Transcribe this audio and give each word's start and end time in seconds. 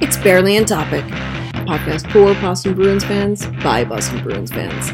It's 0.00 0.16
Barely 0.16 0.56
on 0.56 0.64
Topic, 0.64 1.04
podcast 1.66 2.08
for 2.12 2.32
Boston 2.40 2.74
Bruins 2.74 3.02
fans 3.02 3.44
by 3.64 3.84
Boston 3.84 4.22
Bruins 4.22 4.52
fans. 4.52 4.92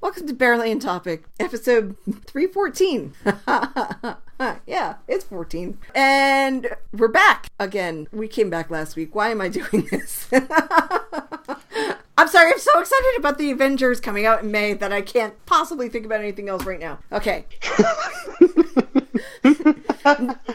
Welcome 0.00 0.26
to 0.26 0.34
Barely 0.34 0.72
on 0.72 0.80
Topic, 0.80 1.22
episode 1.38 1.96
314. 2.26 3.14
yeah, 4.66 4.96
it's 5.06 5.24
14. 5.24 5.78
And 5.94 6.74
we're 6.92 7.06
back 7.06 7.46
again. 7.60 8.08
We 8.10 8.26
came 8.26 8.50
back 8.50 8.70
last 8.70 8.96
week. 8.96 9.14
Why 9.14 9.30
am 9.30 9.40
I 9.40 9.48
doing 9.48 9.86
this? 9.90 10.28
I'm 12.18 12.28
sorry, 12.28 12.50
I'm 12.50 12.58
so 12.58 12.78
excited 12.80 13.14
about 13.18 13.36
the 13.36 13.50
Avengers 13.50 14.00
coming 14.00 14.24
out 14.24 14.42
in 14.42 14.50
May 14.50 14.72
that 14.72 14.90
I 14.92 15.02
can't 15.02 15.34
possibly 15.44 15.90
think 15.90 16.06
about 16.06 16.20
anything 16.20 16.48
else 16.48 16.64
right 16.64 16.80
now. 16.80 16.98
Okay. 17.12 17.44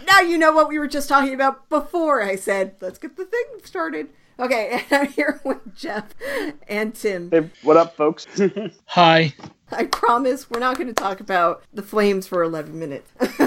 now 0.08 0.22
you 0.22 0.40
know 0.40 0.54
what 0.54 0.70
we 0.70 0.80
were 0.80 0.88
just 0.88 1.08
talking 1.08 1.36
about 1.36 1.70
before 1.70 2.24
I 2.24 2.36
said, 2.36 2.76
let's 2.82 2.98
get 2.98 3.16
the 3.16 3.26
thing 3.26 3.46
started. 3.64 4.10
Okay, 4.42 4.84
and 4.92 5.04
I'm 5.04 5.08
here 5.08 5.40
with 5.44 5.76
Jeff 5.76 6.08
and 6.68 6.96
Tim. 6.96 7.30
Hey, 7.30 7.50
what 7.62 7.78
up, 7.78 7.96
folks? 7.96 8.26
Hi. 8.88 9.36
I 9.72 9.86
promise 9.86 10.50
we're 10.50 10.60
not 10.60 10.78
going 10.78 10.88
to 10.88 10.94
talk 10.94 11.20
about 11.20 11.64
the 11.72 11.84
flames 11.84 12.26
for 12.26 12.42
11 12.42 12.78
minutes. 12.78 13.10
that 13.20 13.38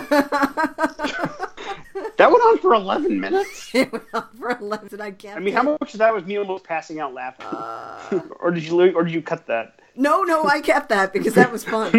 went 2.18 2.20
on 2.20 2.58
for 2.58 2.74
11 2.74 3.20
minutes? 3.20 3.74
it 3.74 3.92
went 3.92 4.04
on 4.14 4.28
for 4.38 4.56
11 4.56 4.90
and 4.92 5.02
I 5.02 5.10
can't. 5.10 5.36
I 5.36 5.40
mean, 5.40 5.52
how 5.52 5.64
much 5.64 5.94
of 5.94 5.98
that 5.98 6.14
was 6.14 6.24
me 6.24 6.38
almost 6.38 6.62
passing 6.62 7.00
out 7.00 7.12
laughing? 7.12 7.46
Uh... 7.46 8.20
or 8.38 8.52
did 8.52 8.62
you 8.62 8.80
or 8.96 9.02
did 9.02 9.12
you 9.12 9.20
cut 9.20 9.46
that? 9.48 9.80
No, 9.96 10.22
no, 10.22 10.44
I 10.44 10.60
kept 10.60 10.88
that 10.90 11.12
because 11.12 11.34
that 11.34 11.52
was 11.52 11.64
fun. 11.64 11.90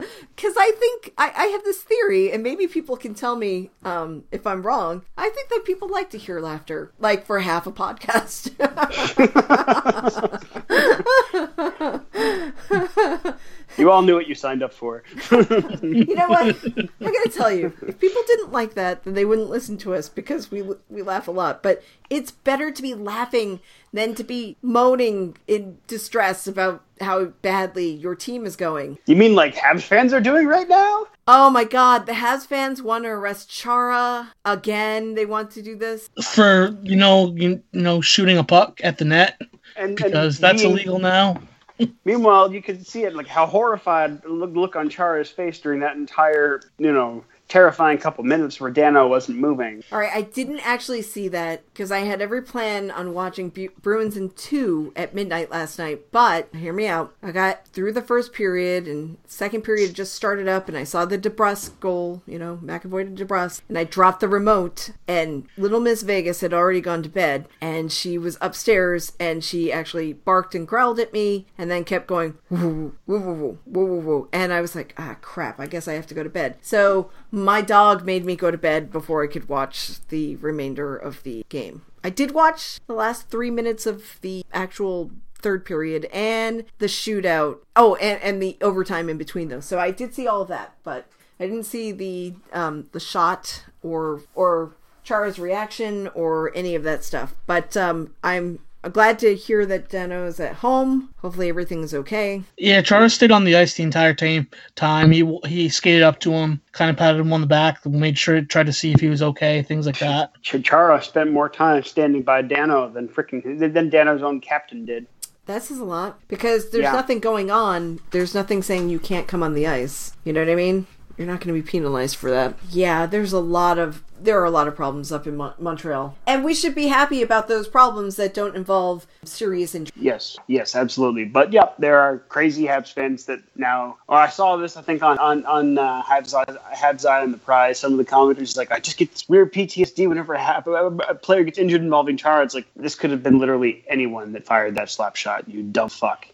Because 0.36 0.54
I 0.56 0.70
think 0.72 1.12
I, 1.18 1.32
I, 1.36 1.46
have 1.48 1.64
this 1.64 1.82
theory, 1.82 2.32
and 2.32 2.42
maybe 2.42 2.66
people 2.66 2.96
can 2.96 3.12
tell 3.12 3.36
me 3.36 3.70
um, 3.84 4.24
if 4.32 4.46
I'm 4.46 4.62
wrong. 4.62 5.02
I 5.18 5.28
think 5.28 5.50
that 5.50 5.64
people 5.66 5.88
like 5.88 6.08
to 6.10 6.18
hear 6.18 6.40
laughter, 6.40 6.92
like 6.98 7.26
for 7.26 7.40
half 7.40 7.66
a 7.66 7.72
podcast. 7.72 8.56
you 13.80 13.90
all 13.90 14.02
knew 14.02 14.14
what 14.14 14.28
you 14.28 14.34
signed 14.34 14.62
up 14.62 14.72
for. 14.72 15.02
you 15.32 16.14
know 16.14 16.28
what? 16.28 16.56
I'm 16.64 16.88
going 17.00 17.24
to 17.24 17.32
tell 17.34 17.52
you. 17.52 17.72
If 17.86 17.98
people 17.98 18.22
didn't 18.26 18.52
like 18.52 18.74
that, 18.74 19.04
then 19.04 19.14
they 19.14 19.24
wouldn't 19.24 19.50
listen 19.50 19.76
to 19.78 19.94
us 19.94 20.08
because 20.08 20.50
we 20.50 20.62
we 20.88 21.02
laugh 21.02 21.28
a 21.28 21.32
lot. 21.32 21.62
But 21.62 21.82
it's 22.08 22.30
better 22.30 22.70
to 22.70 22.82
be 22.82 22.94
laughing 22.94 23.60
than 23.92 24.14
to 24.14 24.24
be 24.24 24.56
moaning 24.62 25.36
in 25.46 25.78
distress 25.86 26.46
about 26.46 26.82
how 27.00 27.26
badly 27.26 27.90
your 27.90 28.14
team 28.14 28.44
is 28.44 28.56
going. 28.56 28.98
You 29.06 29.16
mean 29.16 29.34
like 29.34 29.54
Habs 29.54 29.82
fans 29.82 30.12
are 30.12 30.20
doing 30.20 30.46
right 30.46 30.68
now? 30.68 31.06
Oh 31.26 31.50
my 31.50 31.64
god, 31.64 32.06
the 32.06 32.12
Habs 32.12 32.46
fans 32.46 32.82
want 32.82 33.04
to 33.04 33.10
arrest 33.10 33.50
Chara 33.50 34.32
again. 34.44 35.14
They 35.14 35.26
want 35.26 35.50
to 35.52 35.62
do 35.62 35.76
this 35.76 36.10
for 36.22 36.76
you 36.82 36.96
know 36.96 37.34
you 37.36 37.62
know 37.72 38.00
shooting 38.00 38.38
a 38.38 38.44
puck 38.44 38.80
at 38.82 38.98
the 38.98 39.04
net 39.04 39.40
and, 39.76 39.96
because 39.96 40.36
and 40.36 40.44
that's 40.44 40.62
illegal 40.62 40.98
now. 40.98 41.40
Meanwhile, 42.04 42.52
you 42.52 42.62
could 42.62 42.86
see 42.86 43.04
it 43.04 43.14
like 43.14 43.26
how 43.26 43.46
horrified 43.46 44.24
look, 44.24 44.54
look 44.54 44.76
on 44.76 44.88
Chara's 44.88 45.30
face 45.30 45.58
during 45.58 45.80
that 45.80 45.96
entire 45.96 46.60
you 46.78 46.92
know 46.92 47.24
terrifying 47.50 47.98
couple 47.98 48.24
minutes 48.24 48.60
where 48.60 48.72
Danault 48.72 49.10
wasn't 49.10 49.38
moving. 49.38 49.82
All 49.92 49.98
right, 49.98 50.12
I 50.14 50.22
didn't 50.22 50.60
actually 50.60 51.02
see 51.02 51.28
that 51.28 51.64
because 51.72 51.92
I 51.92 52.00
had 52.00 52.22
every 52.22 52.40
plan 52.40 52.90
on 52.90 53.12
watching 53.12 53.50
Bu- 53.50 53.70
Bruins 53.82 54.16
in 54.16 54.30
two 54.30 54.92
at 54.96 55.14
midnight 55.14 55.50
last 55.50 55.78
night. 55.78 56.10
But 56.12 56.48
hear 56.54 56.72
me 56.72 56.86
out. 56.86 57.14
I 57.22 57.32
got 57.32 57.66
through 57.68 57.92
the 57.92 58.02
first 58.02 58.32
period 58.32 58.86
and 58.86 59.18
second 59.26 59.62
period 59.62 59.94
just 59.94 60.14
started 60.14 60.48
up, 60.48 60.68
and 60.68 60.76
I 60.76 60.84
saw 60.84 61.04
the 61.04 61.18
DeBrusk 61.18 61.80
goal. 61.80 62.22
You 62.26 62.38
know, 62.38 62.58
McAvoy 62.62 63.16
to 63.16 63.24
DeBrusk, 63.24 63.62
and 63.68 63.76
I 63.76 63.84
dropped 63.84 64.20
the 64.20 64.28
remote. 64.28 64.92
And 65.08 65.46
little 65.58 65.80
Miss 65.80 66.02
Vegas 66.02 66.40
had 66.40 66.54
already 66.54 66.80
gone 66.80 67.02
to 67.02 67.08
bed, 67.08 67.48
and 67.60 67.90
she 67.90 68.16
was 68.16 68.38
upstairs, 68.40 69.12
and 69.18 69.42
she 69.42 69.72
actually 69.72 70.12
barked 70.12 70.54
and 70.54 70.66
growled 70.68 71.00
at 71.00 71.12
me, 71.12 71.46
and 71.58 71.70
then 71.70 71.84
kept 71.84 72.06
going 72.06 72.38
woo 72.48 72.94
woo 73.06 73.18
woo 73.18 73.58
woo 73.66 73.84
woo 73.84 74.00
woo, 74.00 74.28
and 74.32 74.52
I 74.52 74.60
was 74.60 74.76
like, 74.76 74.94
ah 74.96 75.16
crap, 75.20 75.58
I 75.58 75.66
guess 75.66 75.88
I 75.88 75.94
have 75.94 76.06
to 76.06 76.14
go 76.14 76.22
to 76.22 76.30
bed. 76.30 76.56
So 76.62 77.10
my 77.30 77.62
dog 77.62 78.04
made 78.04 78.24
me 78.24 78.36
go 78.36 78.50
to 78.50 78.58
bed 78.58 78.90
before 78.90 79.22
I 79.22 79.26
could 79.26 79.48
watch 79.48 80.06
the 80.08 80.36
remainder 80.36 80.96
of 80.96 81.22
the 81.22 81.44
game. 81.48 81.82
I 82.02 82.10
did 82.10 82.32
watch 82.32 82.80
the 82.86 82.94
last 82.94 83.28
three 83.28 83.50
minutes 83.50 83.86
of 83.86 84.18
the 84.22 84.44
actual 84.52 85.10
third 85.34 85.64
period 85.64 86.06
and 86.12 86.64
the 86.78 86.86
shootout. 86.86 87.58
Oh, 87.76 87.94
and, 87.96 88.22
and 88.22 88.42
the 88.42 88.56
overtime 88.60 89.08
in 89.08 89.18
between 89.18 89.48
those. 89.48 89.66
So 89.66 89.78
I 89.78 89.90
did 89.90 90.14
see 90.14 90.26
all 90.26 90.42
of 90.42 90.48
that, 90.48 90.74
but 90.82 91.06
I 91.38 91.46
didn't 91.46 91.64
see 91.64 91.92
the 91.92 92.34
um, 92.52 92.88
the 92.92 93.00
shot 93.00 93.64
or 93.82 94.22
or 94.34 94.74
Chara's 95.02 95.38
reaction 95.38 96.08
or 96.08 96.54
any 96.54 96.74
of 96.74 96.82
that 96.84 97.04
stuff. 97.04 97.34
But 97.46 97.76
um, 97.76 98.14
I'm 98.22 98.60
I'm 98.82 98.92
glad 98.92 99.18
to 99.18 99.34
hear 99.34 99.66
that 99.66 99.90
Danault 99.90 100.26
is 100.26 100.40
at 100.40 100.54
home. 100.56 101.12
Hopefully 101.18 101.50
everything's 101.50 101.92
okay. 101.92 102.42
Yeah, 102.56 102.80
Chara 102.80 103.10
stayed 103.10 103.30
on 103.30 103.44
the 103.44 103.54
ice 103.56 103.74
the 103.74 103.82
entire 103.82 104.14
time. 104.14 104.48
Time 104.74 105.10
he 105.10 105.38
he 105.46 105.68
skated 105.68 106.02
up 106.02 106.20
to 106.20 106.32
him, 106.32 106.62
kind 106.72 106.90
of 106.90 106.96
patted 106.96 107.20
him 107.20 107.32
on 107.32 107.42
the 107.42 107.46
back, 107.46 107.84
made 107.84 108.16
sure 108.16 108.40
tried 108.40 108.66
to 108.66 108.72
see 108.72 108.92
if 108.92 109.00
he 109.00 109.08
was 109.08 109.20
okay, 109.22 109.62
things 109.62 109.84
like 109.84 109.98
that. 109.98 110.32
Chara 110.42 111.02
spent 111.02 111.30
more 111.30 111.50
time 111.50 111.82
standing 111.82 112.22
by 112.22 112.42
Danault 112.42 112.94
than 112.94 113.08
freaking 113.08 113.58
than 113.58 113.90
Danault's 113.90 114.22
own 114.22 114.40
captain 114.40 114.86
did. 114.86 115.06
That 115.44 115.62
says 115.62 115.78
a 115.78 115.84
lot 115.84 116.20
because 116.28 116.70
there's 116.70 116.84
yeah. 116.84 116.92
nothing 116.92 117.18
going 117.18 117.50
on. 117.50 118.00
There's 118.12 118.34
nothing 118.34 118.62
saying 118.62 118.88
you 118.88 118.98
can't 118.98 119.26
come 119.26 119.42
on 119.42 119.54
the 119.54 119.66
ice. 119.66 120.12
You 120.24 120.32
know 120.32 120.40
what 120.40 120.50
I 120.50 120.54
mean? 120.54 120.86
You're 121.16 121.26
not 121.26 121.40
going 121.40 121.54
to 121.54 121.62
be 121.62 121.68
penalized 121.68 122.16
for 122.16 122.30
that. 122.30 122.54
Yeah, 122.70 123.06
there's 123.06 123.32
a 123.32 123.40
lot 123.40 123.78
of 123.78 124.02
there 124.22 124.38
are 124.40 124.44
a 124.44 124.50
lot 124.50 124.68
of 124.68 124.76
problems 124.76 125.10
up 125.12 125.26
in 125.26 125.36
Mon- 125.36 125.54
Montreal, 125.58 126.16
and 126.26 126.44
we 126.44 126.54
should 126.54 126.74
be 126.74 126.88
happy 126.88 127.22
about 127.22 127.48
those 127.48 127.68
problems 127.68 128.16
that 128.16 128.34
don't 128.34 128.54
involve 128.54 129.06
serious 129.24 129.74
injury. 129.74 129.94
Yes, 129.96 130.36
yes, 130.46 130.76
absolutely. 130.76 131.24
But 131.24 131.52
yep, 131.52 131.76
there 131.78 131.98
are 131.98 132.18
crazy 132.28 132.64
Habs 132.64 132.92
fans 132.92 133.24
that 133.26 133.40
now. 133.56 133.96
Or 134.08 134.18
I 134.18 134.28
saw 134.28 134.56
this, 134.56 134.76
I 134.76 134.82
think, 134.82 135.02
on 135.02 135.18
on 135.18 135.44
on 135.46 135.78
uh, 135.78 136.02
Habs 136.02 136.34
Habs 136.74 137.08
Eye 137.08 137.22
on 137.22 137.32
the 137.32 137.38
Prize. 137.38 137.78
Some 137.78 137.92
of 137.92 137.98
the 137.98 138.04
commenters 138.04 138.56
like, 138.56 138.70
I 138.72 138.78
just 138.78 138.96
get 138.96 139.12
this 139.12 139.28
weird 139.28 139.52
PTSD 139.52 140.08
whenever 140.08 140.34
a, 140.34 140.96
a 141.08 141.14
player 141.14 141.44
gets 141.44 141.58
injured 141.58 141.82
involving 141.82 142.16
Chara. 142.16 142.44
It's 142.44 142.54
like 142.54 142.66
this 142.76 142.94
could 142.94 143.10
have 143.10 143.22
been 143.22 143.38
literally 143.38 143.84
anyone 143.88 144.32
that 144.32 144.44
fired 144.44 144.74
that 144.76 144.90
slap 144.90 145.16
shot. 145.16 145.48
You 145.48 145.62
dumb 145.62 145.88
fuck 145.88 146.26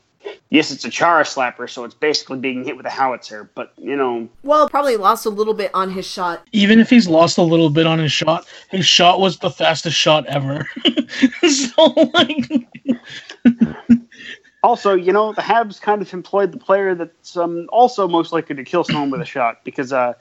yes, 0.51 0.71
it's 0.71 0.85
a 0.85 0.91
Chara 0.91 1.25
slapper, 1.25 1.69
so 1.69 1.85
it's 1.85 1.95
basically 1.95 2.39
being 2.39 2.65
hit 2.65 2.77
with 2.77 2.87
a 2.87 2.91
howitzer. 2.91 3.51
But 3.55 3.73
you 3.77 3.97
know, 3.97 4.29
well, 4.43 4.69
probably 4.69 4.97
lost 4.97 5.27
a 5.27 5.31
little 5.31 5.55
bit 5.55 5.71
on 5.75 5.91
his 5.91 6.07
shot. 6.07 6.47
Even 6.53 6.81
if 6.81 6.91
he's 6.91 7.09
lost 7.09 7.39
a 7.39 7.43
little 7.43 7.71
bit 7.71 7.87
on 7.87 7.99
his 7.99 8.13
shot, 8.13 8.47
his 8.71 8.87
shot 8.87 9.21
was 9.21 9.39
the 9.39 9.51
fastest 9.51 9.97
shot 9.97 10.27
ever. 10.27 10.67
so 11.49 11.87
like. 12.15 12.49
also, 14.63 14.95
you 14.95 15.13
know, 15.13 15.33
the 15.33 15.43
Habs 15.43 15.81
kind 15.81 16.03
of 16.03 16.13
employed 16.13 16.53
the 16.53 16.59
player 16.59 16.95
that's 16.95 17.37
um, 17.37 17.69
also 17.71 18.09
most 18.09 18.33
likely 18.33 18.57
to 18.57 18.65
kill 18.65 18.83
someone 18.83 19.11
with 19.11 19.21
a 19.21 19.25
shot 19.25 19.65
because, 19.65 19.93
uh, 19.93 20.15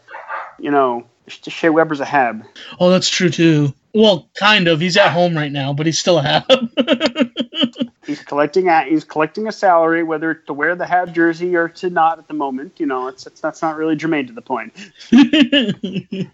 you 0.60 0.70
know, 0.70 1.06
Shea 1.28 1.70
Weber's 1.70 2.00
a 2.00 2.06
Hab. 2.06 2.46
Oh, 2.80 2.90
that's 2.90 3.10
true 3.10 3.30
too. 3.30 3.74
Well, 3.94 4.30
kind 4.36 4.68
of. 4.68 4.80
He's 4.80 4.98
at 4.98 5.12
home 5.12 5.36
right 5.36 5.52
now, 5.52 5.74
but 5.74 5.86
he's 5.86 5.98
still 5.98 6.20
a 6.20 6.22
Hab. 6.22 6.46
he's 8.06 8.22
collecting 8.22 8.68
a, 8.68 8.84
he's 8.84 9.04
collecting 9.04 9.48
a 9.48 9.52
salary, 9.52 10.04
whether 10.04 10.34
to 10.34 10.54
wear 10.54 10.76
the 10.76 10.86
Hab 10.86 11.14
jersey 11.14 11.56
or 11.56 11.68
to 11.70 11.90
not 11.90 12.20
at 12.20 12.28
the 12.28 12.34
moment. 12.34 12.80
You 12.80 12.86
know, 12.86 13.08
it's, 13.08 13.26
it's 13.28 13.42
that's 13.42 13.62
not 13.62 13.78
really 13.78 13.96
germane 13.96 14.28
to 14.28 14.34
the 14.34 14.42
point. 14.42 14.74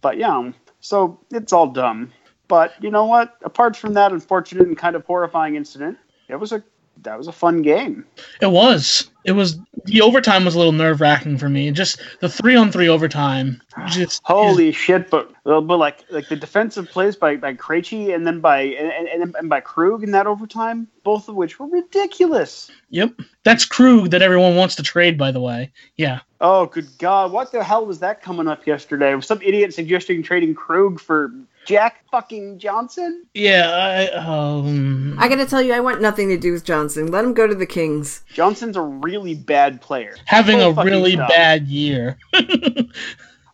but 0.00 0.16
yeah, 0.16 0.50
so 0.80 1.20
it's 1.30 1.52
all 1.52 1.68
dumb. 1.68 2.12
But 2.48 2.72
you 2.82 2.90
know 2.90 3.04
what? 3.04 3.36
Apart 3.42 3.76
from 3.76 3.94
that 3.94 4.12
unfortunate 4.12 4.66
and 4.66 4.76
kind 4.76 4.96
of 4.96 5.04
horrifying 5.04 5.56
incident, 5.56 5.98
it 6.28 6.36
was 6.36 6.52
a 6.52 6.62
that 7.02 7.16
was 7.16 7.28
a 7.28 7.32
fun 7.32 7.62
game. 7.62 8.04
It 8.40 8.50
was. 8.50 9.10
It 9.28 9.32
was 9.32 9.60
the 9.84 10.00
overtime 10.00 10.46
was 10.46 10.54
a 10.54 10.58
little 10.58 10.72
nerve 10.72 11.02
wracking 11.02 11.36
for 11.36 11.50
me. 11.50 11.70
Just 11.70 12.00
the 12.20 12.30
three 12.30 12.56
on 12.56 12.72
three 12.72 12.88
overtime. 12.88 13.60
Just 13.88 14.22
holy 14.24 14.72
shit! 14.72 15.10
But 15.10 15.30
but 15.44 15.76
like 15.76 16.02
like 16.08 16.28
the 16.28 16.36
defensive 16.36 16.88
plays 16.88 17.14
by 17.14 17.36
by 17.36 17.52
Krejci 17.52 18.14
and 18.14 18.26
then 18.26 18.40
by 18.40 18.62
and, 18.62 19.06
and, 19.06 19.36
and 19.36 19.48
by 19.50 19.60
Krug 19.60 20.02
in 20.02 20.12
that 20.12 20.26
overtime, 20.26 20.88
both 21.04 21.28
of 21.28 21.34
which 21.34 21.60
were 21.60 21.66
ridiculous. 21.66 22.70
Yep, 22.88 23.20
that's 23.44 23.66
Krug 23.66 24.12
that 24.12 24.22
everyone 24.22 24.56
wants 24.56 24.76
to 24.76 24.82
trade. 24.82 25.18
By 25.18 25.30
the 25.30 25.40
way, 25.40 25.72
yeah. 25.96 26.20
Oh 26.40 26.64
good 26.64 26.88
God! 26.96 27.30
What 27.30 27.52
the 27.52 27.62
hell 27.62 27.84
was 27.84 27.98
that 27.98 28.22
coming 28.22 28.48
up 28.48 28.66
yesterday? 28.66 29.14
Was 29.14 29.26
some 29.26 29.42
idiot 29.42 29.74
suggesting 29.74 30.22
trading 30.22 30.54
Krug 30.54 31.00
for 31.00 31.34
Jack 31.68 32.02
fucking 32.10 32.58
Johnson? 32.58 33.26
Yeah, 33.34 33.68
I, 33.68 34.06
um... 34.16 35.14
I 35.18 35.28
gotta 35.28 35.44
tell 35.44 35.60
you, 35.60 35.74
I 35.74 35.80
want 35.80 36.00
nothing 36.00 36.30
to 36.30 36.38
do 36.38 36.50
with 36.50 36.64
Johnson. 36.64 37.08
Let 37.08 37.26
him 37.26 37.34
go 37.34 37.46
to 37.46 37.54
the 37.54 37.66
Kings. 37.66 38.24
Johnson's 38.32 38.74
a 38.74 38.80
really 38.80 39.34
bad 39.34 39.82
player. 39.82 40.16
Having 40.24 40.62
a 40.62 40.72
really 40.72 41.16
bad 41.16 41.68
year. 41.68 42.16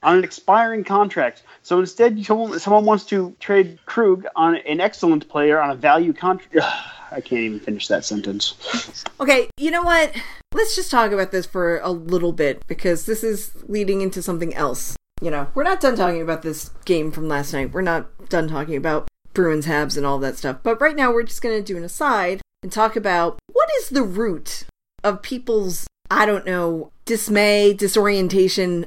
on 0.05 0.19
an 0.19 0.23
expiring 0.23 0.85
contract. 0.85 1.43
So 1.63 1.81
instead, 1.81 2.25
someone, 2.25 2.57
someone 2.61 2.85
wants 2.85 3.05
to 3.07 3.35
trade 3.41 3.81
Krug 3.85 4.27
on 4.37 4.59
an 4.59 4.81
excellent 4.81 5.29
player 5.29 5.61
on 5.61 5.71
a 5.71 5.75
value 5.75 6.13
contract. 6.13 6.57
I 7.11 7.21
can't 7.21 7.41
even 7.41 7.59
finish 7.59 7.89
that 7.89 8.05
sentence. 8.05 9.03
Okay, 9.19 9.49
you 9.57 9.73
know 9.73 9.83
what? 9.83 10.15
Let's 10.53 10.77
just 10.77 10.93
talk 10.93 11.11
about 11.11 11.33
this 11.33 11.47
for 11.47 11.79
a 11.81 11.91
little 11.91 12.33
bit 12.33 12.65
because 12.69 13.07
this 13.07 13.25
is 13.25 13.51
leading 13.67 14.03
into 14.03 14.23
something 14.23 14.55
else. 14.55 14.97
You 15.21 15.31
know, 15.31 15.49
we're 15.55 15.63
not 15.63 15.81
done 15.81 15.97
talking 15.97 16.23
about 16.23 16.43
this 16.43 16.71
game 16.85 17.13
from 17.13 17.29
last 17.29 17.53
night. 17.53 17.73
We're 17.73 17.83
not 17.83 18.29
done 18.29 18.49
talking 18.49 18.77
about 18.77 19.09
Bruins, 19.33 19.67
Habs, 19.67 19.97
and 19.97 20.05
all 20.05 20.19
that 20.19 20.37
stuff. 20.37 20.59
But 20.63 20.81
right 20.81 20.97
now, 20.97 21.13
we're 21.13 21.23
just 21.23 21.43
going 21.43 21.57
to 21.57 21.63
do 21.63 21.77
an 21.77 21.85
aside 21.85 22.41
and 22.63 22.73
talk 22.73 22.97
about 22.97 23.39
what 23.53 23.69
is 23.79 23.91
the 23.91 24.03
root 24.03 24.65
of 25.03 25.23
people's, 25.23 25.87
I 26.11 26.27
don't 26.27 26.47
know, 26.47 26.91
dismay, 27.05 27.75
disorientation 27.75 28.87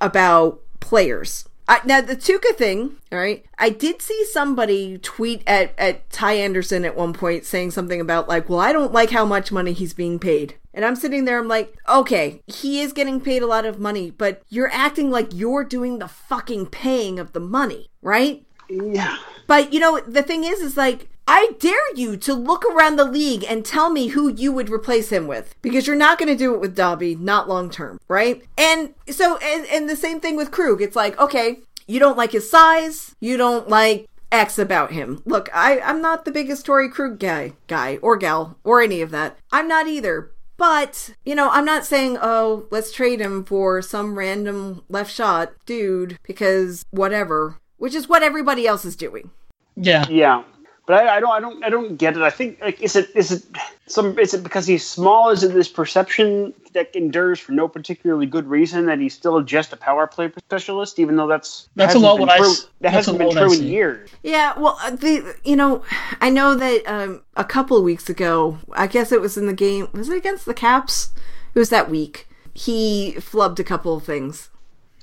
about 0.00 0.60
players. 0.80 1.48
I, 1.68 1.80
now 1.84 2.00
the 2.00 2.16
Tuukka 2.16 2.56
thing, 2.56 2.96
all 3.12 3.18
right. 3.18 3.44
I 3.58 3.68
did 3.68 4.00
see 4.00 4.24
somebody 4.32 4.96
tweet 4.96 5.42
at 5.46 5.74
at 5.76 6.08
Ty 6.08 6.32
Anderson 6.34 6.86
at 6.86 6.96
one 6.96 7.12
point 7.12 7.44
saying 7.44 7.72
something 7.72 8.00
about 8.00 8.26
like, 8.26 8.48
well, 8.48 8.60
I 8.60 8.72
don't 8.72 8.92
like 8.92 9.10
how 9.10 9.26
much 9.26 9.52
money 9.52 9.74
he's 9.74 9.92
being 9.92 10.18
paid. 10.18 10.54
And 10.78 10.84
I'm 10.84 10.94
sitting 10.94 11.24
there, 11.24 11.40
I'm 11.40 11.48
like, 11.48 11.76
okay, 11.88 12.40
he 12.46 12.82
is 12.82 12.92
getting 12.92 13.20
paid 13.20 13.42
a 13.42 13.48
lot 13.48 13.66
of 13.66 13.80
money, 13.80 14.12
but 14.12 14.42
you're 14.48 14.70
acting 14.70 15.10
like 15.10 15.34
you're 15.34 15.64
doing 15.64 15.98
the 15.98 16.06
fucking 16.06 16.66
paying 16.66 17.18
of 17.18 17.32
the 17.32 17.40
money, 17.40 17.90
right? 18.00 18.46
Yeah. 18.70 19.16
But 19.48 19.72
you 19.72 19.80
know, 19.80 19.98
the 19.98 20.22
thing 20.22 20.44
is, 20.44 20.60
is 20.60 20.76
like, 20.76 21.08
I 21.26 21.54
dare 21.58 21.96
you 21.96 22.16
to 22.18 22.32
look 22.32 22.64
around 22.64 22.94
the 22.94 23.04
league 23.04 23.44
and 23.48 23.64
tell 23.64 23.90
me 23.90 24.06
who 24.06 24.32
you 24.32 24.52
would 24.52 24.70
replace 24.70 25.10
him 25.10 25.26
with 25.26 25.52
because 25.62 25.88
you're 25.88 25.96
not 25.96 26.16
going 26.16 26.28
to 26.28 26.36
do 26.36 26.54
it 26.54 26.60
with 26.60 26.76
Dobby, 26.76 27.16
not 27.16 27.48
long 27.48 27.70
term, 27.70 27.98
right? 28.06 28.44
And 28.56 28.94
so, 29.10 29.36
and, 29.38 29.66
and 29.66 29.90
the 29.90 29.96
same 29.96 30.20
thing 30.20 30.36
with 30.36 30.52
Krug. 30.52 30.80
It's 30.80 30.94
like, 30.94 31.18
okay, 31.18 31.58
you 31.88 31.98
don't 31.98 32.16
like 32.16 32.30
his 32.30 32.48
size, 32.48 33.16
you 33.18 33.36
don't 33.36 33.68
like 33.68 34.08
X 34.30 34.60
about 34.60 34.92
him. 34.92 35.22
Look, 35.24 35.48
I, 35.52 35.80
I'm 35.80 36.00
not 36.00 36.24
the 36.24 36.30
biggest 36.30 36.64
Torey 36.64 36.88
Krug 36.88 37.18
guy, 37.18 37.54
guy 37.66 37.96
or 37.96 38.16
gal 38.16 38.56
or 38.62 38.80
any 38.80 39.00
of 39.00 39.10
that. 39.10 39.36
I'm 39.50 39.66
not 39.66 39.88
either. 39.88 40.30
But, 40.58 41.14
you 41.24 41.34
know, 41.34 41.48
I'm 41.50 41.64
not 41.64 41.86
saying, 41.86 42.18
oh, 42.20 42.66
let's 42.70 42.92
trade 42.92 43.20
him 43.20 43.44
for 43.44 43.80
some 43.80 44.18
random 44.18 44.82
left 44.88 45.12
shot 45.12 45.52
dude 45.64 46.18
because 46.24 46.84
whatever, 46.90 47.58
which 47.78 47.94
is 47.94 48.08
what 48.08 48.24
everybody 48.24 48.66
else 48.66 48.84
is 48.84 48.96
doing. 48.96 49.30
Yeah. 49.76 50.04
Yeah. 50.10 50.42
But 50.88 51.06
I, 51.06 51.18
I, 51.18 51.20
don't, 51.20 51.30
I 51.30 51.40
don't, 51.40 51.64
I 51.64 51.68
don't 51.68 51.96
get 51.98 52.16
it. 52.16 52.22
I 52.22 52.30
think 52.30 52.62
like, 52.62 52.80
is 52.80 52.96
it, 52.96 53.10
is 53.14 53.30
it 53.30 53.42
some, 53.88 54.18
is 54.18 54.32
it 54.32 54.42
because 54.42 54.66
he's 54.66 54.88
small? 54.88 55.28
Is 55.28 55.42
it 55.42 55.52
this 55.52 55.68
perception 55.68 56.54
that 56.72 56.96
endures 56.96 57.38
for 57.38 57.52
no 57.52 57.68
particularly 57.68 58.24
good 58.24 58.46
reason 58.46 58.86
that 58.86 58.98
he's 58.98 59.12
still 59.12 59.42
just 59.42 59.70
a 59.74 59.76
power 59.76 60.06
play 60.06 60.32
specialist, 60.38 60.98
even 60.98 61.16
though 61.16 61.26
that's 61.26 61.68
that's 61.76 61.94
a 61.94 61.98
lot 61.98 62.18
what 62.18 62.34
true, 62.34 62.46
I 62.46 62.54
that 62.80 62.92
hasn't 62.94 63.18
been 63.18 63.32
true 63.32 63.52
in 63.52 63.64
years. 63.64 64.08
Yeah, 64.22 64.58
well, 64.58 64.78
uh, 64.82 64.92
the 64.92 65.36
you 65.44 65.56
know, 65.56 65.82
I 66.22 66.30
know 66.30 66.54
that 66.54 66.82
um, 66.86 67.22
a 67.36 67.44
couple 67.44 67.76
of 67.76 67.82
weeks 67.82 68.08
ago, 68.08 68.56
I 68.72 68.86
guess 68.86 69.12
it 69.12 69.20
was 69.20 69.36
in 69.36 69.46
the 69.46 69.52
game. 69.52 69.88
Was 69.92 70.08
it 70.08 70.16
against 70.16 70.46
the 70.46 70.54
Caps? 70.54 71.10
It 71.54 71.58
was 71.58 71.68
that 71.68 71.90
week. 71.90 72.28
He 72.54 73.16
flubbed 73.18 73.58
a 73.58 73.64
couple 73.64 73.94
of 73.94 74.04
things. 74.04 74.48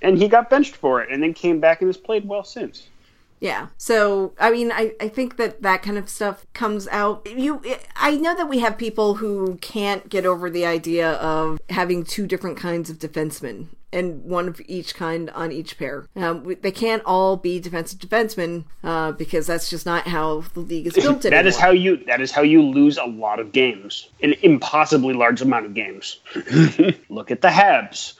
And 0.01 0.17
he 0.17 0.27
got 0.27 0.49
benched 0.49 0.77
for 0.77 1.03
it, 1.03 1.11
and 1.11 1.21
then 1.21 1.35
came 1.35 1.59
back 1.59 1.81
and 1.81 1.89
has 1.89 1.97
played 1.97 2.27
well 2.27 2.43
since. 2.43 2.87
Yeah. 3.39 3.67
So, 3.77 4.33
I 4.39 4.51
mean, 4.51 4.71
I, 4.71 4.93
I 4.99 5.07
think 5.07 5.37
that 5.37 5.61
that 5.61 5.83
kind 5.83 5.97
of 5.97 6.09
stuff 6.09 6.45
comes 6.53 6.87
out. 6.87 7.27
You, 7.29 7.61
I 7.95 8.17
know 8.17 8.35
that 8.35 8.49
we 8.49 8.59
have 8.59 8.77
people 8.77 9.15
who 9.15 9.57
can't 9.61 10.09
get 10.09 10.25
over 10.25 10.49
the 10.49 10.65
idea 10.65 11.13
of 11.13 11.59
having 11.69 12.03
two 12.03 12.27
different 12.27 12.57
kinds 12.57 12.89
of 12.89 12.97
defensemen 12.97 13.67
and 13.95 14.23
one 14.23 14.47
of 14.47 14.61
each 14.67 14.93
kind 14.93 15.29
on 15.31 15.51
each 15.51 15.77
pair. 15.77 16.07
Um, 16.15 16.55
they 16.61 16.71
can't 16.71 17.01
all 17.05 17.37
be 17.37 17.59
defensive 17.59 17.99
defensemen 17.99 18.65
uh, 18.83 19.13
because 19.13 19.47
that's 19.47 19.69
just 19.69 19.85
not 19.85 20.07
how 20.07 20.41
the 20.53 20.59
league 20.59 20.87
is 20.87 20.93
built 20.93 21.25
anymore. 21.25 21.31
that 21.31 21.47
is 21.47 21.57
how 21.57 21.71
you 21.71 21.97
that 22.05 22.21
is 22.21 22.31
how 22.31 22.41
you 22.41 22.61
lose 22.61 22.97
a 22.97 23.05
lot 23.05 23.39
of 23.39 23.51
games, 23.51 24.09
an 24.21 24.33
impossibly 24.43 25.13
large 25.13 25.41
amount 25.41 25.65
of 25.65 25.73
games. 25.73 26.19
Look 27.09 27.31
at 27.31 27.41
the 27.41 27.47
Habs. 27.47 28.13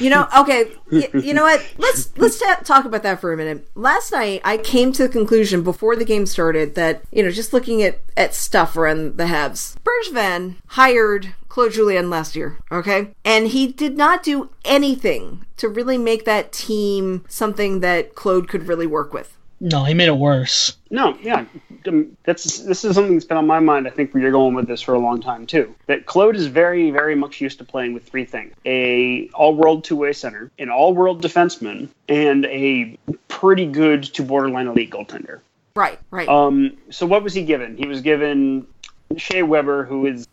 You 0.00 0.10
know, 0.10 0.28
okay, 0.40 0.70
y- 0.92 1.08
you 1.14 1.34
know 1.34 1.44
what? 1.44 1.64
Let's 1.78 2.16
let's 2.18 2.38
ta- 2.38 2.60
talk 2.64 2.84
about 2.84 3.02
that 3.02 3.20
for 3.20 3.32
a 3.32 3.36
minute. 3.36 3.66
Last 3.74 4.12
night, 4.12 4.42
I 4.44 4.58
came 4.58 4.92
to 4.92 5.02
the 5.02 5.08
conclusion 5.08 5.62
before 5.62 5.96
the 5.96 6.04
game 6.04 6.26
started 6.26 6.74
that 6.74 7.02
you 7.10 7.22
know, 7.22 7.30
just 7.30 7.52
looking 7.52 7.82
at 7.82 8.00
at 8.16 8.34
stuff 8.34 8.76
around 8.76 9.16
the 9.16 9.24
Habs, 9.24 9.76
Bergevin 9.84 10.56
hired 10.66 11.34
Claude 11.56 11.72
Julien 11.72 12.10
last 12.10 12.36
year, 12.36 12.58
okay? 12.70 13.14
And 13.24 13.46
he 13.46 13.68
did 13.72 13.96
not 13.96 14.22
do 14.22 14.50
anything 14.66 15.46
to 15.56 15.70
really 15.70 15.96
make 15.96 16.26
that 16.26 16.52
team 16.52 17.24
something 17.28 17.80
that 17.80 18.14
Claude 18.14 18.46
could 18.46 18.68
really 18.68 18.86
work 18.86 19.14
with. 19.14 19.38
No, 19.58 19.84
he 19.84 19.94
made 19.94 20.08
it 20.08 20.18
worse. 20.18 20.76
No, 20.90 21.16
yeah, 21.22 21.46
um, 21.86 22.14
that's 22.24 22.60
this 22.60 22.84
is 22.84 22.94
something 22.94 23.14
that's 23.14 23.24
been 23.24 23.38
on 23.38 23.46
my 23.46 23.58
mind. 23.58 23.86
I 23.86 23.90
think 23.90 24.12
where 24.12 24.22
you're 24.22 24.32
going 24.32 24.54
with 24.54 24.68
this 24.68 24.82
for 24.82 24.92
a 24.92 24.98
long 24.98 25.22
time 25.22 25.46
too. 25.46 25.74
That 25.86 26.04
Claude 26.04 26.36
is 26.36 26.46
very, 26.46 26.90
very 26.90 27.14
much 27.14 27.40
used 27.40 27.56
to 27.56 27.64
playing 27.64 27.94
with 27.94 28.06
three 28.06 28.26
things: 28.26 28.54
a 28.66 29.30
all-world 29.32 29.82
two-way 29.82 30.12
center, 30.12 30.50
an 30.58 30.68
all-world 30.68 31.22
defenseman, 31.22 31.88
and 32.06 32.44
a 32.44 32.98
pretty 33.28 33.64
good 33.64 34.02
to 34.02 34.22
borderline 34.22 34.66
elite 34.66 34.90
goaltender. 34.90 35.40
Right, 35.74 35.98
right. 36.10 36.28
Um, 36.28 36.76
so 36.90 37.06
what 37.06 37.22
was 37.22 37.32
he 37.32 37.44
given? 37.44 37.78
He 37.78 37.86
was 37.86 38.02
given 38.02 38.66
Shea 39.16 39.42
Weber, 39.42 39.84
who 39.84 40.04
is 40.04 40.28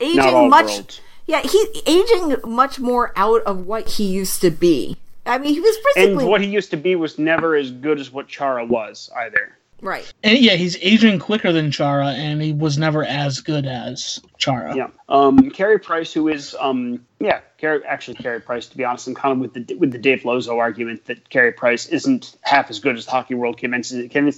aging 0.00 0.48
much. 0.50 1.00
Yeah, 1.26 1.40
he's 1.40 1.82
aging 1.86 2.36
much 2.44 2.78
more 2.78 3.12
out 3.16 3.42
of 3.42 3.66
what 3.66 3.88
he 3.88 4.04
used 4.04 4.40
to 4.42 4.50
be. 4.50 4.96
I 5.26 5.38
mean, 5.38 5.54
he 5.54 5.60
was 5.60 5.76
basically 5.94 6.22
and 6.22 6.28
what 6.28 6.42
he 6.42 6.48
used 6.48 6.70
to 6.72 6.76
be 6.76 6.96
was 6.96 7.18
never 7.18 7.56
as 7.56 7.70
good 7.70 7.98
as 7.98 8.10
what 8.10 8.28
Chara 8.28 8.64
was 8.64 9.10
either. 9.16 9.56
Right. 9.80 10.10
And 10.22 10.38
yeah, 10.38 10.54
he's 10.54 10.78
aging 10.80 11.18
quicker 11.18 11.52
than 11.52 11.70
Chara, 11.70 12.08
and 12.08 12.40
he 12.40 12.52
was 12.52 12.78
never 12.78 13.04
as 13.04 13.40
good 13.40 13.66
as 13.66 14.20
Chara. 14.38 14.74
Yeah. 14.74 14.88
Um, 15.10 15.50
Carey 15.50 15.78
Price, 15.78 16.12
who 16.12 16.28
is, 16.28 16.56
um, 16.58 17.04
yeah, 17.20 17.40
Carey, 17.58 17.84
actually 17.84 18.14
Carey 18.14 18.40
Price. 18.40 18.66
To 18.68 18.76
be 18.78 18.84
honest, 18.84 19.06
I'm 19.08 19.14
kind 19.14 19.32
of 19.32 19.38
with 19.40 19.66
the 19.66 19.74
with 19.74 19.92
the 19.92 19.98
Dave 19.98 20.24
Lozo 20.24 20.58
argument 20.58 21.04
that 21.06 21.28
Carey 21.28 21.52
Price 21.52 21.86
isn't 21.86 22.34
half 22.40 22.70
as 22.70 22.78
good 22.80 22.96
as 22.96 23.04
the 23.04 23.10
Hockey 23.10 23.34
World 23.34 23.58
convinced 23.58 23.92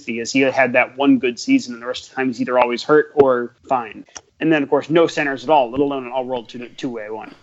he 0.05 0.19
is. 0.19 0.33
He 0.33 0.41
had 0.41 0.73
that 0.73 0.97
one 0.97 1.17
good 1.17 1.39
season, 1.39 1.73
and 1.73 1.81
the 1.81 1.87
rest 1.87 2.05
of 2.05 2.09
the 2.09 2.15
time 2.15 2.27
he's 2.27 2.41
either 2.41 2.59
always 2.59 2.83
hurt 2.83 3.11
or 3.15 3.55
fine. 3.69 4.05
And 4.39 4.51
then, 4.51 4.63
of 4.63 4.69
course, 4.69 4.89
no 4.89 5.07
centers 5.07 5.43
at 5.43 5.49
all, 5.49 5.71
let 5.71 5.79
alone 5.79 6.05
an 6.05 6.11
all-world 6.11 6.49
two 6.49 6.67
two 6.69 6.89
way 6.89 7.09
one. 7.09 7.33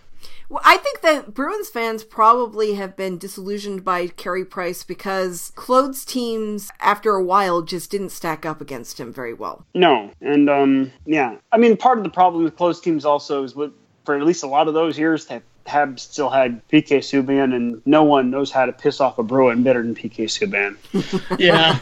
Well, 0.47 0.61
I 0.63 0.77
think 0.77 1.01
that 1.01 1.33
Bruins 1.33 1.69
fans 1.69 2.03
probably 2.03 2.75
have 2.75 2.95
been 2.95 3.17
disillusioned 3.17 3.83
by 3.83 4.07
Carey 4.07 4.45
Price 4.45 4.83
because 4.83 5.51
Claude's 5.55 6.05
teams, 6.05 6.71
after 6.79 7.15
a 7.15 7.23
while, 7.23 7.63
just 7.63 7.89
didn't 7.89 8.09
stack 8.11 8.45
up 8.45 8.61
against 8.61 8.99
him 8.99 9.11
very 9.11 9.33
well. 9.33 9.65
No, 9.73 10.11
and 10.21 10.49
um, 10.49 10.91
yeah, 11.05 11.37
I 11.51 11.57
mean, 11.57 11.77
part 11.77 11.97
of 11.97 12.03
the 12.03 12.11
problem 12.11 12.43
with 12.43 12.55
Claude's 12.55 12.79
teams 12.79 13.05
also 13.05 13.43
is 13.43 13.55
what, 13.55 13.71
for 14.05 14.15
at 14.15 14.23
least 14.23 14.43
a 14.43 14.47
lot 14.47 14.67
of 14.67 14.75
those 14.75 14.99
years, 14.99 15.25
have 15.27 15.41
have 15.65 15.99
still 15.99 16.29
had 16.29 16.65
PK 16.69 16.99
Subban, 16.99 17.55
and 17.55 17.81
no 17.85 18.03
one 18.03 18.29
knows 18.29 18.51
how 18.51 18.65
to 18.65 18.71
piss 18.71 19.01
off 19.01 19.17
a 19.17 19.23
Bruin 19.23 19.63
better 19.63 19.81
than 19.81 19.95
PK 19.95 20.25
Subban. 20.25 20.77
Yeah. 21.39 21.79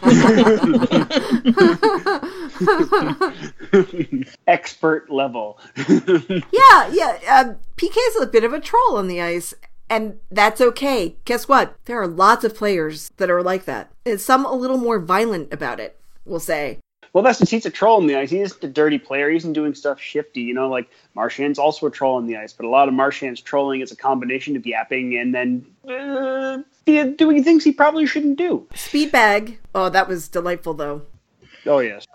Expert 4.47 5.09
level. 5.09 5.59
yeah, 5.77 6.89
yeah. 6.91 7.19
Uh, 7.27 7.53
PK 7.77 7.97
is 8.07 8.21
a 8.21 8.27
bit 8.27 8.43
of 8.43 8.53
a 8.53 8.59
troll 8.59 8.97
on 8.97 9.07
the 9.07 9.21
ice, 9.21 9.53
and 9.89 10.19
that's 10.31 10.61
okay. 10.61 11.15
Guess 11.25 11.47
what? 11.47 11.75
There 11.85 12.01
are 12.01 12.07
lots 12.07 12.43
of 12.43 12.55
players 12.55 13.11
that 13.17 13.29
are 13.29 13.43
like 13.43 13.65
that, 13.65 13.91
and 14.05 14.19
some 14.19 14.45
a 14.45 14.53
little 14.53 14.77
more 14.77 14.99
violent 14.99 15.53
about 15.53 15.79
it. 15.79 15.99
We'll 16.25 16.39
say. 16.39 16.79
Well, 17.13 17.24
that's 17.24 17.38
just 17.38 17.51
he's 17.51 17.65
a 17.67 17.70
troll 17.70 17.98
on 17.98 18.08
the 18.08 18.15
ice. 18.15 18.32
He 18.32 18.39
isn't 18.39 18.63
a 18.63 18.67
dirty 18.67 18.98
player. 18.98 19.29
He 19.29 19.38
isn't 19.38 19.53
doing 19.53 19.75
stuff 19.75 20.01
shifty. 20.01 20.41
You 20.41 20.55
know, 20.55 20.67
like 20.67 20.89
Marchand's 21.13 21.60
also 21.60 21.86
a 21.86 21.91
troll 21.91 22.15
on 22.15 22.25
the 22.25 22.38
ice, 22.38 22.53
but 22.53 22.65
a 22.65 22.70
lot 22.70 22.88
of 22.88 22.96
Marchand's 22.96 23.39
trolling 23.39 23.82
is 23.82 23.91
a 23.91 23.96
combination 23.96 24.55
of 24.55 24.65
yapping 24.65 25.15
and 25.17 25.34
then 25.34 25.65
uh, 25.88 26.58
doing 26.86 27.43
things 27.43 27.63
he 27.63 27.72
probably 27.72 28.08
shouldn't 28.08 28.38
do. 28.38 28.67
Speed 28.74 29.12
bag. 29.12 29.60
Oh, 29.75 29.89
that 29.89 30.08
was 30.08 30.27
delightful, 30.27 30.74
though. 30.74 31.03
Oh 31.67 31.79
yes. 31.79 32.05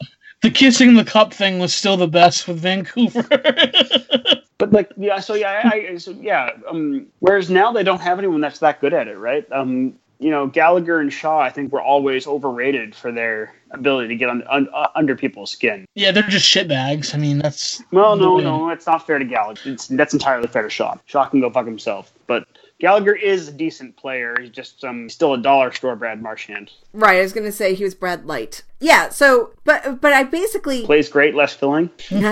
The 0.43 0.51
kissing 0.51 0.95
the 0.95 1.05
cup 1.05 1.33
thing 1.33 1.59
was 1.59 1.75
still 1.75 1.97
the 1.97 2.09
best 2.09 2.47
with 2.47 2.59
Vancouver. 2.59 3.23
but 4.59 4.73
like 4.73 4.91
yeah, 4.97 5.21
so 5.21 5.35
yeah, 5.35 5.63
I, 5.65 5.89
I 5.93 5.97
so 5.97 6.13
yeah. 6.13 6.51
Um, 6.69 7.07
whereas 7.21 7.51
now 7.51 7.73
they 7.73 7.83
don't 7.83 8.01
have 8.01 8.19
anyone 8.19 8.41
that's 8.41 8.61
that 8.61 8.81
good 8.81 8.95
at 8.95 9.09
it, 9.09 9.17
right? 9.17 9.51
Um, 9.53 9.95
you 10.19 10.31
know, 10.31 10.47
Gallagher 10.47 10.99
and 11.01 11.13
Shaw, 11.13 11.41
I 11.41 11.51
think, 11.51 11.73
were 11.73 11.83
always 11.83 12.27
overrated 12.27 12.95
for 12.95 13.13
their 13.13 13.55
ability 13.71 14.09
to 14.09 14.17
get 14.17 14.29
on, 14.29 14.43
un, 14.49 14.69
uh, 14.73 14.89
under 14.95 15.15
people's 15.15 15.51
skin. 15.51 15.87
Yeah, 15.95 16.11
they're 16.11 16.23
just 16.25 16.49
shitbags. 16.49 17.15
I 17.15 17.19
mean, 17.19 17.39
that's 17.39 17.83
well, 17.93 18.17
no, 18.17 18.39
no, 18.39 18.69
that's 18.69 18.87
not 18.87 19.07
fair 19.07 19.19
to 19.19 19.25
Gallagher. 19.25 19.61
It's, 19.65 19.87
that's 19.89 20.13
entirely 20.13 20.49
fair 20.49 20.63
to 20.63 20.71
Shaw. 20.71 20.97
Shaw 21.07 21.27
can 21.27 21.41
go 21.41 21.51
fuck 21.51 21.67
himself, 21.67 22.13
but 22.27 22.47
Gallagher 22.81 23.15
is 23.15 23.49
a 23.49 23.53
decent 23.53 23.97
player. 23.97 24.37
He's 24.41 24.51
just 24.51 24.85
um 24.85 25.09
still 25.09 25.35
a 25.35 25.39
dollar 25.39 25.73
store 25.73 25.97
Brad 25.97 26.23
Marchand. 26.23 26.71
Right, 26.93 27.19
I 27.19 27.23
was 27.23 27.33
gonna 27.33 27.51
say 27.51 27.75
he 27.75 27.83
was 27.83 27.95
Brad 27.95 28.25
Light. 28.27 28.63
Yeah, 28.79 29.09
so 29.09 29.51
but 29.65 30.01
but 30.01 30.13
I 30.13 30.23
basically 30.23 30.85
plays 30.85 31.09
great, 31.09 31.35
less 31.35 31.55
filling. 31.55 31.91
yeah, 32.11 32.29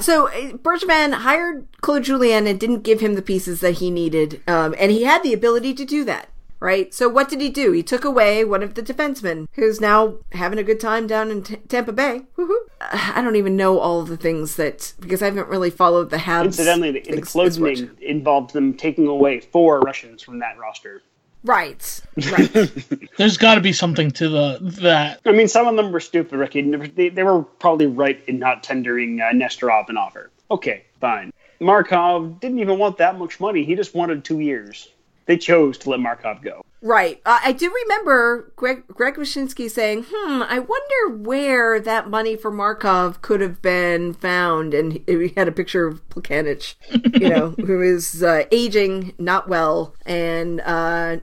so 0.00 0.28
uh, 0.28 0.52
Bergevin 0.56 1.12
hired 1.12 1.66
Claude 1.82 2.04
Julien 2.04 2.46
and 2.46 2.58
didn't 2.58 2.82
give 2.82 3.00
him 3.00 3.14
the 3.14 3.22
pieces 3.22 3.60
that 3.60 3.72
he 3.72 3.90
needed, 3.90 4.40
um, 4.46 4.74
and 4.78 4.90
he 4.90 5.02
had 5.02 5.22
the 5.22 5.34
ability 5.34 5.74
to 5.74 5.84
do 5.84 6.04
that 6.04 6.30
right? 6.64 6.94
So 6.94 7.10
what 7.10 7.28
did 7.28 7.42
he 7.42 7.50
do? 7.50 7.72
He 7.72 7.82
took 7.82 8.06
away 8.06 8.42
one 8.42 8.62
of 8.62 8.72
the 8.72 8.82
defensemen 8.82 9.48
who's 9.52 9.82
now 9.82 10.14
having 10.32 10.58
a 10.58 10.62
good 10.62 10.80
time 10.80 11.06
down 11.06 11.30
in 11.30 11.42
T- 11.42 11.56
Tampa 11.68 11.92
Bay. 11.92 12.22
Woo-hoo. 12.36 12.58
I 12.80 13.20
don't 13.20 13.36
even 13.36 13.54
know 13.54 13.78
all 13.78 14.00
of 14.00 14.08
the 14.08 14.16
things 14.16 14.56
that 14.56 14.94
because 14.98 15.20
I 15.20 15.26
haven't 15.26 15.48
really 15.48 15.68
followed 15.68 16.08
the 16.08 16.16
Habs. 16.16 16.46
Incidentally, 16.46 16.92
the, 16.92 17.00
the 17.00 17.06
things 17.12 17.36
as 17.36 17.60
much. 17.60 17.76
closing 17.76 17.90
involved 18.00 18.54
them 18.54 18.72
taking 18.72 19.06
away 19.06 19.40
four 19.40 19.80
Russians 19.80 20.22
from 20.22 20.38
that 20.38 20.56
roster. 20.56 21.02
Right, 21.44 22.00
right. 22.32 23.08
There's 23.18 23.36
got 23.36 23.56
to 23.56 23.60
be 23.60 23.74
something 23.74 24.10
to 24.12 24.30
the 24.30 24.58
that. 24.80 25.20
I 25.26 25.32
mean, 25.32 25.48
some 25.48 25.66
of 25.66 25.76
them 25.76 25.92
were 25.92 26.00
stupid, 26.00 26.38
Ricky. 26.38 26.62
They, 26.62 27.10
they 27.10 27.22
were 27.22 27.42
probably 27.42 27.86
right 27.86 28.24
in 28.26 28.38
not 28.38 28.62
tendering 28.62 29.20
uh, 29.20 29.24
Nesterov 29.34 29.90
an 29.90 29.98
offer. 29.98 30.30
Okay, 30.50 30.84
fine. 30.98 31.30
Markov 31.60 32.40
didn't 32.40 32.60
even 32.60 32.78
want 32.78 32.96
that 32.96 33.18
much 33.18 33.38
money. 33.38 33.64
He 33.64 33.74
just 33.74 33.94
wanted 33.94 34.24
two 34.24 34.40
years. 34.40 34.88
They 35.26 35.38
chose 35.38 35.78
to 35.78 35.90
let 35.90 36.00
Markov 36.00 36.42
go. 36.42 36.64
Right. 36.82 37.20
Uh, 37.24 37.40
I 37.42 37.52
do 37.52 37.72
remember 37.72 38.52
Greg, 38.56 38.86
Greg 38.88 39.14
Wyshynski 39.14 39.70
saying, 39.70 40.04
hmm, 40.10 40.42
I 40.42 40.58
wonder 40.58 41.16
where 41.16 41.80
that 41.80 42.10
money 42.10 42.36
for 42.36 42.50
Markov 42.50 43.22
could 43.22 43.40
have 43.40 43.62
been 43.62 44.12
found. 44.12 44.74
And 44.74 44.92
he, 44.92 45.02
he 45.06 45.32
had 45.34 45.48
a 45.48 45.52
picture 45.52 45.86
of 45.86 46.06
Plekanec, 46.10 46.74
you 47.18 47.30
know, 47.30 47.50
who 47.66 47.80
is 47.80 48.22
uh, 48.22 48.44
aging 48.52 49.14
not 49.18 49.48
well 49.48 49.94
and 50.04 50.60
uh, 50.60 51.18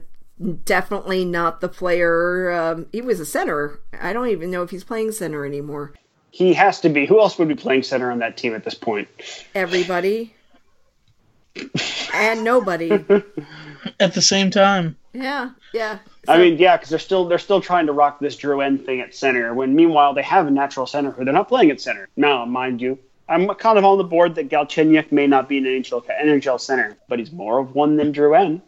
definitely 0.64 1.24
not 1.24 1.60
the 1.60 1.68
player. 1.68 2.50
Um, 2.50 2.86
he 2.90 3.00
was 3.00 3.20
a 3.20 3.26
center. 3.26 3.78
I 4.00 4.12
don't 4.12 4.28
even 4.28 4.50
know 4.50 4.64
if 4.64 4.70
he's 4.70 4.84
playing 4.84 5.12
center 5.12 5.46
anymore. 5.46 5.94
He 6.32 6.54
has 6.54 6.80
to 6.80 6.88
be. 6.88 7.06
Who 7.06 7.20
else 7.20 7.38
would 7.38 7.46
be 7.46 7.54
playing 7.54 7.84
center 7.84 8.10
on 8.10 8.18
that 8.18 8.36
team 8.36 8.54
at 8.54 8.64
this 8.64 8.74
point? 8.74 9.06
Everybody 9.54 10.34
and 12.14 12.44
nobody. 12.44 12.90
At 13.98 14.14
the 14.14 14.22
same 14.22 14.50
time, 14.50 14.96
Yeah, 15.12 15.50
yeah. 15.72 15.98
I 16.28 16.38
mean, 16.38 16.56
yeah, 16.58 16.76
because 16.76 16.90
they're 16.90 16.98
still 16.98 17.26
they're 17.26 17.38
still 17.38 17.60
trying 17.60 17.86
to 17.86 17.92
rock 17.92 18.20
this 18.20 18.36
Drew 18.36 18.56
Drouin 18.56 18.84
thing 18.84 19.00
at 19.00 19.14
center. 19.14 19.52
When 19.54 19.74
meanwhile 19.74 20.14
they 20.14 20.22
have 20.22 20.46
a 20.46 20.50
natural 20.50 20.86
center 20.86 21.10
who 21.10 21.24
they're 21.24 21.34
not 21.34 21.48
playing 21.48 21.70
at 21.70 21.80
center. 21.80 22.08
Now, 22.16 22.44
mind 22.44 22.80
you, 22.80 22.98
I'm 23.28 23.48
kind 23.54 23.78
of 23.78 23.84
on 23.84 23.98
the 23.98 24.04
board 24.04 24.34
that 24.36 24.48
Galchenyuk 24.48 25.10
may 25.10 25.26
not 25.26 25.48
be 25.48 25.58
an 25.58 25.64
NHL 25.64 26.04
NHL 26.06 26.60
center, 26.60 26.96
but 27.08 27.18
he's 27.18 27.32
more 27.32 27.58
of 27.58 27.74
one 27.74 27.96
than 27.96 28.12
Drew 28.12 28.30
Drouin. 28.30 28.62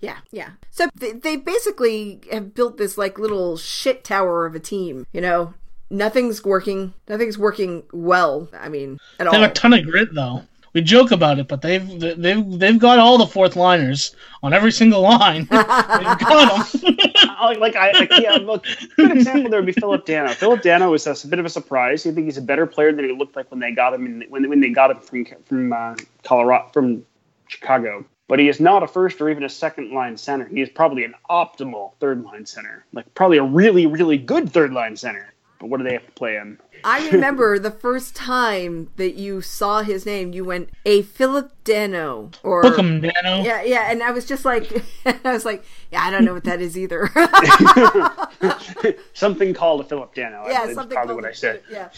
Yeah, 0.00 0.18
yeah. 0.30 0.50
So 0.70 0.88
they, 0.94 1.12
they 1.12 1.36
basically 1.36 2.20
have 2.32 2.54
built 2.54 2.78
this 2.78 2.96
like 2.96 3.18
little 3.18 3.56
shit 3.56 4.02
tower 4.02 4.46
of 4.46 4.54
a 4.54 4.60
team. 4.60 5.06
You 5.12 5.20
know, 5.20 5.54
nothing's 5.90 6.44
working. 6.44 6.94
Nothing's 7.08 7.36
working 7.36 7.82
well. 7.92 8.48
I 8.58 8.68
mean, 8.68 8.98
at 9.18 9.24
they 9.24 9.36
all. 9.36 9.42
have 9.42 9.50
a 9.50 9.54
ton 9.54 9.74
of 9.74 9.84
grit 9.84 10.14
though. 10.14 10.42
We 10.72 10.82
joke 10.82 11.10
about 11.10 11.38
it, 11.40 11.48
but 11.48 11.62
they've 11.62 12.00
they've 12.00 12.58
they've 12.58 12.78
got 12.78 12.98
all 13.00 13.18
the 13.18 13.26
fourth 13.26 13.56
liners 13.56 14.14
on 14.42 14.52
every 14.52 14.70
single 14.70 15.02
line. 15.02 15.40
they've 15.50 15.66
got 15.66 16.72
them. 16.72 16.96
like, 17.42 17.58
like 17.58 17.76
I, 17.76 17.90
like, 17.92 18.10
yeah, 18.18 18.36
look, 18.36 18.64
good 18.96 19.10
example 19.10 19.50
there 19.50 19.60
would 19.60 19.66
be 19.66 19.72
Phillip 19.72 20.06
Danault. 20.06 20.34
Phillip 20.34 20.62
Danault 20.62 20.90
was 20.90 21.06
a, 21.06 21.28
bit 21.28 21.40
of 21.40 21.44
a 21.44 21.48
surprise. 21.50 22.06
You 22.06 22.12
think 22.12 22.26
he's 22.26 22.36
a 22.36 22.42
better 22.42 22.66
player 22.66 22.92
than 22.92 23.04
he 23.04 23.12
looked 23.12 23.34
like 23.34 23.50
when 23.50 23.58
they 23.58 23.72
got 23.72 23.94
him 23.94 24.06
in, 24.06 24.24
when 24.28 24.48
when 24.48 24.60
they 24.60 24.70
got 24.70 24.92
him 24.92 24.98
from 25.00 25.26
from 25.44 25.72
uh, 25.72 25.96
Colorado 26.22 26.68
from 26.72 27.04
Chicago. 27.48 28.04
But 28.28 28.38
he 28.38 28.48
is 28.48 28.60
not 28.60 28.84
a 28.84 28.86
first 28.86 29.20
or 29.20 29.28
even 29.28 29.42
a 29.42 29.48
second 29.48 29.90
line 29.90 30.16
center. 30.16 30.46
He 30.46 30.60
is 30.60 30.68
probably 30.68 31.02
an 31.02 31.14
optimal 31.28 31.94
third 31.98 32.22
line 32.22 32.46
center, 32.46 32.84
like 32.92 33.12
probably 33.14 33.38
a 33.38 33.42
really 33.44 33.86
really 33.86 34.18
good 34.18 34.52
third 34.52 34.72
line 34.72 34.96
center. 34.96 35.34
But 35.60 35.68
what 35.68 35.76
do 35.76 35.84
they 35.84 35.92
have 35.92 36.06
to 36.06 36.12
play 36.12 36.36
in? 36.36 36.58
I 36.84 37.06
remember 37.12 37.58
the 37.58 37.70
first 37.70 38.16
time 38.16 38.90
that 38.96 39.14
you 39.14 39.42
saw 39.42 39.82
his 39.82 40.06
name, 40.06 40.32
you 40.32 40.42
went 40.42 40.70
a 40.86 41.02
Phillip 41.02 41.52
Danault 41.64 42.36
or 42.42 42.62
Book 42.62 42.78
'em, 42.78 43.02
Dano. 43.02 43.42
Yeah, 43.44 43.62
yeah, 43.62 43.90
and 43.90 44.02
I 44.02 44.10
was 44.10 44.24
just 44.24 44.46
like, 44.46 44.72
I 45.04 45.32
was 45.32 45.44
like, 45.44 45.62
yeah, 45.92 46.02
I 46.02 46.10
don't 46.10 46.24
know 46.24 46.32
what 46.32 46.44
that 46.44 46.62
is 46.62 46.78
either. 46.78 47.10
Something 49.12 49.52
called 49.54 49.80
a 49.82 49.84
Phillip 49.84 50.14
Danault. 50.14 50.46
yeah, 50.48 50.62
That's 50.64 50.74
something. 50.74 50.94
probably 50.96 51.14
what 51.14 51.26
I 51.26 51.32
said. 51.32 51.62
Yeah. 51.70 51.90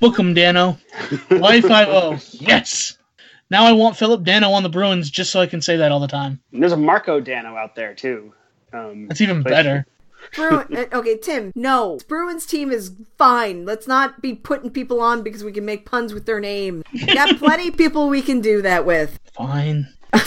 Book 0.00 0.18
'em, 0.18 0.34
Dano. 0.34 0.78
Y 1.30 1.60
five 1.60 1.88
O. 1.88 2.18
Yes. 2.32 2.98
Now 3.50 3.64
I 3.64 3.72
want 3.72 3.96
Phillip 3.96 4.22
Danault 4.24 4.50
on 4.52 4.62
the 4.62 4.68
Bruins 4.68 5.10
just 5.10 5.30
so 5.30 5.38
I 5.40 5.46
can 5.46 5.60
say 5.62 5.76
that 5.76 5.92
all 5.92 6.00
the 6.00 6.08
time. 6.08 6.40
And 6.52 6.62
there's 6.62 6.72
a 6.72 6.76
Marco 6.76 7.20
Dano 7.20 7.54
out 7.56 7.76
there 7.76 7.94
too. 7.94 8.32
Um, 8.72 9.06
That's 9.08 9.20
even 9.20 9.42
better. 9.42 9.86
Bruin, 10.34 10.66
uh, 10.76 10.84
okay, 10.92 11.18
Tim. 11.18 11.52
No, 11.54 11.98
Bruins 12.08 12.46
team 12.46 12.70
is 12.70 12.92
fine. 13.18 13.64
Let's 13.64 13.86
not 13.86 14.20
be 14.22 14.34
putting 14.34 14.70
people 14.70 15.00
on 15.00 15.22
because 15.22 15.44
we 15.44 15.52
can 15.52 15.64
make 15.64 15.86
puns 15.86 16.14
with 16.14 16.26
their 16.26 16.40
name. 16.40 16.82
We 16.92 17.06
got 17.06 17.38
plenty 17.38 17.68
of 17.68 17.76
people 17.76 18.08
we 18.08 18.22
can 18.22 18.40
do 18.40 18.62
that 18.62 18.86
with. 18.86 19.18
Fine. 19.34 19.88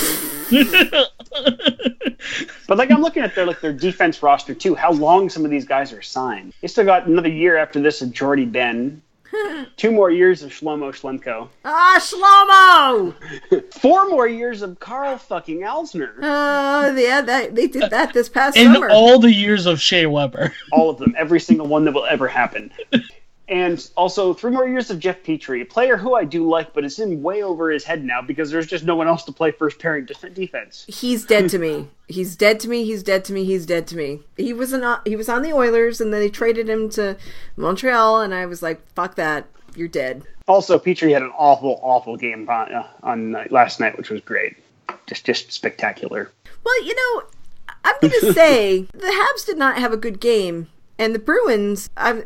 But 2.68 2.78
like 2.78 2.92
I'm 2.92 3.02
looking 3.02 3.24
at 3.24 3.36
their 3.36 3.46
like 3.46 3.62
their 3.62 3.74
defense 3.74 4.24
roster 4.24 4.54
too. 4.54 4.76
How 4.76 4.92
long 4.92 5.30
some 5.30 5.46
of 5.46 5.52
these 5.52 5.66
guys 5.66 5.94
are 5.94 6.02
signed? 6.02 6.54
They 6.62 6.68
still 6.68 6.86
got 6.86 7.08
another 7.08 7.30
year 7.30 7.58
after 7.58 7.80
this 7.80 8.02
of 8.02 8.12
Jordie 8.12 8.46
Benn. 8.46 9.02
Two 9.78 9.92
more 9.92 10.12
years 10.12 10.44
of 10.44 10.52
Shlomo 10.52 10.92
Schlemko. 10.92 11.50
Ah, 11.64 11.98
Shlomo. 12.00 13.74
Four 13.74 14.10
more 14.10 14.28
years 14.28 14.62
of 14.62 14.80
Karl 14.80 15.18
fucking 15.18 15.62
Alzner. 15.62 16.18
Uh, 16.18 16.94
yeah, 16.96 17.22
that, 17.22 17.56
they 17.56 17.68
did 17.68 17.90
that 17.92 18.14
this 18.14 18.30
past 18.30 18.58
In 18.58 18.74
summer. 18.74 18.90
all 18.90 19.20
the 19.20 19.32
years 19.34 19.66
of 19.66 19.80
Shea 19.82 20.06
Weber. 20.06 20.54
All 20.72 20.90
of 20.90 20.98
them. 21.00 21.16
Every 21.18 21.40
single 21.40 21.68
one 21.68 21.86
that 21.86 21.94
will 21.94 22.06
ever 22.06 22.28
happen. 22.28 22.72
And 23.48 23.88
also 23.96 24.34
three 24.34 24.52
more 24.52 24.68
years 24.68 24.90
of 24.90 25.00
Jeff 25.00 25.22
Petry, 25.22 25.62
a 25.62 25.66
player 25.66 25.98
who 25.98 26.16
I 26.16 26.26
do 26.26 26.50
like, 26.50 26.74
but 26.74 26.84
is 26.84 26.98
in 26.98 27.22
way 27.22 27.44
over 27.44 27.70
his 27.70 27.84
head 27.84 28.04
now 28.04 28.22
because 28.22 28.50
there's 28.50 28.66
just 28.66 28.86
no 28.86 28.96
one 28.96 29.08
else 29.08 29.24
to 29.26 29.32
play 29.32 29.52
first 29.52 29.78
pairing 29.78 30.06
defense. 30.06 30.86
He's 30.88 31.26
dead 31.26 31.50
to 31.50 31.60
me. 31.60 31.88
He's 32.08 32.36
dead 32.36 32.60
to 32.62 32.70
me. 32.70 32.86
He's 32.86 33.04
dead 33.04 33.24
to 33.26 33.34
me. 33.34 33.46
He's 33.46 33.68
dead 33.68 33.86
to 33.88 33.96
me. 33.96 34.22
He 34.36 34.52
was 34.52 34.74
an, 34.74 34.98
he 35.06 35.16
was 35.16 35.30
on 35.30 35.44
the 35.44 35.54
Oilers, 35.54 36.02
and 36.02 36.12
then 36.12 36.22
they 36.22 36.30
traded 36.30 36.68
him 36.68 36.90
to 36.92 37.18
Montreal, 37.56 38.22
and 38.22 38.34
I 38.34 38.48
was 38.48 38.64
like, 38.64 38.82
"Fuck 38.94 39.16
that, 39.16 39.46
you're 39.76 39.88
dead." 39.88 40.24
Also, 40.48 40.78
Petry 40.80 41.12
had 41.12 41.24
an 41.24 41.32
awful, 41.38 41.80
awful 41.82 42.18
game 42.18 42.48
on, 42.50 42.74
uh, 42.74 42.88
on 43.04 43.36
uh, 43.36 43.46
last 43.50 43.80
night, 43.80 43.98
which 43.98 44.10
was 44.10 44.22
great. 44.22 44.56
Just, 45.08 45.26
just 45.26 45.52
spectacular. 45.52 46.32
Well, 46.64 46.84
you 46.84 46.96
know, 46.96 47.24
I'm 47.84 47.96
going 48.02 48.14
to 48.22 48.34
say 48.34 48.82
the 48.92 49.08
Habs 49.08 49.46
did 49.46 49.58
not 49.58 49.78
have 49.78 49.92
a 49.92 49.98
good 49.98 50.20
game, 50.20 50.68
and 50.98 51.14
the 51.14 51.20
Bruins. 51.20 51.90
I'm, 51.98 52.24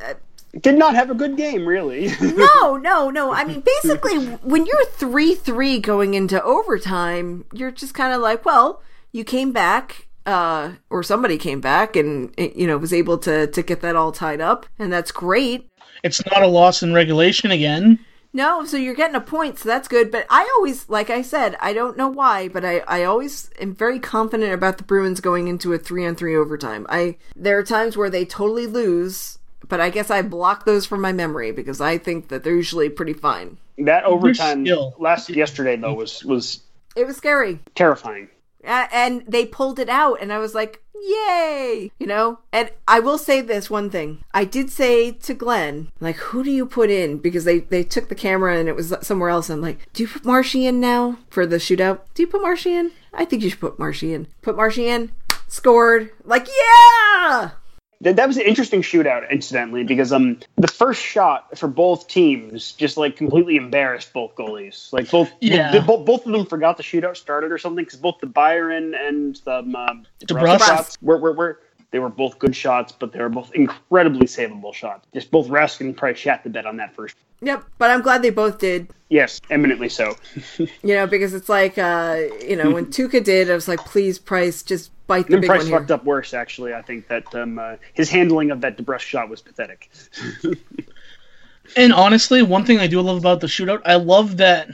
Did 0.60 0.75
not 0.75 0.96
have 0.96 1.12
a 1.12 1.15
good 1.15 1.38
game, 1.38 1.68
really. 1.68 2.12
no, 2.22 2.77
no, 2.77 3.10
no. 3.10 3.32
I 3.32 3.44
mean, 3.44 3.62
basically, 3.62 4.18
when 4.38 4.65
you're 4.65 4.86
three 4.86 5.36
three 5.36 5.79
going 5.79 6.15
into 6.15 6.41
overtime, 6.44 7.46
you're 7.53 7.72
just 7.72 7.94
kind 7.94 8.13
of 8.13 8.22
like, 8.22 8.46
well, 8.46 8.82
you 9.12 9.24
came 9.24 9.51
back. 9.51 10.08
Uh, 10.25 10.74
or 10.91 11.01
somebody 11.01 11.39
came 11.39 11.60
back 11.60 11.96
and 11.96 12.32
you 12.38 12.68
know 12.68 12.77
was 12.77 12.94
able 12.94 13.18
to 13.18 13.48
to 13.48 13.63
get 13.63 13.82
that 13.82 13.96
all 13.96 14.12
tied 14.12 14.41
up, 14.41 14.68
and 14.77 14.94
that's 14.94 15.12
great. 15.12 15.68
It's 16.03 16.24
not 16.27 16.44
a 16.44 16.48
loss 16.48 16.84
in 16.84 16.94
regulation 16.94 17.50
again. 17.50 17.98
No, 18.32 18.63
so 18.63 18.77
you're 18.77 18.94
getting 18.96 19.15
a 19.15 19.22
point, 19.22 19.58
so 19.58 19.68
that's 19.68 19.88
good. 19.88 20.12
But 20.12 20.27
I 20.29 20.48
always, 20.58 20.88
like 20.88 21.10
I 21.10 21.24
said, 21.24 21.56
I 21.60 21.74
don't 21.74 21.98
know 21.98 22.08
why, 22.08 22.48
but 22.48 22.63
I, 22.63 22.79
I 22.79 23.03
always 23.03 23.50
am 23.60 23.74
very 23.74 24.00
confident 24.00 24.53
about 24.53 24.77
the 24.77 24.84
Bruins 24.84 25.20
going 25.20 25.48
into 25.48 25.74
a 25.74 25.79
three 25.79 26.06
on 26.06 26.15
three 26.15 26.36
overtime. 26.36 26.86
I 26.89 27.18
there 27.36 27.58
are 27.58 27.63
times 27.63 27.98
where 27.98 28.10
they 28.10 28.25
totally 28.25 28.68
lose, 28.68 29.39
but 29.70 29.80
I 29.80 29.90
guess 29.90 30.10
I 30.12 30.22
block 30.22 30.66
those 30.66 30.86
from 30.86 31.00
my 31.02 31.14
memory 31.14 31.52
because 31.52 31.80
I 31.80 31.98
think 31.98 32.28
that 32.28 32.44
they're 32.44 32.56
usually 32.56 32.90
pretty 32.90 33.14
fine. 33.14 33.58
that 33.78 34.04
overtime 34.04 34.66
skill. 34.66 34.94
last 35.00 35.30
yesterday 35.30 35.78
though 35.78 35.94
was 35.94 36.24
was 36.26 36.62
It 36.96 37.06
was 37.08 37.16
scary. 37.18 37.60
terrifying. 37.76 38.28
A- 38.66 38.90
and 38.94 39.24
they 39.26 39.46
pulled 39.46 39.80
it 39.80 39.88
out 39.88 40.16
and 40.22 40.34
i 40.34 40.38
was 40.38 40.54
like 40.54 40.82
yay! 41.02 41.90
You 41.98 42.08
know? 42.08 42.40
And 42.52 42.70
i 42.86 43.00
will 43.00 43.18
say 43.18 43.40
this 43.40 43.70
one 43.70 43.90
thing. 43.90 44.22
I 44.34 44.44
did 44.44 44.70
say 44.70 45.12
to 45.12 45.34
glenn 45.34 45.92
like 46.02 46.18
who 46.18 46.44
do 46.44 46.52
you 46.52 46.66
put 46.66 46.90
in? 46.90 47.20
Because 47.20 47.46
they 47.46 47.60
they 47.60 47.84
took 47.84 48.10
the 48.10 48.16
camera 48.16 48.58
and 48.58 48.68
it 48.68 48.76
was 48.76 48.94
somewhere 49.02 49.30
else. 49.30 49.50
I'm 49.50 49.62
like 49.62 49.88
do 49.94 50.04
you 50.04 50.10
put 50.10 50.26
marshy 50.26 50.66
in 50.66 50.80
now 50.82 51.18
for 51.30 51.46
the 51.46 51.56
shootout? 51.58 52.00
Do 52.16 52.24
you 52.24 52.28
put 52.28 52.42
marshy 52.42 52.74
in? 52.74 52.92
I 53.14 53.24
think 53.26 53.44
you 53.44 53.50
should 53.50 53.62
put 53.62 53.80
marshy 53.80 54.14
in. 54.14 54.28
Put 54.42 54.58
marshy 54.58 54.88
in? 54.90 55.12
Scored. 55.48 56.12
Like 56.26 56.48
yeah 56.48 57.52
That, 58.01 58.15
that 58.15 58.27
was 58.27 58.38
an 58.38 58.44
interesting 58.44 58.82
shootout, 58.82 59.29
incidentally, 59.29 59.84
because 59.84 60.13
um 60.13 60.39
the 60.56 60.68
first 60.70 61.01
shot 61.01 61.58
for 61.58 61.68
both 61.68 62.08
teams 62.08 62.72
just 62.74 62.96
like 62.96 63.18
completely 63.18 63.58
embarrassed 63.58 64.13
both 64.13 64.36
goalies. 64.36 64.91
Like 64.94 65.12
both 65.12 65.29
Yeah. 65.41 65.72
both, 65.72 65.86
both, 65.86 66.06
both 66.06 66.25
of 66.25 66.32
them 66.32 66.46
forgot 66.46 66.77
the 66.77 66.84
shootout 66.84 67.18
started 67.18 67.51
or 67.51 67.58
something 67.58 67.84
because 67.84 68.00
both 68.00 68.20
the 68.20 68.27
Byron 68.27 68.94
and 68.96 69.36
the 69.44 69.58
um, 69.58 70.06
DeBrusk. 70.25 70.60
shots 70.60 70.98
were, 71.01 71.18
were, 71.18 71.34
were 71.34 71.60
they 71.91 72.00
were 72.00 72.10
both 72.10 72.38
good 72.39 72.55
shots, 72.55 72.91
but 72.91 73.12
they 73.12 73.19
were 73.19 73.29
both 73.29 73.51
incredibly 73.55 74.27
savable 74.27 74.74
shots. 74.74 75.08
Just 75.13 75.31
both 75.31 75.48
Rask 75.48 75.81
and 75.81 75.96
Price 75.98 76.17
shat 76.17 76.43
the 76.43 76.50
bet 76.50 76.65
on 76.65 76.77
that 76.77 76.93
first. 76.96 77.15
yep 77.41 77.63
but 77.77 77.89
i'm 77.89 78.01
glad 78.01 78.22
they 78.22 78.29
both 78.31 78.60
did 78.60 78.89
Yes, 79.10 79.39
eminently 79.50 79.89
so. 79.89 80.15
you 80.58 80.67
know 80.84 81.08
because 81.08 81.34
it's 81.34 81.48
like 81.50 81.77
uh 81.77 82.19
you 82.46 82.55
know 82.55 82.69
when 82.72 82.86
tuukka 82.96 83.24
did 83.24 83.50
i 83.50 83.53
was 83.55 83.67
like 83.67 83.79
please 83.79 84.19
price 84.19 84.62
just 84.62 84.91
bite 85.08 85.25
the 85.25 85.31
Then 85.31 85.41
big 85.41 85.48
Price 85.50 85.60
one 85.62 85.67
here 85.67 85.79
fucked 85.79 85.91
up 85.91 86.03
worse. 86.05 86.34
Actually, 86.36 86.74
I 86.75 86.81
think 86.84 87.08
that 87.08 87.34
um, 87.34 87.58
uh, 87.58 87.77
his 87.93 88.10
handling 88.12 88.51
of 88.51 88.62
that 88.62 88.77
DeBrusk 88.77 89.00
shot 89.00 89.27
was 89.27 89.41
pathetic. 89.41 89.89
And 91.75 91.93
honestly, 91.93 92.41
one 92.41 92.65
thing 92.65 92.79
I 92.79 92.88
do 92.88 93.01
love 93.01 93.17
about 93.17 93.41
the 93.41 93.48
shootout, 93.48 93.81
I 93.86 93.96
love 93.96 94.38
that 94.38 94.69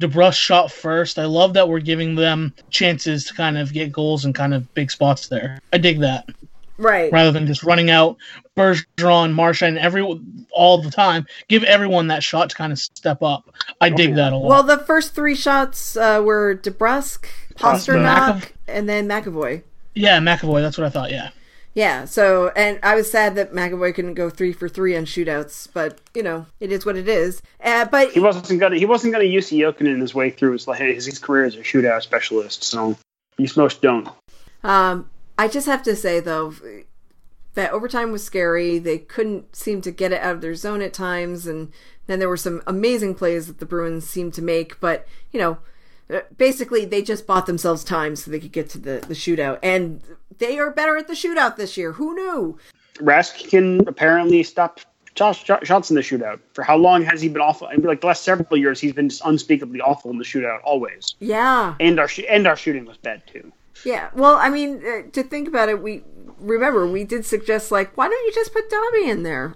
DeBrusk 0.00 0.34
shot 0.34 0.70
first. 0.72 1.18
I 1.18 1.24
love 1.24 1.54
that 1.54 1.68
we're 1.68 1.80
giving 1.80 2.14
them 2.14 2.52
chances 2.70 3.24
to 3.26 3.34
kind 3.34 3.56
of 3.58 3.72
get 3.72 3.92
goals 3.92 4.24
and 4.24 4.34
kind 4.34 4.52
of 4.54 4.72
big 4.74 4.90
spots 4.90 5.28
there. 5.28 5.58
I 5.72 5.78
dig 5.78 6.00
that. 6.00 6.28
Right. 6.76 7.12
Rather 7.12 7.30
than 7.30 7.46
just 7.46 7.62
running 7.62 7.90
out 7.90 8.16
Bergeron, 8.56 9.32
Marchand, 9.32 9.78
every 9.78 10.02
all 10.50 10.82
the 10.82 10.90
time, 10.90 11.26
give 11.48 11.62
everyone 11.64 12.08
that 12.08 12.22
shot 12.22 12.50
to 12.50 12.56
kind 12.56 12.72
of 12.72 12.78
step 12.78 13.22
up. 13.22 13.54
I 13.80 13.90
dig 13.90 14.10
yeah. 14.10 14.16
that 14.16 14.32
a 14.32 14.36
lot. 14.36 14.48
Well, 14.48 14.62
the 14.62 14.78
first 14.78 15.14
three 15.14 15.34
shots 15.34 15.96
uh, 15.96 16.20
were 16.24 16.56
DeBrusk, 16.56 17.26
Pastrnak, 17.54 18.40
McAv- 18.40 18.50
and 18.66 18.88
then 18.88 19.08
McAvoy. 19.08 19.62
yeah, 19.94 20.18
McAvoy. 20.18 20.62
That's 20.62 20.76
what 20.76 20.86
I 20.86 20.90
thought. 20.90 21.10
Yeah. 21.10 21.30
Yeah, 21.74 22.04
so 22.04 22.52
and 22.54 22.78
I 22.84 22.94
was 22.94 23.10
sad 23.10 23.34
that 23.34 23.52
McAvoy 23.52 23.96
couldn't 23.96 24.14
go 24.14 24.30
three 24.30 24.52
for 24.52 24.68
three 24.68 24.96
on 24.96 25.06
shootouts, 25.06 25.68
but 25.74 26.00
you 26.14 26.22
know 26.22 26.46
it 26.60 26.70
is 26.70 26.86
what 26.86 26.96
it 26.96 27.08
is. 27.08 27.42
Uh, 27.62 27.84
but 27.86 28.12
He 28.12 28.20
wasn't 28.20 28.60
gonna 28.60 28.76
he 28.76 28.86
wasn't 28.86 29.12
gonna 29.12 29.24
use 29.24 29.50
Jokinen 29.50 30.00
his 30.00 30.14
way 30.14 30.30
through 30.30 30.52
his 30.52 30.66
his, 30.76 31.06
his 31.06 31.18
career 31.18 31.44
as 31.44 31.56
a 31.56 31.62
shootout 31.62 32.02
specialist. 32.02 32.62
So 32.62 32.96
these 33.36 33.56
most 33.56 33.82
don't. 33.82 34.08
Um, 34.62 35.10
I 35.38 35.48
just 35.48 35.66
have 35.66 35.82
to 35.84 35.96
say 35.96 36.20
though 36.20 36.54
that 37.54 37.72
overtime 37.72 38.12
was 38.12 38.24
scary. 38.24 38.78
They 38.78 38.98
couldn't 38.98 39.56
seem 39.56 39.80
to 39.82 39.90
get 39.90 40.12
it 40.12 40.20
out 40.20 40.36
of 40.36 40.40
their 40.40 40.54
zone 40.54 40.82
at 40.82 40.92
times, 40.92 41.46
and 41.46 41.72
then 42.06 42.18
there 42.18 42.28
were 42.28 42.36
some 42.36 42.62
amazing 42.66 43.14
plays 43.14 43.46
that 43.46 43.58
the 43.58 43.66
Bruins 43.66 44.08
seemed 44.08 44.34
to 44.34 44.42
make. 44.42 44.80
But 44.80 45.06
you 45.32 45.40
know, 45.40 45.58
uh, 46.14 46.20
basically 46.36 46.84
they 46.84 47.02
just 47.02 47.26
bought 47.26 47.46
themselves 47.46 47.84
time 47.84 48.16
so 48.16 48.30
they 48.30 48.40
could 48.40 48.52
get 48.52 48.68
to 48.70 48.78
the 48.78 49.04
the 49.06 49.14
shootout, 49.14 49.58
and 49.62 50.02
they 50.38 50.58
are 50.58 50.70
better 50.70 50.96
at 50.96 51.08
the 51.08 51.14
shootout 51.14 51.56
this 51.56 51.76
year. 51.76 51.92
Who 51.92 52.14
knew? 52.14 52.58
Rask 52.98 53.48
can 53.48 53.86
apparently 53.88 54.42
stop 54.44 54.80
shots, 55.16 55.38
shots 55.38 55.90
in 55.90 55.96
the 55.96 56.02
shootout. 56.02 56.40
For 56.52 56.62
how 56.62 56.76
long 56.76 57.02
has 57.04 57.20
he 57.20 57.28
been 57.28 57.42
awful? 57.42 57.66
I 57.68 57.76
mean, 57.76 57.86
like 57.86 58.00
the 58.00 58.08
last 58.08 58.22
several 58.22 58.56
years, 58.56 58.80
he's 58.80 58.92
been 58.92 59.08
just 59.08 59.22
unspeakably 59.24 59.80
awful 59.80 60.10
in 60.10 60.18
the 60.18 60.24
shootout 60.24 60.60
always. 60.64 61.14
Yeah, 61.20 61.74
And 61.80 61.98
our 61.98 62.08
sh- 62.08 62.20
and 62.28 62.46
our 62.46 62.56
shooting 62.56 62.84
was 62.84 62.96
bad 62.96 63.26
too. 63.26 63.52
Yeah. 63.84 64.10
Well, 64.14 64.36
I 64.36 64.48
mean, 64.48 64.82
uh, 64.86 65.10
to 65.12 65.22
think 65.22 65.48
about 65.48 65.68
it, 65.68 65.82
we 65.82 66.02
remember 66.38 66.86
we 66.86 67.04
did 67.04 67.24
suggest 67.24 67.70
like, 67.70 67.96
why 67.96 68.08
don't 68.08 68.26
you 68.26 68.32
just 68.32 68.52
put 68.52 68.68
Dobby 68.70 69.08
in 69.08 69.22
there? 69.22 69.54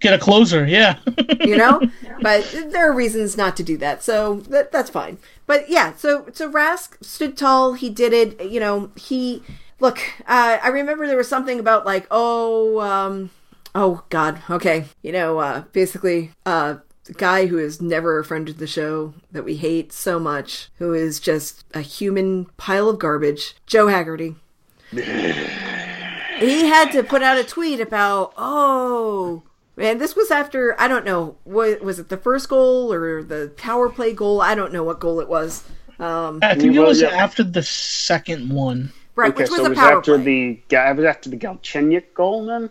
Get 0.00 0.14
a 0.14 0.18
closer. 0.18 0.66
Yeah. 0.66 0.98
you 1.40 1.56
know 1.56 1.80
but 2.22 2.44
there 2.68 2.90
are 2.90 2.94
reasons 2.94 3.36
not 3.36 3.56
to 3.56 3.62
do 3.62 3.76
that 3.78 4.02
so 4.02 4.36
that, 4.48 4.70
that's 4.70 4.90
fine 4.90 5.18
but 5.46 5.68
yeah 5.68 5.94
so 5.96 6.26
so 6.32 6.50
rask 6.50 7.02
stood 7.04 7.36
tall 7.36 7.74
he 7.74 7.90
did 7.90 8.12
it 8.12 8.40
you 8.44 8.60
know 8.60 8.90
he 8.96 9.42
look 9.80 9.98
uh, 10.26 10.58
i 10.62 10.68
remember 10.68 11.06
there 11.06 11.16
was 11.16 11.28
something 11.28 11.58
about 11.58 11.84
like 11.86 12.06
oh 12.10 12.80
um 12.80 13.30
oh 13.74 14.02
god 14.08 14.40
okay 14.48 14.84
you 15.02 15.12
know 15.12 15.38
uh 15.38 15.62
basically 15.72 16.30
uh 16.46 16.76
the 17.08 17.14
guy 17.14 17.46
who 17.46 17.58
is 17.58 17.80
never 17.80 18.18
a 18.18 18.24
friend 18.24 18.48
of 18.48 18.58
the 18.58 18.66
show 18.66 19.14
that 19.32 19.44
we 19.44 19.56
hate 19.56 19.92
so 19.92 20.18
much 20.20 20.68
who 20.78 20.92
is 20.94 21.18
just 21.18 21.64
a 21.74 21.80
human 21.80 22.44
pile 22.56 22.88
of 22.88 22.98
garbage 22.98 23.56
joe 23.66 23.88
haggerty 23.88 24.36
he 24.92 26.66
had 26.66 26.90
to 26.92 27.02
put 27.02 27.22
out 27.22 27.38
a 27.38 27.44
tweet 27.44 27.80
about 27.80 28.32
oh 28.36 29.42
and 29.76 30.00
this 30.00 30.16
was 30.16 30.30
after 30.30 30.80
I 30.80 30.88
don't 30.88 31.04
know 31.04 31.36
what 31.44 31.82
was 31.82 31.98
it 31.98 32.08
the 32.08 32.16
first 32.16 32.48
goal 32.48 32.92
or 32.92 33.22
the 33.22 33.52
power 33.56 33.88
play 33.88 34.12
goal 34.12 34.40
I 34.40 34.54
don't 34.54 34.72
know 34.72 34.84
what 34.84 35.00
goal 35.00 35.20
it 35.20 35.28
was 35.28 35.64
um, 35.98 36.44
I 36.44 36.54
think 36.54 36.74
it 36.76 36.78
Well, 36.78 36.88
was 36.88 37.02
yeah. 37.02 37.08
after 37.10 37.42
the 37.42 37.62
second 37.62 38.50
one. 38.50 38.92
right 39.16 39.32
Okay, 39.32 39.44
which 39.44 39.50
was 39.50 39.60
so 39.60 39.66
a 39.66 39.66
it 39.66 39.70
was 39.70 39.78
after 39.78 40.16
play 40.16 40.24
the 40.24 40.62
yeah, 40.70 40.90
it 40.90 40.96
was 40.96 41.04
after 41.06 41.28
the 41.30 41.36
Galchenyuk 41.36 42.14
goal 42.14 42.46
then. 42.46 42.70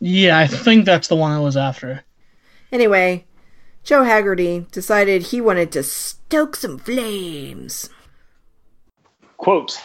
Yeah, 0.00 0.38
I 0.38 0.46
think 0.46 0.84
that's 0.84 1.08
the 1.08 1.16
one 1.16 1.32
I 1.32 1.40
was 1.40 1.56
after. 1.56 2.04
anyway 2.72 3.24
Joe 3.88 4.04
Haggerty 4.04 4.66
decided 4.70 5.22
he 5.22 5.40
wanted 5.40 5.72
to 5.72 5.82
stoke 5.82 6.56
some 6.56 6.76
flames 6.76 7.88
Quote: 9.38 9.80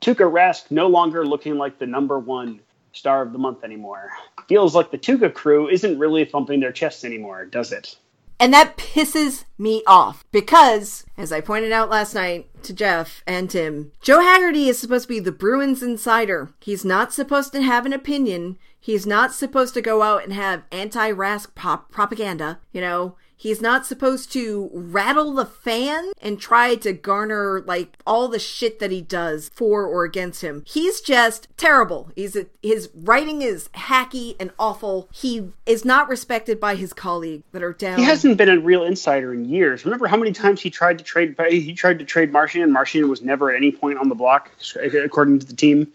Tuukka 0.00 0.30
Rask 0.30 0.70
no 0.70 0.86
longer 0.86 1.26
looking 1.26 1.56
like 1.58 1.80
the 1.80 1.86
number 1.86 2.20
one 2.20 2.60
star 2.92 3.20
of 3.20 3.32
the 3.32 3.38
month 3.38 3.64
anymore. 3.64 4.10
Feels 4.48 4.76
like 4.76 4.92
the 4.92 4.98
Tuukka 4.98 5.34
crew 5.34 5.68
isn't 5.68 5.98
really 5.98 6.24
thumping 6.24 6.60
their 6.60 6.70
chests 6.70 7.04
anymore, 7.04 7.46
does 7.46 7.72
it? 7.72 7.96
And 8.38 8.54
that 8.54 8.76
pisses 8.76 9.44
me 9.58 9.82
off 9.88 10.24
because, 10.30 11.04
as 11.16 11.32
I 11.32 11.40
pointed 11.40 11.72
out 11.72 11.90
last 11.90 12.14
night 12.14 12.46
to 12.62 12.72
Jeff 12.72 13.24
and 13.26 13.50
Tim, 13.50 13.90
Joe 14.00 14.20
Haggerty 14.20 14.68
is 14.68 14.78
supposed 14.78 15.06
to 15.06 15.14
be 15.14 15.18
the 15.18 15.32
Bruins 15.32 15.82
insider. 15.82 16.50
He's 16.60 16.84
not 16.84 17.12
supposed 17.12 17.50
to 17.54 17.62
have 17.62 17.86
an 17.86 17.92
opinion. 17.92 18.56
He's 18.78 19.04
not 19.04 19.34
supposed 19.34 19.74
to 19.74 19.82
go 19.82 20.02
out 20.02 20.22
and 20.22 20.32
have 20.32 20.62
anti 20.70 21.10
Rask 21.10 21.56
pop 21.56 21.90
propaganda. 21.90 22.60
You 22.70 22.82
know, 22.82 23.16
he's 23.38 23.62
not 23.62 23.86
supposed 23.86 24.30
to 24.32 24.68
rattle 24.74 25.32
the 25.32 25.46
fan 25.46 26.12
and 26.20 26.38
try 26.38 26.74
to 26.74 26.92
garner 26.92 27.62
like 27.66 27.96
all 28.06 28.28
the 28.28 28.38
shit 28.38 28.78
that 28.80 28.90
he 28.90 29.00
does 29.00 29.50
for 29.54 29.86
or 29.86 30.04
against 30.04 30.42
him. 30.42 30.62
He's 30.66 31.00
just 31.00 31.48
terrible. 31.56 32.10
He's 32.14 32.36
a, 32.36 32.46
his 32.62 32.90
writing 32.94 33.40
is 33.40 33.68
hacky 33.74 34.36
and 34.38 34.50
awful. 34.58 35.08
He 35.12 35.52
is 35.64 35.84
not 35.84 36.08
respected 36.08 36.60
by 36.60 36.74
his 36.74 36.92
colleagues 36.92 37.44
that 37.52 37.62
are 37.62 37.72
down. 37.72 37.98
He 37.98 38.04
hasn't 38.04 38.36
been 38.36 38.48
a 38.48 38.58
real 38.58 38.84
insider 38.84 39.32
in 39.32 39.46
years. 39.46 39.84
Remember 39.84 40.06
how 40.06 40.16
many 40.16 40.32
times 40.32 40.60
he 40.60 40.68
tried 40.68 40.98
to 40.98 41.04
trade? 41.04 41.36
He 41.48 41.72
tried 41.74 41.98
to 42.00 42.04
trade 42.04 42.32
Martian, 42.32 42.62
and 42.62 42.72
Martian 42.72 43.08
was 43.08 43.22
never 43.22 43.50
at 43.50 43.56
any 43.56 43.70
point 43.70 43.98
on 43.98 44.08
the 44.08 44.14
block, 44.14 44.50
according 44.76 45.38
to 45.38 45.46
the 45.46 45.54
team. 45.54 45.92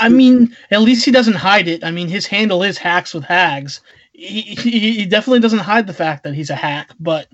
I 0.00 0.08
mean, 0.08 0.56
at 0.70 0.80
least 0.80 1.04
he 1.04 1.10
doesn't 1.10 1.34
hide 1.34 1.68
it. 1.68 1.84
I 1.84 1.90
mean, 1.90 2.08
his 2.08 2.26
handle 2.26 2.62
is 2.62 2.76
hacks 2.78 3.14
with 3.14 3.24
hags. 3.24 3.80
He, 4.20 4.54
he, 4.92 5.06
definitely 5.06 5.40
doesn't 5.40 5.60
hide 5.60 5.86
the 5.86 5.94
fact 5.94 6.24
that 6.24 6.34
he's 6.34 6.50
a 6.50 6.54
hack, 6.54 6.90
but 7.00 7.28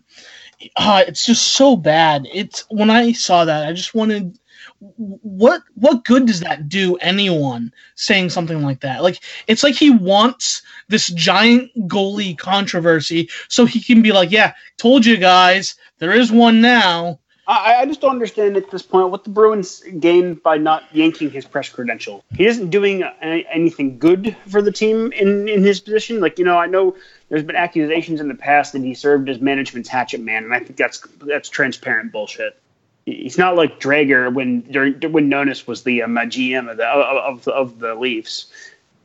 uh, 0.76 1.02
it's 1.06 1.26
just 1.26 1.48
so 1.48 1.74
bad. 1.74 2.28
It's 2.32 2.64
when 2.70 2.90
I 2.90 3.10
saw 3.10 3.44
that, 3.44 3.66
I 3.66 3.72
just 3.72 3.94
wanted 3.94 4.38
what 4.78 5.62
what 5.74 6.04
good 6.04 6.26
does 6.26 6.40
that 6.40 6.68
do 6.68 6.96
anyone 6.96 7.72
saying 7.96 8.30
something 8.30 8.62
like 8.62 8.80
that? 8.80 9.02
Like 9.02 9.20
it's 9.48 9.62
like 9.62 9.74
he 9.74 9.90
wants 9.90 10.62
this 10.88 11.08
giant 11.08 11.70
goalie 11.88 12.38
controversy 12.38 13.28
so 13.48 13.64
he 13.64 13.80
can 13.82 14.00
be 14.00 14.12
like, 14.12 14.30
"Yeah, 14.30 14.52
told 14.76 15.04
you 15.04 15.16
guys, 15.16 15.74
there 15.98 16.12
is 16.12 16.30
one 16.30 16.60
now." 16.60 17.18
I, 17.48 17.76
I 17.82 17.86
just 17.86 18.00
don't 18.00 18.10
understand 18.10 18.56
at 18.56 18.70
this 18.70 18.82
point 18.82 19.10
what 19.10 19.24
the 19.24 19.30
Bruins 19.30 19.82
gained 20.00 20.42
by 20.42 20.56
not 20.58 20.84
yanking 20.92 21.30
his 21.30 21.44
press 21.44 21.68
credential. 21.68 22.24
He 22.34 22.46
isn't 22.46 22.70
doing 22.70 23.04
any, 23.20 23.46
anything 23.46 23.98
good 23.98 24.36
for 24.48 24.60
the 24.60 24.72
team 24.72 25.12
in, 25.12 25.48
in 25.48 25.62
his 25.62 25.80
position. 25.80 26.20
Like 26.20 26.38
you 26.38 26.44
know, 26.44 26.58
I 26.58 26.66
know 26.66 26.96
there's 27.28 27.44
been 27.44 27.56
accusations 27.56 28.20
in 28.20 28.28
the 28.28 28.34
past 28.34 28.72
that 28.72 28.82
he 28.82 28.94
served 28.94 29.28
as 29.28 29.40
management's 29.40 29.88
hatchet 29.88 30.20
man, 30.20 30.44
and 30.44 30.52
I 30.52 30.58
think 30.58 30.76
that's 30.76 31.00
that's 31.20 31.48
transparent 31.48 32.10
bullshit. 32.10 32.58
He's 33.04 33.38
not 33.38 33.54
like 33.54 33.78
Dreger 33.78 34.32
when 34.34 34.62
during 34.62 34.94
when 35.12 35.30
Nonis 35.30 35.68
was 35.68 35.84
the 35.84 36.02
um, 36.02 36.16
GM 36.16 36.68
of 36.68 36.76
the 36.76 36.86
of 36.86 37.44
the, 37.44 37.52
of 37.52 37.78
the 37.78 37.94
Leafs. 37.94 38.46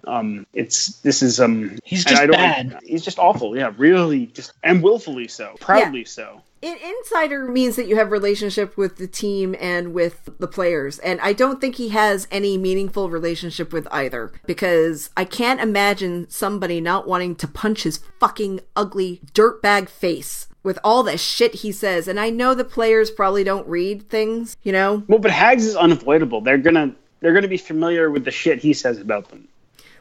Um, 0.07 0.47
it's 0.53 0.99
this 1.01 1.21
is 1.21 1.39
um. 1.39 1.77
He's 1.83 2.03
just 2.03 2.31
bad. 2.31 2.79
He's 2.83 3.05
just 3.05 3.19
awful. 3.19 3.55
Yeah, 3.55 3.71
really, 3.77 4.25
just 4.25 4.53
and 4.63 4.81
willfully 4.81 5.27
so, 5.27 5.55
proudly 5.59 6.05
so. 6.05 6.41
An 6.63 6.77
insider 6.77 7.47
means 7.47 7.75
that 7.75 7.87
you 7.87 7.95
have 7.95 8.11
relationship 8.11 8.77
with 8.77 8.97
the 8.97 9.07
team 9.07 9.55
and 9.59 9.95
with 9.95 10.29
the 10.37 10.47
players, 10.47 10.99
and 10.99 11.19
I 11.21 11.33
don't 11.33 11.59
think 11.59 11.75
he 11.75 11.89
has 11.89 12.27
any 12.29 12.55
meaningful 12.55 13.09
relationship 13.09 13.73
with 13.73 13.87
either 13.91 14.31
because 14.45 15.09
I 15.17 15.25
can't 15.25 15.59
imagine 15.59 16.29
somebody 16.29 16.79
not 16.79 17.07
wanting 17.07 17.35
to 17.37 17.47
punch 17.47 17.81
his 17.81 17.99
fucking 18.19 18.59
ugly 18.75 19.21
dirtbag 19.33 19.89
face 19.89 20.49
with 20.61 20.77
all 20.83 21.01
the 21.01 21.17
shit 21.17 21.55
he 21.55 21.71
says. 21.71 22.07
And 22.07 22.19
I 22.19 22.29
know 22.29 22.53
the 22.53 22.63
players 22.63 23.09
probably 23.09 23.43
don't 23.43 23.67
read 23.67 24.07
things, 24.09 24.55
you 24.61 24.71
know. 24.71 25.03
Well, 25.07 25.17
but 25.17 25.31
Hags 25.31 25.65
is 25.65 25.75
unavoidable. 25.75 26.41
They're 26.41 26.59
gonna 26.59 26.93
they're 27.21 27.33
gonna 27.33 27.47
be 27.47 27.57
familiar 27.57 28.11
with 28.11 28.23
the 28.23 28.31
shit 28.31 28.59
he 28.59 28.73
says 28.73 28.99
about 28.99 29.29
them. 29.29 29.47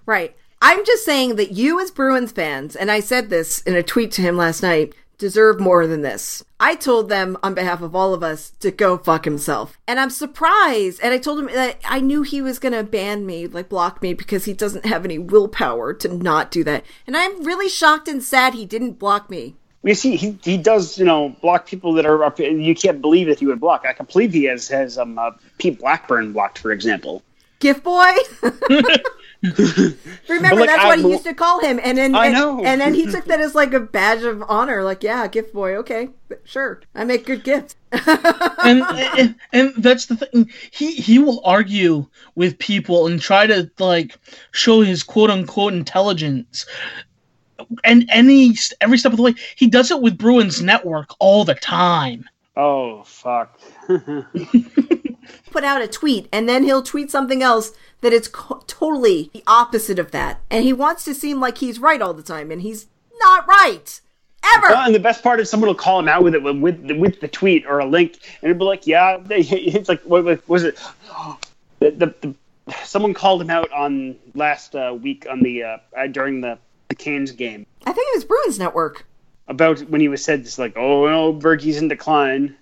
Right. 0.04 0.36
I'm 0.62 0.84
just 0.84 1.06
saying 1.06 1.36
that 1.36 1.52
you, 1.52 1.80
as 1.80 1.90
Bruins 1.90 2.32
fans, 2.32 2.76
and 2.76 2.90
I 2.90 3.00
said 3.00 3.30
this 3.30 3.62
in 3.62 3.74
a 3.74 3.82
tweet 3.82 4.12
to 4.12 4.22
him 4.22 4.36
last 4.36 4.62
night, 4.62 4.92
deserve 5.20 5.60
more 5.60 5.86
than 5.86 6.02
this. 6.02 6.42
I 6.58 6.74
told 6.74 7.08
them 7.08 7.36
on 7.42 7.54
behalf 7.54 7.82
of 7.82 7.94
all 7.94 8.12
of 8.12 8.22
us 8.22 8.50
to 8.60 8.70
go 8.70 8.98
fuck 8.98 9.24
himself. 9.24 9.78
And 9.86 10.00
I'm 10.00 10.10
surprised. 10.10 10.98
And 11.02 11.14
I 11.14 11.18
told 11.18 11.38
him 11.38 11.46
that 11.46 11.78
I 11.84 12.00
knew 12.00 12.22
he 12.22 12.42
was 12.42 12.58
going 12.58 12.72
to 12.72 12.82
ban 12.82 13.26
me, 13.26 13.46
like 13.46 13.68
block 13.68 14.02
me, 14.02 14.14
because 14.14 14.46
he 14.46 14.54
doesn't 14.54 14.86
have 14.86 15.04
any 15.04 15.18
willpower 15.18 15.92
to 15.94 16.08
not 16.08 16.50
do 16.50 16.64
that. 16.64 16.84
And 17.06 17.16
I'm 17.16 17.44
really 17.44 17.68
shocked 17.68 18.08
and 18.08 18.22
sad 18.22 18.54
he 18.54 18.66
didn't 18.66 18.98
block 18.98 19.30
me. 19.30 19.54
You 19.82 19.94
see 19.94 20.16
he, 20.16 20.38
he 20.42 20.58
does 20.58 20.98
you 20.98 21.06
know 21.06 21.34
block 21.40 21.66
people 21.66 21.94
that 21.94 22.04
are 22.04 22.22
up. 22.22 22.38
You 22.38 22.74
can't 22.74 23.00
believe 23.00 23.28
that 23.28 23.38
he 23.38 23.46
would 23.46 23.60
block. 23.60 23.86
I 23.88 23.94
can 23.94 24.04
believe 24.04 24.32
he 24.32 24.44
has 24.44 24.68
has 24.68 24.98
um 24.98 25.18
uh, 25.18 25.30
Pete 25.56 25.78
Blackburn 25.78 26.34
blocked, 26.34 26.58
for 26.58 26.70
example. 26.70 27.22
Gift 27.60 27.82
boy. 27.82 28.12
Remember, 29.42 30.60
like, 30.60 30.68
that's 30.68 30.84
I- 30.84 30.88
what 30.88 30.98
he 30.98 31.10
used 31.10 31.24
to 31.24 31.32
call 31.32 31.60
him, 31.60 31.80
and 31.82 31.96
then 31.96 32.14
I 32.14 32.26
and, 32.26 32.34
know. 32.34 32.62
and 32.64 32.80
then 32.80 32.92
he 32.92 33.06
took 33.06 33.24
that 33.26 33.40
as 33.40 33.54
like 33.54 33.72
a 33.72 33.80
badge 33.80 34.22
of 34.22 34.42
honor. 34.48 34.82
Like, 34.82 35.02
yeah, 35.02 35.26
gift 35.28 35.54
boy, 35.54 35.76
okay, 35.76 36.10
sure, 36.44 36.82
I 36.94 37.04
make 37.04 37.24
good 37.24 37.42
gifts. 37.42 37.74
and, 37.92 38.82
and 39.18 39.34
and 39.52 39.74
that's 39.78 40.06
the 40.06 40.16
thing. 40.16 40.50
He 40.70 40.92
he 40.92 41.18
will 41.18 41.40
argue 41.44 42.06
with 42.34 42.58
people 42.58 43.06
and 43.06 43.20
try 43.20 43.46
to 43.46 43.70
like 43.78 44.18
show 44.52 44.82
his 44.82 45.02
quote 45.02 45.30
unquote 45.30 45.72
intelligence. 45.72 46.66
And 47.84 48.08
any 48.10 48.54
every 48.80 48.98
step 48.98 49.12
of 49.12 49.16
the 49.16 49.22
way, 49.22 49.34
he 49.56 49.68
does 49.68 49.90
it 49.90 50.02
with 50.02 50.18
Bruins 50.18 50.62
Network 50.62 51.10
all 51.18 51.44
the 51.44 51.54
time. 51.54 52.28
Oh 52.56 53.02
fuck. 53.04 53.58
Put 55.50 55.64
out 55.64 55.82
a 55.82 55.88
tweet 55.88 56.28
and 56.32 56.48
then 56.48 56.64
he'll 56.64 56.82
tweet 56.82 57.10
something 57.10 57.42
else 57.42 57.72
that 58.00 58.12
it's 58.12 58.28
co- 58.28 58.62
totally 58.66 59.30
the 59.32 59.42
opposite 59.46 59.98
of 59.98 60.10
that. 60.12 60.40
And 60.50 60.64
he 60.64 60.72
wants 60.72 61.04
to 61.04 61.14
seem 61.14 61.40
like 61.40 61.58
he's 61.58 61.78
right 61.78 62.00
all 62.00 62.14
the 62.14 62.22
time 62.22 62.50
and 62.50 62.62
he's 62.62 62.86
not 63.20 63.46
right. 63.46 64.00
Ever. 64.56 64.68
Well, 64.70 64.86
and 64.86 64.94
the 64.94 65.00
best 65.00 65.22
part 65.22 65.38
is 65.38 65.50
someone 65.50 65.68
will 65.68 65.74
call 65.74 65.98
him 66.00 66.08
out 66.08 66.24
with 66.24 66.34
it 66.34 66.42
with 66.42 66.56
with 66.58 66.88
the, 66.88 66.94
with 66.98 67.20
the 67.20 67.28
tweet 67.28 67.66
or 67.66 67.78
a 67.80 67.84
link, 67.84 68.18
and 68.40 68.50
it'll 68.50 68.58
be 68.58 68.64
like, 68.64 68.86
yeah, 68.86 69.18
it's 69.28 69.88
like 69.88 70.00
what, 70.04 70.24
what 70.24 70.48
was 70.48 70.64
it? 70.64 70.78
The, 71.80 71.90
the, 71.90 72.14
the 72.20 72.34
someone 72.84 73.14
called 73.14 73.40
him 73.40 73.48
out 73.48 73.70
on 73.72 74.16
last 74.34 74.74
uh, 74.74 74.94
week 75.00 75.26
on 75.30 75.40
the 75.40 75.62
uh, 75.62 75.78
uh, 75.96 76.06
during 76.08 76.40
the 76.42 76.58
the 76.88 76.94
Canes 76.94 77.32
game 77.32 77.64
I 77.86 77.92
think 77.92 78.06
it 78.12 78.16
was 78.16 78.24
Bruins 78.24 78.58
Network. 78.58 79.06
about 79.48 79.80
when 79.88 80.00
he 80.00 80.08
was 80.08 80.22
said 80.22 80.44
just 80.44 80.58
like, 80.58 80.76
oh 80.76 81.06
no, 81.08 81.32
Berkey's 81.32 81.78
in 81.78 81.88
decline. 81.88 82.54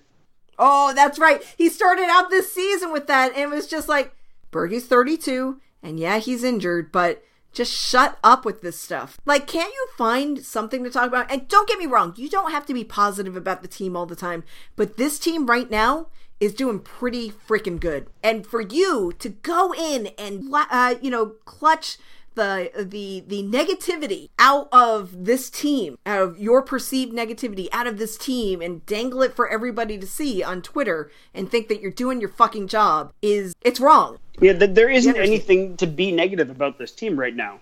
Oh, 0.59 0.93
that's 0.93 1.17
right. 1.17 1.41
He 1.57 1.69
started 1.69 2.09
out 2.09 2.29
this 2.29 2.51
season 2.51 2.91
with 2.91 3.07
that, 3.07 3.31
and 3.31 3.51
it 3.51 3.55
was 3.55 3.65
just 3.65 3.87
like, 3.87 4.13
Bergey's 4.51 4.85
32, 4.85 5.59
and 5.81 5.99
yeah, 5.99 6.17
he's 6.19 6.43
injured, 6.43 6.91
but 6.91 7.23
just 7.53 7.73
shut 7.73 8.19
up 8.23 8.45
with 8.45 8.61
this 8.61 8.77
stuff. 8.77 9.19
Like, 9.25 9.47
can't 9.47 9.73
you 9.73 9.87
find 9.97 10.43
something 10.43 10.83
to 10.83 10.89
talk 10.89 11.07
about? 11.07 11.31
And 11.31 11.47
don't 11.47 11.67
get 11.67 11.79
me 11.79 11.85
wrong, 11.85 12.13
you 12.17 12.29
don't 12.29 12.51
have 12.51 12.65
to 12.67 12.73
be 12.73 12.83
positive 12.83 13.37
about 13.37 13.61
the 13.61 13.67
team 13.67 13.95
all 13.95 14.05
the 14.05 14.15
time, 14.15 14.43
but 14.75 14.97
this 14.97 15.17
team 15.17 15.45
right 15.45 15.69
now 15.69 16.07
is 16.39 16.53
doing 16.53 16.79
pretty 16.79 17.31
freaking 17.31 17.79
good. 17.79 18.07
And 18.21 18.45
for 18.45 18.61
you 18.61 19.13
to 19.19 19.29
go 19.29 19.73
in 19.73 20.07
and, 20.17 20.53
uh, 20.53 20.95
you 21.01 21.09
know, 21.09 21.35
clutch 21.45 21.97
the 22.39 22.71
the 22.85 23.23
the 23.27 23.43
negativity 23.43 24.29
out 24.39 24.69
of 24.71 25.25
this 25.25 25.49
team, 25.49 25.97
out 26.05 26.21
of 26.21 26.39
your 26.39 26.61
perceived 26.61 27.13
negativity 27.13 27.67
out 27.73 27.85
of 27.85 27.97
this 27.97 28.17
team 28.17 28.61
and 28.61 28.85
dangle 28.85 29.21
it 29.21 29.35
for 29.35 29.49
everybody 29.49 29.97
to 29.97 30.07
see 30.07 30.41
on 30.41 30.61
Twitter 30.61 31.11
and 31.33 31.51
think 31.51 31.67
that 31.67 31.81
you're 31.81 31.91
doing 31.91 32.21
your 32.21 32.29
fucking 32.29 32.69
job 32.69 33.11
is 33.21 33.53
it's 33.61 33.81
wrong. 33.81 34.17
Yeah, 34.39 34.53
th- 34.53 34.73
there 34.73 34.89
isn't 34.89 35.17
anything 35.17 35.75
to 35.77 35.87
be 35.87 36.13
negative 36.13 36.49
about 36.49 36.77
this 36.77 36.93
team 36.93 37.19
right 37.19 37.35
now. 37.35 37.59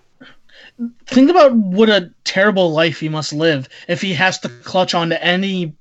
Think 1.06 1.28
about 1.28 1.54
what 1.54 1.88
a 1.88 2.12
terrible 2.22 2.70
life 2.70 3.00
he 3.00 3.08
must 3.08 3.32
live 3.32 3.68
if 3.88 4.00
he 4.00 4.14
has 4.14 4.38
to 4.40 4.48
clutch 4.48 4.94
onto 4.94 5.16
any 5.16 5.74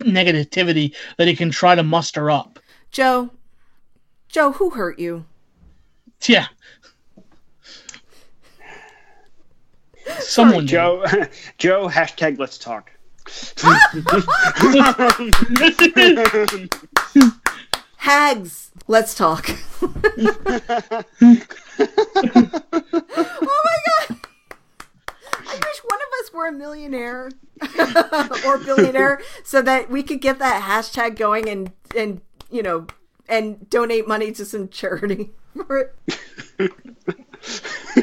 negativity 0.00 0.94
that 1.16 1.26
he 1.26 1.34
can 1.34 1.50
try 1.50 1.74
to 1.74 1.82
muster 1.82 2.30
up. 2.30 2.60
Joe, 2.92 3.30
Joe, 4.28 4.52
who 4.52 4.70
hurt 4.70 5.00
you? 5.00 5.24
Yeah. 6.26 6.46
Someone 10.20 10.66
did. 10.66 10.70
Joe, 10.70 11.04
Joe, 11.58 11.88
hashtag 11.88 12.38
let's 12.38 12.58
talk. 12.58 12.90
Hags, 17.96 18.70
let's 18.86 19.14
talk. 19.14 19.50
oh 19.82 19.92
my 23.64 23.76
god. 23.86 24.16
I 25.46 25.54
wish 25.54 25.78
one 25.84 26.00
of 26.00 26.08
us 26.20 26.32
were 26.32 26.46
a 26.46 26.52
millionaire 26.52 27.30
or 28.46 28.58
billionaire 28.58 29.20
so 29.44 29.62
that 29.62 29.90
we 29.90 30.02
could 30.02 30.20
get 30.20 30.38
that 30.38 30.62
hashtag 30.62 31.16
going 31.16 31.48
and 31.48 31.72
and 31.96 32.20
you 32.50 32.62
know 32.62 32.86
and 33.28 33.68
donate 33.68 34.06
money 34.08 34.32
to 34.32 34.44
some 34.44 34.68
charity 34.68 35.30
for 35.54 35.92
it 36.58 36.72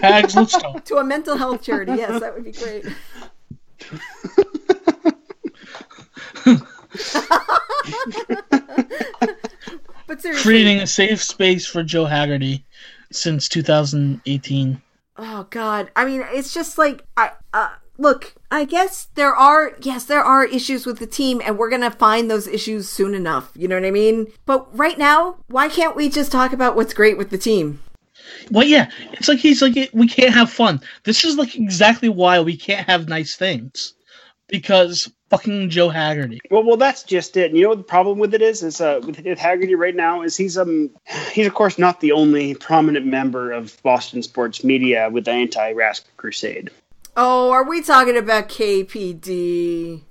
Hags, 0.01 0.35
let's 0.35 0.57
talk. 0.57 0.85
to 0.85 0.97
a 0.97 1.03
mental 1.03 1.37
health 1.37 1.61
charity. 1.61 1.93
Yes, 1.93 2.19
that 2.19 2.33
would 2.33 2.43
be 2.43 2.51
great. 2.51 2.85
but 10.07 10.21
seriously, 10.21 10.43
Creating 10.43 10.79
a 10.79 10.87
safe 10.87 11.21
space 11.21 11.65
for 11.65 11.83
Joe 11.83 12.05
Haggerty 12.05 12.65
since 13.11 13.47
2018. 13.49 14.81
Oh 15.17 15.47
God! 15.49 15.91
I 15.95 16.05
mean, 16.05 16.23
it's 16.31 16.53
just 16.53 16.77
like 16.77 17.05
I 17.15 17.31
uh, 17.53 17.69
look. 17.97 18.35
I 18.51 18.65
guess 18.65 19.07
there 19.15 19.35
are 19.35 19.73
yes, 19.81 20.05
there 20.05 20.23
are 20.23 20.45
issues 20.45 20.85
with 20.85 20.99
the 20.99 21.07
team, 21.07 21.41
and 21.45 21.57
we're 21.57 21.69
gonna 21.69 21.91
find 21.91 22.29
those 22.29 22.47
issues 22.47 22.89
soon 22.89 23.13
enough. 23.13 23.51
You 23.55 23.67
know 23.67 23.75
what 23.75 23.85
I 23.87 23.91
mean? 23.91 24.27
But 24.45 24.77
right 24.77 24.97
now, 24.97 25.37
why 25.47 25.69
can't 25.69 25.95
we 25.95 26.09
just 26.09 26.31
talk 26.31 26.53
about 26.53 26.75
what's 26.75 26.93
great 26.93 27.17
with 27.17 27.29
the 27.29 27.37
team? 27.37 27.79
Well, 28.51 28.65
yeah, 28.65 28.89
it's 29.13 29.27
like 29.27 29.39
he's 29.39 29.61
like 29.61 29.89
we 29.93 30.07
can't 30.07 30.33
have 30.33 30.51
fun. 30.51 30.81
This 31.03 31.23
is 31.23 31.37
like 31.37 31.55
exactly 31.55 32.09
why 32.09 32.39
we 32.41 32.57
can't 32.57 32.87
have 32.87 33.07
nice 33.07 33.35
things 33.35 33.93
because 34.47 35.11
fucking 35.29 35.69
Joe 35.69 35.89
Haggerty. 35.89 36.39
Well, 36.51 36.63
well, 36.63 36.77
that's 36.77 37.03
just 37.03 37.35
it. 37.37 37.47
And 37.47 37.57
you 37.57 37.63
know 37.63 37.69
what 37.69 37.79
the 37.79 37.83
problem 37.83 38.19
with 38.19 38.33
it 38.33 38.41
is? 38.41 38.63
Is 38.63 38.81
uh, 38.81 39.01
with, 39.05 39.19
with 39.23 39.39
Haggerty 39.39 39.75
right 39.75 39.95
now 39.95 40.21
is 40.21 40.37
he's 40.37 40.57
um 40.57 40.91
he's 41.31 41.47
of 41.47 41.53
course 41.53 41.77
not 41.77 41.99
the 41.99 42.11
only 42.11 42.55
prominent 42.55 43.05
member 43.05 43.51
of 43.51 43.81
Boston 43.83 44.21
sports 44.23 44.63
media 44.63 45.09
with 45.09 45.25
the 45.25 45.31
anti-Rask 45.31 46.03
crusade. 46.17 46.71
Oh, 47.17 47.51
are 47.51 47.67
we 47.67 47.81
talking 47.81 48.17
about 48.17 48.49
KPD? 48.49 50.01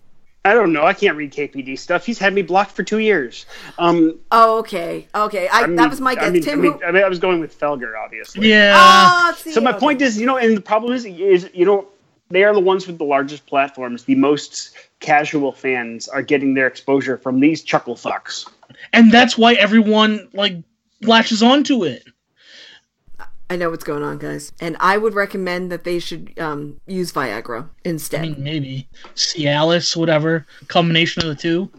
I 0.46 0.52
don't 0.52 0.72
know. 0.74 0.84
I 0.84 0.92
can't 0.92 1.16
read 1.16 1.32
KPD 1.32 1.78
stuff. 1.78 2.04
He's 2.04 2.18
had 2.18 2.34
me 2.34 2.42
blocked 2.42 2.72
for 2.72 2.82
two 2.82 2.98
years. 2.98 3.46
Um, 3.78 4.18
Oh, 4.30 4.58
okay, 4.58 5.08
okay. 5.14 5.48
I, 5.48 5.62
I 5.62 5.66
mean, 5.66 5.76
that 5.76 5.88
was 5.88 6.00
my 6.02 6.10
I 6.12 6.14
guess. 6.16 6.32
mean, 6.32 6.42
Tim, 6.42 6.58
I, 6.58 6.62
mean, 6.62 6.72
who? 6.72 6.84
I, 6.84 6.92
mean, 6.92 7.02
I 7.02 7.08
was 7.08 7.18
going 7.18 7.40
with 7.40 7.58
Felger, 7.58 7.94
obviously. 7.98 8.50
Yeah. 8.50 8.74
Oh, 8.76 9.34
see, 9.38 9.52
So 9.52 9.60
my 9.62 9.70
okay. 9.70 9.78
point 9.80 10.02
is, 10.02 10.20
you 10.20 10.26
know, 10.26 10.36
and 10.36 10.54
the 10.56 10.60
problem 10.60 10.92
is, 10.92 11.06
is 11.06 11.48
you 11.54 11.64
know, 11.64 11.88
they 12.28 12.44
are 12.44 12.52
the 12.52 12.60
ones 12.60 12.86
with 12.86 12.98
the 12.98 13.04
largest 13.04 13.46
platforms. 13.46 14.04
The 14.04 14.16
most 14.16 14.76
casual 15.00 15.52
fans 15.52 16.08
are 16.08 16.22
getting 16.22 16.52
their 16.54 16.66
exposure 16.66 17.16
from 17.16 17.40
these 17.40 17.62
chuckle 17.62 17.94
fucks. 17.94 18.46
and 18.92 19.10
that's 19.12 19.38
why 19.38 19.54
everyone 19.54 20.28
like 20.34 20.56
latches 21.00 21.42
onto 21.42 21.84
it. 21.84 22.04
I 23.50 23.56
know 23.56 23.70
what's 23.70 23.84
going 23.84 24.02
on, 24.02 24.18
guys, 24.18 24.52
and 24.60 24.76
I 24.80 24.96
would 24.96 25.14
recommend 25.14 25.70
that 25.70 25.84
they 25.84 25.98
should 25.98 26.38
um, 26.38 26.80
use 26.86 27.12
Viagra 27.12 27.68
instead. 27.84 28.20
I 28.20 28.28
mean, 28.28 28.42
maybe 28.42 28.88
Cialis, 29.14 29.94
whatever 29.96 30.46
combination 30.68 31.22
of 31.22 31.28
the 31.28 31.34
two. 31.34 31.70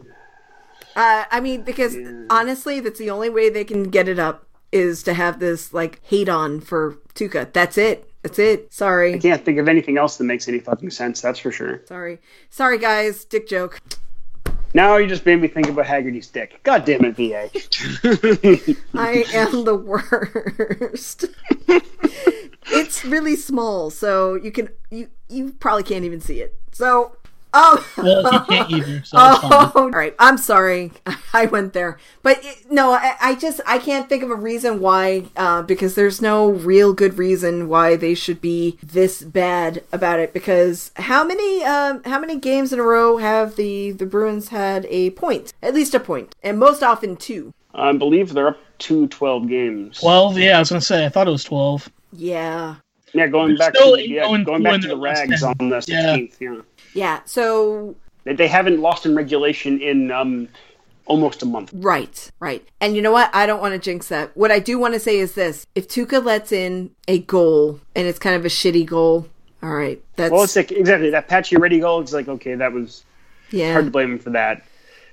Uh, 0.96 1.26
I 1.30 1.40
mean, 1.42 1.64
because 1.64 1.98
honestly, 2.30 2.80
that's 2.80 3.00
the 3.00 3.10
only 3.10 3.30
way 3.30 3.50
they 3.50 3.64
can 3.66 3.90
get 3.90 4.08
it 4.08 4.20
up 4.20 4.48
is 4.72 5.04
to 5.04 5.14
have 5.14 5.40
this 5.40 5.74
like 5.74 6.02
hate 6.06 6.30
on 6.30 6.62
for 6.62 6.98
Tuukka. 7.16 7.52
That's 7.52 7.78
it. 7.78 8.10
That's 8.22 8.40
it. 8.40 8.74
Sorry. 8.74 9.14
I 9.14 9.20
can't 9.20 9.44
think 9.44 9.60
of 9.60 9.68
anything 9.68 9.98
else 9.98 10.18
that 10.18 10.24
makes 10.24 10.48
any 10.48 10.60
fucking 10.60 10.90
sense. 10.90 11.22
That's 11.22 11.40
for 11.40 11.52
sure. 11.52 11.82
Sorry. 11.86 12.20
Sorry, 12.50 12.78
guys. 12.78 13.26
Dick 13.26 13.48
joke. 13.48 13.80
Now 14.76 14.98
you 14.98 15.08
just 15.08 15.26
made 15.26 15.42
me 15.42 15.48
think 15.48 15.70
about 15.70 15.86
Haggerty's 15.86 16.28
dick. 16.28 16.60
God 16.64 16.84
damn 16.84 17.06
it, 17.06 17.16
VA. 17.16 17.50
I 18.94 19.24
am 19.34 19.64
the 19.64 19.74
worst. 19.74 21.24
it's 22.74 23.06
really 23.06 23.38
small, 23.38 23.90
so 23.90 24.36
you 24.36 24.52
can 24.52 24.68
you 24.92 25.08
you 25.30 25.54
probably 25.62 25.84
can't 25.84 26.04
even 26.04 26.20
see 26.20 26.42
it. 26.42 26.60
So, 26.74 27.16
oh. 27.56 27.88
Well, 27.98 28.32
he 28.32 28.40
can't 28.48 28.72
either, 28.72 29.04
so 29.04 29.18
it's 29.18 29.42
fine. 29.42 29.52
Oh, 29.52 29.72
all 29.76 29.90
right. 29.90 30.16
I'm 30.20 30.38
sorry. 30.38 30.92
I 31.34 31.46
went 31.46 31.74
there, 31.74 31.98
but 32.22 32.40
it, 32.44 32.72
no, 32.72 32.94
I, 32.94 33.16
I 33.20 33.36
just 33.36 33.62
I 33.66 33.80
can't 33.80 34.08
think 34.08 34.24
of 34.24 34.30
a 34.30 34.36
reason 34.36 34.80
why. 34.80 35.26
Uh, 35.36 35.62
because 35.62 35.96
there's 35.96 36.22
no 36.22 36.50
real 36.50 36.94
good 36.94 37.18
reason 37.18 37.68
why 37.68 37.96
they 37.96 38.14
should 38.14 38.42
be 38.42 38.78
this 38.84 39.22
bad 39.22 39.84
about 39.92 40.20
it. 40.20 40.34
Because 40.34 40.92
how 40.98 41.24
many 41.24 41.64
um 41.64 42.04
how 42.04 42.20
many 42.20 42.38
games 42.38 42.72
in 42.72 42.80
a 42.80 42.84
row 42.84 43.18
have 43.18 43.56
the 43.56 43.92
the 43.92 44.06
Bruins 44.06 44.50
had 44.50 44.86
a 44.90 45.10
point? 45.12 45.54
At 45.62 45.74
least 45.74 45.94
a 45.96 46.00
point, 46.00 46.36
and 46.44 46.60
most 46.60 46.84
often 46.84 47.16
two. 47.16 47.54
I 47.74 47.92
believe 47.94 48.34
they're 48.34 48.50
up 48.50 48.60
to 48.78 49.08
12 49.08 49.48
games. 49.50 50.00
Twelve. 50.00 50.38
Yeah, 50.38 50.58
I 50.58 50.60
was 50.60 50.70
gonna 50.70 50.82
say. 50.82 51.06
I 51.06 51.10
thought 51.10 51.28
it 51.28 51.32
was 51.32 51.44
twelve. 51.44 51.90
Yeah. 52.14 52.76
yeah, 53.14 53.28
going 53.28 53.50
They're 53.50 53.58
back 53.58 53.74
to 53.74 53.98
yeah, 54.00 54.24
going 54.24 54.44
going 54.44 54.64
back 54.64 54.82
to 54.82 54.88
the 54.88 54.98
rags 54.98 55.44
on 55.44 55.56
the 55.58 55.78
16th. 55.78 56.34
Yeah. 56.40 56.52
Yeah. 56.52 56.62
So 57.26 57.96
They, 58.24 58.48
haven't 58.48 58.82
lost 58.82 59.06
in 59.06 59.16
regulation 59.16 59.80
in 59.82 60.12
um 60.12 60.48
almost 61.06 61.44
a 61.44 61.46
month. 61.46 61.72
Right, 61.74 62.32
right. 62.40 62.68
And 62.82 62.96
you 62.96 63.02
know 63.02 63.12
what? 63.12 63.30
I 63.34 63.46
don't 63.46 63.62
want 63.62 63.74
to 63.74 63.80
jinx 63.80 64.08
that. 64.08 64.36
What 64.36 64.52
I 64.52 64.60
do 64.60 64.80
want 64.80 64.96
to 64.96 65.00
say 65.00 65.20
is 65.20 65.34
this 65.34 65.68
if 65.76 65.88
Tuukka 65.88 66.24
lets 66.24 66.52
in 66.52 66.92
a 67.08 67.20
goal 67.20 67.80
and 67.96 68.08
it's 68.08 68.20
kind 68.20 68.36
of 68.36 68.46
a 68.46 68.50
shitty 68.50 68.86
goal, 68.86 69.28
all 69.62 69.74
right, 69.74 70.02
that's 70.16 70.32
Well, 70.32 70.44
it's 70.44 70.56
like 70.56 70.72
exactly 70.72 71.10
that 71.12 71.28
Pacioretty 71.28 71.82
goal. 71.82 72.02
It's 72.02 72.14
like 72.14 72.28
okay, 72.28 72.56
that 72.56 72.74
was 72.74 73.04
yeah, 73.52 73.74
hard 73.74 73.86
to 73.86 73.92
blame 73.92 74.14
him 74.14 74.20
for 74.20 74.32
that. 74.32 74.64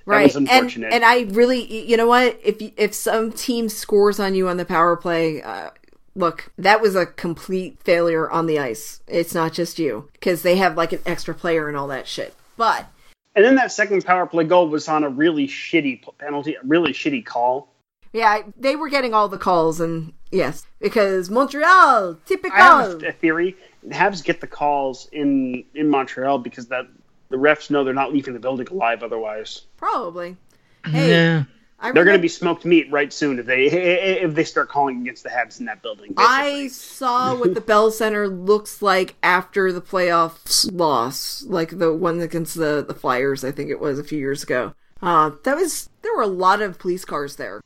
right. 0.07 0.25
was 0.25 0.37
and 0.37 0.49
unfortunate. 0.49 0.93
and 0.93 1.05
I 1.05 1.23
really, 1.31 1.87
you 1.89 1.97
know 1.97 2.07
what? 2.07 2.39
If 2.43 2.57
if 2.77 2.95
some 2.95 3.33
team 3.33 3.69
scores 3.69 4.19
on 4.19 4.35
you 4.35 4.49
on 4.49 4.57
the 4.57 4.65
power 4.65 4.97
play, 4.97 5.43
uh, 5.43 5.71
look, 6.15 6.53
that 6.59 6.81
was 6.81 6.95
a 6.97 7.07
complete 7.07 7.79
failure 7.83 8.31
on 8.31 8.47
the 8.47 8.59
ice. 8.59 9.01
It's 9.07 9.35
not 9.35 9.53
just 9.53 9.79
you 9.79 10.09
because 10.13 10.43
they 10.43 10.57
have 10.57 10.77
like 10.77 10.93
an 10.93 11.01
extra 11.07 11.35
player 11.35 11.69
and 11.69 11.77
all 11.77 11.89
that 11.89 12.07
shit. 12.07 12.35
But 12.57 12.87
And 13.35 13.45
then 13.45 13.57
that 13.57 13.73
second 13.73 14.05
power 14.05 14.27
play 14.27 14.45
goal 14.45 14.69
was 14.69 14.89
on 14.89 15.05
a 15.05 15.09
really 15.09 15.47
shitty 15.49 16.03
penalty, 16.19 16.55
a 16.55 16.61
really 16.65 16.93
shitty 16.93 17.25
call. 17.25 17.69
yeah, 18.13 18.43
they 18.57 18.77
were 18.77 18.89
getting 18.91 19.15
all 19.15 19.29
the 19.29 19.39
calls 19.39 19.81
and 19.81 20.13
yes, 20.31 20.67
because 20.81 21.31
Montreal 21.31 22.19
typical. 22.27 22.59
I 22.59 22.83
have 22.83 23.03
a 23.03 23.13
theory. 23.13 23.57
Habs 23.89 24.23
get 24.23 24.41
the 24.41 24.47
calls 24.47 25.09
in 25.13 25.65
in 25.75 25.89
Montreal 25.89 26.39
because 26.39 26.69
that 26.69 26.87
the 27.31 27.37
refs 27.39 27.71
know 27.71 27.83
they're 27.83 27.95
not 27.95 28.13
leaving 28.13 28.35
the 28.35 28.41
building 28.41 28.69
alive 28.69 29.03
otherwise. 29.03 29.63
Probably. 29.79 30.37
Hey, 30.85 31.11
yeah. 31.11 31.45
I 31.83 31.91
They're 31.91 32.05
going 32.05 32.17
to 32.17 32.23
be 32.23 32.29
smoked 32.29 32.65
meat 32.65 32.87
right 32.93 33.13
soon 33.13 33.41
if 33.41 33.47
they 33.47 33.65
if 33.67 34.35
they 34.35 34.45
start 34.45 34.69
calling 34.69 35.01
against 35.01 35.25
the 35.25 35.29
Habs 35.29 35.59
in 35.59 35.67
that 35.67 35.83
building. 35.83 36.15
I 36.17 36.69
saw 36.69 37.35
what 37.35 37.55
the 37.55 37.61
Bell 37.61 37.91
Center 37.91 38.29
looks 38.29 38.83
like 38.83 39.17
after 39.21 39.73
the 39.73 39.83
playoffs 39.83 40.71
loss, 40.73 41.43
like 41.43 41.79
the 41.79 41.93
one 41.93 42.21
against 42.21 42.55
the 42.55 42.85
the 42.87 42.95
Flyers. 42.95 43.43
I 43.43 43.51
think 43.51 43.69
it 43.69 43.81
was 43.81 43.99
a 43.99 44.05
few 44.05 44.19
years 44.19 44.45
ago. 44.45 44.75
Uh, 45.03 45.33
that 45.43 45.57
was 45.57 45.91
there 46.03 46.15
were 46.15 46.23
a 46.23 46.29
lot 46.29 46.63
of 46.63 46.79
police 46.79 47.05
cars 47.05 47.35
there. 47.35 47.61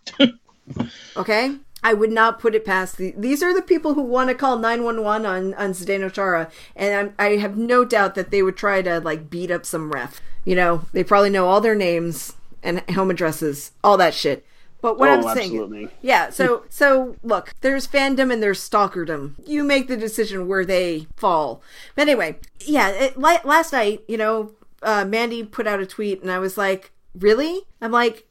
okay, 1.17 1.57
I 1.83 1.93
would 1.93 2.11
not 2.11 2.41
put 2.41 2.55
it 2.55 2.65
past 2.65 2.97
the. 2.97 3.13
These 3.19 3.43
are 3.43 3.53
the 3.53 3.61
people 3.61 3.93
who 3.93 4.03
want 4.03 4.31
to 4.31 4.35
call 4.35 4.57
nine 4.57 4.83
one 4.83 5.05
one 5.05 5.27
on 5.27 5.53
on 5.55 5.73
Zdeno 5.73 6.11
Chara, 6.11 6.51
and 6.75 6.95
I'm, 6.95 7.15
I 7.19 7.37
have 7.37 7.59
no 7.59 7.85
doubt 7.85 8.15
that 8.15 8.31
they 8.31 8.43
would 8.43 8.57
try 8.57 8.81
to 8.81 8.99
like 8.99 9.29
beat 9.29 9.51
up 9.51 9.67
some 9.67 9.93
ref. 9.93 10.23
You 10.47 10.55
know, 10.55 10.87
they 10.95 11.05
probably 11.05 11.29
know 11.29 11.49
all 11.49 11.61
their 11.61 11.75
names 11.75 12.33
and 12.67 12.81
home 12.91 13.11
addresses, 13.11 13.73
all 13.83 13.97
that 13.97 14.13
shit. 14.15 14.45
But 14.83 14.99
what 14.99 15.09
Oh, 15.09 15.13
I'm 15.13 15.23
saying, 15.23 15.53
absolutely. 15.53 15.89
yeah. 16.03 16.29
So 16.31 16.65
so 16.69 17.17
look, 17.23 17.55
there's 17.63 17.87
fandom 17.89 18.31
and 18.33 18.43
there's 18.43 18.61
stalkerdom. 18.69 19.35
You 19.47 19.65
make 19.65 19.89
the 19.89 19.97
decision 19.97 20.47
where 20.49 20.65
they 20.67 21.07
fall. 21.17 21.63
But 21.95 22.03
anyway, 22.03 22.37
yeah. 22.61 22.91
It, 22.91 23.19
la- 23.19 23.41
last 23.45 23.73
night, 23.73 24.05
you 24.07 24.19
know, 24.19 24.53
uh, 24.83 25.05
Mandy 25.07 25.43
put 25.45 25.67
out 25.67 25.81
a 25.81 25.87
tweet, 25.87 26.21
and 26.23 26.31
I 26.31 26.39
was 26.39 26.59
like, 26.59 26.93
really? 27.19 27.63
I'm 27.81 27.91
like, 27.91 28.29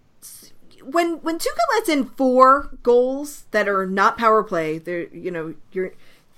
when 0.84 1.16
when 1.24 1.40
Tuukka 1.40 1.76
lets 1.76 1.90
in 1.90 2.06
four 2.06 2.78
goals 2.84 3.46
that 3.52 3.68
are 3.68 3.88
not 3.88 4.18
power 4.18 4.44
play, 4.44 4.78
they're 4.78 5.08
you 5.08 5.32
know 5.32 5.56
you're 5.72 5.94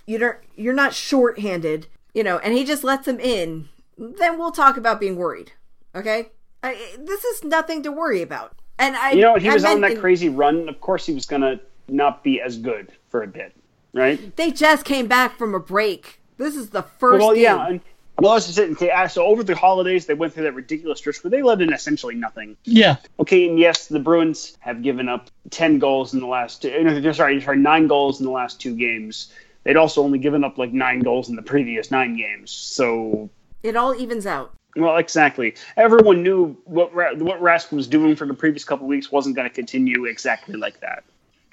you 0.06 0.18
don't 0.18 0.38
you're 0.56 0.74
not 0.74 0.94
shorthanded, 0.94 1.88
you 2.14 2.24
know, 2.24 2.38
and 2.40 2.54
he 2.54 2.64
just 2.64 2.84
lets 2.84 3.06
them 3.06 3.20
in. 3.20 3.68
Then 3.98 4.38
we'll 4.40 4.52
talk 4.52 4.78
about 4.78 5.00
being 5.02 5.18
worried. 5.18 5.52
Okay, 5.94 6.30
I, 6.67 6.95
this 6.99 7.23
is 7.23 7.43
nothing 7.43 7.84
to 7.84 7.91
worry 7.91 8.21
about. 8.21 8.53
And 8.80 8.95
I, 8.95 9.12
You 9.12 9.21
know, 9.21 9.36
he 9.36 9.49
I 9.49 9.53
was 9.53 9.65
on 9.65 9.82
that 9.82 9.91
in- 9.91 9.99
crazy 9.99 10.30
run. 10.30 10.69
Of 10.69 10.80
course, 10.82 11.06
he 11.06 11.13
was 11.13 11.25
going 11.25 11.41
to 11.41 11.60
not 11.88 12.23
be 12.23 12.41
as 12.41 12.58
good 12.58 12.91
for 13.10 13.23
a 13.23 13.27
bit, 13.27 13.56
right? 13.93 14.36
They 14.36 14.51
just 14.51 14.86
came 14.86 15.08
back 15.08 15.38
from 15.38 15.56
a 15.56 15.60
break. 15.60 16.19
This 16.38 16.56
is 16.56 16.69
the 16.69 16.84
first 16.84 17.19
Well, 17.23 17.34
game. 17.34 17.43
yeah. 17.43 17.67
And, 17.67 17.82
well, 18.19 18.34
let's 18.34 18.45
just 18.45 18.56
sit 18.58 18.67
and 18.69 18.91
ah, 18.93 19.08
so 19.08 19.23
over 19.25 19.43
the 19.43 19.56
holidays, 19.56 20.06
they 20.08 20.13
went 20.15 20.34
through 20.34 20.43
that 20.43 20.53
ridiculous 20.56 20.97
stretch 20.99 21.23
where 21.23 21.30
they 21.32 21.41
let 21.43 21.62
in 21.62 21.71
essentially 21.71 22.15
nothing. 22.15 22.58
Yeah. 22.63 22.97
Okay, 23.19 23.47
and 23.47 23.60
yes, 23.60 23.88
the 23.88 23.99
Bruins 23.99 24.58
have 24.60 24.82
given 24.82 25.08
up 25.08 25.30
ten 25.51 25.77
goals 25.80 26.13
in 26.15 26.19
the 26.19 26.25
last. 26.27 26.63
Two, 26.63 27.13
sorry, 27.13 27.39
sorry, 27.41 27.58
nine 27.58 27.86
goals 27.88 28.19
in 28.19 28.25
the 28.25 28.32
last 28.32 28.60
two 28.60 28.75
games. 28.75 29.32
They'd 29.63 29.75
also 29.77 30.01
only 30.03 30.17
given 30.17 30.43
up 30.43 30.58
like 30.58 30.73
nine 30.73 31.01
goals 31.01 31.30
in 31.30 31.36
the 31.36 31.41
previous 31.43 31.91
nine 31.91 32.17
games. 32.17 32.49
So, 32.51 33.30
It 33.63 33.75
all 33.75 33.93
evens 33.93 34.25
out. 34.25 34.53
Well, 34.78 34.98
exactly. 34.98 35.56
Everyone 35.76 36.24
knew 36.24 36.58
what 36.66 36.94
Ra- 36.94 37.16
what 37.16 37.42
Rask 37.42 37.72
was 37.72 37.88
doing 37.88 38.16
for 38.16 38.26
the 38.26 38.34
previous 38.34 38.63
couple 38.63 38.88
weeks 38.88 39.12
wasn't 39.12 39.36
going 39.36 39.48
to 39.48 39.54
continue 39.54 40.06
exactly 40.06 40.56
like 40.56 40.80
that. 40.82 41.04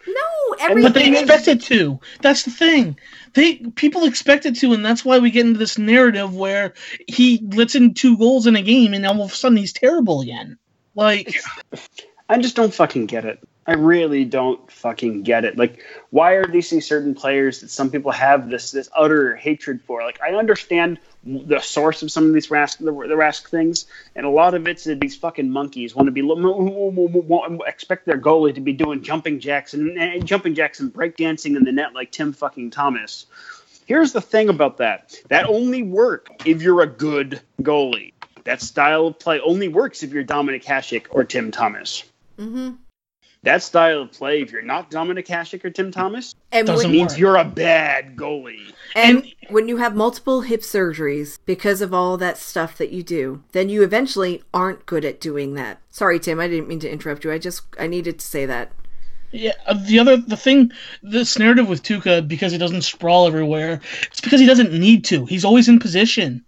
No, 0.07 0.57
But 0.83 0.95
they 0.95 1.19
expected 1.19 1.63
to. 1.63 1.99
That's 2.21 2.43
the 2.43 2.51
thing. 2.51 2.99
They 3.33 3.57
people 3.57 4.05
expected 4.05 4.57
to, 4.57 4.75
and 4.75 4.85
that's 4.85 5.05
why 5.05 5.19
we 5.19 5.31
get 5.31 5.47
into 5.47 5.59
this 5.59 5.79
narrative 5.79 6.35
where 6.35 6.75
he 7.09 7.39
lets 7.53 7.75
in 7.75 7.95
two 7.95 8.19
goals 8.19 8.47
in 8.47 8.55
a 8.55 8.63
game, 8.63 8.93
and 8.93 9.07
all 9.07 9.23
of 9.23 9.33
a 9.33 9.35
sudden 9.35 9.57
he's 9.57 9.73
terrible 9.73 10.21
again. 10.21 10.59
Like, 10.95 11.35
I 12.29 12.39
just 12.39 12.55
don't 12.55 12.73
fucking 12.73 13.07
get 13.07 13.25
it. 13.25 13.43
I 13.67 13.75
really 13.75 14.25
don't 14.25 14.71
fucking 14.71 15.23
get 15.23 15.45
it. 15.45 15.57
Like, 15.57 15.83
why 16.11 16.33
are 16.35 16.47
these 16.47 16.85
certain 16.85 17.15
players 17.15 17.61
that 17.61 17.71
some 17.71 17.91
people 17.91 18.11
have 18.13 18.51
this 18.51 18.71
this 18.71 18.91
utter 18.95 19.35
hatred 19.35 19.81
for? 19.83 20.03
Like, 20.03 20.21
I 20.21 20.35
understand 20.35 20.99
the 21.25 21.61
source 21.61 22.03
of 22.03 22.11
some 22.11 22.27
of 22.27 22.35
these 22.35 22.49
Rask 22.49 22.79
the, 22.79 22.93
the 22.93 23.15
Rask 23.15 23.49
things, 23.49 23.87
and 24.15 24.27
a 24.27 24.31
lot 24.31 24.53
of 24.53 24.69
it's 24.69 24.85
that 24.85 25.01
these 25.01 25.17
fucking 25.17 25.51
monkeys 25.51 25.95
want 25.95 26.07
to 26.07 26.13
be 26.13 26.21
expect 27.67 28.05
their 28.05 28.19
goalie 28.19 28.55
to 28.55 28.61
be 28.61 28.75
doing 28.75 29.03
jumping 29.03 29.41
jacks 29.41 29.73
and, 29.73 29.97
and 29.97 30.27
jumping 30.27 30.55
jacks 30.55 30.81
and 30.81 30.93
breakdancing 30.93 31.57
in 31.57 31.65
the 31.65 31.73
net 31.73 31.95
like 31.95 32.11
Tim 32.11 32.35
fucking 32.35 32.71
Thomas. 32.71 33.27
Here's 33.87 34.13
the 34.13 34.21
thing 34.21 34.49
about 34.51 34.79
that. 34.79 35.15
That 35.29 35.47
only 35.47 35.83
work 35.83 36.29
if 36.45 36.63
you're 36.63 36.83
a 36.83 36.87
good 36.87 37.41
goalie. 37.63 38.13
That 38.45 38.61
style 38.61 39.07
of 39.07 39.19
play 39.19 39.41
only 39.41 39.69
works 39.69 40.03
if 40.03 40.13
you're 40.13 40.25
Dominik 40.25 40.65
Hasek 40.65 41.07
or 41.11 41.25
Tim 41.25 41.51
Thomas. 41.51 42.05
hmm 42.39 42.73
That 43.45 43.63
style 43.63 44.03
of 44.03 44.13
play, 44.13 44.41
if 44.43 44.51
you're 44.53 44.63
not 44.63 44.91
Dominik 44.91 45.27
Hasek 45.27 45.65
or 45.65 45.71
Tim 45.71 45.91
Thomas, 45.91 46.35
And 46.51 46.67
Doesn't 46.67 46.91
means 46.91 47.13
work. 47.13 47.19
you're 47.21 47.37
a 47.37 47.45
bad 47.45 48.17
goalie. 48.17 48.73
and 48.95 49.31
when 49.51 49.69
you 49.69 49.77
have 49.77 49.95
multiple 49.95 50.41
hip 50.41 50.63
surgeries 50.63 51.39
because 51.47 51.81
of 51.81 51.93
all 51.95 52.17
that 52.17 52.39
stuff 52.39 52.77
that 52.79 52.91
you 52.91 53.03
do, 53.03 53.43
then 53.53 53.69
you 53.69 53.83
eventually 53.83 54.43
aren't 54.53 54.87
good 54.87 55.05
at 55.05 55.21
doing 55.21 55.55
that. 55.55 55.79
Sorry, 55.91 56.19
Tim, 56.19 56.41
I 56.41 56.49
didn't 56.49 56.69
mean 56.69 56.81
to 56.81 56.91
interrupt 56.91 57.23
you. 57.25 57.31
I 57.33 57.39
just 57.39 57.63
I 57.79 57.87
needed 57.87 58.19
to 58.19 58.27
say 58.27 58.47
that. 58.47 58.73
yeah. 59.31 59.53
uh, 59.67 59.75
The 59.75 59.99
other 59.99 60.17
the 60.17 60.37
thing, 60.37 60.73
this 61.03 61.39
narrative 61.39 61.69
with 61.69 61.83
Tuukka 61.83 62.27
because 62.27 62.51
he 62.53 62.59
doesn't 62.59 62.83
sprawl 62.83 63.27
everywhere. 63.27 63.81
It's 64.11 64.21
because 64.21 64.41
he 64.41 64.47
doesn't 64.47 64.73
need 64.73 65.05
to. 65.07 65.27
He's 65.27 65.45
always 65.45 65.69
in 65.69 65.79
position. 65.81 66.45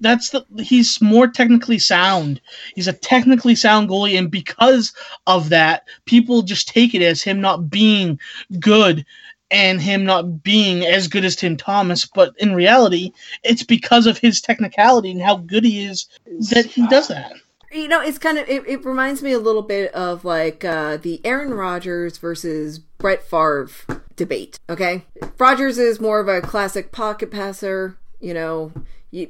That's 0.00 0.30
the 0.30 0.44
he's 0.58 1.00
more 1.00 1.26
technically 1.26 1.78
sound. 1.78 2.40
He's 2.74 2.88
a 2.88 2.92
technically 2.92 3.54
sound 3.54 3.88
goalie, 3.88 4.18
and 4.18 4.30
because 4.30 4.92
of 5.26 5.48
that, 5.48 5.88
people 6.04 6.42
just 6.42 6.68
take 6.68 6.94
it 6.94 7.02
as 7.02 7.22
him 7.22 7.40
not 7.40 7.70
being 7.70 8.20
good 8.60 9.06
and 9.50 9.80
him 9.80 10.04
not 10.04 10.42
being 10.42 10.84
as 10.84 11.08
good 11.08 11.24
as 11.24 11.36
Tim 11.36 11.56
Thomas. 11.56 12.04
But 12.04 12.34
in 12.38 12.54
reality, 12.54 13.12
it's 13.42 13.62
because 13.62 14.06
of 14.06 14.18
his 14.18 14.40
technicality 14.40 15.10
and 15.10 15.22
how 15.22 15.36
good 15.36 15.64
he 15.64 15.84
is 15.84 16.06
that 16.50 16.66
he 16.66 16.86
does 16.88 17.08
that. 17.08 17.32
You 17.72 17.88
know, 17.88 18.00
it's 18.00 18.18
kind 18.18 18.38
of 18.38 18.48
it, 18.48 18.66
it 18.66 18.84
reminds 18.84 19.22
me 19.22 19.32
a 19.32 19.38
little 19.38 19.62
bit 19.62 19.92
of 19.92 20.24
like 20.24 20.64
uh, 20.64 20.96
the 20.96 21.20
Aaron 21.24 21.52
Rodgers 21.52 22.18
versus 22.18 22.78
Brett 22.78 23.22
Favre 23.22 23.70
debate. 24.14 24.58
Okay, 24.68 25.04
Rodgers 25.38 25.78
is 25.78 26.00
more 26.00 26.20
of 26.20 26.28
a 26.28 26.40
classic 26.40 26.92
pocket 26.92 27.30
passer. 27.30 27.98
You 28.20 28.34
know, 28.34 28.72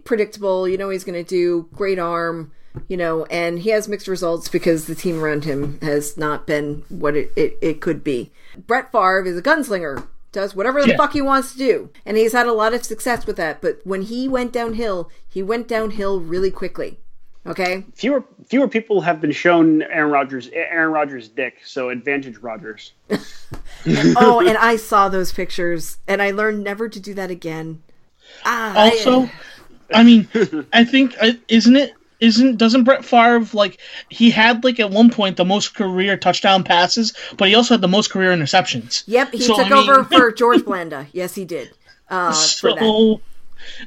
predictable. 0.05 0.69
You 0.69 0.79
know 0.79 0.91
he's 0.91 1.05
going 1.05 1.23
to 1.23 1.29
do. 1.29 1.69
Great 1.75 1.99
arm. 1.99 2.53
You 2.89 2.97
know, 2.99 3.25
and 3.27 3.59
he 3.61 3.71
has 3.71 3.89
mixed 3.89 4.07
results 4.07 4.49
because 4.49 4.87
the 4.87 4.95
team 4.95 5.19
around 5.23 5.45
him 5.45 5.79
has 5.81 6.19
not 6.19 6.47
been 6.47 6.85
what 6.91 7.17
it, 7.17 7.33
it, 7.35 7.57
it 7.63 7.81
could 7.81 8.05
be. 8.05 8.33
Brett 8.67 8.93
Favre 8.93 9.25
is 9.25 9.39
a 9.39 9.43
gunslinger. 9.43 10.07
Does 10.31 10.55
whatever 10.55 10.83
the 10.83 10.89
Yeah. 10.91 10.97
fuck 10.99 11.15
he 11.15 11.23
wants 11.23 11.53
to 11.53 11.59
do. 11.59 11.91
And 12.05 12.19
he's 12.19 12.33
had 12.35 12.47
a 12.47 12.53
lot 12.53 12.75
of 12.75 12.85
success 12.85 13.27
with 13.27 13.37
that. 13.37 13.63
But 13.63 13.81
when 13.85 14.03
he 14.03 14.29
went 14.29 14.53
downhill, 14.53 15.11
he 15.27 15.43
went 15.43 15.69
downhill 15.69 16.21
really 16.21 16.51
quickly. 16.51 16.99
Okay? 17.47 17.85
Fewer 17.95 18.23
fewer 18.47 18.69
people 18.69 19.01
have 19.01 19.23
been 19.23 19.33
shown 19.33 19.81
Aaron 19.83 20.11
Rodgers 20.11 20.51
Aaron 20.53 20.93
Rodgers' 20.93 21.29
dick, 21.29 21.61
so 21.65 21.89
advantage 21.89 22.37
Rodgers. 22.39 22.93
oh, 24.17 24.45
and 24.47 24.59
I 24.59 24.77
saw 24.77 25.09
those 25.09 25.33
pictures, 25.33 25.99
and 26.07 26.21
I 26.21 26.31
learned 26.33 26.63
never 26.65 26.89
to 26.89 27.01
do 27.01 27.15
that 27.15 27.31
again. 27.31 27.83
Ah, 28.45 28.75
Also, 28.91 29.23
I 29.23 29.33
mean, 30.03 30.29
I 30.73 30.85
think 30.85 31.15
uh, 31.21 31.33
isn't 31.49 31.77
it 31.77 31.93
isn't 32.19 32.57
doesn't 32.57 32.85
Brett 32.85 33.05
Favre 33.05 33.47
like 33.53 33.79
he 34.09 34.31
had 34.31 34.65
like 34.65 34.81
at 34.81 34.91
one 34.91 35.11
point 35.11 35.37
the 35.37 35.45
most 35.45 35.75
career 35.75 36.17
touchdown 36.17 36.65
passes, 36.65 37.13
but 37.37 37.49
he 37.49 37.55
also 37.55 37.75
had 37.75 37.81
the 37.83 37.89
most 37.89 38.11
career 38.11 38.33
interceptions. 38.35 39.03
yep, 39.07 39.33
he 39.33 39.41
So, 39.41 39.57
took 39.57 39.67
I 39.67 39.69
mean- 39.71 39.91
over 39.91 40.05
for 40.05 40.33
George 40.37 40.65
Blanda. 40.65 41.07
Yes, 41.13 41.35
he 41.35 41.45
did. 41.45 41.71
Uh, 42.09 42.33
for 42.33 42.71
that. 42.71 42.79
So, 42.81 43.21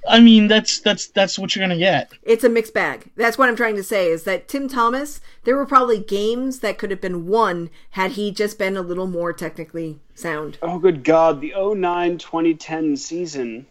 I 0.08 0.20
mean, 0.20 0.48
that's 0.48 0.80
that's 0.82 1.08
that's 1.08 1.40
what 1.40 1.56
you're 1.56 1.64
gonna 1.64 1.78
get. 1.78 2.12
It's 2.24 2.44
a 2.44 2.50
mixed 2.50 2.74
bag. 2.74 3.10
That's 3.16 3.38
what 3.38 3.48
I'm 3.50 3.56
trying 3.56 3.76
to 3.78 3.84
say. 3.84 4.10
Is 4.12 4.24
that 4.24 4.48
Tim 4.48 4.68
Thomas? 4.68 5.22
There 5.46 5.56
were 5.56 5.66
probably 5.66 6.00
games 6.00 6.60
that 6.60 6.78
could 6.78 6.92
have 6.92 7.00
been 7.02 7.28
won 7.28 7.70
had 7.92 8.12
he 8.12 8.30
just 8.32 8.60
been 8.60 8.76
a 8.76 8.82
little 8.82 9.08
more 9.08 9.32
technically 9.32 10.00
sound. 10.16 10.58
Oh 10.62 10.80
good 10.80 11.04
god, 11.04 11.40
the 11.42 11.54
09-2010 11.56 12.98
season, 12.98 13.66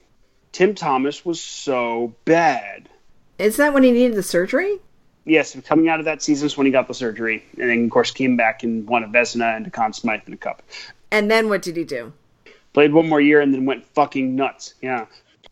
Tim 0.52 0.74
Thomas 0.74 1.24
was 1.24 1.40
so 1.40 2.14
bad. 2.24 2.88
Is 3.38 3.56
that 3.56 3.72
when 3.72 3.82
he 3.82 3.92
needed 3.92 4.16
the 4.16 4.22
surgery? 4.22 4.78
Yes, 5.24 5.56
coming 5.66 5.88
out 5.88 5.98
of 5.98 6.06
that 6.06 6.22
season 6.22 6.46
is 6.46 6.56
when 6.56 6.66
he 6.66 6.72
got 6.72 6.88
the 6.88 6.94
surgery, 6.94 7.44
and 7.58 7.68
then 7.68 7.84
of 7.84 7.90
course 7.90 8.10
came 8.10 8.36
back 8.36 8.62
and 8.62 8.86
won 8.88 9.04
a 9.04 9.08
Vezina 9.08 9.56
and 9.56 9.66
a 9.66 9.70
Conn 9.70 9.92
Smythe 9.92 10.22
and 10.24 10.34
a 10.34 10.38
cup. 10.38 10.62
And 11.10 11.30
then 11.30 11.48
what 11.48 11.62
did 11.62 11.76
he 11.76 11.84
do? 11.84 12.12
Played 12.72 12.92
one 12.92 13.08
more 13.08 13.20
year 13.20 13.40
and 13.40 13.52
then 13.52 13.66
went 13.66 13.84
fucking 13.86 14.34
nuts. 14.34 14.74
Yeah. 14.80 15.06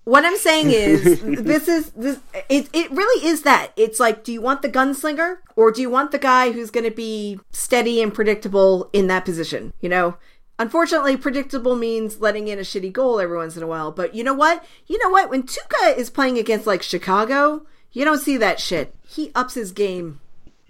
What 0.05 0.25
I'm 0.25 0.37
saying 0.37 0.71
is, 0.71 1.21
this 1.23 1.69
is 1.69 1.91
this. 1.91 2.19
It 2.49 2.69
it 2.73 2.91
really 2.91 3.27
is 3.27 3.43
that. 3.43 3.73
It's 3.77 4.01
like, 4.01 4.25
do 4.25 4.33
you 4.33 4.41
want 4.41 4.63
the 4.63 4.69
gunslinger 4.69 5.39
or 5.57 5.71
do 5.71 5.83
you 5.83 5.91
want 5.91 6.11
the 6.11 6.19
guy 6.19 6.53
who's 6.53 6.71
going 6.71 6.85
to 6.85 6.95
be 6.95 7.39
steady 7.51 8.01
and 8.01 8.15
predictable 8.15 8.89
in 8.93 9.09
that 9.09 9.25
position? 9.25 9.73
You 9.81 9.89
know. 9.89 10.17
Unfortunately, 10.59 11.17
predictable 11.17 11.77
means 11.77 12.21
letting 12.21 12.49
in 12.49 12.59
a 12.59 12.63
shitty 12.63 12.93
goal 12.93 13.21
every 13.21 13.37
once 13.37 13.57
in 13.57 13.63
a 13.63 13.67
while. 13.67 13.93
But 13.93 14.15
you 14.15 14.25
know 14.25 14.35
what? 14.35 14.65
You 14.87 14.99
know 15.03 15.11
what? 15.11 15.29
When 15.31 15.43
Tuukka 15.43 15.97
is 15.97 16.09
playing 16.09 16.39
against 16.39 16.67
like 16.67 16.83
Chicago, 16.83 17.67
you 17.93 18.05
don't 18.05 18.21
see 18.21 18.37
that 18.39 18.59
shit. 18.61 18.95
He 19.07 19.33
ups 19.35 19.55
his 19.55 19.73
game. 19.73 20.21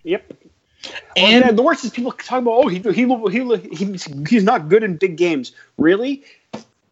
Yep. 0.02 0.32
And 1.16 1.44
And 1.44 1.58
the 1.58 1.62
worst 1.62 1.84
is 1.84 1.90
people 1.90 2.12
talk 2.12 2.42
about, 2.42 2.52
oh, 2.52 2.68
he, 2.68 2.78
he, 2.78 3.06
he, 3.30 3.76
he's, 3.76 4.04
he's 4.28 4.44
not 4.44 4.68
good 4.68 4.82
in 4.82 4.96
big 4.96 5.16
games. 5.16 5.52
Really? 5.78 6.24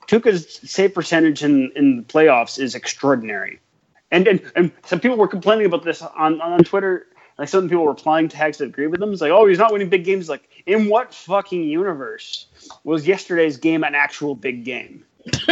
Tuukka's 0.06 0.60
save 0.68 0.94
percentage 0.94 1.42
in, 1.42 1.72
in 1.74 1.96
the 1.98 2.02
playoffs 2.02 2.58
is 2.58 2.74
extraordinary. 2.74 3.58
And, 4.10 4.28
and 4.28 4.52
and 4.54 4.70
some 4.84 5.00
people 5.00 5.16
were 5.16 5.26
complaining 5.26 5.66
about 5.66 5.82
this 5.82 6.00
on, 6.00 6.40
on 6.40 6.62
Twitter 6.62 7.06
like 7.38 7.48
some 7.48 7.68
people 7.68 7.86
replying 7.86 8.28
to 8.28 8.36
Hags 8.36 8.58
that 8.58 8.66
agree 8.66 8.86
with 8.86 9.02
him. 9.02 9.12
It's 9.12 9.20
like, 9.20 9.32
oh, 9.32 9.46
he's 9.46 9.58
not 9.58 9.72
winning 9.72 9.88
big 9.88 10.04
games. 10.04 10.28
Like, 10.28 10.48
in 10.66 10.88
what 10.88 11.12
fucking 11.12 11.64
universe 11.64 12.46
was 12.84 13.06
yesterday's 13.06 13.56
game 13.56 13.82
an 13.82 13.94
actual 13.94 14.34
big 14.34 14.64
game? 14.64 15.04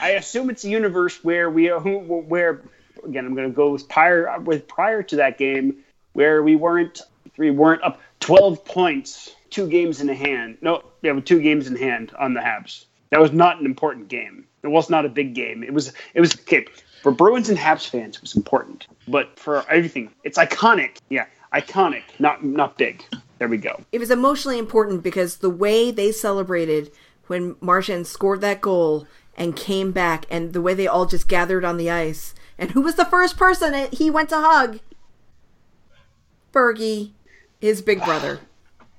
I 0.00 0.14
assume 0.16 0.50
it's 0.50 0.64
a 0.64 0.68
universe 0.68 1.22
where 1.22 1.50
we 1.50 1.66
where 1.68 2.62
again 3.04 3.26
I'm 3.26 3.34
going 3.34 3.48
to 3.48 3.54
go 3.54 3.70
with 3.70 3.88
prior 3.88 4.40
with 4.40 4.66
prior 4.66 5.02
to 5.02 5.16
that 5.16 5.36
game 5.36 5.84
where 6.14 6.42
we 6.42 6.56
weren't 6.56 7.02
we 7.36 7.50
weren't 7.50 7.82
up 7.82 8.00
12 8.20 8.64
points, 8.64 9.34
two 9.50 9.68
games 9.68 10.00
in 10.00 10.08
hand. 10.08 10.58
No, 10.62 10.82
yeah, 11.02 11.12
with 11.12 11.26
two 11.26 11.40
games 11.40 11.66
in 11.66 11.76
hand 11.76 12.12
on 12.18 12.32
the 12.34 12.40
Habs. 12.40 12.86
That 13.10 13.20
was 13.20 13.32
not 13.32 13.60
an 13.60 13.66
important 13.66 14.08
game. 14.08 14.46
It 14.62 14.68
was 14.68 14.90
not 14.90 15.04
a 15.04 15.08
big 15.08 15.34
game. 15.34 15.62
It 15.62 15.72
was 15.72 15.92
it 16.14 16.20
was 16.20 16.34
okay 16.40 16.66
for 17.08 17.14
Bruins 17.14 17.48
and 17.48 17.56
Habs 17.56 17.88
fans. 17.88 18.16
It 18.16 18.20
was 18.20 18.36
important, 18.36 18.86
but 19.06 19.38
for 19.38 19.64
everything, 19.70 20.10
it's 20.24 20.36
iconic. 20.36 20.98
Yeah, 21.08 21.24
iconic, 21.54 22.02
not 22.18 22.44
not 22.44 22.76
big. 22.76 23.02
There 23.38 23.48
we 23.48 23.56
go. 23.56 23.80
It 23.92 23.98
was 23.98 24.10
emotionally 24.10 24.58
important 24.58 25.02
because 25.02 25.38
the 25.38 25.48
way 25.48 25.90
they 25.90 26.12
celebrated 26.12 26.92
when 27.28 27.56
Marchand 27.62 28.06
scored 28.06 28.42
that 28.42 28.60
goal 28.60 29.06
and 29.38 29.56
came 29.56 29.90
back, 29.90 30.26
and 30.30 30.52
the 30.52 30.60
way 30.60 30.74
they 30.74 30.86
all 30.86 31.06
just 31.06 31.28
gathered 31.28 31.64
on 31.64 31.78
the 31.78 31.90
ice. 31.90 32.34
And 32.58 32.72
who 32.72 32.82
was 32.82 32.96
the 32.96 33.06
first 33.06 33.38
person 33.38 33.88
he 33.90 34.10
went 34.10 34.28
to 34.28 34.36
hug? 34.36 34.80
Bergie, 36.52 37.12
his 37.58 37.80
big 37.80 38.04
brother. 38.04 38.40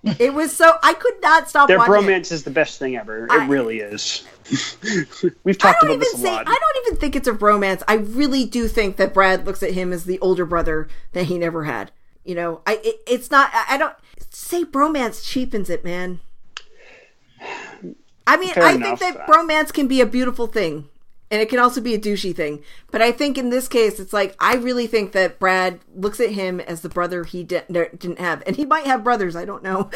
It 0.03 0.33
was 0.33 0.55
so 0.55 0.73
I 0.81 0.93
could 0.93 1.21
not 1.21 1.49
stop. 1.49 1.67
Their 1.67 1.77
watching 1.77 1.93
bromance 1.93 2.19
it. 2.19 2.31
is 2.31 2.43
the 2.43 2.51
best 2.51 2.79
thing 2.79 2.95
ever. 2.95 3.25
It 3.25 3.31
I, 3.31 3.47
really 3.47 3.79
is. 3.79 4.25
We've 5.43 5.57
talked 5.57 5.83
about 5.83 5.99
this 5.99 6.13
a 6.13 6.17
say, 6.17 6.31
lot. 6.31 6.47
I 6.47 6.51
don't 6.51 6.87
even 6.87 6.99
think 6.99 7.15
it's 7.15 7.27
a 7.27 7.33
romance. 7.33 7.83
I 7.87 7.95
really 7.95 8.45
do 8.45 8.67
think 8.67 8.97
that 8.97 9.13
Brad 9.13 9.45
looks 9.45 9.61
at 9.61 9.71
him 9.71 9.91
as 9.91 10.05
the 10.05 10.19
older 10.19 10.45
brother 10.45 10.87
that 11.13 11.25
he 11.25 11.37
never 11.37 11.65
had. 11.65 11.91
You 12.23 12.35
know, 12.35 12.61
I 12.65 12.79
it, 12.83 13.01
it's 13.07 13.29
not. 13.29 13.51
I 13.53 13.77
don't 13.77 13.95
say 14.29 14.63
bromance 14.63 15.25
cheapens 15.25 15.69
it, 15.69 15.83
man. 15.83 16.21
I 18.25 18.37
mean, 18.37 18.53
Fair 18.53 18.63
I 18.63 18.71
enough. 18.73 18.99
think 18.99 19.15
that 19.17 19.27
bromance 19.27 19.73
can 19.73 19.87
be 19.87 20.01
a 20.01 20.05
beautiful 20.05 20.47
thing, 20.47 20.87
and 21.31 21.41
it 21.41 21.49
can 21.49 21.59
also 21.59 21.79
be 21.79 21.93
a 21.93 21.99
douchey 21.99 22.35
thing. 22.35 22.63
But 22.91 23.01
I 23.01 23.11
think 23.11 23.37
in 23.37 23.49
this 23.49 23.67
case, 23.67 23.99
it's 23.99 24.13
like 24.13 24.35
I 24.39 24.55
really 24.55 24.87
think 24.87 25.11
that 25.11 25.37
Brad 25.39 25.79
looks 25.95 26.19
at 26.19 26.31
him 26.31 26.59
as 26.59 26.81
the 26.81 26.89
brother 26.89 27.23
he 27.23 27.43
di- 27.43 27.63
didn't 27.69 28.19
have, 28.19 28.41
and 28.47 28.55
he 28.55 28.65
might 28.65 28.85
have 28.85 29.03
brothers. 29.03 29.35
I 29.35 29.45
don't 29.45 29.61
know. 29.61 29.89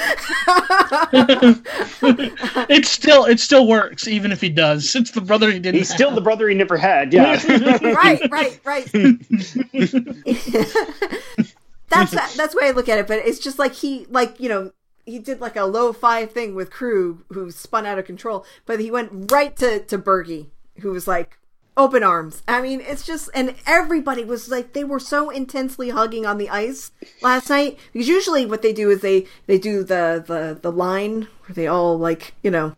it 2.70 2.86
still 2.86 3.26
it 3.26 3.40
still 3.40 3.68
works, 3.68 4.08
even 4.08 4.32
if 4.32 4.42
he 4.42 4.50
does. 4.50 4.96
It's 4.96 5.12
the 5.12 5.22
brother 5.22 5.52
he 5.52 5.60
didn't. 5.60 5.78
He's 5.78 5.90
have. 5.90 5.96
still 5.96 6.12
the 6.12 6.22
brother 6.22 6.48
he 6.50 6.56
never 6.56 6.78
had. 6.78 7.14
Yeah. 7.14 7.42
right. 7.82 8.22
Right. 8.32 8.60
Right. 8.64 8.86
that's 11.90 12.12
that's 12.36 12.54
the 12.54 12.60
way 12.62 12.68
I 12.68 12.72
look 12.72 12.90
at 12.90 13.00
it. 13.00 13.08
But 13.08 13.20
it's 13.20 13.40
just 13.40 13.58
like 13.58 13.74
he 13.74 14.06
like 14.10 14.40
you 14.40 14.50
know 14.50 14.72
he 15.06 15.20
did 15.20 15.42
like 15.42 15.56
a 15.56 15.64
low 15.64 15.94
five 15.94 16.32
thing 16.32 16.56
with 16.56 16.72
crew 16.72 17.24
who 17.30 17.52
spun 17.52 17.86
out 17.86 17.98
of 17.98 18.06
control, 18.06 18.46
but 18.66 18.80
he 18.80 18.92
went 18.92 19.32
right 19.32 19.56
to 19.58 19.80
to 19.86 19.98
Bergie, 19.98 20.48
who 20.80 20.92
was 20.92 21.08
like 21.08 21.38
open 21.76 22.04
arms. 22.04 22.44
I 22.48 22.62
mean, 22.62 22.82
it's 22.82 23.06
just 23.06 23.30
and 23.34 23.56
everybody 23.66 24.24
was 24.24 24.50
like 24.50 24.74
they 24.74 24.84
were 24.84 25.00
so 25.00 25.30
intensely 25.30 25.90
hugging 25.90 26.26
on 26.26 26.38
the 26.38 26.50
ice 26.50 26.92
last 27.22 27.50
night 27.50 27.80
because 27.92 28.08
usually 28.08 28.46
what 28.46 28.62
they 28.62 28.74
do 28.74 28.90
is 28.90 29.02
they 29.02 29.26
they 29.48 29.58
do 29.58 29.84
the 29.84 30.24
the 30.26 30.60
the 30.62 30.72
line 30.72 31.28
where 31.46 31.56
they 31.56 31.68
all 31.68 31.98
like 31.98 32.34
you 32.44 32.52
know 32.52 32.76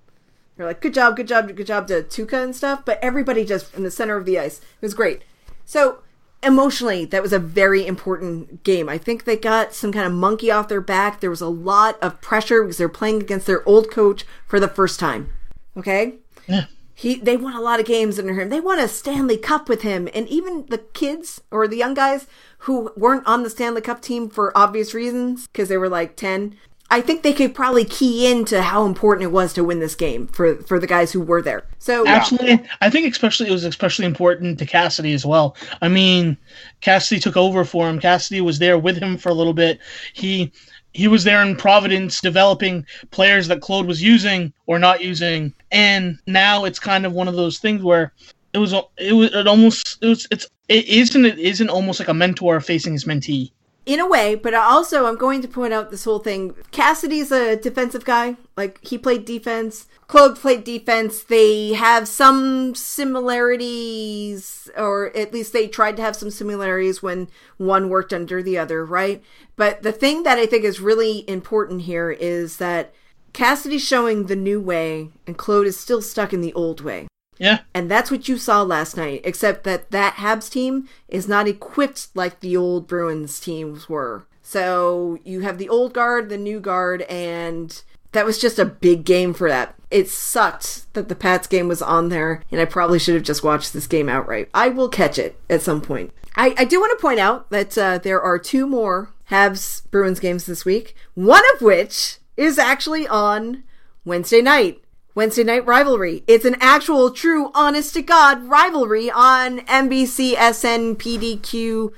they're 0.56 0.66
like 0.66 0.82
good 0.82 0.94
job, 0.94 1.16
good 1.16 1.28
job, 1.28 1.54
good 1.54 1.68
job 1.68 1.88
to 1.88 2.04
Tuukka 2.04 2.44
and 2.44 2.56
stuff, 2.56 2.84
but 2.86 3.00
everybody 3.02 3.44
just 3.44 3.74
in 3.76 3.84
the 3.84 3.92
center 3.92 4.16
of 4.16 4.26
the 4.26 4.40
ice. 4.40 4.60
It 4.60 4.82
was 4.82 4.94
great. 4.94 5.24
So 5.66 6.00
emotionally, 6.42 7.06
that 7.06 7.22
was 7.22 7.34
a 7.34 7.40
very 7.40 7.86
important 7.86 8.64
game. 8.64 8.88
I 8.88 8.98
think 8.98 9.26
they 9.26 9.36
got 9.36 9.74
some 9.74 9.92
kind 9.92 10.06
of 10.06 10.14
monkey 10.14 10.52
off 10.52 10.68
their 10.70 10.82
back. 10.82 11.20
There 11.20 11.30
was 11.30 11.42
a 11.42 11.48
lot 11.48 11.98
of 12.02 12.22
pressure 12.22 12.64
because 12.64 12.78
they're 12.78 12.88
playing 12.88 13.22
against 13.22 13.48
their 13.48 13.68
old 13.68 13.92
coach 13.92 14.24
for 14.48 14.60
the 14.60 14.68
first 14.68 15.00
time. 15.00 15.34
Okay? 15.76 16.16
Yeah. 16.48 16.66
He 16.98 17.16
they 17.16 17.36
won 17.36 17.54
a 17.54 17.62
lot 17.62 17.82
of 17.82 17.86
games 17.86 18.18
under 18.18 18.34
him. 18.34 18.48
They 18.48 18.62
won 18.62 18.80
a 18.80 18.88
Stanley 18.88 19.38
Cup 19.38 19.68
with 19.68 19.82
him. 19.82 20.08
And 20.14 20.30
even 20.30 20.66
the 20.70 20.78
kids 20.78 21.42
or 21.52 21.68
the 21.68 21.76
young 21.76 21.94
guys 21.94 22.26
who 22.60 22.92
weren't 22.96 23.28
on 23.28 23.44
the 23.44 23.50
Stanley 23.50 23.82
Cup 23.82 24.02
team 24.02 24.30
for 24.30 24.58
obvious 24.58 24.94
reasons 24.94 25.48
because 25.48 25.68
they 25.68 25.78
were 25.78 25.90
like 25.90 26.16
10, 26.16 26.56
I 26.90 27.02
think 27.02 27.22
they 27.22 27.34
could 27.34 27.54
probably 27.54 27.84
key 27.84 28.32
into 28.32 28.62
how 28.62 28.86
important 28.86 29.24
it 29.24 29.32
was 29.32 29.54
to 29.54 29.64
win 29.64 29.80
this 29.80 29.96
game 29.96 30.28
for 30.28 30.56
for 30.64 30.80
the 30.80 30.88
guys 30.88 31.12
who 31.12 31.20
were 31.20 31.42
there. 31.42 31.66
So 31.80 32.08
absolutely, 32.08 32.52
yeah. 32.52 32.68
I 32.80 32.90
think 32.90 33.12
especially 33.12 33.50
it 33.50 33.52
was 33.52 33.66
especially 33.66 34.06
important 34.06 34.58
to 34.60 34.66
Cassidy 34.66 35.14
as 35.14 35.26
well. 35.26 35.58
I 35.82 35.90
mean, 35.90 36.38
Cassidy 36.80 37.20
took 37.20 37.36
over 37.36 37.66
for 37.66 37.90
him. 37.90 38.00
Cassidy 38.00 38.40
was 38.40 38.60
there 38.60 38.78
with 38.78 38.98
him 38.98 39.18
for 39.18 39.30
a 39.30 39.34
little 39.34 39.54
bit. 39.54 39.80
He 40.14 40.54
he 40.94 41.10
was 41.10 41.26
there 41.26 41.42
in 41.42 41.58
Providence 41.58 42.22
developing 42.22 42.86
players 43.12 43.50
that 43.50 43.62
Claude 43.62 43.86
was 43.86 44.02
using 44.02 44.54
or 44.66 44.80
not 44.80 45.04
using, 45.04 45.54
and 45.76 46.18
now 46.26 46.66
it's 46.66 46.80
kind 46.80 47.06
of 47.06 47.14
one 47.14 47.28
of 47.28 47.36
those 47.36 47.60
things 47.60 47.84
where 47.84 48.14
it 48.54 48.58
was 48.58 48.74
it 48.98 49.14
was 49.14 49.34
it 49.34 49.48
almost 49.48 49.98
it 50.02 50.08
was 50.08 50.28
it's 50.32 50.48
it 50.70 50.86
isn't 50.86 51.26
it 51.26 51.38
isn't 51.38 51.70
almost 51.70 52.00
like 52.00 52.08
a 52.08 52.14
mentor 52.14 52.62
facing 52.62 52.94
his 52.94 53.06
mentee 53.06 53.52
in 53.86 54.00
a 54.00 54.08
way, 54.08 54.34
but 54.36 54.54
also 54.56 55.06
I'm 55.06 55.18
going 55.18 55.42
to 55.44 55.48
point 55.48 55.74
out 55.74 55.92
this 55.92 56.06
whole 56.06 56.20
thing. 56.20 56.56
Cassidy's 56.72 57.32
a 57.32 57.56
defensive 57.56 58.04
guy. 58.04 58.36
Like 58.58 58.84
he 58.84 58.98
played 58.98 59.26
defense. 59.26 59.88
Claude 60.08 60.38
played 60.38 60.64
defense. 60.64 61.24
They 61.24 61.74
have 61.74 62.08
some 62.08 62.74
similarities, 62.74 64.70
or 64.76 65.16
at 65.16 65.34
least 65.34 65.54
they 65.54 65.68
tried 65.68 65.98
to 65.98 66.02
have 66.02 66.16
some 66.16 66.32
similarities 66.32 67.04
when 67.04 67.28
one 67.58 67.90
worked 67.90 68.14
under 68.14 68.42
the 68.42 68.58
other, 68.58 68.84
right? 68.84 69.24
But 69.56 69.84
the 69.84 69.92
thing 69.92 70.24
that 70.24 70.40
I 70.40 70.48
think 70.48 70.64
is 70.64 70.80
really 70.80 71.30
important 71.30 71.84
here 71.84 72.10
is 72.12 72.58
that 72.58 72.94
Cassidy's 73.36 73.86
showing 73.86 74.26
the 74.26 74.36
new 74.36 74.62
way, 74.62 75.10
and 75.28 75.38
Claude 75.38 75.68
is 75.68 75.78
still 75.78 76.02
stuck 76.02 76.32
in 76.32 76.40
the 76.40 76.54
old 76.54 76.80
way. 76.80 77.08
Yeah. 77.38 77.60
And 77.74 77.92
that's 77.92 78.10
what 78.10 78.30
you 78.30 78.38
saw 78.38 78.62
last 78.62 78.96
night, 78.96 79.22
except 79.26 79.66
that 79.66 79.92
that 79.92 80.16
Habs 80.16 80.50
team 80.50 80.88
is 81.10 81.28
not 81.28 81.46
equipped 81.46 82.08
like 82.16 82.40
the 82.40 82.56
old 82.56 82.88
Bruins 82.88 83.42
teams 83.42 83.90
were. 83.90 84.26
So 84.42 85.20
you 85.26 85.42
have 85.42 85.58
the 85.58 85.68
old 85.68 85.94
guard, 85.94 86.30
the 86.30 86.38
new 86.38 86.62
guard, 86.62 87.02
and 87.04 87.84
that 88.14 88.26
was 88.26 88.40
just 88.40 88.58
a 88.58 88.64
big 88.64 89.04
game 89.04 89.34
for 89.34 89.50
that. 89.50 89.76
It 89.92 90.08
sucked 90.08 90.94
that 90.94 91.10
the 91.10 91.16
Pats 91.16 91.46
game 91.46 91.68
was 91.68 91.82
on 91.82 92.08
there, 92.08 92.42
and 92.54 92.62
I 92.62 92.66
probably 92.66 93.00
should 93.00 93.16
have 93.16 93.24
just 93.24 93.44
watched 93.44 93.74
this 93.74 93.86
game 93.86 94.08
outright. 94.08 94.50
I 94.54 94.70
will 94.70 94.88
catch 94.88 95.20
it 95.20 95.38
at 95.50 95.62
some 95.62 95.82
point. 95.82 96.14
I, 96.38 96.56
I 96.58 96.64
do 96.64 96.80
want 96.80 96.98
to 96.98 97.02
point 97.02 97.20
out 97.20 97.50
that 97.50 97.78
uh, 97.78 97.98
there 97.98 98.22
are 98.22 98.40
two 98.40 98.66
more 98.66 99.12
Habs 99.30 99.84
Bruins 99.92 100.22
games 100.22 100.46
this 100.46 100.64
week, 100.64 100.96
one 101.16 101.44
of 101.56 101.62
which 101.62 102.20
is 102.38 102.58
actually 102.58 103.08
on 103.08 103.64
Wednesday 104.04 104.42
night. 104.42 104.82
Wednesday 105.16 105.46
Night 105.46 105.66
Rivalry. 105.66 106.26
It's 106.28 106.44
an 106.44 106.58
actual, 106.60 107.10
true, 107.10 107.50
honest 107.56 107.94
to 107.94 108.02
God 108.02 108.44
rivalry 108.44 109.10
on 109.10 109.60
NBC, 109.60 110.34
SN, 110.34 110.98
PDQ, 110.98 111.94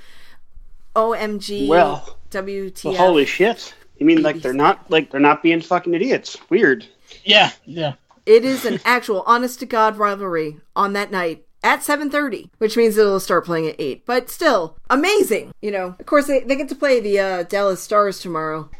OMG, 0.94 1.66
well, 1.66 2.16
WTF. 2.30 2.84
Well, 2.84 2.94
holy 2.94 3.26
shit! 3.26 3.74
You 3.98 4.06
mean 4.06 4.22
like 4.22 4.40
they're 4.40 4.52
not 4.52 4.88
like 4.88 5.10
they're 5.10 5.20
not 5.20 5.42
being 5.42 5.60
fucking 5.60 5.94
idiots? 5.94 6.36
Weird. 6.48 6.86
Yeah, 7.24 7.50
yeah. 7.64 7.94
It 8.24 8.44
is 8.44 8.64
an 8.64 8.78
actual, 8.84 9.24
honest 9.26 9.58
to 9.60 9.66
God 9.66 9.96
rivalry 9.96 10.58
on 10.76 10.92
that 10.92 11.10
night 11.10 11.44
at 11.64 11.80
7.30 11.80 12.50
which 12.58 12.76
means 12.76 12.96
it'll 12.96 13.18
start 13.18 13.44
playing 13.44 13.66
at 13.66 13.74
8 13.80 14.06
but 14.06 14.30
still 14.30 14.76
amazing 14.88 15.52
you 15.60 15.72
know 15.72 15.96
of 15.98 16.06
course 16.06 16.28
they, 16.28 16.40
they 16.40 16.54
get 16.54 16.68
to 16.68 16.76
play 16.76 17.00
the 17.00 17.18
uh, 17.18 17.42
dallas 17.42 17.82
stars 17.82 18.20
tomorrow 18.20 18.70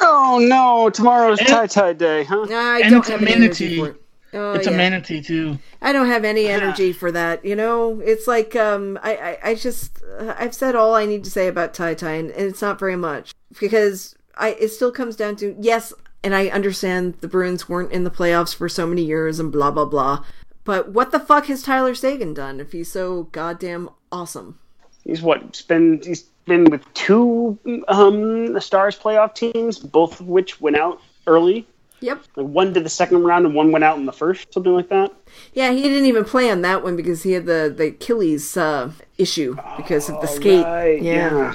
Oh 0.00 0.38
no! 0.40 0.90
Tomorrow's 0.90 1.38
tie 1.40 1.66
tie 1.66 1.92
day, 1.92 2.24
huh? 2.24 2.46
I 2.50 2.80
and 2.82 2.90
don't 2.90 3.06
have 3.06 3.22
any 3.22 3.32
energy 3.32 3.78
for 3.78 3.88
it. 3.88 4.02
Oh, 4.34 4.52
it's 4.52 4.66
yeah. 4.66 4.74
a 4.74 4.76
manatee 4.76 5.22
too. 5.22 5.58
I 5.80 5.92
don't 5.92 6.06
have 6.06 6.24
any 6.24 6.46
energy 6.48 6.92
for 6.92 7.10
that. 7.12 7.44
You 7.44 7.56
know, 7.56 8.00
it's 8.00 8.26
like 8.26 8.54
um, 8.56 8.98
I, 9.02 9.16
I, 9.16 9.50
I 9.50 9.54
just 9.54 10.02
uh, 10.18 10.34
I've 10.38 10.54
said 10.54 10.74
all 10.74 10.94
I 10.94 11.06
need 11.06 11.24
to 11.24 11.30
say 11.30 11.48
about 11.48 11.72
tie 11.72 11.94
tie, 11.94 12.14
and 12.14 12.30
it's 12.30 12.60
not 12.60 12.78
very 12.78 12.96
much 12.96 13.32
because 13.58 14.16
I 14.36 14.50
it 14.60 14.68
still 14.68 14.92
comes 14.92 15.16
down 15.16 15.36
to 15.36 15.56
yes, 15.58 15.94
and 16.22 16.34
I 16.34 16.48
understand 16.48 17.14
the 17.20 17.28
Bruins 17.28 17.68
weren't 17.68 17.92
in 17.92 18.04
the 18.04 18.10
playoffs 18.10 18.54
for 18.54 18.68
so 18.68 18.86
many 18.86 19.02
years 19.02 19.40
and 19.40 19.50
blah 19.50 19.70
blah 19.70 19.86
blah, 19.86 20.24
but 20.64 20.90
what 20.90 21.10
the 21.10 21.20
fuck 21.20 21.46
has 21.46 21.62
Tyler 21.62 21.94
Seguin 21.94 22.34
done 22.34 22.60
if 22.60 22.72
he's 22.72 22.90
so 22.90 23.24
goddamn 23.24 23.88
awesome? 24.12 24.58
He's 25.04 25.22
what? 25.22 25.56
Spend 25.56 26.04
he's 26.04 26.24
been 26.46 26.64
with 26.64 26.82
two 26.94 27.58
um, 27.88 28.58
Stars 28.60 28.98
playoff 28.98 29.34
teams, 29.34 29.78
both 29.78 30.20
of 30.20 30.28
which 30.28 30.60
went 30.60 30.76
out 30.76 31.00
early. 31.26 31.66
Yep. 32.00 32.22
Like 32.36 32.46
one 32.46 32.72
did 32.72 32.84
the 32.84 32.90
second 32.90 33.24
round 33.24 33.44
and 33.44 33.54
one 33.54 33.72
went 33.72 33.84
out 33.84 33.98
in 33.98 34.06
the 34.06 34.12
first, 34.12 34.52
something 34.52 34.72
like 34.72 34.88
that. 34.88 35.12
Yeah, 35.52 35.72
he 35.72 35.82
didn't 35.82 36.06
even 36.06 36.24
play 36.24 36.50
on 36.50 36.62
that 36.62 36.82
one 36.82 36.96
because 36.96 37.22
he 37.22 37.32
had 37.32 37.46
the 37.46 37.72
the 37.74 37.88
Achilles 37.88 38.56
uh, 38.56 38.92
issue 39.18 39.56
because 39.76 40.08
of 40.08 40.20
the 40.20 40.26
skate. 40.26 40.64
Right. 40.64 41.02
Yeah. 41.02 41.54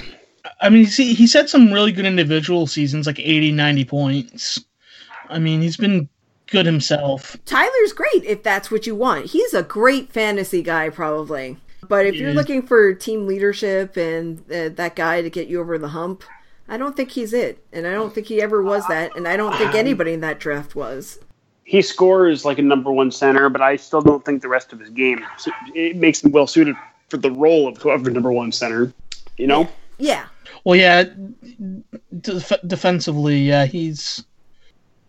I 0.60 0.68
mean, 0.68 0.86
see, 0.86 1.14
he's 1.14 1.32
had 1.32 1.48
some 1.48 1.72
really 1.72 1.92
good 1.92 2.04
individual 2.04 2.66
seasons, 2.66 3.06
like 3.06 3.18
80, 3.18 3.52
90 3.52 3.84
points. 3.86 4.64
I 5.30 5.38
mean, 5.38 5.62
he's 5.62 5.78
been 5.78 6.08
good 6.48 6.66
himself. 6.66 7.36
Tyler's 7.46 7.92
great 7.94 8.24
if 8.24 8.42
that's 8.42 8.70
what 8.70 8.86
you 8.86 8.94
want. 8.94 9.26
He's 9.26 9.54
a 9.54 9.62
great 9.62 10.12
fantasy 10.12 10.62
guy, 10.62 10.90
probably. 10.90 11.56
But 11.88 12.06
if 12.06 12.16
you're 12.16 12.32
looking 12.32 12.62
for 12.62 12.94
team 12.94 13.26
leadership 13.26 13.96
and 13.96 14.40
uh, 14.50 14.70
that 14.70 14.96
guy 14.96 15.22
to 15.22 15.30
get 15.30 15.48
you 15.48 15.60
over 15.60 15.78
the 15.78 15.88
hump, 15.88 16.24
I 16.68 16.76
don't 16.76 16.96
think 16.96 17.10
he's 17.10 17.32
it. 17.32 17.64
And 17.72 17.86
I 17.86 17.92
don't 17.92 18.14
think 18.14 18.26
he 18.26 18.40
ever 18.40 18.62
was 18.62 18.86
that. 18.88 19.16
And 19.16 19.28
I 19.28 19.36
don't 19.36 19.56
think 19.56 19.74
anybody 19.74 20.12
in 20.12 20.20
that 20.20 20.40
draft 20.40 20.74
was. 20.74 21.18
He 21.64 21.80
scores 21.82 22.44
like 22.44 22.58
a 22.58 22.62
number 22.62 22.92
one 22.92 23.10
center, 23.10 23.48
but 23.48 23.62
I 23.62 23.76
still 23.76 24.02
don't 24.02 24.24
think 24.24 24.42
the 24.42 24.48
rest 24.48 24.72
of 24.72 24.80
his 24.80 24.90
game 24.90 25.24
it 25.74 25.96
makes 25.96 26.22
him 26.22 26.30
well 26.30 26.46
suited 26.46 26.76
for 27.08 27.16
the 27.16 27.30
role 27.30 27.68
of 27.68 27.78
whoever 27.78 28.10
number 28.10 28.32
one 28.32 28.52
center. 28.52 28.92
You 29.36 29.46
know, 29.46 29.68
Yeah. 29.98 30.26
Well, 30.64 30.76
yeah, 30.76 31.04
def- 32.20 32.52
defensively, 32.66 33.40
yeah, 33.40 33.66
he's 33.66 34.24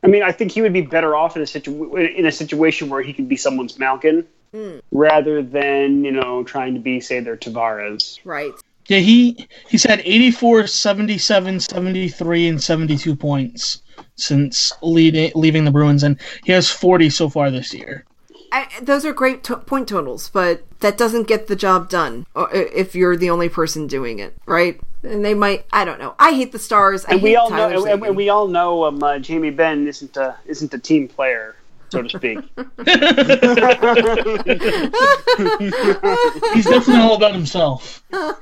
I 0.04 0.08
mean, 0.08 0.22
I 0.22 0.32
think 0.32 0.52
he 0.52 0.62
would 0.62 0.74
be 0.74 0.82
better 0.82 1.16
off 1.16 1.36
in 1.36 1.42
a 1.42 1.48
situ- 1.48 1.96
in 1.96 2.26
a 2.26 2.32
situation 2.32 2.90
where 2.90 3.02
he 3.02 3.12
could 3.12 3.28
be 3.28 3.36
someone's 3.36 3.80
Malkin 3.80 4.26
rather 4.92 5.42
than 5.42 6.04
you 6.04 6.12
know 6.12 6.44
trying 6.44 6.74
to 6.74 6.80
be 6.80 7.00
say 7.00 7.20
their 7.20 7.38
Tavares. 7.38 8.20
Right. 8.24 8.54
yeah 8.88 9.00
he 9.00 9.48
he's 9.68 9.84
had 9.84 10.02
84, 10.06 10.68
77, 10.68 11.60
73, 11.60 12.48
and 12.48 12.62
72 12.62 13.16
points 13.16 13.82
since 14.16 14.74
leading 14.82 15.32
leaving 15.36 15.66
the 15.66 15.72
Bruins, 15.72 16.04
and 16.04 16.20
he 16.44 16.52
has 16.52 16.70
40 16.70 17.10
so 17.10 17.30
far 17.30 17.52
this 17.52 17.74
year. 17.74 18.06
I, 18.52 18.70
those 18.82 19.04
are 19.06 19.12
great 19.12 19.44
to- 19.46 19.58
point 19.58 19.90
totals, 19.90 20.30
but 20.30 20.64
that 20.80 20.98
doesn't 20.98 21.28
get 21.28 21.48
the 21.48 21.56
job 21.58 21.90
done 21.90 22.26
uh, 22.36 22.48
if 22.54 22.96
you're 22.96 23.18
the 23.18 23.30
only 23.30 23.50
person 23.50 23.86
doing 23.86 24.20
it, 24.20 24.34
right? 24.46 24.80
And 25.04 25.26
they 25.26 25.34
might, 25.34 25.66
I 25.74 25.84
don't 25.84 26.00
know. 26.00 26.16
I 26.18 26.32
hate 26.32 26.54
the 26.54 26.60
Stars. 26.60 27.06
I 27.06 27.16
And 27.16 27.22
we 27.22 27.36
all 27.36 27.50
Tyler 27.50 27.74
know, 27.74 27.86
and, 27.86 28.04
and 28.06 28.16
we 28.16 28.30
all 28.30 28.48
know, 28.48 28.86
um, 28.86 29.04
uh, 29.04 29.20
Jamie 29.20 29.50
Benn 29.50 29.88
isn't 29.88 30.16
a 30.16 30.38
isn't 30.46 30.74
a 30.74 30.80
team 30.80 31.08
player, 31.10 31.56
so 31.96 32.02
to 32.02 32.10
speak. 32.10 32.40
He's 36.54 36.66
definitely 36.66 37.02
all 37.02 37.16
about 37.16 37.34
himself. 37.34 38.04
Oh. 38.12 38.36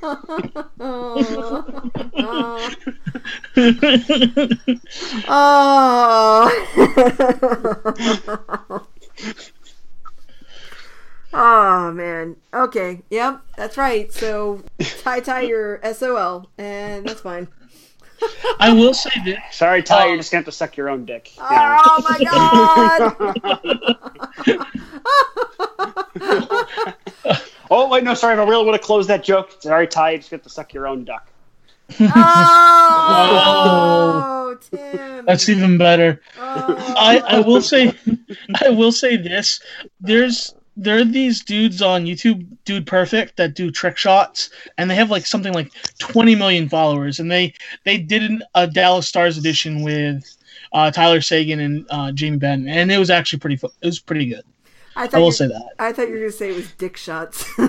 oh 11.34 11.92
man. 11.92 12.36
Okay. 12.54 13.02
Yep. 13.12 13.42
That's 13.56 13.78
right. 13.78 14.12
So 14.12 14.64
tie 15.02 15.20
tie 15.20 15.42
your 15.42 15.80
SOL, 15.94 16.50
and 16.58 17.08
that's 17.08 17.22
fine. 17.22 17.48
I 18.60 18.74
will 18.74 18.94
say 18.94 19.12
this. 19.26 19.40
Sorry, 19.52 19.84
Ty, 19.84 19.96
Oh. 19.96 20.04
you're 20.06 20.14
um, 20.14 20.20
just 20.20 20.32
gonna 20.32 20.40
have 20.40 20.46
to 20.46 20.52
suck 20.52 20.78
your 20.78 20.90
own 20.90 21.06
dick. 21.06 21.36
you 21.36 21.44
know. 21.44 21.82
Oh 21.86 22.02
my 22.10 22.20
god. 26.16 26.96
Oh 27.76 27.90
wait, 27.90 28.04
no, 28.04 28.14
sorry. 28.14 28.36
If 28.36 28.40
I 28.40 28.44
really 28.44 28.66
want 28.66 28.80
to 28.80 28.86
close 28.86 29.08
that 29.08 29.24
joke, 29.24 29.56
sorry, 29.60 29.88
Ty, 29.88 30.12
you 30.12 30.18
just 30.20 30.30
have 30.30 30.44
to 30.44 30.50
suck 30.50 30.76
your 30.76 30.86
own 30.86 31.06
duck. 31.06 31.28
Oh, 33.26 34.56
Tim. 34.72 35.26
That's 35.26 35.50
even 35.50 35.80
better. 35.80 36.22
Oh. 36.38 36.76
I, 36.98 37.18
I 37.28 37.40
will 37.40 37.62
say 37.64 37.98
I 38.64 38.70
will 38.70 38.92
say 38.92 39.18
this. 39.18 39.60
There's 40.00 40.54
there 40.76 40.98
are 40.98 41.06
these 41.06 41.44
dudes 41.44 41.82
on 41.82 42.06
YouTube, 42.06 42.46
Dude 42.66 42.88
Perfect, 42.88 43.38
that 43.38 43.54
do 43.54 43.72
trick 43.72 43.98
shots, 43.98 44.50
and 44.78 44.90
they 44.90 44.96
have 44.96 45.12
like 45.12 45.26
something 45.26 45.54
like 45.54 45.72
20 46.00 46.36
million 46.36 46.70
followers, 46.70 47.20
and 47.20 47.32
they 47.32 47.54
they 47.86 47.98
did 47.98 48.24
an, 48.24 48.44
a 48.56 48.68
Dallas 48.68 49.08
Stars 49.08 49.38
edition 49.38 49.84
with 49.84 50.24
uh, 50.74 50.92
Tyler 50.92 51.22
Seguin 51.22 51.60
and 51.60 51.86
uh, 51.90 52.12
Jamie 52.12 52.38
Benn, 52.38 52.68
and 52.68 52.92
it 52.92 52.98
was 52.98 53.10
actually 53.10 53.40
pretty 53.40 53.58
fu- 53.58 53.72
it 53.82 53.86
was 53.86 54.00
pretty 54.00 54.26
good. 54.26 54.44
I 54.96 55.10
I 55.12 55.20
will 55.20 55.32
say 55.32 55.48
that. 55.48 55.70
I 55.80 55.92
thought 55.92 56.08
you 56.08 56.14
were 56.14 56.20
gonna 56.20 56.32
say 56.32 56.50
it 56.50 56.56
was 56.56 56.72
dick 56.74 56.98
shots. 56.98 57.46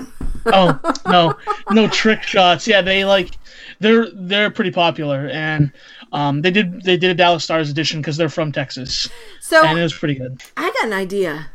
Oh 0.47 0.79
no, 1.07 1.33
no 1.71 1.87
trick 1.87 2.21
shots. 2.21 2.67
Yeah, 2.67 2.81
they 2.83 3.03
like 3.03 3.31
they're 3.79 4.07
they're 4.13 4.51
pretty 4.51 4.69
popular, 4.69 5.27
and 5.29 5.71
um, 6.11 6.43
they 6.43 6.51
did 6.51 6.83
they 6.83 6.97
did 6.97 7.09
a 7.09 7.13
Dallas 7.15 7.43
Stars 7.43 7.69
edition 7.71 7.99
because 7.99 8.15
they're 8.15 8.29
from 8.29 8.51
Texas, 8.51 9.09
so 9.41 9.65
and 9.65 9.79
it 9.79 9.81
was 9.81 9.93
pretty 9.93 10.13
good. 10.13 10.43
I 10.55 10.71
got 10.71 10.85
an 10.85 10.93
idea. 10.93 11.47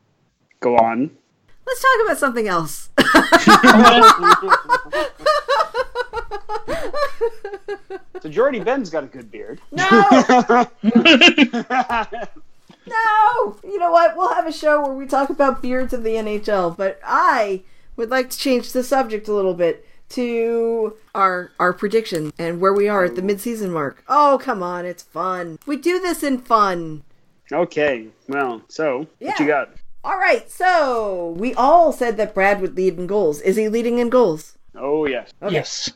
Go 0.58 0.76
on. 0.76 1.10
Let's 1.70 1.82
talk 1.82 2.04
about 2.04 2.18
something 2.18 2.48
else. 2.48 2.88
So 8.22 8.28
Jordie 8.28 8.60
Benn's 8.60 8.90
got 8.90 9.04
a 9.04 9.06
good 9.06 9.30
beard. 9.30 9.60
No, 9.72 9.88
no. 10.82 10.90
You 13.64 13.78
know 13.78 13.90
what? 13.90 14.14
We'll 14.16 14.34
have 14.34 14.46
a 14.46 14.52
show 14.52 14.82
where 14.82 14.92
we 14.94 15.06
talk 15.06 15.30
about 15.30 15.62
beards 15.62 15.94
of 15.94 16.02
the 16.02 16.10
NHL. 16.16 16.76
But 16.76 17.00
I 17.02 17.62
would 17.96 18.10
like 18.10 18.28
to 18.30 18.36
change 18.38 18.72
the 18.72 18.82
subject 18.84 19.26
a 19.28 19.32
little 19.32 19.54
bit 19.54 19.86
to 20.10 20.96
our 21.14 21.52
our 21.58 21.72
prediction 21.72 22.32
and 22.38 22.60
where 22.60 22.74
we 22.74 22.88
are 22.88 23.04
at 23.04 23.16
the 23.16 23.22
midseason 23.22 23.70
mark. 23.70 24.04
Oh, 24.06 24.38
come 24.42 24.62
on, 24.62 24.84
it's 24.84 25.02
fun. 25.02 25.58
We 25.66 25.76
do 25.76 25.98
this 25.98 26.22
in 26.22 26.38
fun. 26.38 27.04
Okay, 27.50 28.08
well, 28.28 28.60
so 28.68 28.98
what 29.18 29.40
you 29.40 29.46
Yeah. 29.46 29.46
got? 29.46 29.70
All 30.02 30.18
right, 30.18 30.50
so 30.50 31.34
we 31.36 31.54
all 31.54 31.92
said 31.92 32.16
that 32.16 32.34
Brad 32.34 32.60
would 32.60 32.76
lead 32.76 32.98
in 32.98 33.06
goals. 33.06 33.40
Is 33.40 33.56
he 33.56 33.68
leading 33.68 33.98
in 33.98 34.08
goals? 34.08 34.56
Oh 34.74 35.06
yes, 35.06 35.32
Okay. 35.42 35.54
Yes. 35.54 35.92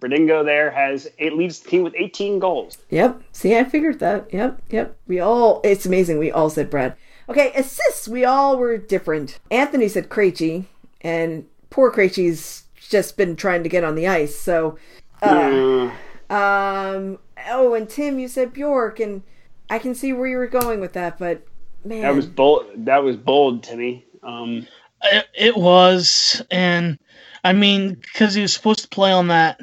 Berdingo 0.00 0.44
there 0.44 0.70
has 0.70 1.08
it 1.16 1.32
leads 1.32 1.60
the 1.60 1.70
team 1.70 1.82
with 1.82 1.94
18 1.96 2.38
goals. 2.38 2.76
Yep. 2.90 3.22
See, 3.32 3.56
I 3.56 3.64
figured 3.64 3.98
that. 4.00 4.32
Yep. 4.32 4.60
Yep. 4.68 4.96
We 5.06 5.20
all, 5.20 5.60
it's 5.64 5.86
amazing. 5.86 6.18
We 6.18 6.30
all 6.30 6.50
said 6.50 6.68
Brad. 6.68 6.96
Okay, 7.30 7.50
assists. 7.54 8.06
We 8.06 8.24
all 8.24 8.58
were 8.58 8.76
different. 8.76 9.38
Anthony 9.50 9.88
said 9.88 10.10
Krejci, 10.10 10.66
and 11.00 11.46
poor 11.70 11.90
Krejci's 11.90 12.64
just 12.88 13.16
been 13.16 13.36
trying 13.36 13.62
to 13.62 13.68
get 13.70 13.84
on 13.84 13.94
the 13.94 14.06
ice. 14.06 14.38
So, 14.38 14.76
uh, 15.22 15.90
Uh, 16.28 16.34
um, 16.34 17.18
oh, 17.48 17.74
and 17.74 17.88
Tim, 17.88 18.18
you 18.18 18.28
said 18.28 18.52
Bjork, 18.52 19.00
and 19.00 19.22
I 19.70 19.78
can 19.78 19.94
see 19.94 20.12
where 20.12 20.28
you 20.28 20.36
were 20.36 20.46
going 20.46 20.78
with 20.78 20.92
that, 20.92 21.18
but 21.18 21.44
man, 21.86 22.02
that 22.02 22.14
was 22.14 22.26
bold. 22.26 22.66
That 22.76 23.02
was 23.02 23.16
bold, 23.16 23.62
Timmy. 23.62 24.04
Um, 24.22 24.66
It, 25.02 25.26
it 25.34 25.56
was, 25.56 26.42
and 26.50 26.98
I 27.44 27.52
mean, 27.52 27.94
because 27.94 28.34
he 28.34 28.42
was 28.42 28.52
supposed 28.52 28.80
to 28.80 28.88
play 28.88 29.12
on 29.12 29.28
that 29.28 29.60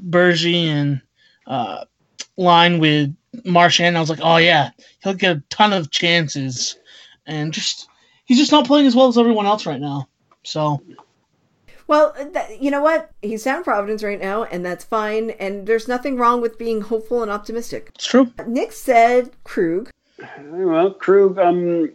Bergie 0.00 0.66
and 0.66 1.00
uh, 1.46 1.84
line 2.36 2.78
with 2.78 3.14
Marchand, 3.44 3.96
I 3.96 4.00
was 4.00 4.10
like, 4.10 4.20
oh 4.22 4.36
yeah, 4.36 4.70
he'll 5.02 5.14
get 5.14 5.36
a 5.36 5.42
ton 5.50 5.72
of 5.72 5.90
chances, 5.90 6.78
and 7.26 7.52
just 7.52 7.88
he's 8.24 8.38
just 8.38 8.52
not 8.52 8.66
playing 8.66 8.86
as 8.86 8.94
well 8.94 9.08
as 9.08 9.18
everyone 9.18 9.46
else 9.46 9.66
right 9.66 9.80
now. 9.80 10.08
So 10.44 10.82
well, 11.86 12.14
that, 12.32 12.62
you 12.62 12.70
know 12.70 12.82
what? 12.82 13.10
He's 13.20 13.44
down 13.44 13.58
in 13.58 13.64
Providence 13.64 14.02
right 14.02 14.20
now, 14.20 14.44
and 14.44 14.64
that's 14.64 14.84
fine. 14.84 15.30
And 15.30 15.66
there's 15.66 15.86
nothing 15.86 16.16
wrong 16.16 16.40
with 16.40 16.58
being 16.58 16.80
hopeful 16.80 17.22
and 17.22 17.30
optimistic. 17.30 17.90
it's 17.94 18.06
true. 18.06 18.32
Nick 18.46 18.72
said 18.72 19.30
Krug. 19.44 19.90
Well, 20.42 20.90
Krug, 20.92 21.38
um, 21.38 21.90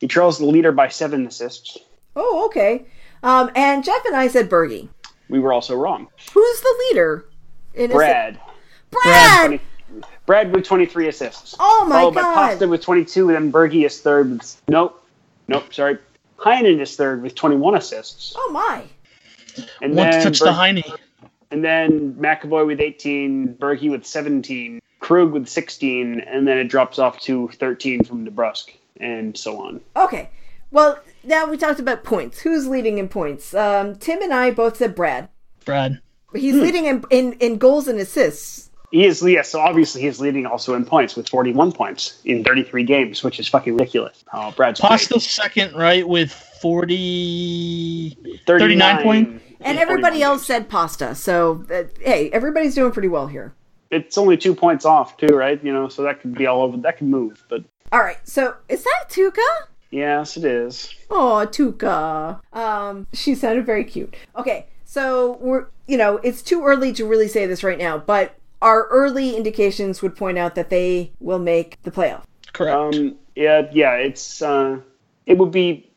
he 0.00 0.08
trails 0.08 0.38
the 0.38 0.46
leader 0.46 0.72
by 0.72 0.88
seven 0.88 1.26
assists. 1.26 1.78
Oh, 2.16 2.46
okay. 2.46 2.84
Um, 3.22 3.50
and 3.54 3.84
Jeff 3.84 4.04
and 4.04 4.16
I 4.16 4.28
said 4.28 4.50
Bergie. 4.50 4.88
We 5.28 5.38
were 5.38 5.52
also 5.52 5.76
wrong. 5.76 6.08
Who's 6.34 6.60
the 6.60 6.84
leader? 6.90 7.24
In 7.74 7.90
a- 7.90 7.94
Brad. 7.94 8.40
Brad. 8.90 9.46
20 9.46 10.04
Brad 10.26 10.54
with 10.54 10.64
23 10.64 11.08
assists. 11.08 11.54
Oh 11.58 11.86
my 11.88 11.96
Followed 11.96 12.14
by 12.14 12.22
Pasta 12.22 12.68
with 12.68 12.82
22, 12.82 13.28
and 13.28 13.36
then 13.36 13.52
Bergie 13.52 13.84
is 13.84 14.00
third. 14.00 14.30
With, 14.30 14.62
nope. 14.68 15.04
Nope, 15.48 15.72
sorry. 15.74 15.98
Heinen 16.38 16.80
is 16.80 16.96
third 16.96 17.22
with 17.22 17.34
21 17.34 17.74
assists. 17.76 18.32
Oh 18.36 18.50
my. 18.52 18.84
And 19.80 19.94
One 19.94 20.10
then 20.10 20.22
touch 20.22 20.38
Ber- 20.38 20.46
the 20.46 20.52
Heine. 20.52 20.82
And 21.50 21.62
then 21.62 22.14
McAvoy 22.14 22.66
with 22.66 22.80
18, 22.80 23.56
Bergie 23.60 23.90
with 23.90 24.06
17, 24.06 24.80
Krug 25.02 25.32
with 25.32 25.48
16, 25.48 26.20
and 26.20 26.48
then 26.48 26.56
it 26.56 26.68
drops 26.68 26.98
off 26.98 27.20
to 27.20 27.48
13 27.48 28.04
from 28.04 28.26
DeBrusk, 28.26 28.74
and 28.98 29.36
so 29.36 29.60
on. 29.60 29.80
Okay. 29.96 30.30
Well, 30.70 30.98
now 31.24 31.46
we 31.46 31.58
talked 31.58 31.80
about 31.80 32.04
points. 32.04 32.40
Who's 32.40 32.66
leading 32.66 32.98
in 32.98 33.08
points? 33.08 33.52
Um, 33.52 33.96
Tim 33.96 34.22
and 34.22 34.32
I 34.32 34.52
both 34.52 34.78
said 34.78 34.94
Brad. 34.94 35.28
Brad. 35.66 36.00
He's 36.32 36.54
leading 36.54 36.86
in, 36.86 37.04
in 37.10 37.32
in 37.34 37.58
goals 37.58 37.88
and 37.88 37.98
assists. 37.98 38.70
He 38.90 39.04
is, 39.04 39.22
yes, 39.22 39.50
so 39.50 39.60
obviously 39.60 40.02
he's 40.02 40.20
leading 40.20 40.46
also 40.46 40.74
in 40.74 40.84
points 40.84 41.16
with 41.16 41.28
41 41.28 41.72
points 41.72 42.20
in 42.24 42.44
33 42.44 42.84
games, 42.84 43.22
which 43.22 43.40
is 43.40 43.48
fucking 43.48 43.74
ridiculous. 43.74 44.22
Oh, 44.32 44.52
Brad's 44.52 44.80
great. 44.80 44.90
Pasta's 44.90 45.28
second, 45.28 45.74
right, 45.74 46.06
with 46.06 46.30
40. 46.30 48.10
39, 48.46 48.46
39 48.46 49.02
point. 49.02 49.42
And 49.62 49.78
everybody 49.78 50.22
else 50.22 50.46
said 50.46 50.68
pasta. 50.68 51.14
So, 51.14 51.64
uh, 51.72 51.84
hey, 52.00 52.30
everybody's 52.30 52.74
doing 52.74 52.92
pretty 52.92 53.08
well 53.08 53.28
here. 53.28 53.54
It's 53.92 54.18
only 54.18 54.36
two 54.36 54.54
points 54.54 54.84
off, 54.84 55.16
too, 55.18 55.36
right? 55.36 55.62
You 55.62 55.72
know, 55.72 55.88
so 55.88 56.02
that 56.02 56.20
could 56.20 56.34
be 56.34 56.46
all 56.46 56.62
over. 56.62 56.76
That 56.78 56.98
could 56.98 57.06
move, 57.06 57.44
but 57.48 57.62
All 57.92 58.00
right. 58.00 58.18
So, 58.24 58.56
is 58.68 58.82
that 58.82 59.04
Tuca? 59.08 59.46
yes, 59.90 60.36
it 60.36 60.44
is. 60.44 60.92
Oh, 61.10 61.46
Tuca. 61.48 62.40
Um, 62.52 63.06
she 63.12 63.34
sounded 63.34 63.66
very 63.66 63.84
cute. 63.84 64.16
Okay, 64.34 64.66
so 64.84 65.36
we're 65.40 65.66
you 65.86 65.98
know 65.98 66.16
it's 66.18 66.42
too 66.42 66.64
early 66.64 66.92
to 66.94 67.06
really 67.06 67.28
say 67.28 67.46
this 67.46 67.62
right 67.62 67.78
now, 67.78 67.98
but 67.98 68.34
our 68.62 68.86
early 68.88 69.36
indications 69.36 70.00
would 70.02 70.16
point 70.16 70.38
out 70.38 70.54
that 70.54 70.70
they 70.70 71.12
will 71.20 71.38
make 71.38 71.82
the 71.82 71.90
playoff. 71.90 72.22
Correct. 72.52 72.76
Um, 72.76 73.16
yeah, 73.34 73.68
yeah, 73.72 73.94
it's 73.94 74.40
uh, 74.40 74.78
it 75.26 75.36
would 75.36 75.50
be 75.50 75.90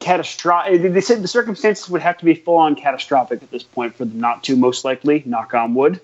catastrophic. 0.00 0.92
They 0.92 1.00
said 1.00 1.22
the 1.22 1.28
circumstances 1.28 1.88
would 1.88 2.02
have 2.02 2.18
to 2.18 2.24
be 2.24 2.34
full 2.34 2.56
on 2.56 2.74
catastrophic 2.74 3.42
at 3.42 3.50
this 3.50 3.62
point 3.62 3.94
for 3.94 4.04
them 4.04 4.20
not 4.20 4.44
to, 4.44 4.56
most 4.56 4.84
likely. 4.84 5.22
Knock 5.26 5.54
on 5.54 5.74
wood. 5.74 6.00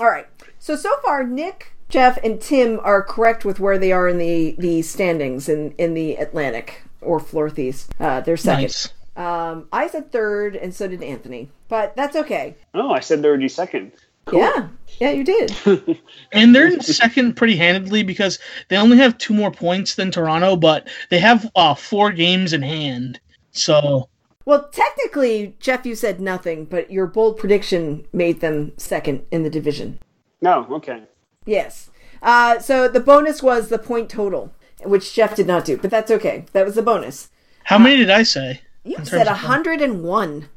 All 0.00 0.08
right. 0.08 0.26
So 0.58 0.76
so 0.76 0.90
far, 1.04 1.24
Nick, 1.24 1.72
Jeff, 1.88 2.18
and 2.22 2.40
Tim 2.40 2.80
are 2.82 3.02
correct 3.02 3.44
with 3.44 3.60
where 3.60 3.78
they 3.78 3.92
are 3.92 4.08
in 4.08 4.18
the 4.18 4.54
the 4.58 4.82
standings 4.82 5.48
in 5.48 5.72
in 5.72 5.94
the 5.94 6.16
Atlantic 6.16 6.82
or 7.00 7.24
Northeast. 7.32 7.92
Uh, 7.98 8.20
they're 8.20 8.36
second. 8.36 8.62
Nice. 8.62 8.92
Um, 9.16 9.66
I 9.72 9.88
said 9.88 10.12
third, 10.12 10.54
and 10.56 10.72
so 10.74 10.86
did 10.86 11.02
Anthony. 11.02 11.50
But 11.68 11.96
that's 11.96 12.16
okay. 12.16 12.56
Oh, 12.74 12.90
I 12.92 13.00
said 13.00 13.22
they 13.22 13.30
would 13.30 13.40
be 13.40 13.48
second. 13.48 13.92
Cool. 14.26 14.40
Yeah, 14.40 14.68
yeah, 15.00 15.10
you 15.10 15.24
did. 15.24 15.54
And 16.32 16.54
they're 16.54 16.66
in 16.66 16.82
second 16.82 17.34
pretty 17.34 17.56
handedly 17.56 18.02
because 18.02 18.38
they 18.68 18.76
only 18.76 18.98
have 18.98 19.16
two 19.16 19.32
more 19.32 19.50
points 19.50 19.94
than 19.94 20.10
Toronto, 20.10 20.56
but 20.56 20.86
they 21.08 21.18
have 21.18 21.50
uh, 21.56 21.74
four 21.74 22.12
games 22.12 22.52
in 22.52 22.60
hand. 22.60 23.18
So 23.52 24.10
well, 24.48 24.68
technically, 24.72 25.54
Jeff, 25.60 25.84
you 25.84 25.94
said 25.94 26.20
nothing, 26.20 26.64
but 26.64 26.90
your 26.90 27.06
bold 27.06 27.36
prediction 27.36 28.06
made 28.14 28.40
them 28.40 28.72
second 28.78 29.26
in 29.30 29.42
the 29.42 29.50
division. 29.50 29.98
No, 30.40 30.66
okay. 30.70 31.02
Yes. 31.44 31.90
Uh, 32.22 32.58
so 32.58 32.88
the 32.88 32.98
bonus 33.00 33.42
was 33.42 33.68
the 33.68 33.78
point 33.78 34.08
total, 34.08 34.50
which 34.84 35.12
Jeff 35.14 35.36
did 35.36 35.46
not 35.46 35.66
do, 35.66 35.76
but 35.76 35.90
that's 35.90 36.10
okay. 36.10 36.46
That 36.52 36.64
was 36.64 36.76
the 36.76 36.82
bonus. 36.82 37.28
how 37.64 37.76
many 37.78 37.96
did 37.98 38.08
I 38.10 38.22
say? 38.22 38.62
You 38.84 38.96
said 39.04 39.28
of- 39.28 39.36
101. 39.42 40.48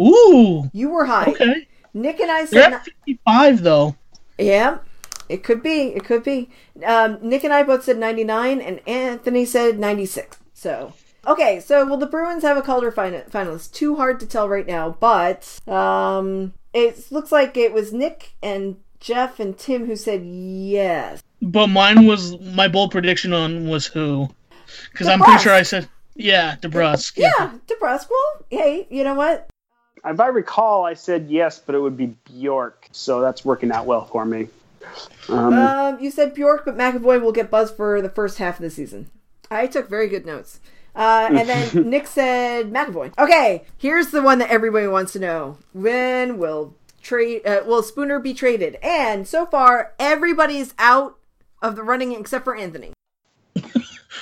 Ooh, 0.00 0.68
You 0.72 0.90
were 0.90 1.04
high. 1.06 1.26
okay. 1.30 1.68
Nick 1.94 2.18
and 2.20 2.30
I 2.32 2.44
They're 2.46 2.62
said, 2.64 2.72
at 2.74 2.84
55 2.84 3.62
though. 3.62 3.94
yeah, 4.38 4.78
it 5.28 5.44
could 5.44 5.62
be. 5.62 5.94
It 5.94 6.04
could 6.04 6.24
be. 6.24 6.50
Um, 6.84 7.18
Nick 7.22 7.44
and 7.44 7.52
I 7.52 7.62
both 7.62 7.84
said 7.84 7.96
99, 7.98 8.60
and 8.60 8.80
Anthony 8.88 9.44
said 9.46 9.78
96. 9.78 10.36
So, 10.52 10.92
okay, 11.26 11.60
so 11.60 11.84
will 11.84 11.96
the 11.96 12.06
Bruins 12.06 12.42
have 12.42 12.56
a 12.56 12.62
Calder 12.62 12.90
fin- 12.90 13.24
finalist? 13.30 13.72
Too 13.72 13.96
hard 13.96 14.20
to 14.20 14.26
tell 14.26 14.48
right 14.48 14.66
now, 14.66 14.96
but 15.00 15.60
um, 15.68 16.52
it 16.72 17.10
looks 17.10 17.32
like 17.32 17.56
it 17.56 17.72
was 17.72 17.92
Nick 17.92 18.34
and 18.42 18.76
Jeff 19.00 19.40
and 19.40 19.56
Tim 19.56 19.86
who 19.86 19.96
said 19.96 20.24
yes. 20.24 21.22
But 21.42 21.68
mine 21.68 22.06
was 22.06 22.38
my 22.40 22.68
bold 22.68 22.90
prediction 22.90 23.32
on 23.32 23.68
was 23.68 23.86
who? 23.86 24.28
Because 24.90 25.06
I'm 25.06 25.20
pretty 25.20 25.42
sure 25.42 25.52
I 25.52 25.62
said 25.62 25.88
yeah, 26.16 26.56
DeBrusk. 26.56 27.16
Yeah, 27.16 27.52
DeBrusk. 27.66 28.08
Well, 28.10 28.46
hey, 28.50 28.86
you 28.90 29.04
know 29.04 29.14
what? 29.14 29.48
If 30.04 30.20
I 30.20 30.28
recall, 30.28 30.84
I 30.84 30.94
said 30.94 31.26
yes, 31.28 31.58
but 31.58 31.74
it 31.74 31.80
would 31.80 31.96
be 31.96 32.16
Bjork, 32.24 32.88
so 32.92 33.20
that's 33.20 33.44
working 33.44 33.72
out 33.72 33.86
well 33.86 34.04
for 34.04 34.24
me. 34.24 34.48
Um, 35.28 35.54
Um, 35.54 36.00
you 36.00 36.10
said 36.10 36.32
Bjork, 36.32 36.64
but 36.64 36.76
McAvoy 36.76 37.20
will 37.20 37.32
get 37.32 37.50
buzzed 37.50 37.76
for 37.76 38.00
the 38.00 38.08
first 38.08 38.38
half 38.38 38.56
of 38.56 38.62
the 38.62 38.70
season. 38.70 39.10
I 39.50 39.66
took 39.66 39.88
very 39.88 40.08
good 40.08 40.24
notes. 40.24 40.60
Uh, 40.96 41.28
and 41.30 41.48
then 41.48 41.90
Nick 41.90 42.06
said 42.06 42.72
McAvoy. 42.72 43.12
Okay, 43.18 43.64
here's 43.76 44.08
the 44.08 44.22
one 44.22 44.38
that 44.38 44.50
everybody 44.50 44.86
wants 44.86 45.12
to 45.12 45.18
know: 45.18 45.58
When 45.74 46.38
will 46.38 46.74
trade? 47.02 47.46
Uh, 47.46 47.60
will 47.66 47.82
Spooner 47.82 48.18
be 48.18 48.32
traded? 48.34 48.76
And 48.82 49.28
so 49.28 49.44
far, 49.46 49.92
everybody's 49.98 50.74
out 50.78 51.18
of 51.62 51.76
the 51.76 51.82
running 51.82 52.12
except 52.12 52.44
for 52.44 52.56
Anthony. 52.56 52.92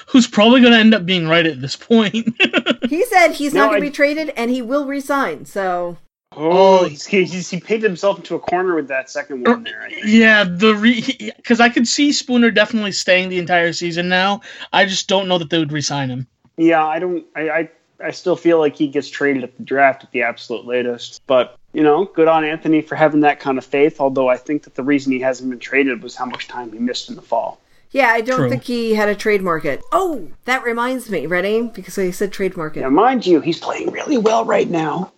Who's 0.08 0.26
probably 0.26 0.60
going 0.60 0.72
to 0.72 0.78
end 0.78 0.94
up 0.94 1.06
being 1.06 1.28
right 1.28 1.46
at 1.46 1.60
this 1.60 1.76
point. 1.76 2.28
He 2.88 3.02
said 3.06 3.32
he's 3.32 3.54
No, 3.54 3.62
not 3.62 3.70
going 3.70 3.80
to 3.80 3.86
I- 3.86 3.90
be 3.90 3.94
traded, 3.94 4.32
and 4.36 4.50
he 4.50 4.60
will 4.60 4.84
resign. 4.86 5.46
So 5.46 5.96
oh, 6.36 6.84
he's, 6.86 7.06
he's, 7.06 7.48
he 7.48 7.58
painted 7.58 7.84
himself 7.84 8.18
into 8.18 8.34
a 8.34 8.38
corner 8.38 8.74
with 8.76 8.88
that 8.88 9.08
second 9.08 9.46
one 9.48 9.64
there. 9.64 9.82
I 9.82 9.88
yeah, 10.04 10.44
the 10.44 11.32
because 11.36 11.60
I 11.60 11.70
could 11.70 11.88
see 11.88 12.12
Spooner 12.12 12.50
definitely 12.50 12.92
staying 12.92 13.30
the 13.30 13.38
entire 13.38 13.72
season 13.72 14.08
now. 14.08 14.42
I 14.72 14.84
just 14.84 15.08
don't 15.08 15.28
know 15.28 15.38
that 15.38 15.48
they 15.50 15.58
would 15.58 15.72
resign 15.72 16.10
him. 16.10 16.26
Yeah, 16.56 16.84
I 16.84 16.98
don't. 16.98 17.24
I, 17.34 17.50
I 17.50 17.70
I 18.00 18.10
still 18.10 18.36
feel 18.36 18.58
like 18.58 18.76
he 18.76 18.88
gets 18.88 19.08
traded 19.08 19.44
at 19.44 19.56
the 19.56 19.62
draft 19.62 20.04
at 20.04 20.10
the 20.12 20.22
absolute 20.22 20.66
latest. 20.66 21.22
But 21.26 21.56
you 21.72 21.82
know, 21.82 22.04
good 22.04 22.28
on 22.28 22.44
Anthony 22.44 22.80
for 22.82 22.94
having 22.96 23.20
that 23.20 23.40
kind 23.40 23.58
of 23.58 23.64
faith. 23.64 24.00
Although 24.00 24.28
I 24.28 24.36
think 24.36 24.62
that 24.64 24.74
the 24.74 24.82
reason 24.82 25.12
he 25.12 25.20
hasn't 25.20 25.50
been 25.50 25.58
traded 25.58 26.02
was 26.02 26.14
how 26.14 26.26
much 26.26 26.48
time 26.48 26.72
he 26.72 26.78
missed 26.78 27.08
in 27.08 27.16
the 27.16 27.22
fall. 27.22 27.60
yeah, 27.90 28.08
I 28.08 28.20
don't 28.20 28.38
True. 28.40 28.50
think 28.50 28.64
he 28.64 28.94
had 28.94 29.08
a 29.08 29.14
trade 29.14 29.42
market. 29.42 29.80
Oh, 29.92 30.28
that 30.44 30.62
reminds 30.64 31.10
me. 31.10 31.26
Ready? 31.26 31.62
Because 31.62 31.98
I 31.98 32.10
said 32.10 32.32
trade 32.32 32.56
market. 32.56 32.80
Now, 32.80 32.90
mind 32.90 33.26
you, 33.26 33.40
he's 33.40 33.58
playing 33.58 33.90
really 33.90 34.18
well 34.18 34.44
right 34.44 34.68
now, 34.70 35.12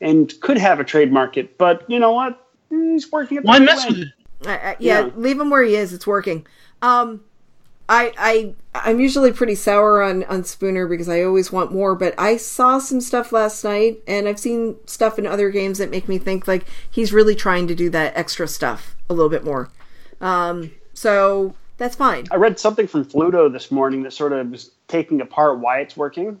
and 0.00 0.32
could 0.40 0.58
have 0.58 0.80
a 0.80 0.84
trade 0.84 1.12
market. 1.12 1.58
But 1.58 1.84
you 1.90 1.98
know 1.98 2.12
what? 2.12 2.46
He's 2.70 3.10
working. 3.12 3.38
At 3.38 3.42
the 3.44 3.48
Why 3.48 3.58
mess 3.58 3.86
with 3.88 3.98
it? 3.98 4.08
I, 4.46 4.52
I, 4.52 4.76
yeah, 4.78 5.00
Yeah. 5.06 5.10
leave 5.16 5.40
him 5.40 5.50
where 5.50 5.62
he 5.62 5.74
is. 5.74 5.92
It's 5.92 6.06
working. 6.06 6.46
Um, 6.80 7.24
I 7.88 8.12
I 8.18 8.54
I'm 8.74 9.00
usually 9.00 9.32
pretty 9.32 9.54
sour 9.54 10.02
on 10.02 10.24
on 10.24 10.44
Spooner 10.44 10.86
because 10.86 11.08
I 11.08 11.22
always 11.22 11.50
want 11.50 11.72
more. 11.72 11.94
But 11.94 12.14
I 12.18 12.36
saw 12.36 12.78
some 12.78 13.00
stuff 13.00 13.32
last 13.32 13.64
night, 13.64 14.02
and 14.06 14.28
I've 14.28 14.38
seen 14.38 14.76
stuff 14.86 15.18
in 15.18 15.26
other 15.26 15.50
games 15.50 15.78
that 15.78 15.90
make 15.90 16.08
me 16.08 16.18
think 16.18 16.46
like 16.46 16.66
he's 16.90 17.12
really 17.12 17.34
trying 17.34 17.66
to 17.68 17.74
do 17.74 17.90
that 17.90 18.16
extra 18.16 18.46
stuff 18.46 18.94
a 19.08 19.14
little 19.14 19.30
bit 19.30 19.44
more. 19.44 19.70
Um, 20.20 20.72
so 20.94 21.54
that's 21.78 21.94
fine. 21.96 22.26
I 22.30 22.36
read 22.36 22.58
something 22.58 22.86
from 22.86 23.04
Fluto 23.04 23.50
this 23.50 23.70
morning 23.70 24.02
that 24.02 24.12
sort 24.12 24.32
of 24.32 24.50
was 24.50 24.72
taking 24.88 25.20
apart 25.20 25.60
why 25.60 25.80
it's 25.80 25.96
working. 25.96 26.40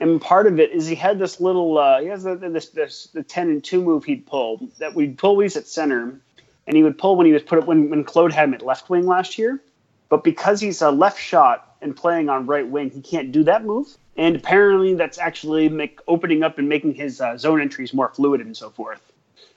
And 0.00 0.20
part 0.20 0.46
of 0.46 0.60
it 0.60 0.72
is 0.72 0.86
he 0.86 0.94
had 0.94 1.18
this 1.18 1.40
little, 1.40 1.78
uh, 1.78 2.00
he 2.00 2.08
has 2.08 2.24
the, 2.24 2.34
this, 2.36 2.68
this, 2.68 3.08
the 3.14 3.22
10 3.22 3.48
and 3.48 3.64
2 3.64 3.82
move 3.82 4.04
he'd 4.04 4.26
pull 4.26 4.68
that 4.78 4.94
we'd 4.94 5.16
pull 5.16 5.38
he's 5.40 5.56
at 5.56 5.66
center. 5.66 6.20
And 6.66 6.76
he 6.76 6.82
would 6.82 6.98
pull 6.98 7.16
when 7.16 7.26
he 7.26 7.32
was 7.32 7.42
put 7.42 7.58
up, 7.58 7.66
when, 7.66 7.90
when 7.90 8.04
Claude 8.04 8.32
had 8.32 8.48
him 8.48 8.54
at 8.54 8.62
left 8.62 8.90
wing 8.90 9.06
last 9.06 9.38
year. 9.38 9.60
But 10.08 10.24
because 10.24 10.60
he's 10.60 10.82
a 10.82 10.90
left 10.90 11.20
shot 11.20 11.76
and 11.80 11.96
playing 11.96 12.28
on 12.28 12.46
right 12.46 12.66
wing, 12.66 12.90
he 12.90 13.00
can't 13.00 13.32
do 13.32 13.44
that 13.44 13.64
move. 13.64 13.96
And 14.16 14.36
apparently 14.36 14.94
that's 14.94 15.18
actually 15.18 15.68
make, 15.68 16.00
opening 16.06 16.42
up 16.42 16.58
and 16.58 16.68
making 16.68 16.94
his 16.94 17.20
uh, 17.20 17.36
zone 17.36 17.60
entries 17.60 17.92
more 17.92 18.08
fluid 18.08 18.40
and 18.40 18.56
so 18.56 18.70
forth. 18.70 19.00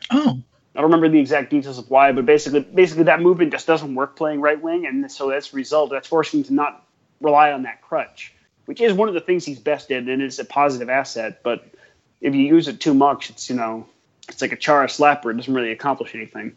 Oh, 0.10 0.42
I 0.76 0.82
don't 0.82 0.92
remember 0.92 1.10
the 1.10 1.20
exact 1.20 1.50
details 1.50 1.78
of 1.78 1.90
why, 1.90 2.12
but 2.12 2.26
basically, 2.26 2.62
basically 2.62 3.04
that 3.06 3.22
movement 3.22 3.52
just 3.52 3.66
doesn't 3.66 3.96
work 3.96 4.16
playing 4.16 4.42
right 4.42 4.62
wing, 4.62 4.86
and 4.86 5.12
so 5.12 5.30
that's 5.30 5.52
a 5.52 5.56
result. 5.56 5.90
That's 5.90 6.08
forcing 6.08 6.42
him 6.42 6.44
to 6.46 6.54
not 6.54 6.86
rely 7.20 7.52
on 7.52 7.64
that 7.64 7.82
crutch, 7.82 8.34
which 8.66 8.80
is 8.80 8.94
one 8.94 9.08
of 9.08 9.16
the 9.16 9.22
things 9.22 9.44
he's 9.44 9.60
best 9.60 9.92
at, 9.92 10.04
and 10.04 10.22
it's 10.22 10.38
a 10.38 10.46
positive 10.46 10.90
asset. 10.90 11.42
But 11.44 11.66
if 12.22 12.36
you 12.36 12.42
use 12.42 12.68
it 12.68 12.80
too 12.80 12.94
much, 12.94 13.32
it's 13.32 13.50
you 13.50 13.56
know, 13.56 13.88
it's 14.30 14.42
like 14.42 14.52
a 14.52 14.56
Chara 14.56 14.86
slapper. 14.88 15.32
It 15.32 15.38
doesn't 15.38 15.54
really 15.54 15.72
accomplish 15.72 16.14
anything. 16.14 16.56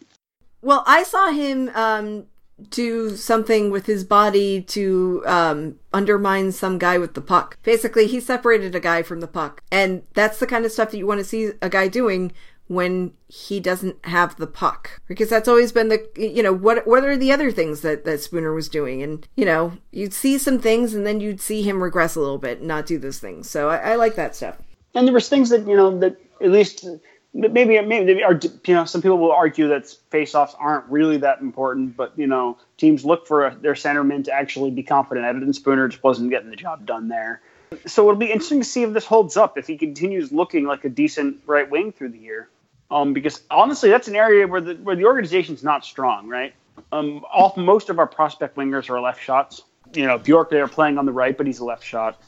Well, 0.61 0.85
I 0.87 1.03
saw 1.03 1.31
him 1.31 1.71
um, 1.75 2.27
do 2.69 3.17
something 3.17 3.71
with 3.71 3.87
his 3.87 4.05
body 4.05 4.63
to 4.63 5.23
um, 5.27 5.77
undermine 5.93 6.53
some 6.53 6.79
guy 6.79 6.99
with 6.99 7.15
the 7.15 7.21
puck. 7.21 7.59
Basically, 7.63 8.07
he 8.07 8.21
separated 8.21 8.75
a 8.75 8.81
guy 8.81 9.03
from 9.03 9.21
the 9.21 9.27
puck. 9.27 9.63
And 9.71 10.03
that's 10.15 10.39
the 10.39 10.47
kind 10.47 10.65
of 10.65 10.73
stuff 10.73 10.91
that 10.91 10.99
you 10.99 11.07
want 11.07 11.19
to 11.19 11.25
see 11.25 11.53
a 11.63 11.69
guy 11.69 11.89
doing 11.89 12.33
when 12.67 13.13
he 13.27 13.59
doesn't 13.59 13.97
have 14.07 14.37
the 14.37 14.47
puck. 14.47 15.01
Because 15.09 15.29
that's 15.29 15.49
always 15.49 15.73
been 15.73 15.89
the, 15.89 16.09
you 16.17 16.43
know, 16.43 16.53
what 16.53 16.87
what 16.87 17.05
are 17.05 17.17
the 17.17 17.33
other 17.33 17.51
things 17.51 17.81
that, 17.81 18.05
that 18.05 18.21
Spooner 18.21 18.55
was 18.55 18.69
doing? 18.69 19.03
And, 19.03 19.27
you 19.37 19.45
know, 19.45 19.73
you'd 19.91 20.13
see 20.13 20.39
some 20.39 20.59
things 20.59 20.95
and 20.95 21.07
then 21.07 21.21
you'd 21.21 21.41
see 21.41 21.63
him 21.63 21.83
regress 21.83 22.15
a 22.15 22.21
little 22.21 22.39
bit 22.39 22.59
and 22.59 22.69
not 22.69 22.87
do 22.87 22.99
those 22.99 23.19
things. 23.19 23.51
So 23.51 23.71
I, 23.71 23.93
I 23.93 23.95
like 23.97 24.15
that 24.15 24.37
stuff. 24.37 24.57
And 24.95 25.07
there 25.07 25.15
was 25.15 25.29
things 25.29 25.51
that 25.51 25.67
you 25.67 25.77
know 25.77 25.99
that 25.99 26.17
at 26.41 26.51
least 26.51 26.87
maybe 27.33 27.81
maybe 27.81 28.23
are 28.25 28.39
you 28.65 28.75
know 28.75 28.85
some 28.85 29.03
people 29.03 29.19
will 29.19 29.33
argue 29.33 29.69
that 29.69 29.85
faceoffs 30.11 30.55
aren't 30.59 30.85
really 30.87 31.19
that 31.19 31.41
important, 31.41 31.97
but 31.97 32.13
you 32.17 32.27
know 32.27 32.59
teams 32.77 33.05
look 33.05 33.27
for 33.27 33.47
a, 33.47 33.55
their 33.57 33.75
centerman 33.75 34.25
to 34.25 34.33
actually 34.33 34.71
be 34.71 34.83
confident 34.83 35.27
at 35.27 35.37
it, 35.37 35.43
and 35.43 35.55
Spooner 35.55 35.89
just 35.89 36.03
wasn't 36.03 36.31
getting 36.31 36.51
the 36.51 36.57
job 36.57 36.87
done 36.87 37.09
there. 37.09 37.41
So 37.87 38.03
it'll 38.03 38.19
be 38.19 38.27
interesting 38.27 38.61
to 38.61 38.65
see 38.67 38.83
if 38.83 38.93
this 38.93 39.07
holds 39.07 39.37
up 39.37 39.57
if 39.57 39.67
he 39.67 39.77
continues 39.77 40.33
looking 40.33 40.65
like 40.65 40.85
a 40.85 40.89
decent 40.89 41.43
right 41.47 41.71
wing 41.71 41.93
through 41.93 42.11
the 42.11 42.19
year. 42.19 42.49
Um, 42.91 43.13
because 43.13 43.43
honestly, 43.51 43.91
that's 43.91 44.09
an 44.09 44.17
area 44.17 44.47
where 44.47 44.61
the 44.61 44.75
where 44.75 44.97
the 44.97 45.05
organization's 45.05 45.63
not 45.63 45.85
strong, 45.85 46.29
right? 46.29 46.53
Um, 46.93 47.25
all 47.33 47.55
most 47.57 47.91
of 47.91 47.99
our 47.99 48.07
prospect 48.07 48.57
wingers 48.57 48.91
are 48.91 49.01
left 49.01 49.23
shots. 49.23 49.63
You 49.95 50.07
know, 50.07 50.19
Bjork 50.19 50.51
they're 50.51 50.67
playing 50.67 50.99
on 50.99 51.07
the 51.07 51.13
right, 51.13 51.37
but 51.37 51.47
he's 51.47 51.61
a 51.61 51.65
left 51.65 51.85
shot. 51.85 52.21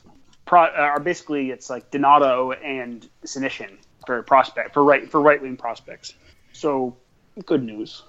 Pro, 0.44 0.62
uh, 0.62 0.72
are 0.76 1.00
basically 1.00 1.50
it's 1.50 1.68
like 1.68 1.90
Donato 1.90 2.52
and 2.52 3.08
Senyshyn 3.24 3.78
for 4.06 4.22
prospect 4.22 4.74
for 4.74 4.84
right 4.84 5.10
for 5.10 5.20
right 5.20 5.40
wing 5.40 5.56
prospects. 5.56 6.14
So 6.52 6.96
good 7.46 7.62
news. 7.62 8.02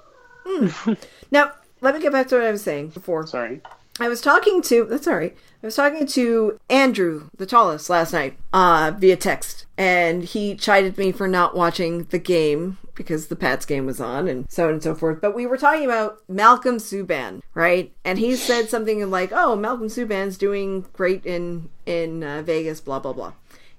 Now, 1.31 1.53
let 1.81 1.95
me 1.95 2.01
get 2.01 2.11
back 2.11 2.27
to 2.27 2.35
what 2.35 2.43
I 2.43 2.51
was 2.51 2.63
saying 2.63 2.89
before. 2.89 3.25
Sorry. 3.25 3.61
I 3.99 4.07
was 4.07 4.21
talking 4.21 4.61
to 4.63 4.85
that's 4.85 5.07
all 5.07 5.15
right. 5.15 5.35
I 5.61 5.67
was 5.67 5.75
talking 5.75 6.07
to 6.07 6.59
Andrew, 6.69 7.29
the 7.37 7.45
tallest, 7.45 7.89
last 7.89 8.11
night, 8.11 8.37
uh, 8.51 8.91
via 8.97 9.15
text, 9.15 9.65
and 9.77 10.23
he 10.23 10.55
chided 10.55 10.97
me 10.97 11.11
for 11.11 11.27
not 11.27 11.55
watching 11.55 12.05
the 12.05 12.19
game 12.19 12.79
because 12.95 13.27
the 13.27 13.35
Pats 13.35 13.65
game 13.65 13.85
was 13.85 13.99
on 13.99 14.27
and 14.27 14.49
so 14.51 14.67
on 14.67 14.73
and 14.73 14.83
so 14.83 14.95
forth. 14.95 15.21
But 15.21 15.35
we 15.35 15.45
were 15.45 15.57
talking 15.57 15.85
about 15.85 16.17
Malcolm 16.27 16.77
Subban, 16.77 17.41
right? 17.53 17.93
And 18.03 18.19
he 18.19 18.35
said 18.35 18.69
something 18.69 19.09
like, 19.09 19.31
"Oh, 19.31 19.55
Malcolm 19.55 19.87
Subban's 19.87 20.37
doing 20.37 20.85
great 20.93 21.25
in 21.25 21.69
in 21.85 22.23
uh, 22.23 22.41
Vegas, 22.41 22.81
blah 22.81 22.99
blah 22.99 23.13
blah." 23.13 23.33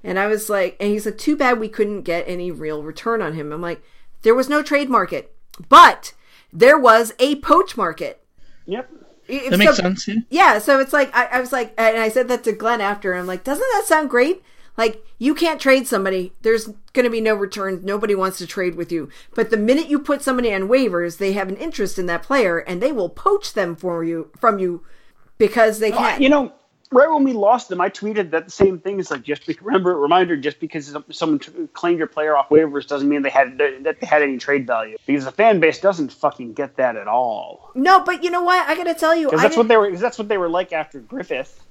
And 0.05 0.19
I 0.19 0.27
was 0.27 0.51
like, 0.51 0.77
and 0.79 0.91
he 0.91 0.99
said, 0.99 1.19
"Too 1.19 1.37
bad 1.37 1.59
we 1.59 1.69
couldn't 1.69 2.03
get 2.03 2.29
any 2.29 2.51
real 2.51 2.83
return 2.83 3.23
on 3.23 3.33
him." 3.33 3.53
I'm 3.53 3.63
like, 3.63 3.83
"There 4.23 4.35
was 4.35 4.49
no 4.49 4.63
trade 4.63 4.91
market, 4.91 5.35
but 5.69 6.13
there 6.53 6.79
was 6.79 7.15
a 7.19 7.37
poach 7.37 7.77
market." 7.77 8.23
Yep. 8.67 8.91
If 9.27 9.51
that 9.51 9.59
makes 9.59 9.77
so- 9.77 9.83
sense. 9.83 10.07
Yeah. 10.07 10.17
yeah, 10.29 10.59
so 10.59 10.79
it's 10.79 10.93
like 10.93 11.15
I, 11.17 11.25
I 11.27 11.41
was 11.41 11.53
like, 11.53 11.73
and 11.79 11.97
I 11.97 12.11
said 12.11 12.29
that 12.29 12.45
to 12.45 12.53
Glenn 12.53 12.83
after. 12.83 13.15
I'm 13.15 13.27
like, 13.27 13.43
doesn't 13.45 13.67
that 13.73 13.85
sound 13.87 14.11
great? 14.11 14.43
Like 14.77 15.05
you 15.19 15.35
can't 15.35 15.61
trade 15.61 15.87
somebody. 15.87 16.33
There's 16.43 16.67
going 16.93 17.05
to 17.05 17.11
be 17.11 17.21
no 17.21 17.35
return. 17.35 17.81
Nobody 17.85 18.15
wants 18.15 18.39
to 18.39 18.47
trade 18.47 18.75
with 18.75 18.91
you. 18.91 19.09
But 19.35 19.51
the 19.51 19.57
minute 19.57 19.89
you 19.89 19.99
put 19.99 20.23
somebody 20.23 20.53
on 20.53 20.69
waivers, 20.69 21.19
they 21.19 21.33
have 21.33 21.49
an 21.49 21.57
interest 21.57 21.99
in 21.99 22.07
that 22.07 22.23
player 22.25 22.59
and 22.59 22.83
they 22.83 22.93
will 22.93 23.09
poach 23.09 23.55
them 23.55 23.77
for 23.77 24.05
you 24.05 24.31
from 24.37 24.59
you 24.59 24.85
because 25.39 25.79
they 25.79 25.91
can't, 25.93 26.21
You 26.21 26.29
know, 26.29 26.53
right 26.95 27.11
when 27.11 27.25
we 27.25 27.33
lost 27.33 27.69
them, 27.69 27.81
I 27.81 27.91
tweeted 27.91 28.31
that 28.31 28.47
the 28.47 28.51
same 28.51 28.79
thing 28.79 28.99
is 28.99 29.11
like 29.11 29.23
just 29.23 29.47
be, 29.47 29.57
remember 29.61 29.99
reminder 29.99 30.37
just 30.37 30.61
because 30.61 30.97
someone 31.11 31.39
t- 31.39 31.53
claimed 31.73 31.99
your 31.99 32.07
player 32.07 32.37
off 32.37 32.49
waivers 32.49 32.87
doesn't 32.87 33.09
mean 33.09 33.23
they 33.23 33.31
had 33.31 33.59
that 33.59 34.01
they 34.01 34.07
had 34.07 34.23
any 34.23 34.39
trade 34.39 34.67
value 34.67 34.97
because 35.07 35.25
the 35.25 35.33
fan 35.33 35.61
base 35.61 35.81
doesn't 35.81 36.13
fucking 36.13 36.55
get 36.55 36.77
that 36.77 36.97
at 36.97 37.09
all. 37.09 37.71
No, 37.75 38.03
but 38.05 38.23
you 38.23 38.31
know 38.31 38.43
what? 38.43 38.67
I 38.69 38.77
got 38.77 38.85
to 38.85 38.95
tell 38.95 39.15
you, 39.15 39.27
because 39.27 39.43
that's 39.43 39.57
what 39.57 39.69
they 39.69 39.77
were. 39.77 39.97
That's 39.97 40.19
what 40.19 40.29
they 40.29 40.39
were 40.39 40.49
like 40.49 40.73
after 40.73 41.01
Griffith, 41.01 41.63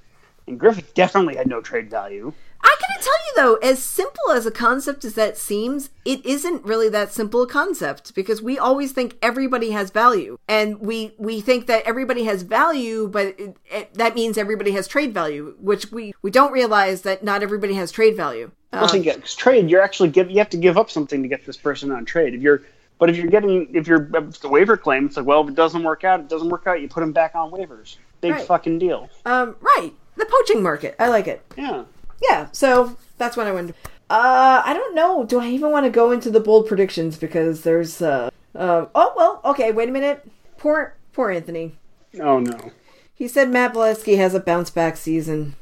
and 0.46 0.60
Griffith 0.60 0.94
definitely 0.94 1.36
had 1.36 1.48
no 1.48 1.60
trade 1.60 1.90
value. 1.90 2.32
I 2.64 2.74
gotta 2.80 3.04
tell 3.04 3.12
you 3.12 3.32
though, 3.36 3.68
as 3.68 3.82
simple 3.82 4.30
as 4.32 4.46
a 4.46 4.50
concept 4.50 5.04
as 5.04 5.14
that 5.14 5.36
seems, 5.36 5.90
it 6.04 6.24
isn't 6.24 6.64
really 6.64 6.88
that 6.88 7.12
simple 7.12 7.42
a 7.42 7.46
concept 7.46 8.14
because 8.14 8.40
we 8.40 8.58
always 8.58 8.92
think 8.92 9.18
everybody 9.20 9.70
has 9.72 9.90
value, 9.90 10.38
and 10.48 10.80
we 10.80 11.14
we 11.18 11.42
think 11.42 11.66
that 11.66 11.84
everybody 11.84 12.24
has 12.24 12.42
value, 12.42 13.06
but 13.06 13.38
it, 13.38 13.56
it, 13.70 13.94
that 13.94 14.14
means 14.14 14.38
everybody 14.38 14.70
has 14.72 14.88
trade 14.88 15.12
value, 15.12 15.54
which 15.60 15.92
we 15.92 16.14
we 16.22 16.30
don't 16.30 16.52
realize 16.52 17.02
that 17.02 17.22
not 17.22 17.42
everybody 17.42 17.74
has 17.74 17.92
trade 17.92 18.16
value. 18.16 18.50
Well, 18.72 18.90
because 18.90 19.34
trade, 19.34 19.68
you're 19.70 19.82
actually 19.82 20.08
give 20.08 20.30
you 20.30 20.38
have 20.38 20.50
to 20.50 20.56
give 20.56 20.78
up 20.78 20.90
something 20.90 21.22
to 21.22 21.28
get 21.28 21.44
this 21.44 21.58
person 21.58 21.92
on 21.92 22.06
trade. 22.06 22.34
If 22.34 22.40
you're 22.40 22.62
but 22.98 23.10
if 23.10 23.16
you're 23.16 23.26
getting 23.26 23.74
if 23.74 23.86
you're 23.86 24.08
if 24.14 24.40
the 24.40 24.48
waiver 24.48 24.78
claim, 24.78 25.04
it's 25.04 25.18
like 25.18 25.26
well, 25.26 25.42
if 25.42 25.48
it 25.50 25.54
doesn't 25.54 25.82
work 25.82 26.02
out, 26.02 26.20
it 26.20 26.28
doesn't 26.28 26.48
work 26.48 26.66
out. 26.66 26.80
You 26.80 26.88
put 26.88 27.02
him 27.02 27.12
back 27.12 27.34
on 27.34 27.50
waivers. 27.50 27.98
Big 28.22 28.32
right. 28.32 28.46
fucking 28.46 28.78
deal. 28.78 29.10
Um, 29.26 29.56
right. 29.60 29.92
The 30.16 30.24
poaching 30.24 30.62
market. 30.62 30.96
I 30.98 31.08
like 31.08 31.28
it. 31.28 31.44
Yeah 31.58 31.84
yeah, 32.22 32.48
so 32.52 32.96
that's 33.18 33.36
what 33.36 33.46
I 33.46 33.52
went. 33.52 33.74
Uh, 34.10 34.62
I 34.64 34.74
don't 34.74 34.94
know. 34.94 35.24
Do 35.24 35.40
I 35.40 35.48
even 35.48 35.70
want 35.70 35.86
to 35.86 35.90
go 35.90 36.10
into 36.10 36.30
the 36.30 36.40
bold 36.40 36.66
predictions 36.66 37.16
because 37.16 37.62
there's 37.62 38.02
uh, 38.02 38.30
uh 38.54 38.86
oh 38.94 39.12
well, 39.16 39.40
okay. 39.44 39.72
Wait 39.72 39.88
a 39.88 39.92
minute. 39.92 40.26
Poor 40.58 40.94
poor 41.12 41.30
Anthony. 41.30 41.74
Oh 42.20 42.38
no. 42.38 42.72
He 43.14 43.28
said 43.28 43.50
Matt 43.50 43.74
Beleskey 43.74 44.16
has 44.16 44.34
a 44.34 44.40
bounce 44.40 44.70
back 44.70 44.96
season. 44.96 45.56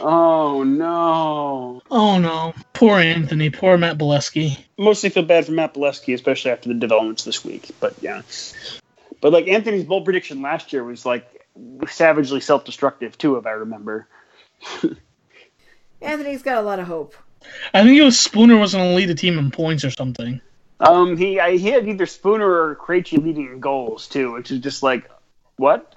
Oh 0.00 0.62
no. 0.62 1.82
Oh 1.90 2.18
no. 2.18 2.54
Poor 2.72 2.98
Anthony. 2.98 3.50
Poor 3.50 3.76
Matt 3.76 3.98
Beleskey. 3.98 4.58
Mostly 4.78 5.10
feel 5.10 5.22
bad 5.22 5.46
for 5.46 5.52
Matt 5.52 5.74
Beleskey, 5.74 6.14
especially 6.14 6.50
after 6.50 6.68
the 6.68 6.74
developments 6.74 7.24
this 7.24 7.44
week. 7.44 7.70
But 7.78 7.94
yeah. 8.00 8.22
But 9.20 9.32
like 9.32 9.48
Anthony's 9.48 9.84
bold 9.84 10.04
prediction 10.04 10.42
last 10.42 10.72
year 10.72 10.82
was 10.82 11.04
like 11.04 11.46
savagely 11.88 12.40
self 12.40 12.64
destructive 12.64 13.18
too, 13.18 13.36
if 13.36 13.46
I 13.46 13.50
remember. 13.50 14.08
Anthony's 16.02 16.42
got 16.42 16.58
a 16.58 16.62
lot 16.62 16.78
of 16.78 16.86
hope. 16.86 17.14
I 17.74 17.82
think 17.82 17.98
it 17.98 18.04
was 18.04 18.18
Spooner 18.18 18.56
was 18.56 18.74
going 18.74 18.90
to 18.90 18.94
lead 18.94 19.08
the 19.08 19.14
team 19.14 19.38
in 19.38 19.50
points 19.50 19.84
or 19.84 19.90
something. 19.90 20.40
Um, 20.80 21.16
he 21.16 21.38
I, 21.38 21.56
he 21.56 21.68
had 21.68 21.88
either 21.88 22.06
Spooner 22.06 22.46
or 22.46 22.76
Krejci 22.76 23.22
leading 23.22 23.46
in 23.46 23.60
goals 23.60 24.08
too, 24.08 24.32
which 24.32 24.50
is 24.50 24.58
just 24.60 24.82
like, 24.82 25.08
what? 25.56 25.94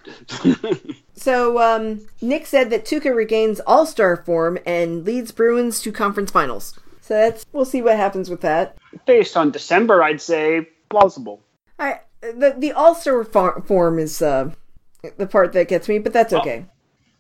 so 1.15 1.59
um, 1.59 2.01
Nick 2.21 2.45
said 2.45 2.69
that 2.69 2.85
Tuukka 2.85 3.15
regains 3.15 3.59
All 3.61 3.85
Star 3.85 4.15
form 4.17 4.59
and 4.65 5.03
leads 5.03 5.31
Bruins 5.31 5.81
to 5.81 5.91
conference 5.91 6.31
finals. 6.31 6.79
So 7.01 7.15
that's 7.15 7.45
we'll 7.51 7.65
see 7.65 7.81
what 7.81 7.97
happens 7.97 8.29
with 8.29 8.41
that. 8.41 8.77
Based 9.05 9.35
on 9.35 9.51
December, 9.51 10.03
I'd 10.03 10.21
say 10.21 10.69
plausible. 10.89 11.41
I 11.79 12.01
the 12.21 12.55
the 12.57 12.71
All 12.71 12.93
Star 12.93 13.23
form 13.23 13.97
is 13.97 14.21
uh, 14.21 14.51
the 15.17 15.27
part 15.27 15.53
that 15.53 15.67
gets 15.67 15.89
me, 15.89 15.97
but 15.99 16.13
that's 16.13 16.33
okay. 16.33 16.65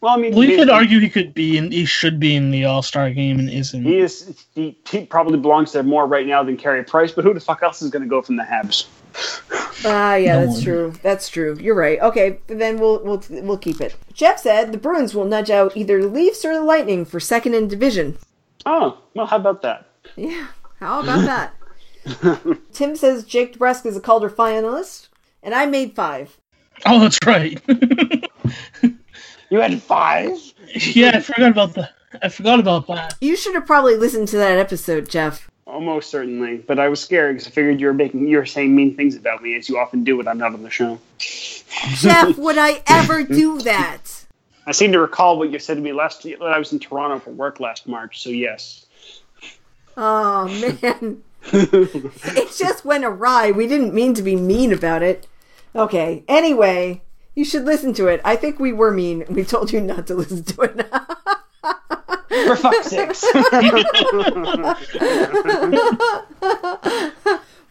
Well, 0.05 0.13
I 0.13 0.17
mean, 0.17 0.35
we 0.35 0.55
could 0.55 0.69
argue 0.69 0.99
he 0.99 1.09
could 1.09 1.33
be 1.33 1.57
and 1.57 1.73
he 1.73 1.83
should 1.83 2.19
be 2.19 2.35
in 2.35 2.51
the 2.51 2.63
All 2.65 2.83
Star 2.83 3.09
game 3.09 3.39
and 3.39 3.49
isn't. 3.49 3.83
He 3.83 3.97
is. 3.97 4.45
He, 4.53 4.77
he, 4.87 5.03
probably 5.03 5.39
belongs 5.39 5.71
there 5.71 5.81
more 5.81 6.05
right 6.05 6.27
now 6.27 6.43
than 6.43 6.57
Carey 6.57 6.83
Price. 6.83 7.11
But 7.11 7.23
who 7.23 7.33
the 7.33 7.39
fuck 7.39 7.63
else 7.63 7.81
is 7.81 7.89
going 7.89 8.03
to 8.03 8.07
go 8.07 8.21
from 8.21 8.35
the 8.35 8.43
Habs? 8.43 8.85
Ah, 9.83 10.11
uh, 10.11 10.15
yeah, 10.15 10.33
no 10.33 10.45
that's 10.45 10.57
one. 10.57 10.63
true. 10.63 10.93
That's 11.01 11.27
true. 11.27 11.57
You're 11.59 11.73
right. 11.73 11.99
Okay, 12.01 12.37
then 12.45 12.77
we'll 12.77 13.03
we'll 13.03 13.23
we'll 13.31 13.57
keep 13.57 13.81
it. 13.81 13.95
Jeff 14.13 14.41
said 14.41 14.71
the 14.71 14.77
Bruins 14.77 15.15
will 15.15 15.25
nudge 15.25 15.49
out 15.49 15.75
either 15.75 15.99
the 15.99 16.07
Leafs 16.07 16.45
or 16.45 16.53
the 16.53 16.61
Lightning 16.61 17.03
for 17.03 17.19
second 17.19 17.55
in 17.55 17.67
division. 17.67 18.15
Oh 18.67 18.99
well, 19.15 19.25
how 19.25 19.37
about 19.37 19.63
that? 19.63 19.87
Yeah, 20.15 20.49
how 20.79 21.01
about 21.01 21.51
that? 22.05 22.59
Tim 22.73 22.95
says 22.95 23.23
Jake 23.23 23.57
DeBrusk 23.57 23.87
is 23.87 23.97
a 23.97 24.01
Calder 24.01 24.29
finalist, 24.29 25.07
and 25.41 25.55
I 25.55 25.65
made 25.65 25.95
five. 25.95 26.37
Oh, 26.85 26.99
that's 26.99 27.17
right. 27.25 27.59
You 29.49 29.59
had 29.59 29.81
five? 29.81 30.31
Yeah, 30.75 31.11
I 31.13 31.19
forgot 31.21 31.51
about 31.51 31.73
that. 31.75 31.93
I 32.21 32.27
forgot 32.27 32.59
about 32.59 32.87
that. 32.87 33.15
You 33.21 33.37
should 33.37 33.53
have 33.53 33.65
probably 33.65 33.95
listened 33.95 34.27
to 34.29 34.37
that 34.37 34.57
episode, 34.57 35.09
Jeff. 35.09 35.49
Almost 35.67 36.09
certainly, 36.09 36.57
but 36.57 36.79
I 36.79 36.89
was 36.89 36.99
scared 36.99 37.35
because 37.35 37.47
I 37.47 37.51
figured 37.51 37.79
you 37.79 37.87
were 37.87 37.93
making 37.93 38.27
you 38.27 38.37
were 38.37 38.45
saying 38.45 38.75
mean 38.75 38.95
things 38.95 39.15
about 39.15 39.41
me 39.41 39.55
as 39.55 39.69
you 39.69 39.77
often 39.77 40.03
do 40.03 40.17
when 40.17 40.27
I'm 40.27 40.37
not 40.37 40.53
on 40.53 40.63
the 40.63 40.69
show. 40.69 40.99
Jeff, 41.19 42.37
would 42.37 42.57
I 42.57 42.81
ever 42.87 43.23
do 43.23 43.61
that? 43.61 44.25
I 44.67 44.71
seem 44.71 44.91
to 44.91 44.99
recall 44.99 45.37
what 45.37 45.51
you 45.51 45.59
said 45.59 45.75
to 45.75 45.81
me 45.81 45.93
last 45.93 46.25
when 46.25 46.41
I 46.41 46.57
was 46.57 46.73
in 46.73 46.79
Toronto 46.79 47.19
for 47.19 47.31
work 47.31 47.59
last 47.59 47.87
March. 47.87 48.21
So 48.21 48.29
yes. 48.29 48.85
Oh 49.95 50.47
man, 50.91 51.23
it 51.53 52.55
just 52.57 52.83
went 52.83 53.05
awry. 53.05 53.51
We 53.51 53.67
didn't 53.67 53.93
mean 53.93 54.13
to 54.15 54.21
be 54.23 54.35
mean 54.35 54.73
about 54.73 55.03
it. 55.03 55.27
Okay. 55.75 56.23
Anyway, 56.27 57.01
you 57.35 57.45
should 57.45 57.65
listen 57.65 57.93
to 57.95 58.07
it. 58.07 58.21
I 58.23 58.35
think 58.35 58.59
we 58.59 58.73
were 58.73 58.91
mean. 58.91 59.25
We 59.29 59.43
told 59.43 59.71
you 59.71 59.81
not 59.81 60.07
to 60.07 60.15
listen 60.15 60.43
to 60.43 60.61
it. 60.61 60.87
For 62.45 62.55
fuck's 62.55 62.87
sakes. 62.87 63.23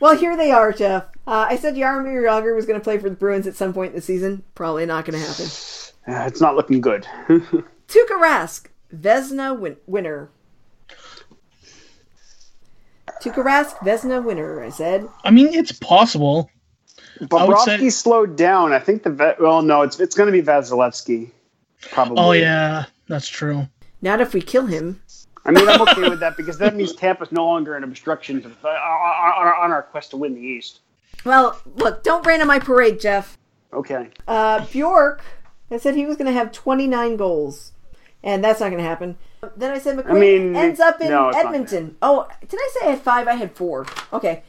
well, 0.01 0.17
here 0.17 0.37
they 0.37 0.51
are, 0.51 0.73
Jeff. 0.73 1.05
Uh, 1.27 1.47
I 1.49 1.57
said 1.57 1.75
Jaromir 1.75 2.23
Jagr 2.23 2.55
was 2.55 2.67
going 2.67 2.79
to 2.79 2.85
play 2.85 2.99
for 2.99 3.09
the 3.09 3.17
Bruins 3.17 3.47
at 3.47 3.57
some 3.57 3.73
point 3.73 3.91
in 3.91 3.97
the 3.97 4.03
season. 4.03 4.43
Probably 4.55 4.85
not 4.85 5.05
going 5.05 5.19
to 5.21 5.27
happen. 5.27 5.47
Uh, 6.07 6.27
it's 6.27 6.41
not 6.41 6.57
looking 6.57 6.81
good. 6.81 7.07
Tuukka 7.29 8.21
Rask, 8.21 8.67
Vezina 8.95 9.59
win- 9.59 9.77
winner. 9.87 10.29
Tuukka 13.23 13.43
Rask, 13.45 13.77
Vezina 13.79 14.23
winner, 14.23 14.63
I 14.63 14.69
said. 14.71 15.09
I 15.25 15.31
mean, 15.31 15.49
it's 15.55 15.73
possible. 15.73 16.51
Bobrovsky 17.21 17.79
say... 17.79 17.91
slowed 17.91 18.37
down. 18.37 18.73
I 18.73 18.79
think 18.79 19.03
the 19.03 19.37
well, 19.39 19.63
no, 19.63 19.83
it's 19.83 20.01
it's 20.01 20.15
going 20.15 20.27
to 20.27 20.33
be 20.33 20.43
Vasilevskiy, 20.43 21.31
probably. 21.91 22.17
Oh 22.19 22.33
yeah, 22.33 22.87
that's 23.09 23.29
true. 23.29 23.69
Not 24.03 24.21
if 24.21 24.35
we 24.35 24.43
kill 24.43 24.67
him. 24.67 25.01
I 25.47 25.51
mean, 25.51 25.69
I'm 25.69 25.81
okay 25.83 26.09
with 26.09 26.21
that 26.21 26.37
because 26.37 26.59
that 26.59 26.75
means 26.75 26.95
Tampa's 26.95 27.31
no 27.31 27.45
longer 27.47 27.77
an 27.77 27.85
obstruction 27.85 28.41
to, 28.43 28.49
uh, 28.65 28.69
on, 28.69 29.47
on, 29.47 29.73
our 29.73 29.83
quest 29.83 30.11
to 30.11 30.17
win 30.17 30.35
the 30.35 30.41
East. 30.41 30.81
Well, 31.25 31.61
look, 31.77 32.03
don't 32.03 32.27
rain 32.27 32.41
on 32.41 32.47
my 32.47 32.59
parade, 32.59 32.99
Jeff. 32.99 33.37
Okay. 33.73 34.09
Uh, 34.27 34.65
Bjork, 34.67 35.23
I 35.71 35.77
said 35.77 35.97
he 35.97 36.07
was 36.07 36.17
going 36.17 36.27
to 36.27 36.33
have 36.33 36.51
29 36.51 37.17
goals, 37.17 37.73
and 38.23 38.43
that's 38.43 38.61
not 38.61 38.71
going 38.71 38.83
to 38.83 38.89
happen. 38.89 39.19
Then 39.57 39.71
I 39.71 39.79
said 39.79 39.99
McQuaid 39.99 40.11
I 40.11 40.19
mean, 40.19 40.57
ends 40.57 40.81
up 40.81 41.01
in 41.03 41.11
no, 41.11 41.29
Edmonton. 41.29 41.97
Oh, 42.01 42.27
did 42.49 42.59
I 42.59 42.71
say 42.73 42.87
I 42.87 42.91
had 42.91 43.01
five? 43.01 43.29
I 43.29 43.35
had 43.35 43.55
four. 43.55 43.87
Okay. 44.13 44.43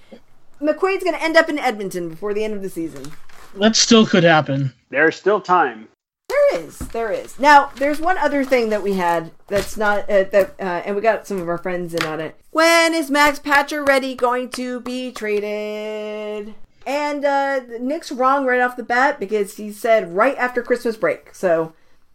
McQuaid's 0.61 1.03
going 1.03 1.15
to 1.15 1.23
end 1.23 1.37
up 1.37 1.49
in 1.49 1.59
Edmonton 1.59 2.09
before 2.09 2.33
the 2.33 2.43
end 2.43 2.53
of 2.53 2.61
the 2.61 2.69
season. 2.69 3.11
That 3.55 3.75
still 3.75 4.05
could 4.05 4.23
happen. 4.23 4.73
There's 4.89 5.15
still 5.15 5.41
time. 5.41 5.87
There 6.27 6.61
is, 6.61 6.79
there 6.79 7.11
is. 7.11 7.39
Now, 7.39 7.71
there's 7.75 8.01
one 8.01 8.17
other 8.17 8.43
thing 8.43 8.69
that 8.69 8.81
we 8.83 8.93
had 8.93 9.31
that's 9.47 9.77
not 9.77 10.09
uh, 10.09 10.23
that, 10.23 10.55
uh, 10.59 10.81
and 10.85 10.95
we 10.95 11.01
got 11.01 11.27
some 11.27 11.39
of 11.39 11.47
our 11.47 11.57
friends 11.57 11.93
in 11.93 12.03
on 12.03 12.19
it. 12.19 12.35
When 12.51 12.93
is 12.93 13.11
Max 13.11 13.39
Pacioretty 13.39 14.17
going 14.17 14.49
to 14.51 14.79
be 14.81 15.11
traded? 15.11 16.55
And 16.85 17.25
uh, 17.25 17.61
Nick's 17.79 18.11
wrong 18.11 18.45
right 18.45 18.61
off 18.61 18.77
the 18.77 18.83
bat 18.83 19.19
because 19.19 19.57
he 19.57 19.71
said 19.71 20.15
right 20.15 20.37
after 20.37 20.61
Christmas 20.61 20.97
break. 20.97 21.33
So 21.33 21.73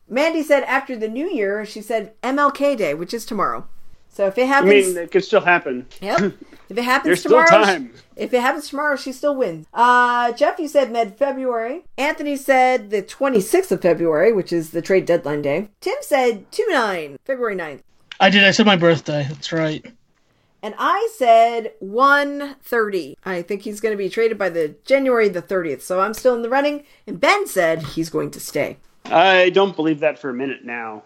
Mandy 0.08 0.42
said 0.42 0.64
after 0.64 0.96
the 0.96 1.08
New 1.08 1.30
Year. 1.30 1.64
She 1.64 1.80
said 1.80 2.20
MLK 2.22 2.76
Day, 2.76 2.94
which 2.94 3.14
is 3.14 3.24
tomorrow. 3.24 3.66
So 4.10 4.26
if 4.26 4.36
it 4.36 4.46
happens, 4.46 4.72
I 4.72 4.88
mean, 4.88 4.96
it 4.98 5.10
could 5.10 5.24
still 5.24 5.40
happen. 5.40 5.86
Yep. 6.00 6.34
If 6.70 6.78
it 6.78 6.84
happens 6.84 7.06
There's 7.06 7.22
tomorrow, 7.24 7.46
still 7.46 7.64
time. 7.64 7.92
if 8.14 8.32
it 8.32 8.40
happens 8.40 8.68
tomorrow, 8.68 8.94
she 8.94 9.10
still 9.10 9.34
wins. 9.34 9.66
Uh, 9.74 10.30
Jeff, 10.30 10.60
you 10.60 10.68
said 10.68 10.92
mid 10.92 11.16
February. 11.16 11.82
Anthony 11.98 12.36
said 12.36 12.90
the 12.90 13.02
26th 13.02 13.72
of 13.72 13.82
February, 13.82 14.32
which 14.32 14.52
is 14.52 14.70
the 14.70 14.80
trade 14.80 15.04
deadline 15.04 15.42
day. 15.42 15.68
Tim 15.80 15.96
said 16.00 16.50
2 16.52 16.64
9, 16.70 17.18
February 17.24 17.56
9th. 17.56 17.80
I 18.20 18.30
did. 18.30 18.44
I 18.44 18.52
said 18.52 18.66
my 18.66 18.76
birthday. 18.76 19.26
That's 19.28 19.50
right. 19.50 19.84
And 20.62 20.74
I 20.78 21.10
said 21.16 21.72
130. 21.80 23.16
I 23.24 23.42
think 23.42 23.62
he's 23.62 23.80
going 23.80 23.92
to 23.92 23.98
be 23.98 24.08
traded 24.08 24.38
by 24.38 24.50
the 24.50 24.76
January 24.84 25.28
the 25.28 25.42
30th. 25.42 25.80
So 25.80 26.00
I'm 26.00 26.14
still 26.14 26.34
in 26.36 26.42
the 26.42 26.50
running. 26.50 26.84
And 27.06 27.18
Ben 27.18 27.48
said 27.48 27.82
he's 27.82 28.10
going 28.10 28.30
to 28.32 28.40
stay. 28.40 28.76
I 29.06 29.50
don't 29.50 29.74
believe 29.74 30.00
that 30.00 30.18
for 30.20 30.30
a 30.30 30.34
minute 30.34 30.64
now. 30.64 31.02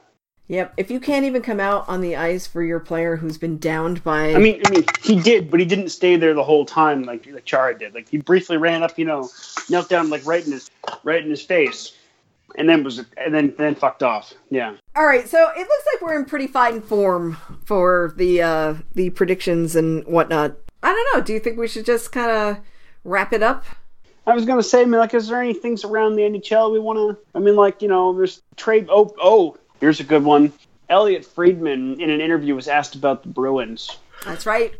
Yep. 0.48 0.74
If 0.76 0.90
you 0.90 1.00
can't 1.00 1.24
even 1.24 1.40
come 1.40 1.58
out 1.58 1.88
on 1.88 2.00
the 2.02 2.16
ice 2.16 2.46
for 2.46 2.62
your 2.62 2.78
player 2.80 3.16
who's 3.16 3.38
been 3.38 3.58
downed 3.58 4.04
by, 4.04 4.34
I 4.34 4.38
mean, 4.38 4.60
I 4.66 4.70
mean, 4.70 4.84
he 5.02 5.18
did, 5.18 5.50
but 5.50 5.58
he 5.58 5.64
didn't 5.64 5.88
stay 5.88 6.16
there 6.16 6.34
the 6.34 6.44
whole 6.44 6.66
time 6.66 7.02
like 7.04 7.26
like 7.30 7.44
Chara 7.46 7.78
did. 7.78 7.94
Like 7.94 8.08
he 8.08 8.18
briefly 8.18 8.58
ran 8.58 8.82
up, 8.82 8.98
you 8.98 9.06
know, 9.06 9.28
knelt 9.70 9.88
down 9.88 10.10
like 10.10 10.26
right 10.26 10.44
in 10.44 10.52
his 10.52 10.70
right 11.02 11.22
in 11.24 11.30
his 11.30 11.42
face. 11.42 11.96
and 12.56 12.68
then 12.68 12.84
was 12.84 12.98
and 13.16 13.34
then 13.34 13.54
then 13.56 13.74
fucked 13.74 14.02
off. 14.02 14.34
Yeah. 14.50 14.74
All 14.94 15.06
right, 15.06 15.26
so 15.28 15.50
it 15.56 15.58
looks 15.58 15.84
like 15.92 16.02
we're 16.02 16.18
in 16.18 16.24
pretty 16.24 16.46
fine 16.46 16.80
form 16.82 17.36
for 17.64 18.12
the 18.16 18.42
uh 18.42 18.74
the 18.94 19.10
predictions 19.10 19.74
and 19.74 20.04
whatnot. 20.06 20.56
I 20.82 20.92
don't 20.92 21.14
know. 21.18 21.24
Do 21.24 21.32
you 21.32 21.40
think 21.40 21.58
we 21.58 21.66
should 21.68 21.86
just 21.86 22.12
kind 22.12 22.30
of 22.30 22.58
wrap 23.02 23.32
it 23.32 23.42
up? 23.42 23.64
I 24.26 24.34
was 24.34 24.44
gonna 24.44 24.62
say, 24.62 24.82
I 24.82 24.84
mean, 24.84 25.00
like, 25.00 25.14
is 25.14 25.28
there 25.28 25.40
any 25.42 25.54
things 25.54 25.84
around 25.84 26.16
the 26.16 26.22
NHL 26.22 26.72
we 26.72 26.78
want 26.78 26.98
to? 26.98 27.18
I 27.34 27.40
mean, 27.40 27.56
like, 27.56 27.82
you 27.82 27.88
know, 27.88 28.14
there's 28.14 28.42
trade. 28.56 28.86
Oh, 28.90 29.14
oh, 29.20 29.56
here's 29.84 30.00
a 30.00 30.04
good 30.04 30.24
one. 30.24 30.50
Elliotte 30.88 31.26
Friedman 31.26 32.00
in 32.00 32.08
an 32.08 32.22
interview 32.22 32.54
was 32.54 32.68
asked 32.68 32.94
about 32.94 33.22
the 33.22 33.28
Bruins. 33.28 33.98
That's 34.24 34.46
right. 34.46 34.72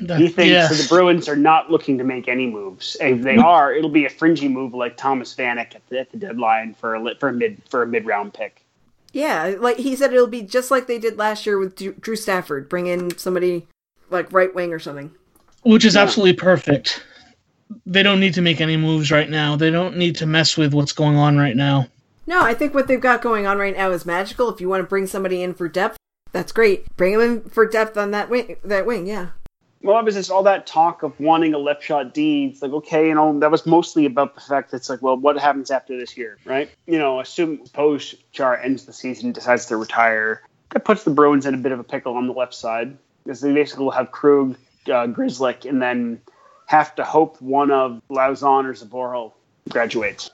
He 0.00 0.28
thinks 0.28 0.38
Yeah. 0.50 0.66
that 0.66 0.74
the 0.74 0.86
Bruins 0.88 1.28
are 1.28 1.36
not 1.36 1.70
looking 1.70 1.96
to 1.98 2.02
make 2.04 2.26
any 2.26 2.48
moves. 2.48 2.96
If 3.00 3.22
they 3.22 3.36
are, 3.36 3.72
it'll 3.72 3.88
be 3.90 4.04
a 4.06 4.10
fringy 4.10 4.48
move 4.48 4.74
like 4.74 4.96
Thomas 4.96 5.32
Vanek 5.36 5.76
at 5.76 5.82
the, 5.88 6.00
at 6.00 6.10
the 6.10 6.16
deadline 6.16 6.74
for 6.74 6.96
a 6.96 7.14
for 7.20 7.28
a 7.28 7.32
mid 7.32 7.62
for 7.70 7.82
a 7.82 7.86
mid 7.86 8.04
round 8.04 8.34
pick. 8.34 8.64
Yeah, 9.12 9.54
like 9.60 9.76
he 9.76 9.94
said, 9.94 10.12
it'll 10.12 10.26
be 10.26 10.42
just 10.42 10.70
like 10.72 10.88
they 10.88 10.98
did 10.98 11.16
last 11.18 11.46
year 11.46 11.56
with 11.58 11.76
Drew 11.76 11.92
Drew 11.92 12.16
Stafford. 12.16 12.68
Bring 12.68 12.86
in 12.88 13.16
somebody 13.16 13.68
like 14.10 14.32
right 14.32 14.52
wing 14.52 14.72
or 14.72 14.80
something. 14.80 15.12
which 15.62 15.84
is 15.84 15.94
Yeah. 15.94 16.02
absolutely 16.02 16.32
perfect. 16.34 17.04
They 17.86 18.02
don't 18.02 18.18
need 18.18 18.34
to 18.34 18.40
make 18.42 18.60
any 18.60 18.76
moves 18.76 19.12
right 19.12 19.28
now. 19.30 19.54
They 19.54 19.70
don't 19.70 19.96
need 19.96 20.16
to 20.16 20.26
mess 20.26 20.56
with 20.56 20.72
what's 20.74 20.92
going 20.92 21.16
on 21.16 21.36
right 21.36 21.54
now. 21.56 21.86
No, 22.30 22.44
I 22.44 22.54
think 22.54 22.74
what 22.74 22.86
they've 22.86 23.00
got 23.00 23.22
going 23.22 23.48
on 23.48 23.58
right 23.58 23.76
now 23.76 23.90
is 23.90 24.06
magical. 24.06 24.48
If 24.50 24.60
you 24.60 24.68
want 24.68 24.84
to 24.84 24.86
bring 24.86 25.08
somebody 25.08 25.42
in 25.42 25.52
for 25.52 25.68
depth, 25.68 25.96
that's 26.30 26.52
great. 26.52 26.86
Bring 26.96 27.18
them 27.18 27.22
in 27.22 27.40
for 27.50 27.66
depth 27.66 27.96
on 27.96 28.12
that 28.12 28.30
wing. 28.30 28.56
That 28.62 28.86
wing, 28.86 29.08
yeah. 29.08 29.30
Well, 29.82 29.98
it 29.98 30.04
was 30.04 30.14
just 30.14 30.30
all 30.30 30.44
that 30.44 30.64
talk 30.64 31.02
of 31.02 31.18
wanting 31.18 31.54
a 31.54 31.58
left 31.58 31.82
shot 31.82 32.14
D. 32.14 32.44
It's 32.44 32.62
like, 32.62 32.70
okay, 32.70 33.08
you 33.08 33.16
know, 33.16 33.40
that 33.40 33.50
was 33.50 33.66
mostly 33.66 34.06
about 34.06 34.36
the 34.36 34.42
fact 34.42 34.70
that 34.70 34.76
it's 34.76 34.88
like, 34.88 35.02
well, 35.02 35.16
what 35.16 35.40
happens 35.40 35.72
after 35.72 35.98
this 35.98 36.16
year, 36.16 36.38
right? 36.44 36.70
You 36.86 37.00
know, 37.00 37.18
assume 37.18 37.66
Post 37.72 38.14
Chara 38.30 38.64
ends 38.64 38.84
the 38.84 38.92
season, 38.92 39.32
decides 39.32 39.66
to 39.66 39.76
retire. 39.76 40.42
That 40.70 40.84
puts 40.84 41.02
the 41.02 41.10
Bruins 41.10 41.46
in 41.46 41.54
a 41.54 41.58
bit 41.58 41.72
of 41.72 41.80
a 41.80 41.84
pickle 41.84 42.16
on 42.16 42.28
the 42.28 42.32
left 42.32 42.54
side 42.54 42.96
because 43.24 43.40
they 43.40 43.52
basically 43.52 43.86
will 43.86 43.90
have 43.90 44.12
Krug, 44.12 44.56
uh, 44.86 45.08
Grzelcyk, 45.08 45.68
and 45.68 45.82
then 45.82 46.20
have 46.66 46.94
to 46.94 47.02
hope 47.02 47.42
one 47.42 47.72
of 47.72 48.00
Lauzon 48.08 48.66
or 48.66 48.74
Zboril 48.74 49.32
graduates. 49.68 50.30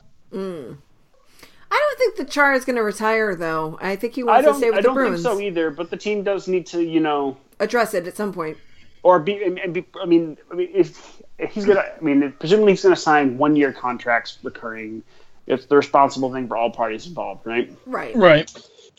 I 1.70 1.74
don't 1.74 1.98
think 1.98 2.16
the 2.16 2.32
Char 2.32 2.52
is 2.54 2.64
going 2.64 2.76
to 2.76 2.82
retire, 2.82 3.34
though. 3.34 3.78
I 3.80 3.96
think 3.96 4.14
he 4.14 4.22
wants 4.22 4.42
to 4.46 4.50
don't, 4.52 4.58
stay 4.58 4.70
with 4.70 4.78
I 4.78 4.82
the 4.82 4.88
don't 4.88 4.96
think 4.96 5.06
Bruins. 5.08 5.22
so 5.22 5.40
either. 5.40 5.70
But 5.70 5.90
the 5.90 5.96
team 5.96 6.22
does 6.22 6.48
need 6.48 6.66
to, 6.66 6.82
you 6.82 7.00
know, 7.00 7.36
Address 7.60 7.94
it 7.94 8.06
at 8.06 8.16
some 8.16 8.32
point. 8.32 8.56
or 9.02 9.18
be 9.18 9.42
and, 9.42 9.58
and 9.58 9.74
be. 9.74 9.84
I 10.00 10.06
mean, 10.06 10.36
I 10.50 10.54
mean, 10.54 10.70
if, 10.74 11.20
if 11.38 11.52
he's 11.52 11.64
gonna, 11.64 11.80
I 11.80 12.00
mean, 12.04 12.32
presumably 12.38 12.72
he's 12.72 12.82
gonna 12.82 12.96
sign 12.96 13.38
one 13.38 13.56
year 13.56 13.72
contracts 13.72 14.38
recurring. 14.42 15.02
It's 15.46 15.66
the 15.66 15.76
responsible 15.76 16.32
thing 16.32 16.48
for 16.48 16.56
all 16.56 16.70
parties 16.70 17.06
involved, 17.06 17.46
right? 17.46 17.72
Right. 17.86 18.14
Right. 18.16 18.52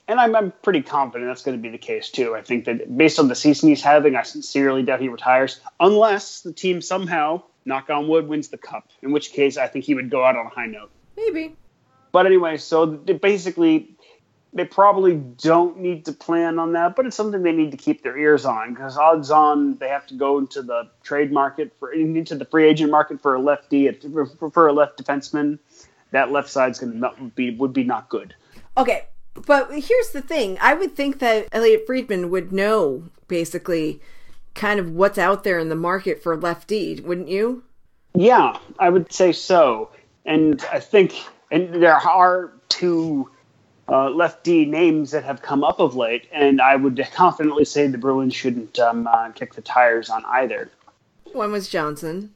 And 0.07 0.17
I'm, 0.19 0.33
I'm 0.37 0.53
pretty 0.63 0.81
confident 0.81 1.29
that's 1.29 1.41
going 1.43 1.57
to 1.57 1.61
be 1.61 1.67
the 1.67 1.77
case 1.77 2.09
too. 2.09 2.33
I 2.33 2.41
think 2.41 2.63
that 2.63 2.97
based 2.97 3.19
on 3.19 3.27
the 3.27 3.35
season 3.35 3.67
he's 3.67 3.81
having, 3.81 4.15
I 4.15 4.23
sincerely 4.23 4.81
doubt 4.81 5.01
he 5.01 5.09
retires 5.09 5.59
unless 5.81 6.39
the 6.39 6.53
team 6.53 6.81
somehow, 6.81 7.43
knock 7.65 7.89
on 7.89 8.07
wood, 8.07 8.29
wins 8.29 8.47
the 8.47 8.57
cup. 8.57 8.87
In 9.01 9.11
which 9.11 9.33
case, 9.33 9.57
I 9.57 9.67
think 9.67 9.83
he 9.83 9.93
would 9.93 10.09
go 10.09 10.23
out 10.23 10.37
on 10.37 10.45
a 10.45 10.49
high 10.49 10.67
note. 10.67 10.89
Maybe. 11.17 11.57
But 12.17 12.25
anyway, 12.25 12.57
so 12.57 12.87
they 12.87 13.13
basically, 13.13 13.95
they 14.51 14.65
probably 14.65 15.13
don't 15.13 15.77
need 15.77 16.05
to 16.05 16.11
plan 16.11 16.57
on 16.57 16.73
that, 16.73 16.95
but 16.95 17.05
it's 17.05 17.15
something 17.15 17.43
they 17.43 17.51
need 17.51 17.69
to 17.69 17.77
keep 17.77 18.01
their 18.01 18.17
ears 18.17 18.43
on 18.43 18.73
because 18.73 18.97
odds 18.97 19.29
on 19.29 19.77
they 19.77 19.87
have 19.89 20.07
to 20.07 20.15
go 20.15 20.39
into 20.39 20.63
the 20.63 20.89
trade 21.03 21.31
market 21.31 21.71
for 21.77 21.93
into 21.93 22.33
the 22.33 22.45
free 22.45 22.67
agent 22.67 22.89
market 22.89 23.21
for 23.21 23.35
a 23.35 23.39
lefty 23.39 23.91
for, 23.91 24.25
for 24.49 24.67
a 24.67 24.73
left 24.73 24.97
defenseman. 24.97 25.59
That 26.09 26.31
left 26.31 26.49
side's 26.49 26.79
going 26.79 26.99
to 26.99 27.31
be 27.35 27.51
would 27.51 27.71
be 27.71 27.83
not 27.83 28.09
good. 28.09 28.33
Okay, 28.77 29.05
but 29.45 29.69
here's 29.69 30.09
the 30.09 30.23
thing. 30.23 30.57
I 30.59 30.73
would 30.73 30.95
think 30.95 31.19
that 31.19 31.49
Elliotte 31.51 31.85
Friedman 31.85 32.31
would 32.31 32.51
know 32.51 33.03
basically 33.27 34.01
kind 34.55 34.79
of 34.79 34.89
what's 34.89 35.19
out 35.19 35.43
there 35.43 35.59
in 35.59 35.69
the 35.69 35.75
market 35.75 36.23
for 36.23 36.35
lefty, 36.35 36.99
wouldn't 36.99 37.27
you? 37.27 37.63
Yeah, 38.15 38.57
I 38.79 38.89
would 38.89 39.13
say 39.13 39.33
so. 39.33 39.91
And 40.25 40.65
I 40.73 40.79
think, 40.79 41.13
and 41.51 41.81
there 41.81 41.95
are 41.95 42.51
two 42.69 43.29
uh, 43.89 44.09
lefty 44.09 44.65
names 44.65 45.11
that 45.11 45.23
have 45.23 45.41
come 45.41 45.63
up 45.63 45.79
of 45.79 45.95
late, 45.95 46.27
and 46.31 46.61
I 46.61 46.75
would 46.75 47.01
confidently 47.13 47.65
say 47.65 47.87
the 47.87 47.97
Bruins 47.97 48.35
shouldn't 48.35 48.77
um, 48.79 49.07
uh, 49.07 49.29
kick 49.31 49.53
the 49.53 49.61
tires 49.61 50.09
on 50.09 50.23
either. 50.25 50.69
One 51.33 51.51
was 51.51 51.69
Johnson. 51.69 52.33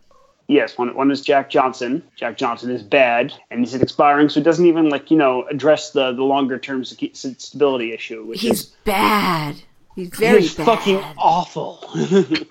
Yes, 0.48 0.78
one, 0.78 0.96
one 0.96 1.12
is 1.12 1.22
Jack 1.22 1.50
Johnson. 1.50 2.04
Jack 2.18 2.38
Johnson 2.38 2.72
is 2.72 2.84
bad, 2.84 3.34
and 3.50 3.62
he's 3.62 3.74
expiring, 3.74 4.28
so 4.28 4.40
it 4.40 4.44
doesn't 4.44 4.66
even 4.66 4.90
like 4.90 5.10
you 5.10 5.18
know 5.18 5.44
address 5.48 5.92
the 5.92 6.12
the 6.12 6.24
longer 6.24 6.60
term 6.60 6.84
sec- 6.84 7.12
stability 7.14 7.94
issue, 7.94 8.26
which 8.26 8.42
He's 8.42 8.52
is 8.62 8.66
bad. 8.84 9.56
He's 9.96 10.10
very 10.10 10.42
he's 10.42 10.56
bad. 10.56 10.66
fucking 10.66 10.98
awful. 11.18 11.84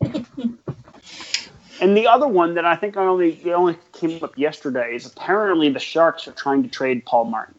and 1.80 1.96
the 1.96 2.06
other 2.06 2.28
one 2.28 2.54
that 2.54 2.64
I 2.64 2.76
think 2.76 2.96
I 2.96 3.04
only 3.04 3.32
it 3.44 3.52
only 3.52 3.76
came 3.92 4.22
up 4.22 4.36
yesterday 4.36 4.94
is 4.94 5.06
apparently 5.06 5.68
the 5.70 5.80
Sharks 5.80 6.28
are 6.28 6.32
trying 6.32 6.62
to 6.62 6.68
trade 6.68 7.04
Paul 7.04 7.24
Martin. 7.26 7.56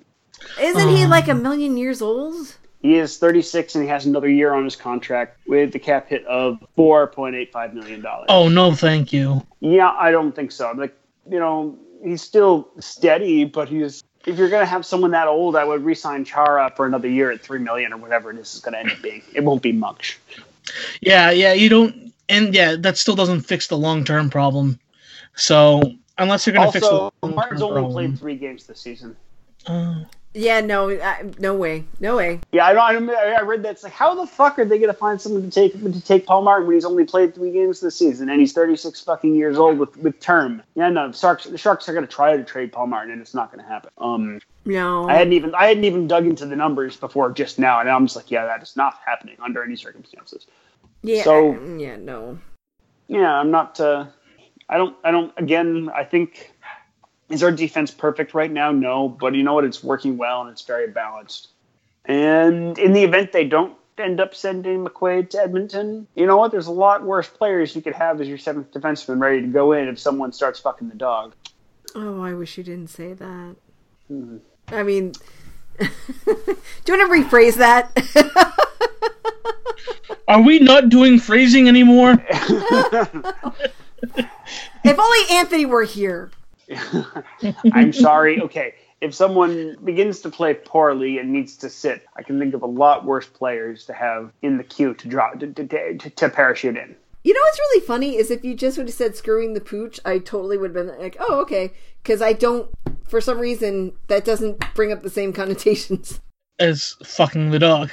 Isn't 0.60 0.90
he 0.90 1.04
um, 1.04 1.10
like 1.10 1.28
a 1.28 1.36
million 1.36 1.78
years 1.78 2.02
old? 2.02 2.56
He 2.82 2.96
is 2.96 3.20
36 3.20 3.76
and 3.76 3.84
he 3.84 3.90
has 3.90 4.06
another 4.08 4.30
year 4.30 4.54
on 4.54 4.64
his 4.64 4.76
contract 4.76 5.38
with 5.48 5.72
the 5.72 5.78
cap 5.78 6.10
hit 6.10 6.26
of 6.26 6.58
4.85 6.78 7.74
million 7.74 8.02
dollars. 8.02 8.26
Oh 8.30 8.50
no, 8.50 8.74
thank 8.74 9.14
you. 9.14 9.46
Yeah, 9.60 9.92
I 9.92 10.12
don't 10.12 10.36
think 10.36 10.52
so. 10.52 10.72
Like, 10.76 10.96
you 11.30 11.40
know, 11.40 11.78
he's 12.04 12.22
still 12.22 12.70
steady, 12.80 13.46
but 13.46 13.70
he's. 13.70 14.04
If 14.26 14.38
you're 14.38 14.50
going 14.50 14.62
to 14.62 14.68
have 14.68 14.86
someone 14.86 15.12
that 15.12 15.28
old, 15.28 15.56
I 15.56 15.64
would 15.64 15.84
re-sign 15.84 16.26
Chara 16.26 16.72
for 16.76 16.86
another 16.86 17.08
year 17.08 17.32
at 17.32 17.42
three 17.42 17.58
million 17.58 17.92
or 17.92 17.98
whatever 17.98 18.32
this 18.34 18.54
is 18.54 18.62
going 18.62 18.74
to 18.74 18.80
end 18.80 18.92
up 18.92 19.02
being. 19.02 19.24
It 19.34 19.44
won't 19.44 19.64
be 19.64 19.72
much. 19.72 20.20
Yeah, 21.02 21.32
yeah, 21.32 21.54
you 21.54 21.70
don't, 21.70 22.11
and 22.32 22.54
yeah, 22.56 22.76
that 22.80 22.98
still 22.98 23.16
doesn't 23.16 23.42
fix 23.42 23.68
the 23.68 23.78
long 23.78 24.04
term 24.04 24.30
problem. 24.30 24.80
So 25.36 25.82
unless 26.18 26.46
you're 26.48 26.56
gonna 26.56 26.72
fix 26.72 26.88
the 26.88 27.12
long 27.22 27.36
Martin's 27.36 27.62
term 27.62 27.70
only 27.70 27.82
problem, 27.82 27.94
played 27.94 28.20
three 28.20 28.36
games 28.36 28.66
this 28.66 28.82
season. 28.82 29.16
uh, 29.68 30.04
Yeah, 30.34 30.62
no, 30.62 30.90
I, 30.90 31.30
no 31.40 31.56
way, 31.56 31.84
no 32.00 32.16
way. 32.16 32.40
Yeah, 32.54 32.66
I 32.66 32.74
don't. 32.74 33.10
I 33.10 33.34
I 33.34 33.42
read 33.42 33.64
that. 33.64 33.72
It's 33.72 33.84
like, 33.84 33.92
how 33.92 34.16
the 34.16 34.26
fuck 34.26 34.58
are 34.60 34.66
they 34.66 34.78
going 34.78 34.88
to 34.90 34.98
find 34.98 35.20
someone 35.20 35.44
to 35.44 35.52
take 35.52 35.74
to 35.82 36.02
take 36.02 36.26
Paul 36.26 36.44
Martin 36.44 36.68
when 36.68 36.76
he's 36.78 36.86
only 36.86 37.04
played 37.06 37.36
three 37.36 37.52
games 37.52 37.82
this 37.82 37.98
season 37.98 38.30
and 38.30 38.40
he's 38.40 38.54
36 38.54 39.02
fucking 39.02 39.36
years 39.36 39.58
old 39.58 39.78
with 39.78 39.98
with 39.98 40.20
term? 40.22 40.64
Yeah, 40.76 40.90
no, 40.90 41.12
the 41.12 41.18
Sharks 41.18 41.44
the 41.46 41.58
Sharks 41.58 41.90
are 41.90 41.94
going 41.94 42.08
to 42.08 42.12
try 42.12 42.38
to 42.38 42.44
trade 42.44 42.72
Paul 42.72 42.88
Martin 42.88 43.12
and 43.12 43.22
it's 43.22 43.34
not 43.34 43.52
going 43.52 43.64
to 43.64 43.70
happen. 43.70 43.92
Um, 43.98 44.40
No, 44.64 45.10
I 45.10 45.16
hadn't 45.16 45.34
even 45.34 45.54
I 45.54 45.66
hadn't 45.68 45.84
even 45.84 46.08
dug 46.08 46.26
into 46.26 46.46
the 46.46 46.56
numbers 46.56 46.96
before 46.96 47.32
just 47.32 47.60
now, 47.60 47.80
and 47.82 47.90
I'm 47.90 48.06
just 48.06 48.16
like, 48.16 48.32
yeah, 48.32 48.46
that 48.46 48.64
is 48.64 48.78
not 48.78 49.00
happening 49.06 49.36
under 49.44 49.64
any 49.64 49.76
circumstances. 49.76 50.48
Yeah, 51.04 51.24
so- 51.24 51.54
yeah, 51.78 51.98
no. 51.98 52.40
Yeah, 53.08 53.34
I'm 53.34 53.52
not. 53.52 53.80
Uh, 53.80 54.06
I 54.70 54.78
don't. 54.78 54.96
I 55.04 55.12
don't. 55.12 55.34
Again, 55.38 55.90
I 55.94 56.06
think 56.06 56.54
is 57.32 57.44
our 57.44 57.52
defense 57.52 57.92
perfect 57.92 58.34
right 58.34 58.52
now? 58.52 58.72
No, 58.72 59.08
but 59.10 59.34
you 59.36 59.44
know 59.44 59.54
what? 59.54 59.64
It's 59.64 59.84
working 59.84 60.18
well 60.18 60.42
and 60.42 60.50
it's 60.52 60.62
very 60.62 60.88
balanced. 60.88 61.50
And 62.06 62.78
in 62.78 62.94
the 62.94 63.04
event 63.04 63.32
they 63.32 63.46
don't 63.46 63.76
end 63.98 64.20
up 64.20 64.34
sending 64.36 64.86
McQuaid 64.86 65.30
to 65.32 65.42
Edmonton, 65.42 66.08
you 66.16 66.26
know 66.26 66.38
what? 66.38 66.52
There's 66.52 66.68
a 66.68 66.72
lot 66.72 67.04
worse 67.04 67.28
players 67.28 67.76
you 67.76 67.82
could 67.82 67.94
have 67.94 68.20
as 68.20 68.28
your 68.28 68.38
seventh 68.38 68.72
defenseman 68.72 69.22
ready 69.22 69.42
to 69.42 69.48
go 69.48 69.72
in 69.74 69.88
if 69.88 70.00
someone 70.00 70.32
starts 70.32 70.60
fucking 70.60 70.90
the 70.90 70.96
dog. 70.96 71.34
Oh, 71.96 72.22
I 72.22 72.34
wish 72.34 72.58
you 72.58 72.64
didn't 72.64 72.90
say 72.90 73.14
that. 73.14 73.56
Mm-hmm. 74.12 74.38
I 74.70 74.84
mean, 74.84 75.12
do 75.80 75.88
you 76.88 76.98
want 76.98 77.12
to 77.12 77.38
rephrase 77.38 77.56
that? 77.58 77.92
are 80.28 80.42
we 80.42 80.60
not 80.60 80.90
doing 80.90 81.20
phrasing 81.20 81.68
anymore? 81.68 82.12
if 84.84 85.00
only 85.00 85.20
Anthony 85.30 85.66
were 85.66 85.84
here. 85.84 86.32
I'm 87.74 87.94
sorry. 87.94 88.42
Okay, 88.42 88.76
if 89.02 89.14
someone 89.14 89.78
begins 89.84 90.22
to 90.22 90.30
play 90.30 90.54
poorly 90.54 91.18
and 91.18 91.32
needs 91.32 91.58
to 91.58 91.70
sit, 91.70 92.06
I 92.16 92.24
can 92.24 92.40
think 92.40 92.54
of 92.54 92.62
a 92.62 92.68
lot 92.68 93.06
worse 93.06 93.28
players 93.28 93.86
to 93.86 93.94
have 93.94 94.32
in 94.42 94.58
the 94.58 94.64
queue 94.64 94.94
to 94.94 95.08
drop 95.08 95.40
to, 95.40 95.48
to, 95.48 95.68
to, 95.68 96.10
to 96.10 96.30
parachute 96.30 96.78
in. 96.78 96.96
You 97.24 97.34
know 97.34 97.42
what's 97.44 97.60
really 97.60 97.86
funny 97.86 98.16
is 98.16 98.32
if 98.32 98.44
you 98.44 98.56
just 98.56 98.78
would 98.78 98.88
have 98.88 98.96
said 98.96 99.16
screwing 99.16 99.54
the 99.54 99.62
pooch, 99.62 100.00
I 100.04 100.18
totally 100.18 100.58
would 100.58 100.76
have 100.76 100.88
been 100.88 101.00
like, 101.00 101.18
oh, 101.20 101.42
okay. 101.42 101.72
Because 102.02 102.20
I 102.20 102.34
don't, 102.34 102.70
for 103.08 103.22
some 103.22 103.38
reason, 103.38 103.94
that 104.08 104.26
doesn't 104.26 104.64
bring 104.74 104.92
up 104.92 105.04
the 105.04 105.10
same 105.10 105.32
connotations. 105.32 106.20
As 106.62 106.96
fucking 107.04 107.52
the 107.52 107.60
dog. 107.60 107.92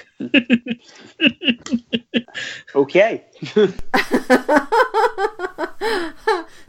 Okay. 2.74 3.24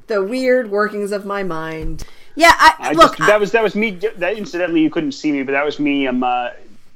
the 0.07 0.23
weird 0.23 0.71
workings 0.71 1.11
of 1.11 1.25
my 1.25 1.43
mind. 1.43 2.05
Yeah, 2.35 2.53
I, 2.57 2.75
I 2.79 2.91
look. 2.93 3.17
just, 3.17 3.27
that 3.27 3.39
was 3.39 3.51
that 3.51 3.63
was 3.63 3.75
me. 3.75 3.99
That 4.17 4.37
incidentally, 4.37 4.81
you 4.81 4.89
couldn't 4.89 5.11
see 5.11 5.31
me, 5.31 5.43
but 5.43 5.51
that 5.51 5.65
was 5.65 5.79
me. 5.79 6.07
Um, 6.07 6.23
uh, 6.23 6.49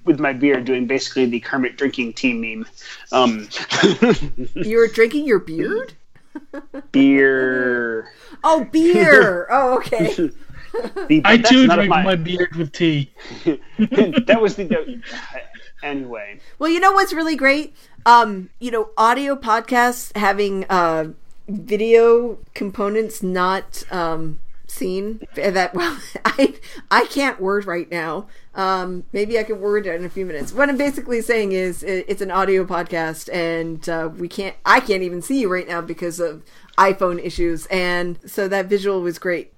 with 0.05 0.19
my 0.19 0.33
beer, 0.33 0.61
doing 0.61 0.85
basically 0.87 1.25
the 1.25 1.39
Kermit 1.39 1.77
drinking 1.77 2.13
team 2.13 2.41
meme. 2.41 2.65
Um, 3.11 3.47
you 4.55 4.77
were 4.77 4.87
drinking 4.87 5.25
your 5.25 5.39
beard? 5.39 5.93
beer. 6.91 8.11
Oh, 8.45 8.65
beer. 8.65 9.47
oh, 9.51 9.77
okay. 9.77 10.29
The- 11.07 11.21
I 11.25 11.37
that's 11.37 11.49
too 11.49 11.67
drink 11.67 11.89
my 11.89 12.15
beard 12.15 12.55
with 12.55 12.71
tea. 12.71 13.11
that 13.77 14.39
was 14.41 14.55
the, 14.55 14.63
the 14.65 15.01
anyway. 15.83 16.39
Well, 16.59 16.69
you 16.69 16.79
know 16.79 16.91
what's 16.93 17.13
really 17.13 17.35
great? 17.35 17.75
Um, 18.05 18.49
you 18.59 18.71
know, 18.71 18.89
audio 18.97 19.35
podcasts 19.35 20.15
having 20.17 20.65
uh 20.69 21.13
video 21.47 22.37
components 22.53 23.21
not 23.21 23.83
um 23.91 24.39
seen 24.65 25.21
that 25.35 25.73
well 25.75 25.99
I 26.25 26.55
I 26.89 27.05
can't 27.05 27.39
word 27.39 27.65
right 27.65 27.89
now. 27.91 28.27
Um 28.55 29.03
maybe 29.13 29.37
I 29.37 29.43
can 29.43 29.59
word 29.61 29.85
it 29.85 29.93
in 29.95 30.05
a 30.05 30.09
few 30.09 30.25
minutes. 30.25 30.51
What 30.53 30.69
I'm 30.69 30.77
basically 30.77 31.21
saying 31.21 31.51
is 31.51 31.83
i- 31.83 32.05
it's 32.07 32.21
an 32.21 32.31
audio 32.31 32.65
podcast 32.65 33.31
and 33.33 33.87
uh 33.87 34.09
we 34.17 34.27
can't 34.27 34.55
I 34.65 34.79
can't 34.79 35.03
even 35.03 35.21
see 35.21 35.41
you 35.41 35.49
right 35.51 35.67
now 35.67 35.81
because 35.81 36.19
of 36.19 36.43
iPhone 36.77 37.23
issues 37.23 37.67
and 37.67 38.17
so 38.25 38.47
that 38.47 38.65
visual 38.65 39.01
was 39.01 39.19
great. 39.19 39.53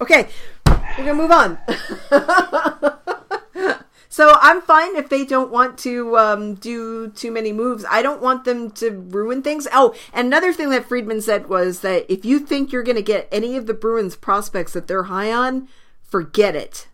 Okay, 0.00 0.28
we're 0.66 1.04
going 1.04 1.06
to 1.06 1.14
move 1.14 1.30
on. 1.30 1.58
So 4.10 4.34
I'm 4.40 4.62
fine 4.62 4.96
if 4.96 5.10
they 5.10 5.24
don't 5.24 5.52
want 5.52 5.78
to 5.80 6.16
um, 6.18 6.54
do 6.54 7.08
too 7.10 7.30
many 7.30 7.52
moves. 7.52 7.84
I 7.88 8.02
don't 8.02 8.20
want 8.22 8.44
them 8.44 8.70
to 8.72 8.90
ruin 8.90 9.42
things. 9.42 9.68
Oh, 9.72 9.94
and 10.12 10.26
another 10.26 10.52
thing 10.52 10.70
that 10.70 10.86
Friedman 10.88 11.20
said 11.20 11.48
was 11.48 11.80
that 11.82 12.10
if 12.12 12.24
you 12.24 12.40
think 12.40 12.72
you're 12.72 12.82
going 12.82 12.96
to 12.96 13.02
get 13.02 13.28
any 13.30 13.56
of 13.56 13.66
the 13.66 13.74
Bruins 13.74 14.16
prospects 14.16 14.72
that 14.72 14.88
they're 14.88 15.04
high 15.04 15.30
on, 15.30 15.68
forget 16.02 16.56
it. 16.56 16.88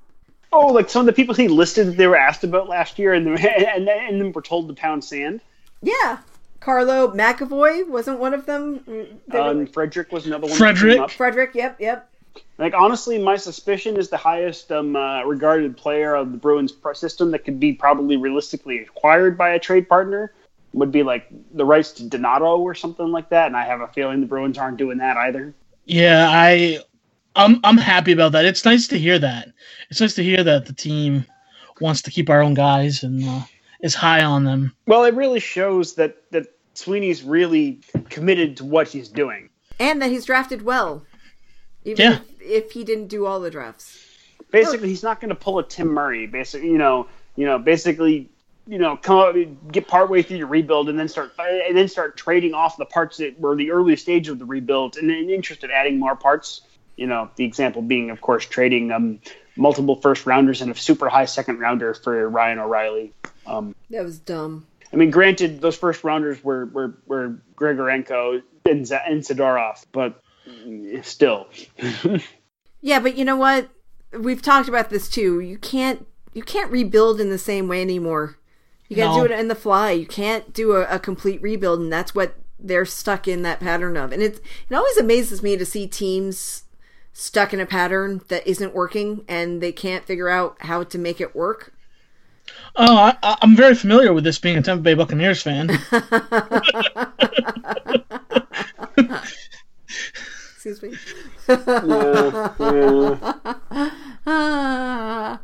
Oh, 0.52 0.66
like 0.66 0.90
some 0.90 1.00
of 1.00 1.06
the 1.06 1.12
people 1.14 1.34
he 1.34 1.48
listed 1.48 1.86
that 1.86 1.96
they 1.96 2.06
were 2.08 2.18
asked 2.18 2.44
about 2.44 2.68
last 2.68 2.98
year, 2.98 3.14
and 3.14 3.26
and 3.26 3.88
and 3.88 4.20
then 4.20 4.32
were 4.32 4.42
told 4.42 4.68
to 4.68 4.74
pound 4.74 5.02
sand. 5.02 5.40
Yeah, 5.82 6.18
Carlo 6.60 7.10
McAvoy 7.14 7.88
wasn't 7.88 8.18
one 8.18 8.34
of 8.34 8.44
them. 8.44 8.82
They 8.86 9.38
were 9.38 9.40
Um, 9.40 9.60
like- 9.60 9.72
Frederic 9.72 10.12
was 10.12 10.26
another 10.26 10.46
one. 10.48 10.56
Frederic. 10.56 11.10
Frederic, 11.10 11.54
yep, 11.54 11.80
yep. 11.80 12.10
Like 12.58 12.74
honestly, 12.74 13.18
my 13.18 13.36
suspicion 13.36 13.96
is 13.96 14.08
the 14.08 14.16
highest 14.16 14.70
um, 14.70 14.94
uh, 14.94 15.24
regarded 15.24 15.76
player 15.76 16.14
of 16.14 16.32
the 16.32 16.38
Bruins 16.38 16.72
system 16.94 17.30
that 17.32 17.40
could 17.44 17.58
be 17.58 17.72
probably 17.72 18.16
realistically 18.16 18.78
acquired 18.78 19.36
by 19.36 19.50
a 19.50 19.58
trade 19.58 19.88
partner 19.88 20.32
would 20.72 20.92
be 20.92 21.02
like 21.02 21.26
the 21.52 21.64
rights 21.64 21.92
to 21.92 22.04
Donato 22.04 22.58
or 22.58 22.74
something 22.74 23.10
like 23.10 23.28
that. 23.30 23.46
And 23.46 23.56
I 23.56 23.64
have 23.64 23.80
a 23.80 23.88
feeling 23.88 24.20
the 24.20 24.26
Bruins 24.26 24.58
aren't 24.58 24.76
doing 24.76 24.98
that 24.98 25.16
either. 25.16 25.54
Yeah, 25.84 26.28
I, 26.30 26.78
I'm 27.36 27.60
I'm 27.64 27.78
happy 27.78 28.12
about 28.12 28.32
that. 28.32 28.44
It's 28.44 28.64
nice 28.64 28.86
to 28.88 28.98
hear 28.98 29.18
that. 29.18 29.48
It's 29.90 30.00
nice 30.00 30.14
to 30.14 30.22
hear 30.22 30.42
that 30.44 30.66
the 30.66 30.72
team 30.72 31.26
wants 31.80 32.02
to 32.02 32.10
keep 32.10 32.30
our 32.30 32.40
own 32.40 32.54
guys 32.54 33.02
and 33.02 33.24
uh, 33.24 33.42
is 33.80 33.94
high 33.94 34.22
on 34.22 34.44
them. 34.44 34.74
Well, 34.86 35.04
it 35.04 35.14
really 35.14 35.40
shows 35.40 35.94
that 35.94 36.30
that 36.30 36.46
Sweeney's 36.74 37.22
really 37.22 37.80
committed 38.10 38.56
to 38.58 38.64
what 38.64 38.88
he's 38.88 39.08
doing. 39.08 39.50
And 39.78 40.00
that 40.00 40.10
he's 40.10 40.24
drafted 40.24 40.62
well, 40.62 41.02
even 41.84 42.02
Yeah. 42.04 42.18
if, 42.40 42.66
if 42.66 42.72
he 42.72 42.84
didn't 42.84 43.08
do 43.08 43.26
all 43.26 43.40
the 43.40 43.50
drafts. 43.50 44.00
Basically, 44.50 44.88
he's 44.88 45.02
not 45.02 45.20
going 45.20 45.30
to 45.30 45.34
pull 45.34 45.58
a 45.58 45.64
Tim 45.64 45.88
Murray. 45.88 46.26
Basically, 46.26 46.68
you 46.70 46.78
know, 46.78 47.08
you 47.36 47.44
know, 47.44 47.58
basically, 47.58 48.28
you 48.68 48.78
know, 48.78 48.96
come 48.96 49.18
up, 49.18 49.34
get 49.72 49.88
partway 49.88 50.22
through 50.22 50.36
your 50.38 50.46
rebuild, 50.46 50.88
and 50.88 50.98
then 50.98 51.08
start 51.08 51.32
and 51.38 51.76
then 51.76 51.88
start 51.88 52.16
trading 52.16 52.54
off 52.54 52.76
the 52.76 52.84
parts 52.84 53.16
that 53.16 53.38
were 53.40 53.56
the 53.56 53.70
early 53.72 53.96
stage 53.96 54.28
of 54.28 54.38
the 54.38 54.44
rebuild, 54.44 54.96
and 54.96 55.10
in 55.10 55.28
interest 55.28 55.64
in 55.64 55.70
adding 55.70 55.98
more 55.98 56.14
parts. 56.14 56.60
You 56.96 57.08
know, 57.08 57.28
the 57.34 57.44
example 57.44 57.82
being, 57.82 58.10
of 58.10 58.20
course, 58.20 58.46
trading 58.46 58.92
um, 58.92 59.18
multiple 59.56 59.96
first 60.00 60.26
rounders 60.26 60.62
and 60.62 60.70
a 60.70 60.74
super 60.76 61.08
high 61.08 61.24
second 61.24 61.58
rounder 61.58 61.92
for 61.92 62.28
Ryan 62.28 62.60
O'Reilly. 62.60 63.12
Um, 63.46 63.74
That 63.90 64.04
was 64.04 64.18
dumb. 64.20 64.66
I 64.92 64.96
mean, 64.96 65.10
granted, 65.10 65.60
those 65.60 65.76
first 65.76 66.04
rounders 66.04 66.44
were 66.44 66.66
were, 66.66 66.94
were 67.06 67.38
Grigorenko 67.56 68.42
and, 68.66 68.86
Z- 68.86 68.98
and 69.08 69.22
Zadorov, 69.22 69.84
but 69.90 70.22
still. 71.02 71.46
Yeah, 72.80 73.00
but 73.00 73.16
you 73.16 73.24
know 73.24 73.36
what? 73.36 73.68
We've 74.18 74.42
talked 74.42 74.68
about 74.68 74.90
this 74.90 75.08
too. 75.08 75.40
You 75.40 75.58
can't 75.58 76.06
you 76.32 76.42
can't 76.42 76.70
rebuild 76.70 77.20
in 77.20 77.30
the 77.30 77.38
same 77.38 77.68
way 77.68 77.80
anymore. 77.82 78.38
You 78.88 78.96
got 78.96 79.14
to 79.14 79.20
No. 79.22 79.26
do 79.28 79.32
it 79.32 79.38
in 79.40 79.48
the 79.48 79.54
fly. 79.54 79.92
You 79.92 80.06
can't 80.06 80.52
do 80.52 80.72
a, 80.72 80.82
a 80.84 80.98
complete 80.98 81.40
rebuild, 81.42 81.80
and 81.80 81.92
that's 81.92 82.14
what 82.14 82.34
they're 82.58 82.84
stuck 82.84 83.26
in 83.26 83.42
that 83.42 83.60
pattern 83.60 83.96
of. 83.96 84.12
And 84.12 84.22
it's 84.22 84.40
it 84.68 84.74
always 84.74 84.96
amazes 84.98 85.42
me 85.42 85.56
to 85.56 85.64
see 85.64 85.86
teams 85.86 86.64
stuck 87.12 87.52
in 87.54 87.60
a 87.60 87.66
pattern 87.66 88.20
that 88.28 88.46
isn't 88.46 88.74
working, 88.74 89.24
and 89.28 89.60
they 89.62 89.72
can't 89.72 90.04
figure 90.04 90.28
out 90.28 90.56
how 90.60 90.82
to 90.84 90.98
make 90.98 91.20
it 91.20 91.34
work. 91.34 91.72
Oh, 92.76 92.96
I, 92.96 93.16
I- 93.22 93.38
I'm 93.40 93.56
very 93.56 93.74
familiar 93.74 94.12
with 94.12 94.24
this 94.24 94.38
being 94.38 94.58
a 94.58 94.62
Tampa 94.62 94.82
Bay 94.82 94.94
Buccaneers 94.94 95.40
fan. 95.42 95.68
Excuse 100.64 100.82
me. 100.82 100.98
Yeah, 101.46 102.54
yeah. 102.58 103.90
Ah. 104.26 105.38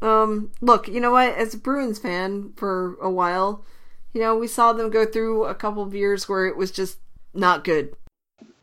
um, 0.00 0.52
look, 0.60 0.86
you 0.86 1.00
know 1.00 1.10
what? 1.10 1.34
As 1.34 1.54
a 1.54 1.58
Bruins 1.58 1.98
fan 1.98 2.52
for 2.54 2.94
a 3.02 3.10
while, 3.10 3.64
you 4.12 4.20
know, 4.20 4.36
we 4.36 4.46
saw 4.46 4.72
them 4.72 4.90
go 4.90 5.04
through 5.04 5.46
a 5.46 5.54
couple 5.56 5.82
of 5.82 5.92
years 5.92 6.28
where 6.28 6.46
it 6.46 6.56
was 6.56 6.70
just 6.70 6.98
not 7.34 7.64
good. 7.64 7.96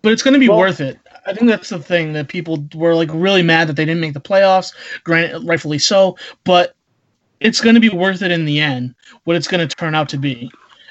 but 0.01 0.13
it's 0.13 0.21
going 0.23 0.33
to 0.35 0.39
be 0.39 0.47
Well- 0.47 0.59
worth 0.59 0.79
it. 0.79 0.97
I 1.25 1.33
think 1.33 1.47
that's 1.47 1.67
the 1.67 1.79
thing 1.79 2.13
that 2.13 2.29
people 2.29 2.65
were 2.73 2.95
like 2.95 3.09
really 3.13 3.43
mad 3.43 3.67
that 3.67 3.75
they 3.75 3.83
didn't 3.83 3.99
make 3.99 4.13
the 4.13 4.21
playoffs. 4.21 4.73
Granted, 5.03 5.45
rightfully 5.45 5.79
so, 5.79 6.17
but 6.45 6.73
it's 7.41 7.59
going 7.59 7.75
to 7.75 7.81
be 7.81 7.89
worth 7.89 8.21
it 8.21 8.31
in 8.31 8.45
the 8.45 8.61
end. 8.61 8.95
What 9.25 9.35
it's 9.35 9.49
going 9.49 9.67
to 9.67 9.75
turn 9.75 9.93
out 9.93 10.07
to 10.09 10.17
be. 10.17 10.49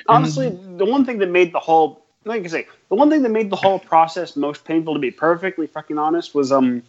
Honestly, 0.08 0.50
the 0.76 0.84
one 0.84 1.06
thing 1.06 1.16
that 1.20 1.30
made 1.30 1.54
the 1.54 1.58
whole 1.58 2.04
like 2.26 2.44
I 2.44 2.48
say, 2.48 2.66
the 2.88 2.94
one 2.94 3.10
thing 3.10 3.22
that 3.22 3.30
made 3.30 3.50
the 3.50 3.56
whole 3.56 3.78
process 3.78 4.36
most 4.36 4.64
painful, 4.64 4.94
to 4.94 5.00
be 5.00 5.10
perfectly 5.10 5.66
fucking 5.66 5.98
honest, 5.98 6.34
was 6.34 6.52
um 6.52 6.82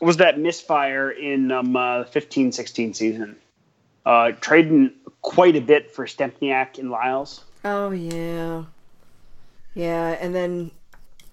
was 0.00 0.18
that 0.18 0.38
misfire 0.38 1.10
in 1.10 1.50
um 1.50 1.76
uh, 1.76 2.04
15-16 2.04 2.96
season. 2.96 3.36
Uh, 4.04 4.32
trading 4.40 4.92
quite 5.20 5.54
a 5.54 5.60
bit 5.60 5.92
for 5.92 6.06
Stempniak 6.06 6.78
and 6.78 6.90
Liles. 6.90 7.44
Oh 7.64 7.90
yeah, 7.90 8.64
yeah, 9.74 10.08
and 10.20 10.34
then 10.34 10.70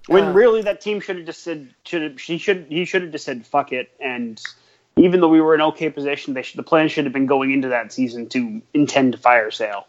When 0.08 0.26
Uh. 0.26 0.34
really 0.34 0.62
that 0.64 0.82
team 0.82 1.00
should 1.00 1.18
have 1.18 1.26
just 1.26 1.44
said 1.44 1.74
should 1.86 2.04
have 2.04 2.22
she 2.22 2.38
should 2.38 2.68
he 2.70 2.86
should 2.86 3.02
have 3.02 3.12
just 3.12 3.26
said 3.26 3.46
fuck 3.46 3.72
it 3.72 3.90
and 4.00 4.42
even 5.00 5.22
though 5.22 5.30
we 5.30 5.40
were 5.42 5.56
in 5.56 5.62
okay 5.62 5.90
position, 5.90 6.34
they 6.34 6.42
should, 6.42 6.58
the 6.58 6.64
plan 6.64 6.90
should 6.90 7.06
have 7.06 7.14
been 7.14 7.26
going 7.26 7.52
into 7.52 7.70
that 7.70 7.94
season 7.94 8.28
to 8.30 8.62
intend 8.74 9.14
to 9.14 9.18
fire 9.18 9.50
sale 9.50 9.88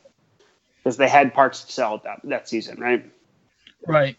because 0.79 0.97
they 0.97 1.09
had 1.09 1.35
parts 1.35 1.65
to 1.65 1.73
sell 1.73 1.99
that 2.05 2.21
that 2.25 2.49
season, 2.49 2.81
right? 2.81 3.05
Right. 3.87 4.17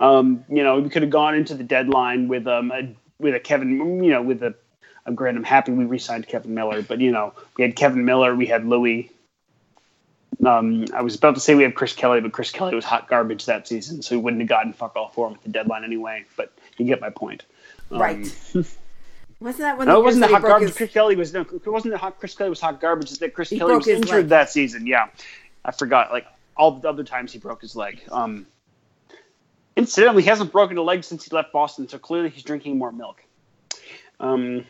Um, 0.00 0.44
you 0.48 0.62
know, 0.62 0.80
we 0.80 0.90
could 0.90 1.02
have 1.02 1.10
gone 1.10 1.34
into 1.34 1.54
the 1.54 1.64
deadline 1.64 2.28
with 2.28 2.46
um 2.46 2.70
a, 2.70 2.94
with 3.18 3.34
a 3.34 3.40
Kevin, 3.40 4.02
you 4.04 4.10
know, 4.10 4.22
with 4.22 4.42
a. 4.42 4.54
I'm 5.06 5.14
granted, 5.14 5.38
I'm 5.38 5.44
happy 5.44 5.70
we 5.70 5.84
re-signed 5.84 6.26
Kevan 6.26 6.52
Miller, 6.52 6.82
but 6.82 7.00
you 7.00 7.12
know, 7.12 7.32
we 7.56 7.62
had 7.62 7.76
Kevan 7.76 8.04
Miller, 8.04 8.34
we 8.34 8.46
had 8.46 8.64
Loui. 8.64 9.10
Um, 10.44 10.84
I 10.92 11.00
was 11.02 11.14
about 11.14 11.34
to 11.36 11.40
say 11.40 11.54
we 11.54 11.62
had 11.62 11.74
Chris 11.76 11.92
Kelly, 11.94 12.20
but 12.20 12.32
Chris 12.32 12.50
Kelly 12.50 12.74
was 12.74 12.84
hot 12.84 13.08
garbage 13.08 13.46
that 13.46 13.66
season, 13.68 14.02
so 14.02 14.16
we 14.16 14.22
wouldn't 14.22 14.42
have 14.42 14.48
gotten 14.48 14.72
fuck 14.72 14.96
all 14.96 15.08
for 15.08 15.28
him 15.28 15.34
at 15.34 15.42
the 15.44 15.48
deadline 15.48 15.84
anyway. 15.84 16.24
But 16.36 16.52
you 16.76 16.84
get 16.84 17.00
my 17.00 17.08
point. 17.10 17.44
Um, 17.90 17.98
right. 18.00 18.18
wasn't 19.40 19.58
that 19.58 19.78
when 19.78 19.86
No, 19.86 19.94
the 19.94 20.00
it 20.00 20.04
wasn't 20.04 20.26
the 20.26 20.32
hot 20.34 20.42
garbage. 20.42 20.68
his- 20.68 20.76
Chris 20.76 20.92
Kelly 20.92 21.16
was 21.16 21.32
no. 21.32 21.42
It 21.42 21.66
wasn't 21.66 21.92
the 21.92 21.98
hot. 21.98 22.18
Chris 22.18 22.34
Kelly 22.34 22.50
was 22.50 22.60
hot 22.60 22.80
garbage. 22.80 23.10
It's 23.10 23.18
that 23.18 23.32
Chris 23.32 23.48
He 23.48 23.58
Kelly 23.58 23.76
was 23.76 23.86
injured 23.86 24.10
leg. 24.10 24.28
that 24.28 24.50
season. 24.50 24.86
Yeah, 24.86 25.06
I 25.64 25.70
forgot. 25.70 26.10
Like 26.12 26.26
all 26.56 26.72
the 26.72 26.88
other 26.88 27.04
times 27.04 27.32
he 27.32 27.38
broke 27.38 27.60
his 27.60 27.76
leg. 27.76 28.00
Um, 28.10 28.46
incidentally, 29.76 30.22
he 30.22 30.28
hasn't 30.28 30.52
broken 30.52 30.76
a 30.78 30.82
leg 30.82 31.04
since 31.04 31.24
he 31.24 31.34
left 31.34 31.52
Boston, 31.52 31.88
so 31.88 31.98
clearly 31.98 32.30
he's 32.30 32.42
drinking 32.42 32.78
more 32.78 32.92
milk. 32.92 33.22
Um, 34.18 34.66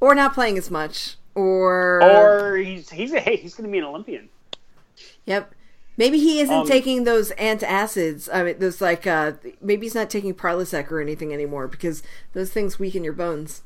or 0.00 0.14
not 0.14 0.34
playing 0.34 0.58
as 0.58 0.70
much, 0.70 1.16
or 1.34 2.02
or 2.02 2.56
he's 2.56 2.90
he's 2.90 3.12
a 3.12 3.20
hey, 3.20 3.36
he's 3.36 3.54
going 3.54 3.68
to 3.68 3.72
be 3.72 3.78
an 3.78 3.84
Olympian. 3.84 4.28
Yep. 5.24 5.54
Maybe 5.96 6.18
he 6.18 6.40
isn't 6.40 6.54
Um, 6.54 6.66
taking 6.66 7.04
those 7.04 7.30
antacids. 7.32 8.28
I 8.32 8.42
mean, 8.42 8.58
those 8.58 8.80
like 8.80 9.06
uh, 9.06 9.32
maybe 9.60 9.84
he's 9.84 9.94
not 9.94 10.08
taking 10.08 10.32
Prilosec 10.34 10.90
or 10.90 11.00
anything 11.00 11.32
anymore 11.32 11.68
because 11.68 12.02
those 12.32 12.50
things 12.50 12.78
weaken 12.78 13.04
your 13.04 13.12
bones. 13.12 13.62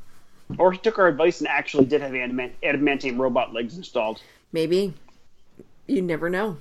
Or 0.58 0.72
he 0.72 0.78
took 0.78 0.98
our 0.98 1.06
advice 1.06 1.40
and 1.40 1.48
actually 1.48 1.84
did 1.84 2.02
have 2.02 2.14
adamant, 2.14 2.60
adamantium 2.62 3.18
robot 3.18 3.52
legs 3.52 3.76
installed. 3.76 4.20
Maybe 4.52 4.94
you 5.86 6.02
never 6.02 6.28
know. 6.28 6.58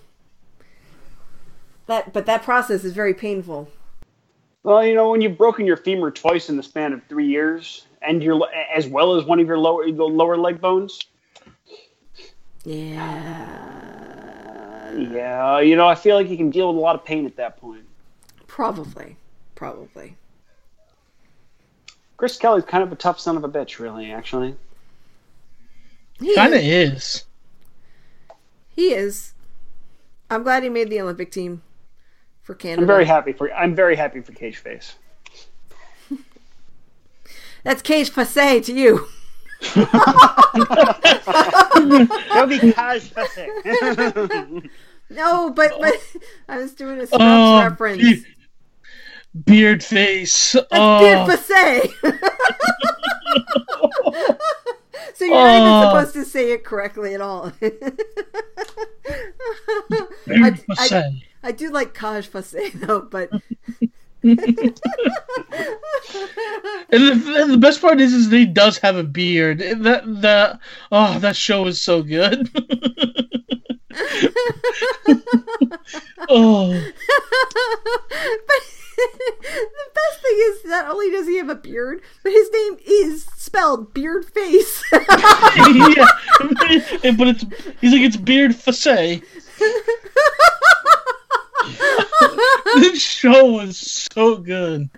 That, 1.88 2.14
but 2.14 2.26
that 2.26 2.44
process 2.44 2.84
is 2.84 2.94
very 2.94 3.14
painful. 3.14 3.70
Well, 4.64 4.86
you 4.86 4.96
know, 4.96 5.12
when 5.12 5.20
you've 5.22 5.38
broken 5.38 5.66
your 5.66 5.76
femur 5.78 6.10
twice 6.12 6.50
in 6.50 6.56
the 6.56 6.64
span 6.64 6.94
of 6.94 7.02
three 7.10 7.28
years, 7.28 7.86
and 8.02 8.24
your 8.24 8.42
as 8.74 8.88
well 8.88 9.16
as 9.16 9.26
one 9.26 9.40
of 9.40 9.48
your 9.48 9.58
lower 9.58 9.86
your 9.86 10.10
lower 10.10 10.38
leg 10.38 10.62
bones, 10.62 11.00
Yeah, 13.64 14.94
yeah, 14.96 15.60
you 15.60 15.76
know, 15.76 15.88
I 15.88 15.96
feel 15.96 16.16
like 16.16 16.30
you 16.30 16.38
can 16.38 16.50
deal 16.50 16.70
with 16.70 16.78
a 16.78 16.80
lot 16.80 16.96
of 16.96 17.04
pain 17.04 17.26
at 17.26 17.36
that 17.36 17.58
point. 17.58 17.84
probably, 18.48 19.18
probably. 19.56 20.16
Chris 22.16 22.38
Kelly's 22.38 22.64
kind 22.64 22.84
of 22.84 22.92
a 22.92 22.96
tough 22.96 23.20
son 23.20 23.36
of 23.36 23.44
a 23.44 23.50
bitch, 23.50 23.80
really. 23.80 24.12
Actually, 24.14 24.56
He 26.20 26.34
Kind 26.36 26.54
of 26.54 26.62
is. 26.62 26.94
is. 26.94 27.26
He 28.70 28.94
is. 28.94 29.34
I'm 30.30 30.44
glad 30.44 30.64
he 30.64 30.70
made 30.70 30.90
the 30.90 31.02
Olympic 31.02 31.32
team 31.32 31.64
for 32.44 32.54
Canada. 32.56 32.82
I'm 32.82 32.88
very 32.88 33.06
happy 33.06 33.32
for 33.34 33.52
I'm 33.54 33.76
very 33.76 33.96
happy 33.96 34.22
for 34.22 34.34
Cage 34.34 34.58
Face. 34.58 34.96
That's 37.64 37.82
cage 37.82 38.14
passe 38.14 38.60
to 38.62 38.74
you. 38.74 39.08
That'll 39.76 39.86
be 42.48 42.60
Kaj 42.60 43.14
Fessek. 43.14 44.70
No, 45.10 45.50
but 45.52 45.74
but 45.80 45.94
I 46.50 46.58
was 46.58 46.74
doing 46.74 47.00
a 47.00 47.06
Scrubs 47.06 47.24
Oh, 47.24 47.62
reference. 47.62 48.02
be- 48.02 48.26
beard 49.46 49.84
face. 49.84 50.54
That's 50.54 50.66
oh. 50.72 51.00
beard 51.00 51.28
passe. 51.30 51.94
so 55.14 55.26
you're 55.26 55.36
not 55.36 55.56
even 55.56 55.68
Oh. 55.68 55.90
supposed 55.90 56.14
to 56.16 56.26
say 56.26 56.52
it 56.54 56.64
correctly 56.64 57.14
at 57.14 57.22
all. 57.22 57.52
Beard 57.62 57.78
I, 60.28 60.52
passe. 60.76 60.96
I 60.96 61.04
do 61.52 61.72
like 61.72 61.94
Kaj 61.94 62.32
passe 62.32 62.70
though, 62.76 63.02
but 63.02 63.30
And 66.94 67.02
the, 67.02 67.42
and 67.42 67.52
the 67.52 67.58
best 67.58 67.82
part 67.82 68.00
is, 68.00 68.14
is 68.14 68.30
that 68.30 68.38
he 68.38 68.46
does 68.46 68.78
have 68.78 68.96
a 68.96 69.04
beard. 69.04 69.58
That 69.60 70.04
that 70.22 70.60
oh, 70.92 71.18
that 71.20 71.36
show 71.36 71.66
is 71.66 71.82
so 71.82 72.04
good. 72.04 72.50
oh, 76.30 76.92
but 78.48 78.62
the 79.42 79.90
best 79.96 80.22
thing 80.22 80.38
is 80.38 80.66
not 80.66 80.88
only 80.92 81.10
does 81.10 81.26
he 81.26 81.38
have 81.38 81.50
a 81.50 81.56
beard, 81.56 82.04
but 82.22 82.32
his 82.32 82.52
name 82.52 82.78
is 82.86 83.26
spelled 83.38 83.92
beard 83.96 84.26
face. 84.26 84.84
yeah, 84.92 86.06
but 87.18 87.28
it's 87.28 87.44
he's 87.82 87.92
like 87.92 88.02
it's 88.02 88.18
beard 88.18 88.56
face. 88.56 89.20
this 92.76 93.02
show 93.02 93.46
was 93.52 93.78
so 93.78 94.38
good. 94.38 94.90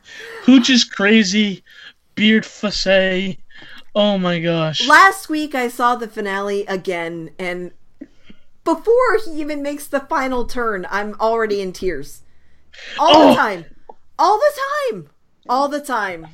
Hooch 0.43 0.69
is 0.69 0.83
crazy, 0.83 1.63
beard 2.15 2.45
face. 2.45 3.37
Oh 3.95 4.17
my 4.17 4.39
gosh. 4.39 4.87
Last 4.87 5.29
week 5.29 5.55
I 5.55 5.67
saw 5.69 5.95
the 5.95 6.07
finale 6.07 6.65
again, 6.65 7.31
and 7.39 7.71
before 8.63 9.17
he 9.23 9.31
even 9.39 9.61
makes 9.61 9.87
the 9.87 10.01
final 10.01 10.45
turn, 10.45 10.85
I'm 10.89 11.15
already 11.19 11.61
in 11.61 11.71
tears. 11.71 12.21
All 12.99 13.09
Oh. 13.15 13.29
the 13.29 13.35
time. 13.35 13.65
All 14.19 14.37
the 14.37 14.59
time. 14.91 15.09
All 15.47 15.67
the 15.69 15.79
time. 15.81 16.27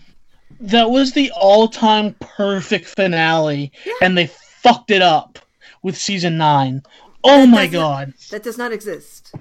That 0.60 0.90
was 0.92 1.14
the 1.14 1.32
all-time 1.36 2.16
perfect 2.20 2.86
finale, 2.86 3.72
and 4.02 4.18
they 4.18 4.28
fucked 4.28 4.92
it 4.92 5.02
up 5.02 5.40
with 5.82 5.98
season 5.98 6.38
nine. 6.38 6.84
Oh 7.24 7.46
my 7.46 7.66
doesn't- 7.66 7.72
god! 7.74 8.14
That 8.30 8.44
does 8.44 8.58
not 8.58 8.72
exist. 8.72 9.34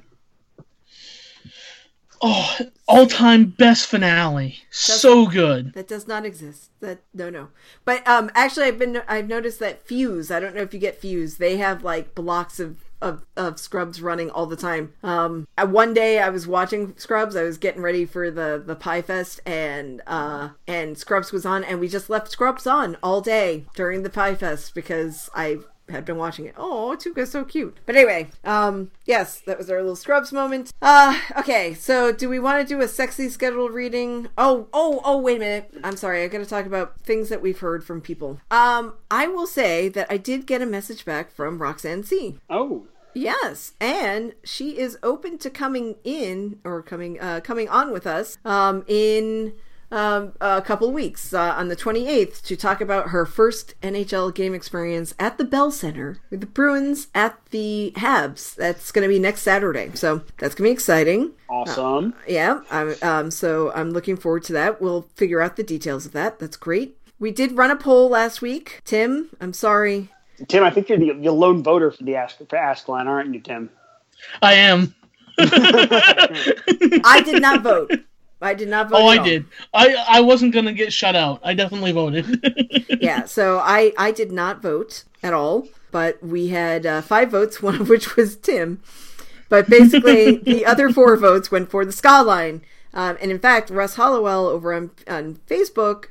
Oh, 2.22 2.58
all-time 2.86 3.46
best 3.46 3.86
finale. 3.86 4.58
So 4.70 5.26
good. 5.26 5.72
That 5.72 5.88
does 5.88 6.06
not 6.06 6.26
exist. 6.26 6.70
That 6.80 7.00
no 7.14 7.30
no. 7.30 7.48
But 7.84 8.06
um 8.06 8.30
actually 8.34 8.66
I've 8.66 8.78
been 8.78 9.02
I've 9.08 9.28
noticed 9.28 9.58
that 9.60 9.86
Fuse, 9.86 10.30
I 10.30 10.40
don't 10.40 10.54
know 10.54 10.62
if 10.62 10.74
you 10.74 10.80
get 10.80 11.00
Fuse, 11.00 11.36
they 11.36 11.56
have 11.56 11.82
like 11.82 12.14
blocks 12.14 12.60
of 12.60 12.84
of, 13.00 13.24
of 13.34 13.58
Scrubs 13.58 14.02
running 14.02 14.28
all 14.28 14.44
the 14.44 14.56
time. 14.56 14.92
Um 15.02 15.48
one 15.58 15.94
day 15.94 16.20
I 16.20 16.28
was 16.28 16.46
watching 16.46 16.94
Scrubs, 16.98 17.36
I 17.36 17.44
was 17.44 17.56
getting 17.56 17.80
ready 17.80 18.04
for 18.04 18.30
the 18.30 18.62
the 18.64 18.76
Pie 18.76 19.02
Fest 19.02 19.40
and 19.46 20.02
uh 20.06 20.50
and 20.66 20.98
Scrubs 20.98 21.32
was 21.32 21.46
on 21.46 21.64
and 21.64 21.80
we 21.80 21.88
just 21.88 22.10
left 22.10 22.30
Scrubs 22.30 22.66
on 22.66 22.98
all 23.02 23.22
day 23.22 23.64
during 23.74 24.02
the 24.02 24.10
Pie 24.10 24.34
Fest 24.34 24.74
because 24.74 25.30
I 25.34 25.60
had 25.90 26.04
been 26.04 26.16
watching 26.16 26.46
it. 26.46 26.54
Oh, 26.56 26.96
Tuukka's 26.98 27.30
so 27.30 27.44
cute. 27.44 27.78
But 27.86 27.96
anyway, 27.96 28.28
um, 28.44 28.90
yes, 29.04 29.40
that 29.40 29.58
was 29.58 29.70
our 29.70 29.78
little 29.78 29.96
Scrubs 29.96 30.32
moment. 30.32 30.72
Uh, 30.80 31.18
okay, 31.38 31.74
so 31.74 32.12
do 32.12 32.28
we 32.28 32.38
want 32.38 32.60
to 32.60 32.74
do 32.74 32.80
a 32.80 32.88
sexy 32.88 33.28
schedule 33.28 33.68
reading? 33.68 34.28
Oh, 34.38 34.68
oh, 34.72 35.00
oh, 35.04 35.18
wait 35.18 35.36
a 35.36 35.40
minute. 35.40 35.74
I'm 35.84 35.96
sorry. 35.96 36.22
I 36.22 36.28
got 36.28 36.38
to 36.38 36.46
talk 36.46 36.66
about 36.66 37.00
things 37.00 37.28
that 37.28 37.42
we've 37.42 37.58
heard 37.58 37.84
from 37.84 38.00
people. 38.00 38.40
Um, 38.50 38.94
I 39.10 39.26
will 39.26 39.46
say 39.46 39.88
that 39.90 40.06
I 40.10 40.16
did 40.16 40.46
get 40.46 40.62
a 40.62 40.66
message 40.66 41.04
back 41.04 41.30
from 41.32 41.60
Roxanne 41.60 42.04
C. 42.04 42.38
Oh, 42.48 42.86
Yes, 43.12 43.72
and 43.80 44.34
she 44.44 44.78
is 44.78 44.96
open 45.02 45.38
to 45.38 45.50
coming 45.50 45.96
in 46.04 46.60
or 46.64 46.80
coming 46.82 47.20
uh, 47.20 47.40
coming 47.40 47.68
on 47.68 47.92
with 47.92 48.06
us 48.06 48.38
um, 48.44 48.84
in 48.86 49.54
um, 49.90 50.32
a 50.40 50.62
couple 50.62 50.90
weeks 50.92 51.32
uh, 51.32 51.54
on 51.56 51.68
the 51.68 51.76
28th 51.76 52.42
to 52.42 52.56
talk 52.56 52.80
about 52.80 53.08
her 53.08 53.26
first 53.26 53.74
NHL 53.80 54.34
game 54.34 54.54
experience 54.54 55.14
at 55.18 55.38
the 55.38 55.44
Bell 55.44 55.70
Center 55.70 56.18
with 56.30 56.40
the 56.40 56.46
Bruins 56.46 57.08
at 57.14 57.38
the 57.50 57.92
Habs. 57.96 58.54
That's 58.54 58.92
going 58.92 59.02
to 59.02 59.08
be 59.08 59.18
next 59.18 59.42
Saturday, 59.42 59.90
so 59.94 60.22
that's 60.38 60.54
going 60.54 60.68
to 60.68 60.70
be 60.70 60.70
exciting. 60.70 61.32
awesome. 61.48 62.14
Yeah, 62.26 62.60
I'm, 62.70 62.94
um, 63.02 63.30
so 63.30 63.72
I'm 63.72 63.90
looking 63.90 64.16
forward 64.16 64.44
to 64.44 64.52
that. 64.54 64.80
We'll 64.80 65.08
figure 65.14 65.40
out 65.40 65.56
the 65.56 65.62
details 65.62 66.06
of 66.06 66.12
that. 66.12 66.38
That's 66.38 66.56
great. 66.56 66.96
We 67.18 67.30
did 67.30 67.52
run 67.52 67.70
a 67.70 67.76
poll 67.76 68.08
last 68.08 68.40
week. 68.40 68.80
Tim, 68.84 69.28
I'm 69.40 69.52
sorry. 69.52 70.10
Tim, 70.48 70.64
I 70.64 70.70
think 70.70 70.88
you're 70.88 70.98
the, 70.98 71.12
the 71.12 71.32
lone 71.32 71.62
voter 71.62 71.90
for 71.90 72.02
the 72.02 72.16
ask 72.16 72.38
for 72.38 72.56
Ask 72.56 72.88
Line, 72.88 73.06
aren't 73.06 73.34
you, 73.34 73.40
Tim? 73.40 73.68
I 74.40 74.54
am. 74.54 74.94
I 75.38 77.22
did 77.24 77.42
not 77.42 77.62
vote. 77.62 77.90
I 78.42 78.54
did 78.54 78.68
not 78.68 78.88
vote. 78.88 78.96
Oh, 78.96 79.06
I 79.06 79.22
did. 79.22 79.44
I 79.74 79.94
I 80.08 80.20
wasn't 80.20 80.54
gonna 80.54 80.72
get 80.72 80.92
shut 80.92 81.14
out. 81.16 81.40
I 81.42 81.54
definitely 81.54 81.92
voted. 81.92 82.40
yeah 83.00 83.24
so 83.24 83.58
i 83.58 83.92
i 83.96 84.10
did 84.10 84.30
not 84.30 84.62
vote 84.62 85.04
at 85.22 85.32
all 85.32 85.66
but 85.90 86.22
we 86.22 86.48
had 86.48 86.86
uh, 86.86 87.00
five 87.00 87.30
votes 87.30 87.62
one 87.62 87.80
of 87.80 87.88
which 87.88 88.16
was 88.16 88.36
tim 88.36 88.80
but 89.48 89.68
basically 89.68 90.36
the 90.42 90.64
other 90.64 90.90
four 90.90 91.16
votes 91.16 91.50
went 91.50 91.70
for 91.70 91.84
the 91.84 91.92
ska 91.92 92.22
line 92.22 92.62
um, 92.94 93.16
and 93.20 93.30
in 93.30 93.38
fact 93.38 93.70
russ 93.70 93.94
hollowell 93.96 94.46
over 94.46 94.72
on, 94.72 94.90
on 95.08 95.36
facebook 95.48 96.06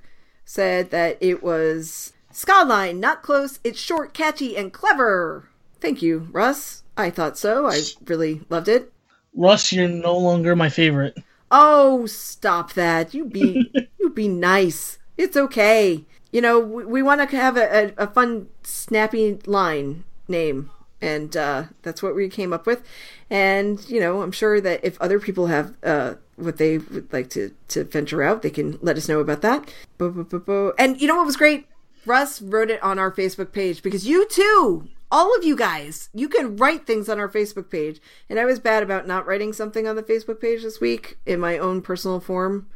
said 0.46 0.90
that 0.92 1.18
it 1.22 1.44
was 1.44 2.14
ska 2.32 2.64
line 2.66 3.00
not 3.00 3.22
close 3.22 3.60
it's 3.64 3.80
short 3.80 4.14
catchy 4.14 4.58
and 4.58 4.74
clever 4.74 5.50
thank 5.80 6.02
you 6.02 6.28
russ 6.32 6.84
i 6.98 7.10
thought 7.10 7.38
so 7.38 7.68
i 7.68 7.80
really 8.06 8.42
loved 8.50 8.68
it 8.68 8.92
Russ, 9.36 9.72
you're 9.72 9.88
no 9.88 10.18
longer 10.18 10.56
my 10.56 10.70
favorite. 10.70 11.16
Oh, 11.52 12.06
stop 12.06 12.74
that. 12.74 13.14
You 13.14 13.26
be 13.26 13.72
you 14.00 14.10
be 14.10 14.28
nice. 14.28 14.98
It's 15.18 15.36
okay. 15.38 16.06
You 16.32 16.42
know, 16.42 16.60
we, 16.60 16.86
we 16.86 17.02
want 17.04 17.28
to 17.28 17.38
have 17.38 17.58
a, 17.58 17.94
a, 17.98 18.04
a 18.04 18.08
fun, 18.08 18.50
snappy 18.64 19.40
line 19.46 20.04
name, 20.28 20.70
and 21.02 21.36
uh, 21.36 21.64
that's 21.82 22.04
what 22.04 22.16
we 22.16 22.30
came 22.30 22.54
up 22.54 22.66
with. 22.66 22.84
And 23.30 23.88
you 23.90 24.00
know, 24.00 24.22
I'm 24.22 24.32
sure 24.32 24.62
that 24.62 24.82
if 24.84 25.00
other 25.02 25.20
people 25.20 25.48
have 25.48 25.74
uh, 25.84 26.16
what 26.36 26.58
they 26.58 26.78
would 26.78 27.12
like 27.12 27.30
to 27.32 27.52
to 27.70 27.84
venture 27.84 28.24
out, 28.24 28.42
they 28.42 28.50
can 28.50 28.78
let 28.82 28.98
us 28.98 29.10
know 29.10 29.20
about 29.20 29.42
that. 29.42 29.74
Bo- 29.98 30.12
bo- 30.12 30.24
bo- 30.24 30.40
bo. 30.40 30.74
And 30.78 31.02
you 31.02 31.08
know 31.08 31.16
what 31.16 31.26
was 31.26 31.38
great? 31.38 31.66
Russ 32.06 32.42
wrote 32.42 32.70
it 32.70 32.82
on 32.82 32.98
our 32.98 33.12
Facebook 33.12 33.52
page 33.52 33.84
because 33.84 34.08
you 34.08 34.28
too, 34.28 34.88
all 35.12 35.36
of 35.36 35.44
you 35.44 35.56
guys, 35.56 36.10
you 36.14 36.30
can 36.30 36.56
write 36.58 36.86
things 36.86 37.10
on 37.10 37.20
our 37.20 37.30
Facebook 37.30 37.70
page. 37.70 38.00
And 38.30 38.40
I 38.40 38.46
was 38.46 38.60
bad 38.60 38.84
about 38.84 39.08
not 39.08 39.26
writing 39.26 39.54
something 39.54 39.88
on 39.88 39.96
the 39.96 40.04
Facebook 40.04 40.40
page 40.40 40.62
this 40.64 40.80
week 40.80 41.18
in 41.26 41.40
my 41.40 41.58
own 41.58 41.82
personal 41.82 42.20
form, 42.20 42.68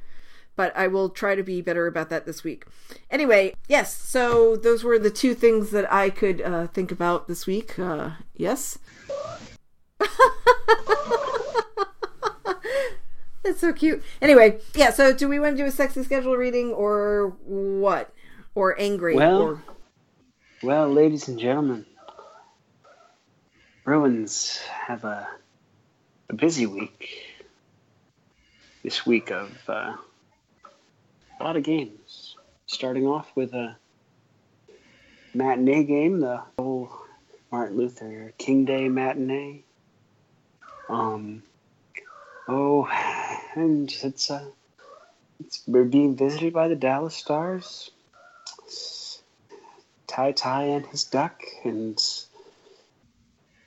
but 0.55 0.75
I 0.75 0.87
will 0.87 1.09
try 1.09 1.35
to 1.35 1.43
be 1.43 1.61
better 1.61 1.85
about 1.87 2.09
that 2.09 2.25
this 2.25 2.43
week. 2.43 2.65
Anyway, 3.11 3.53
yes, 3.67 3.95
so 3.95 4.55
those 4.55 4.83
were 4.83 4.97
the 4.99 5.11
two 5.11 5.35
things 5.35 5.71
that 5.71 5.91
I 5.91 6.09
could 6.09 6.41
uh, 6.41 6.67
think 6.67 6.91
about 6.91 7.27
this 7.27 7.45
week. 7.45 7.77
Uh, 7.77 8.11
yes. 8.35 8.79
That's 13.43 13.59
so 13.59 13.73
cute. 13.73 14.01
Anyway, 14.21 14.59
yeah, 14.73 14.89
so 14.89 15.13
do 15.13 15.27
we 15.27 15.37
want 15.37 15.57
to 15.57 15.63
do 15.63 15.67
a 15.67 15.71
sexy 15.71 16.01
schedule 16.03 16.37
reading 16.37 16.71
or 16.71 17.35
what? 17.43 18.13
Or 18.55 18.79
angry? 18.79 19.15
Well- 19.15 19.41
or 19.41 19.63
Well, 20.63 20.87
ladies 20.87 21.27
and 21.27 21.37
gentlemen, 21.37 21.85
Bruins 23.83 24.59
have 24.87 25.03
a, 25.03 25.27
a 26.29 26.33
busy 26.33 26.65
week. 26.65 27.09
This 28.81 29.05
week 29.05 29.29
of 29.29 29.51
uh, 29.67 29.95
a 31.39 31.43
lot 31.43 31.57
of 31.57 31.63
games. 31.63 32.37
Starting 32.65 33.05
off 33.05 33.29
with 33.35 33.53
a 33.53 33.75
matinee 35.33 35.83
game, 35.83 36.21
the 36.21 36.41
whole 36.57 36.93
Martin 37.51 37.77
Luther 37.77 38.33
King 38.37 38.63
Day 38.63 38.87
matinee. 38.87 39.63
Um, 40.87 41.43
oh, 42.47 42.87
and 43.55 43.93
it's 44.01 44.31
uh, 44.31 44.45
it's 45.41 45.61
we're 45.67 45.83
being 45.83 46.15
visited 46.15 46.53
by 46.53 46.69
the 46.69 46.75
Dallas 46.75 47.15
Stars. 47.15 47.91
Ty 50.07 50.31
Ty 50.31 50.63
and 50.63 50.85
his 50.85 51.03
duck, 51.03 51.41
and 51.65 51.99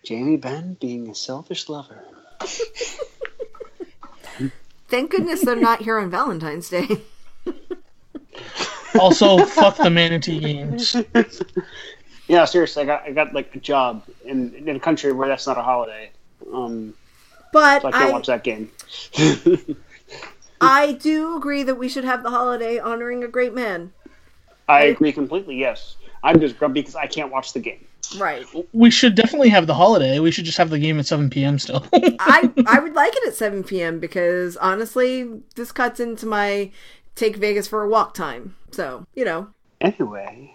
Jamie 0.07 0.37
Benn 0.37 0.77
being 0.81 1.11
a 1.11 1.15
selfish 1.17 1.69
lover. 1.69 2.01
thank 4.87 5.11
goodness 5.11 5.45
they're 5.45 5.57
not 5.57 5.83
here 5.83 5.99
on 5.99 6.11
Valentine's 6.11 6.71
Day. 6.71 6.87
Also, 8.99 9.45
fuck 9.45 9.77
the 9.77 9.91
manatee 9.91 10.41
games. 10.41 10.97
Yeah, 12.29 12.47
seriously, 12.47 12.83
I 12.83 12.87
got 12.87 13.03
I 13.03 13.11
got 13.13 13.35
like 13.35 13.55
a 13.55 13.61
job 13.61 14.03
in 14.25 14.55
in 14.55 14.75
a 14.75 14.81
country 14.81 15.13
where 15.13 15.29
that's 15.29 15.47
not 15.47 15.59
a 15.59 15.63
holiday. 15.63 16.11
Um, 16.53 16.95
But 17.53 17.83
so 17.83 17.89
I 17.89 17.93
can't 17.93 18.05
I, 18.05 18.11
watch 18.11 18.27
that 18.27 18.43
game. 18.43 18.71
I 20.61 20.93
do 20.93 21.37
agree 21.37 21.63
that 21.63 21.77
we 21.77 21.89
should 21.89 22.05
have 22.05 22.23
the 22.23 22.31
holiday 22.31 22.79
honoring 22.79 23.23
a 23.23 23.29
great 23.29 23.55
man. 23.55 23.93
I 24.67 24.85
agree 24.85 25.13
completely. 25.13 25.57
Yes, 25.57 25.97
I'm 26.25 26.41
just 26.41 26.59
grumpy 26.59 26.81
because 26.81 26.97
I 26.97 27.07
can't 27.07 27.31
watch 27.31 27.53
the 27.53 27.61
game. 27.61 27.85
Right. 28.17 28.47
We 28.73 28.91
should 28.91 29.15
definitely 29.15 29.49
have 29.49 29.67
the 29.67 29.75
holiday. 29.75 30.19
We 30.19 30.31
should 30.31 30.45
just 30.45 30.59
have 30.59 30.71
the 30.71 30.79
game 30.79 30.99
at 30.99 31.07
7 31.07 31.31
p.m. 31.31 31.59
still. 31.59 31.85
I 31.93 32.51
I 32.67 32.79
would 32.79 32.95
like 32.95 33.13
it 33.15 33.29
at 33.29 33.35
7 33.35 33.65
p.m. 33.65 33.99
because 33.99 34.57
honestly, 34.57 35.41
this 35.55 35.73
cuts 35.73 36.01
into 36.01 36.27
my 36.27 36.71
take 37.15 37.37
Vegas 37.37 37.67
for 37.67 37.83
a 37.83 37.89
walk 37.89 38.15
time. 38.15 38.55
So 38.71 39.07
you 39.15 39.25
know, 39.25 39.49
Anyway, 39.81 40.55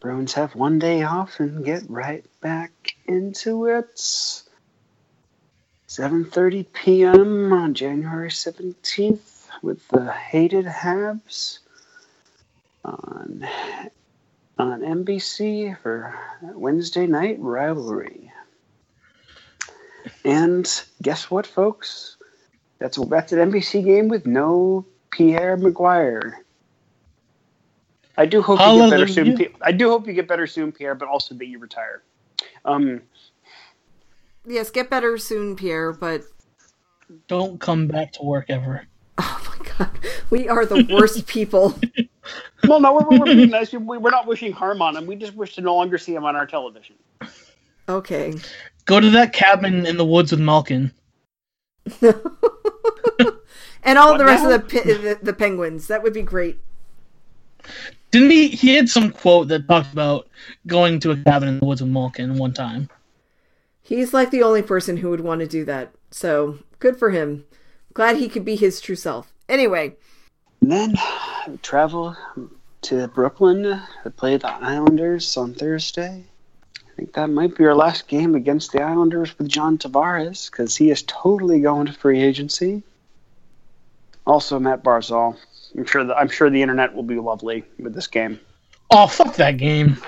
Bruins 0.00 0.34
have 0.34 0.54
one 0.54 0.78
day 0.78 1.02
off 1.02 1.40
and 1.40 1.64
get 1.64 1.82
right 1.88 2.24
back 2.40 2.94
into 3.06 3.66
it. 3.66 3.96
7:30 5.88 6.66
p.m. 6.72 7.52
on 7.52 7.72
January 7.72 8.28
17th 8.28 9.48
with 9.62 9.86
the 9.88 10.12
hated 10.12 10.66
Habs 10.66 11.60
on 12.84 13.46
on 14.58 14.80
NBC 14.80 15.78
for 15.80 16.18
Wednesday 16.42 17.06
night 17.06 17.38
rivalry. 17.40 18.32
And 20.24 20.68
guess 21.02 21.30
what, 21.30 21.46
folks? 21.46 22.16
That's 22.78 22.98
that's 23.06 23.32
an 23.32 23.50
NBC 23.50 23.84
game 23.84 24.08
with 24.08 24.26
no 24.26 24.84
Pierre 25.10 25.56
McGuire. 25.56 26.34
I 28.16 28.26
do 28.26 28.42
hope 28.42 28.60
you 28.60 28.82
get 28.82 28.90
better 28.90 29.08
soon. 29.08 29.26
Hallelujah. 29.26 29.50
Pi- 29.50 29.56
I 29.62 29.72
do 29.72 29.88
hope 29.88 30.06
you 30.06 30.12
get 30.12 30.28
better 30.28 30.46
soon, 30.46 30.70
Pierre, 30.72 30.94
but 30.94 31.08
also 31.08 31.34
that 31.34 31.46
you 31.46 31.58
retire. 31.58 32.02
Um, 32.64 33.02
yes, 34.46 34.70
get 34.70 34.88
better 34.88 35.18
soon, 35.18 35.56
Pierre. 35.56 35.92
But 35.92 36.22
Don't 37.26 37.60
come 37.60 37.88
back 37.88 38.12
to 38.12 38.22
work 38.22 38.46
ever. 38.48 38.86
oh 39.18 39.56
my 39.58 39.66
god, 39.78 39.98
we 40.30 40.48
are 40.48 40.64
the 40.64 40.86
worst 40.90 41.26
people. 41.26 41.78
Well, 42.68 42.80
no, 42.80 42.94
we're, 42.94 43.18
we're 43.18 43.24
being 43.24 43.50
nice. 43.50 43.72
We- 43.72 43.98
We're 43.98 44.10
not 44.10 44.26
wishing 44.26 44.52
harm 44.52 44.82
on 44.82 44.96
him. 44.96 45.06
We 45.06 45.16
just 45.16 45.34
wish 45.34 45.54
to 45.56 45.60
no 45.60 45.74
longer 45.74 45.98
see 45.98 46.14
him 46.14 46.24
on 46.24 46.36
our 46.36 46.46
television. 46.46 46.96
Okay. 47.88 48.34
Go 48.86 49.00
to 49.00 49.10
that 49.10 49.32
cabin 49.32 49.86
in 49.86 49.96
the 49.96 50.04
woods 50.04 50.30
with 50.30 50.40
Malkin. 50.40 50.92
And 53.86 53.98
all 53.98 54.12
What 54.12 54.18
the 54.18 54.24
rest 54.24 54.44
now? 54.44 54.54
of 54.54 54.68
the, 54.68 54.78
pi- 54.80 54.84
the 54.92 55.18
the 55.22 55.32
penguins. 55.34 55.88
That 55.88 56.02
would 56.02 56.14
be 56.14 56.22
great. 56.22 56.58
Didn't 58.12 58.30
he? 58.30 58.48
He 58.48 58.74
had 58.74 58.88
some 58.88 59.10
quote 59.10 59.48
that 59.48 59.68
talked 59.68 59.92
about 59.92 60.26
going 60.66 61.00
to 61.00 61.10
a 61.10 61.16
cabin 61.18 61.50
in 61.50 61.58
the 61.58 61.66
woods 61.66 61.82
with 61.82 61.90
Malkin 61.90 62.38
one 62.38 62.54
time. 62.54 62.88
He's 63.82 64.14
like 64.14 64.30
the 64.30 64.42
only 64.42 64.62
person 64.62 64.96
who 64.96 65.10
would 65.10 65.20
want 65.20 65.40
to 65.42 65.46
do 65.46 65.66
that. 65.66 65.92
So 66.10 66.60
good 66.78 66.96
for 66.96 67.10
him. 67.10 67.44
Glad 67.92 68.16
he 68.16 68.28
could 68.30 68.44
be 68.44 68.56
his 68.56 68.80
true 68.80 68.96
self. 68.96 69.34
Anyway, 69.50 69.96
And 70.62 70.72
then 70.72 70.90
we 70.92 70.96
travel 71.62 72.16
to 72.82 73.08
Brooklyn 73.08 73.80
to 74.02 74.10
play 74.10 74.36
the 74.36 74.48
Islanders 74.48 75.36
on 75.36 75.54
Thursday. 75.54 76.24
I 76.76 76.96
think 76.96 77.14
that 77.14 77.28
might 77.28 77.56
be 77.56 77.64
our 77.64 77.74
last 77.74 78.06
game 78.06 78.34
against 78.34 78.72
the 78.72 78.82
Islanders 78.82 79.36
with 79.38 79.48
John 79.48 79.78
Tavares 79.78 80.50
because 80.50 80.76
he 80.76 80.90
is 80.90 81.02
totally 81.02 81.60
going 81.60 81.86
to 81.86 81.92
free 81.92 82.22
agency. 82.22 82.82
Also, 84.26 84.58
Matt 84.58 84.84
Barzal. 84.84 85.36
I'm 85.76 85.86
sure 85.86 86.04
the 86.04 86.14
I'm 86.14 86.28
sure 86.28 86.48
the 86.50 86.62
internet 86.62 86.94
will 86.94 87.02
be 87.02 87.18
lovely 87.18 87.64
with 87.78 87.94
this 87.94 88.06
game. 88.06 88.38
Oh 88.96 89.08
fuck 89.08 89.34
that 89.34 89.56
game! 89.56 89.98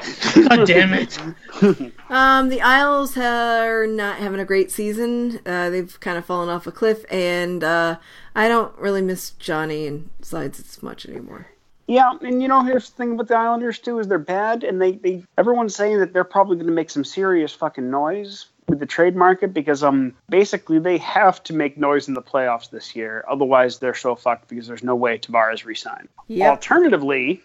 God 0.49 0.65
damn 0.65 0.95
it! 0.95 1.19
um, 2.09 2.51
the 2.51 2.63
Isles 2.63 3.17
are 3.17 3.85
not 3.85 4.19
having 4.19 4.39
a 4.39 4.45
great 4.45 4.71
season. 4.71 5.41
Uh, 5.45 5.71
they've 5.71 5.99
kind 5.99 6.17
of 6.17 6.25
fallen 6.25 6.49
off 6.49 6.69
a 6.69 6.73
cliff, 6.73 7.05
and 7.11 7.65
uh, 7.65 7.99
I 8.37 8.47
don't 8.47 8.79
really 8.79 9.03
miss 9.03 9.31
Johnny 9.31 9.89
and 9.89 10.09
Sides 10.23 10.61
as 10.61 10.85
much 10.85 11.05
anymore. 11.05 11.49
Yeah, 11.89 12.13
and 12.21 12.41
you 12.41 12.47
know, 12.47 12.63
here's 12.63 12.91
the 12.91 12.97
thing 12.97 13.15
about 13.15 13.27
the 13.27 13.37
Islanders 13.37 13.81
too 13.81 13.99
is 13.99 14.07
they're 14.07 14.19
bad, 14.19 14.63
and 14.63 14.81
they, 14.81 14.93
they 14.93 15.25
everyone's 15.37 15.75
saying 15.75 15.99
that 15.99 16.13
they're 16.13 16.23
probably 16.23 16.55
going 16.55 16.69
to 16.69 16.73
make 16.73 16.91
some 16.91 17.05
serious 17.05 17.53
fucking 17.53 17.91
noise 17.91 18.47
with 18.69 18.79
the 18.79 18.87
trade 18.87 19.17
market 19.17 19.53
because 19.53 19.83
um 19.83 20.13
basically 20.29 20.79
they 20.79 20.99
have 20.99 21.43
to 21.45 21.53
make 21.53 21.77
noise 21.77 22.07
in 22.07 22.15
the 22.15 22.23
playoffs 22.23 22.71
this 22.71 22.95
year, 22.95 23.25
otherwise 23.29 23.81
they're 23.81 23.95
so 23.95 24.15
fucked 24.15 24.47
because 24.47 24.69
there's 24.69 24.85
no 24.85 24.95
way 24.95 25.19
Tavares 25.19 25.65
resign. 25.65 26.09
Yep. 26.29 26.51
Alternatively, 26.51 27.43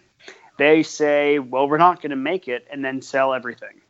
they 0.58 0.82
say, 0.82 1.38
well, 1.38 1.68
we're 1.68 1.78
not 1.78 2.00
going 2.02 2.10
to 2.10 2.16
make 2.16 2.48
it, 2.48 2.66
and 2.70 2.84
then 2.84 3.02
sell 3.02 3.32
everything. 3.34 3.80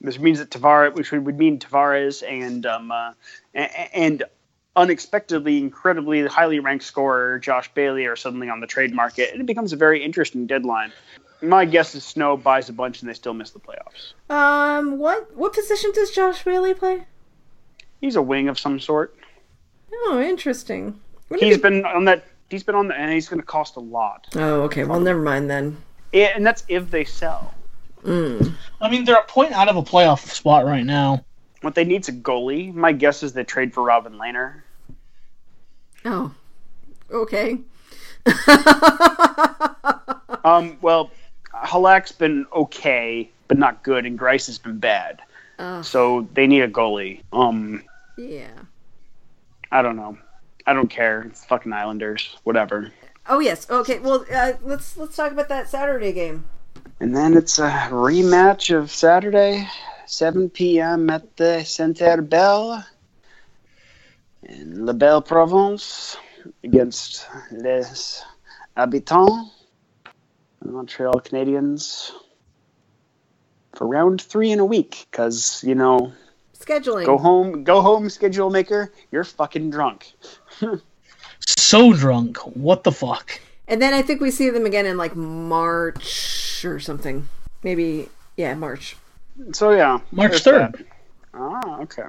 This 0.00 0.18
means 0.18 0.38
that 0.38 0.50
Tavares, 0.50 0.94
which 0.94 1.10
would 1.10 1.38
mean 1.38 1.58
Tavares 1.58 2.22
and 2.26 2.64
um 2.66 2.90
uh, 2.92 3.12
and 3.54 4.22
unexpectedly 4.76 5.58
incredibly 5.58 6.24
highly 6.26 6.60
ranked 6.60 6.84
scorer 6.84 7.38
Josh 7.40 7.68
Bailey 7.74 8.06
are 8.06 8.14
suddenly 8.14 8.48
on 8.48 8.60
the 8.60 8.66
trade 8.66 8.94
market, 8.94 9.32
and 9.32 9.40
it 9.40 9.46
becomes 9.46 9.72
a 9.72 9.76
very 9.76 10.04
interesting 10.04 10.46
deadline. 10.46 10.92
My 11.42 11.64
guess 11.64 11.94
is 11.94 12.04
Snow 12.04 12.36
buys 12.36 12.68
a 12.68 12.72
bunch 12.72 13.00
and 13.00 13.08
they 13.08 13.14
still 13.14 13.34
miss 13.34 13.50
the 13.50 13.58
playoffs. 13.60 14.12
Um, 14.32 14.98
what 14.98 15.36
what 15.36 15.52
position 15.52 15.90
does 15.92 16.10
Josh 16.12 16.44
Bailey 16.44 16.74
play? 16.74 17.06
He's 18.00 18.14
a 18.14 18.22
wing 18.22 18.48
of 18.48 18.58
some 18.58 18.78
sort. 18.78 19.16
Oh, 19.92 20.20
interesting. 20.24 21.00
When 21.26 21.40
He's 21.40 21.56
he- 21.56 21.60
been 21.60 21.84
on 21.84 22.04
that. 22.04 22.24
He's 22.50 22.62
been 22.62 22.76
on 22.76 22.88
the, 22.88 22.94
and 22.94 23.12
he's 23.12 23.28
going 23.28 23.40
to 23.40 23.46
cost 23.46 23.76
a 23.76 23.80
lot. 23.80 24.26
Oh, 24.34 24.62
okay. 24.62 24.84
Well, 24.84 25.00
never 25.00 25.20
mind 25.20 25.50
then. 25.50 25.76
Yeah, 26.12 26.32
and 26.34 26.46
that's 26.46 26.64
if 26.68 26.90
they 26.90 27.04
sell. 27.04 27.54
Mm. 28.02 28.54
I 28.80 28.90
mean, 28.90 29.04
they're 29.04 29.16
a 29.16 29.24
point 29.24 29.52
out 29.52 29.68
of 29.68 29.76
a 29.76 29.82
playoff 29.82 30.26
spot 30.28 30.64
right 30.64 30.84
now. 30.84 31.24
What 31.62 31.74
they 31.74 31.84
need's 31.84 32.08
a 32.08 32.12
goalie. 32.12 32.72
My 32.72 32.92
guess 32.92 33.22
is 33.22 33.32
they 33.32 33.44
trade 33.44 33.74
for 33.74 33.82
Robin 33.82 34.14
Lehner. 34.14 34.62
Oh, 36.04 36.32
okay. 37.10 37.58
Um, 40.48 40.78
well, 40.80 41.10
Halak's 41.52 42.12
been 42.12 42.46
okay, 42.54 43.28
but 43.48 43.58
not 43.58 43.82
good, 43.82 44.06
and 44.06 44.18
Greiss 44.18 44.46
has 44.46 44.58
been 44.58 44.78
bad. 44.78 45.20
Oh, 45.58 45.82
So 45.82 46.26
they 46.32 46.46
need 46.46 46.62
a 46.62 46.68
goalie. 46.68 47.22
Um, 47.32 47.82
yeah. 48.16 48.48
I 49.70 49.82
don't 49.82 49.96
know. 49.96 50.16
I 50.66 50.72
don't 50.72 50.88
care. 50.88 51.22
It's 51.22 51.44
fucking 51.44 51.72
Islanders. 51.72 52.36
Whatever. 52.44 52.92
Oh 53.28 53.40
yes. 53.40 53.68
Okay. 53.68 53.98
Well, 53.98 54.24
uh, 54.32 54.54
let's 54.62 54.96
let's 54.96 55.14
talk 55.14 55.32
about 55.32 55.48
that 55.48 55.68
Saturday 55.68 56.12
game. 56.12 56.46
And 57.00 57.14
then 57.14 57.36
it's 57.36 57.58
a 57.58 57.70
rematch 57.90 58.74
of 58.76 58.90
Saturday, 58.90 59.68
7 60.06 60.50
p.m. 60.50 61.10
at 61.10 61.36
the 61.36 61.62
Centre 61.62 62.22
Bell 62.22 62.84
in 64.42 64.86
La 64.86 64.94
Belle 64.94 65.22
Province 65.22 66.16
against 66.64 67.26
Les 67.52 68.24
Habitants, 68.76 69.50
the 70.62 70.72
Montreal 70.72 71.20
Canadiens, 71.20 72.10
for 73.74 73.86
round 73.86 74.22
three 74.22 74.50
in 74.50 74.58
a 74.58 74.64
week. 74.64 75.06
Because 75.10 75.62
you 75.62 75.74
know, 75.74 76.12
Scheduling. 76.58 77.04
go 77.04 77.18
home, 77.18 77.62
go 77.62 77.82
home, 77.82 78.08
schedule 78.08 78.48
maker. 78.48 78.90
You're 79.12 79.24
fucking 79.24 79.70
drunk. 79.70 80.14
So 81.56 81.92
drunk. 81.92 82.38
What 82.56 82.84
the 82.84 82.92
fuck? 82.92 83.40
And 83.66 83.80
then 83.80 83.94
I 83.94 84.02
think 84.02 84.20
we 84.20 84.30
see 84.30 84.50
them 84.50 84.66
again 84.66 84.86
in 84.86 84.96
like 84.96 85.16
March 85.16 86.64
or 86.64 86.80
something. 86.80 87.28
Maybe 87.62 88.08
yeah, 88.36 88.54
March. 88.54 88.96
So 89.52 89.70
yeah, 89.72 90.00
March 90.10 90.32
3rd. 90.32 90.72
that. 90.72 90.86
Ah, 91.34 91.80
okay. 91.80 92.02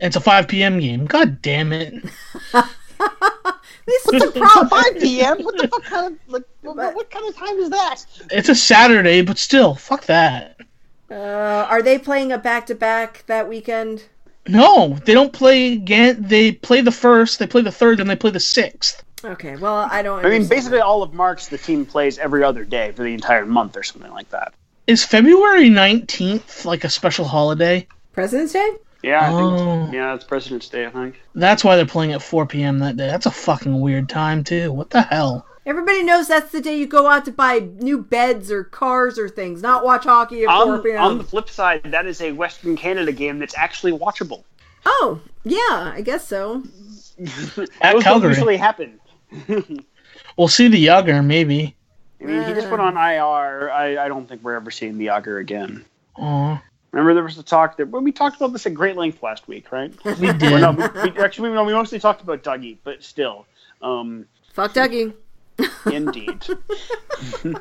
It's 0.00 0.16
a 0.16 0.20
5 0.20 0.48
p.m. 0.48 0.78
game. 0.78 1.06
God 1.06 1.42
damn 1.42 1.72
it. 1.72 2.04
This 3.86 4.06
is 4.08 4.22
a 4.22 4.30
problem. 4.32 4.68
5 4.82 5.00
p.m. 5.00 5.42
What 5.42 5.56
the 5.56 5.68
fuck 5.68 5.84
kind 5.84 6.06
of 6.06 6.32
like, 6.32 6.42
what, 6.62 6.94
what 6.94 7.10
kind 7.10 7.28
of 7.28 7.36
time 7.36 7.56
is 7.58 7.70
that? 7.70 8.04
It's 8.30 8.48
a 8.48 8.54
Saturday, 8.54 9.22
but 9.22 9.38
still, 9.38 9.74
fuck 9.74 10.06
that. 10.06 10.60
Uh, 11.10 11.14
are 11.70 11.82
they 11.82 11.98
playing 11.98 12.32
a 12.32 12.38
back 12.38 12.66
to 12.66 12.74
back 12.74 13.22
that 13.26 13.48
weekend? 13.48 14.04
No, 14.48 14.98
they 15.04 15.14
don't 15.14 15.32
play 15.32 15.72
again. 15.72 16.16
They 16.20 16.52
play 16.52 16.80
the 16.80 16.92
first, 16.92 17.38
they 17.38 17.46
play 17.46 17.62
the 17.62 17.72
third, 17.72 17.98
then 17.98 18.06
they 18.06 18.16
play 18.16 18.30
the 18.30 18.40
sixth. 18.40 19.02
Okay. 19.24 19.56
Well, 19.56 19.88
I 19.90 20.02
don't. 20.02 20.24
I 20.24 20.28
mean, 20.28 20.46
basically 20.46 20.78
that. 20.78 20.84
all 20.86 21.02
of 21.02 21.12
March, 21.14 21.46
the 21.48 21.58
team 21.58 21.84
plays 21.86 22.18
every 22.18 22.44
other 22.44 22.64
day 22.64 22.92
for 22.92 23.02
the 23.02 23.14
entire 23.14 23.44
month 23.46 23.76
or 23.76 23.82
something 23.82 24.12
like 24.12 24.28
that. 24.30 24.52
Is 24.86 25.04
February 25.04 25.68
19th 25.68 26.64
like 26.64 26.84
a 26.84 26.88
special 26.90 27.24
holiday? 27.24 27.88
President's 28.12 28.52
Day. 28.52 28.70
Yeah, 29.02 29.20
I 29.28 29.32
Oh. 29.32 29.82
think. 29.82 29.94
Yeah, 29.94 30.14
it's 30.14 30.24
President's 30.24 30.68
Day, 30.68 30.86
I 30.86 30.90
think. 30.90 31.20
That's 31.34 31.64
why 31.64 31.76
they're 31.76 31.86
playing 31.86 32.12
at 32.12 32.22
4 32.22 32.46
p.m. 32.46 32.78
that 32.80 32.96
day. 32.96 33.06
That's 33.08 33.26
a 33.26 33.30
fucking 33.30 33.80
weird 33.80 34.08
time, 34.08 34.44
too. 34.44 34.72
What 34.72 34.90
the 34.90 35.02
hell? 35.02 35.44
Everybody 35.66 36.04
knows 36.04 36.28
that's 36.28 36.52
the 36.52 36.60
day 36.60 36.78
you 36.78 36.86
go 36.86 37.08
out 37.08 37.24
to 37.24 37.32
buy 37.32 37.58
new 37.58 37.98
beds 38.00 38.50
or 38.52 38.62
cars 38.64 39.18
or 39.18 39.28
things, 39.28 39.60
not 39.62 39.84
watch 39.84 40.04
hockey 40.04 40.44
at 40.44 40.46
4 40.48 40.74
On, 40.74 40.82
p.m. 40.82 41.00
on 41.02 41.18
the 41.18 41.24
flip 41.24 41.50
side, 41.50 41.82
that 41.86 42.06
is 42.06 42.20
a 42.20 42.30
Western 42.32 42.76
Canada 42.76 43.10
game 43.12 43.40
that's 43.40 43.56
actually 43.58 43.90
watchable. 43.92 44.44
Oh, 44.84 45.20
yeah, 45.44 45.92
I 45.92 46.00
guess 46.02 46.26
so. 46.26 46.62
At 47.80 47.94
Those 47.94 48.02
Calgary. 48.04 48.28
usually 48.30 48.56
happen. 48.56 49.00
We'll 50.36 50.48
see 50.48 50.68
the 50.68 50.86
Jagr, 50.86 51.24
maybe. 51.24 51.74
I 52.20 52.24
mean, 52.24 52.42
he 52.44 52.52
just 52.52 52.68
went 52.68 52.82
on 52.82 52.94
IR. 52.96 53.70
I, 53.70 54.04
I 54.04 54.08
don't 54.08 54.28
think 54.28 54.42
we're 54.42 54.54
ever 54.54 54.70
seeing 54.70 54.98
the 54.98 55.06
Jagr 55.06 55.40
again. 55.40 55.82
Aw, 56.16 56.62
Remember, 56.92 57.14
there 57.14 57.24
was 57.24 57.36
the 57.36 57.42
talk 57.42 57.78
that 57.78 57.88
well, 57.88 58.02
we 58.02 58.12
talked 58.12 58.36
about 58.36 58.52
this 58.52 58.66
at 58.66 58.74
great 58.74 58.96
length 58.96 59.22
last 59.22 59.48
week, 59.48 59.72
right? 59.72 59.92
we 60.04 60.28
Or 60.28 60.32
did. 60.34 60.60
no, 60.60 60.72
we, 60.72 61.10
we, 61.10 61.18
actually, 61.18 61.50
no, 61.52 61.64
we 61.64 61.72
mostly 61.72 61.98
talked 61.98 62.20
about 62.20 62.42
Dougie, 62.42 62.76
but 62.84 63.02
still. 63.02 63.46
Um, 63.80 64.26
Fuck 64.52 64.74
Dougie. 64.74 65.14
Indeed. 65.86 66.44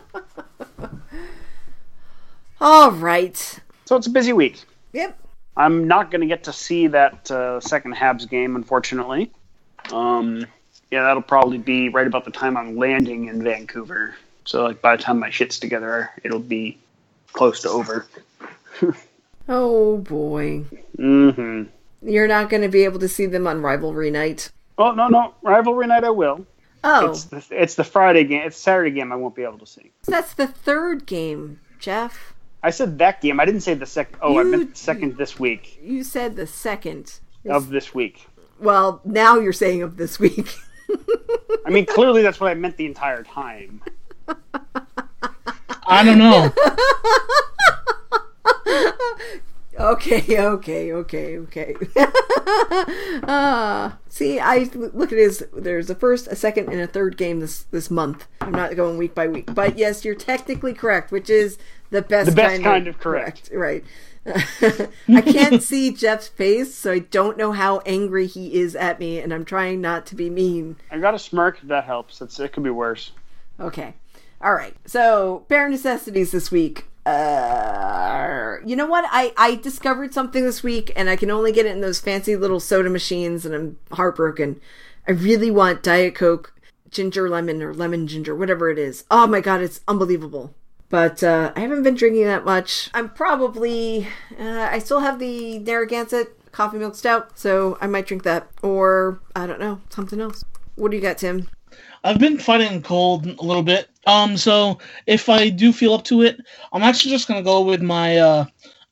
All 2.61 2.91
right. 2.91 3.59
So 3.85 3.95
it's 3.95 4.07
a 4.07 4.11
busy 4.11 4.33
week. 4.33 4.63
Yep. 4.93 5.17
I'm 5.57 5.87
not 5.87 6.11
going 6.11 6.21
to 6.21 6.27
get 6.27 6.43
to 6.45 6.53
see 6.53 6.87
that 6.87 7.29
uh, 7.31 7.59
second 7.59 7.95
Habs 7.95 8.29
game, 8.29 8.55
unfortunately. 8.55 9.31
Um, 9.91 10.45
yeah, 10.91 11.03
that'll 11.03 11.21
probably 11.21 11.57
be 11.57 11.89
right 11.89 12.07
about 12.07 12.25
the 12.25 12.31
time 12.31 12.57
I'm 12.57 12.75
landing 12.77 13.27
in 13.27 13.43
Vancouver. 13.43 14.15
So, 14.45 14.63
like, 14.63 14.81
by 14.81 14.95
the 14.95 15.03
time 15.03 15.19
my 15.19 15.29
shit's 15.29 15.59
together, 15.59 16.11
it'll 16.23 16.39
be 16.39 16.77
close 17.33 17.61
to 17.61 17.69
over. 17.69 18.07
Oh 19.47 19.97
boy. 19.97 20.65
Mm-hmm. 20.97 22.09
You're 22.09 22.27
not 22.27 22.49
going 22.49 22.61
to 22.61 22.67
be 22.67 22.83
able 22.83 22.99
to 22.99 23.07
see 23.07 23.25
them 23.25 23.47
on 23.47 23.61
rivalry 23.61 24.11
night. 24.11 24.51
Oh 24.77 24.91
no, 24.91 25.07
no, 25.07 25.33
rivalry 25.41 25.87
night 25.87 26.03
I 26.03 26.09
will. 26.09 26.45
Oh, 26.87 27.09
It's 27.09 27.23
the, 27.25 27.43
it's 27.51 27.73
the 27.75 27.83
Friday 27.83 28.23
game. 28.25 28.43
It's 28.45 28.57
Saturday 28.57 28.91
game. 28.91 29.11
I 29.11 29.15
won't 29.15 29.33
be 29.35 29.41
able 29.43 29.57
to 29.57 29.65
see. 29.65 29.91
that's 30.05 30.33
the 30.35 30.45
third 30.47 31.05
game, 31.07 31.59
Jeff. 31.79 32.33
I 32.61 32.69
said 32.69 32.99
that 32.99 33.21
game. 33.21 33.39
I 33.39 33.45
didn't 33.45 33.61
say 33.61 33.73
the 33.73 33.85
second. 33.87 34.19
Oh, 34.21 34.39
I 34.39 34.43
meant 34.43 34.73
the 34.73 34.79
second 34.79 35.17
this 35.17 35.39
week 35.39 35.79
You 35.83 36.03
said 36.03 36.35
the 36.35 36.45
second. 36.47 37.19
of 37.49 37.69
this 37.69 37.93
week. 37.95 38.27
Well, 38.59 39.01
now 39.03 39.39
you're 39.39 39.51
saying 39.53 39.81
of 39.81 39.97
this 39.97 40.19
week. 40.19 40.55
I 41.65 41.71
mean, 41.71 41.87
clearly 41.87 42.21
that's 42.21 42.39
what 42.39 42.51
I 42.51 42.53
meant 42.53 42.77
the 42.77 42.85
entire 42.85 43.23
time. 43.23 43.81
I 45.87 46.03
don't 46.03 46.19
know. 46.19 46.51
Okay, 49.79 50.39
okay, 50.39 50.93
okay, 50.93 51.37
okay. 51.37 51.75
uh, 53.23 53.91
see, 54.07 54.39
I 54.39 54.69
look 54.73 55.11
at 55.11 55.17
as 55.17 55.43
there's 55.53 55.89
a 55.89 55.95
first, 55.95 56.27
a 56.27 56.35
second, 56.35 56.69
and 56.69 56.79
a 56.79 56.87
third 56.87 57.17
game 57.17 57.41
this 57.41 57.63
this 57.71 57.91
month. 57.91 58.25
I'm 58.39 58.53
not 58.53 58.73
going 58.77 58.97
week 58.97 59.13
by 59.13 59.27
week, 59.27 59.53
but 59.53 59.77
yes, 59.77 60.05
you're 60.05 60.15
technically 60.15 60.73
correct, 60.73 61.11
which 61.11 61.29
is 61.29 61.57
the 61.89 62.01
best, 62.01 62.29
The 62.29 62.35
best 62.35 62.63
kind 62.63 62.87
of 62.87 62.99
correct. 62.99 63.49
Right. 63.53 63.83
I 64.25 65.21
can't 65.21 65.61
see 65.61 65.91
Jeff's 65.91 66.29
face, 66.29 66.73
so 66.73 66.93
I 66.93 66.99
don't 66.99 67.37
know 67.37 67.51
how 67.51 67.79
angry 67.79 68.27
he 68.27 68.55
is 68.55 68.75
at 68.75 68.99
me, 68.99 69.19
and 69.19 69.33
I'm 69.33 69.45
trying 69.45 69.81
not 69.81 70.05
to 70.07 70.15
be 70.15 70.29
mean. 70.29 70.77
I 70.89 70.99
got 70.99 71.13
a 71.13 71.19
smirk. 71.19 71.59
That 71.61 71.83
helps. 71.83 72.21
It's, 72.21 72.39
it 72.39 72.53
could 72.53 72.63
be 72.63 72.69
worse. 72.69 73.11
Okay. 73.59 73.93
All 74.41 74.53
right. 74.53 74.75
So, 74.85 75.45
bare 75.47 75.69
necessities 75.69 76.31
this 76.31 76.49
week. 76.49 76.85
Uh, 77.05 78.57
you 78.65 78.75
know 78.75 78.87
what? 78.87 79.05
I 79.11 79.33
I 79.37 79.55
discovered 79.55 80.13
something 80.13 80.43
this 80.43 80.63
week, 80.63 80.91
and 80.95 81.09
I 81.09 81.15
can 81.15 81.29
only 81.29 81.51
get 81.51 81.65
it 81.65 81.73
in 81.73 81.81
those 81.81 81.99
fancy 81.99 82.35
little 82.35 82.59
soda 82.59 82.89
machines, 82.89 83.45
and 83.45 83.53
I'm 83.53 83.77
heartbroken. 83.91 84.59
I 85.07 85.11
really 85.11 85.51
want 85.51 85.83
Diet 85.83 86.15
Coke 86.15 86.53
ginger 86.89 87.29
lemon 87.29 87.61
or 87.61 87.73
lemon 87.73 88.07
ginger, 88.07 88.35
whatever 88.35 88.69
it 88.69 88.79
is. 88.79 89.03
Oh 89.11 89.27
my 89.27 89.41
god, 89.41 89.61
it's 89.61 89.81
unbelievable. 89.87 90.55
But 90.89 91.23
uh, 91.23 91.51
I 91.55 91.59
haven't 91.59 91.83
been 91.83 91.95
drinking 91.95 92.25
that 92.25 92.45
much. 92.45 92.89
I'm 92.93 93.09
probably. 93.09 94.07
Uh, 94.39 94.69
I 94.71 94.79
still 94.79 95.01
have 95.01 95.19
the 95.19 95.59
Narragansett 95.59 96.51
coffee 96.51 96.77
milk 96.77 96.95
stout, 96.95 97.37
so 97.37 97.77
I 97.81 97.87
might 97.87 98.07
drink 98.07 98.23
that, 98.23 98.47
or 98.63 99.19
I 99.35 99.45
don't 99.45 99.59
know, 99.59 99.81
something 99.89 100.21
else. 100.21 100.43
What 100.75 100.91
do 100.91 100.97
you 100.97 101.03
got, 101.03 101.17
Tim? 101.17 101.49
I've 102.03 102.19
been 102.19 102.37
fighting 102.37 102.81
cold 102.81 103.25
a 103.25 103.43
little 103.43 103.63
bit. 103.63 103.89
Um, 104.05 104.37
so 104.37 104.79
if 105.07 105.29
I 105.29 105.49
do 105.49 105.73
feel 105.73 105.93
up 105.93 106.03
to 106.05 106.21
it, 106.21 106.39
I'm 106.71 106.83
actually 106.83 107.11
just 107.11 107.27
gonna 107.27 107.41
go 107.43 107.61
with 107.61 107.81
my 107.81 108.17
uh, 108.17 108.45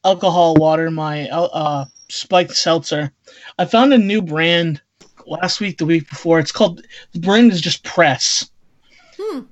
alcohol 0.03 0.56
water, 0.56 0.90
my 0.91 1.30
uh, 1.30 1.44
uh, 1.45 1.85
spiked 2.10 2.56
seltzer. 2.56 3.11
I 3.60 3.65
found 3.65 3.94
a 3.94 3.98
new 3.98 4.22
brand 4.22 4.81
last 5.27 5.60
week, 5.61 5.77
the 5.77 5.85
week 5.85 6.10
before. 6.10 6.40
It's 6.40 6.52
called 6.52 6.85
the 7.14 7.19
brand 7.19 7.52
is 7.52 7.61
just 7.61 7.84
Press, 7.84 8.49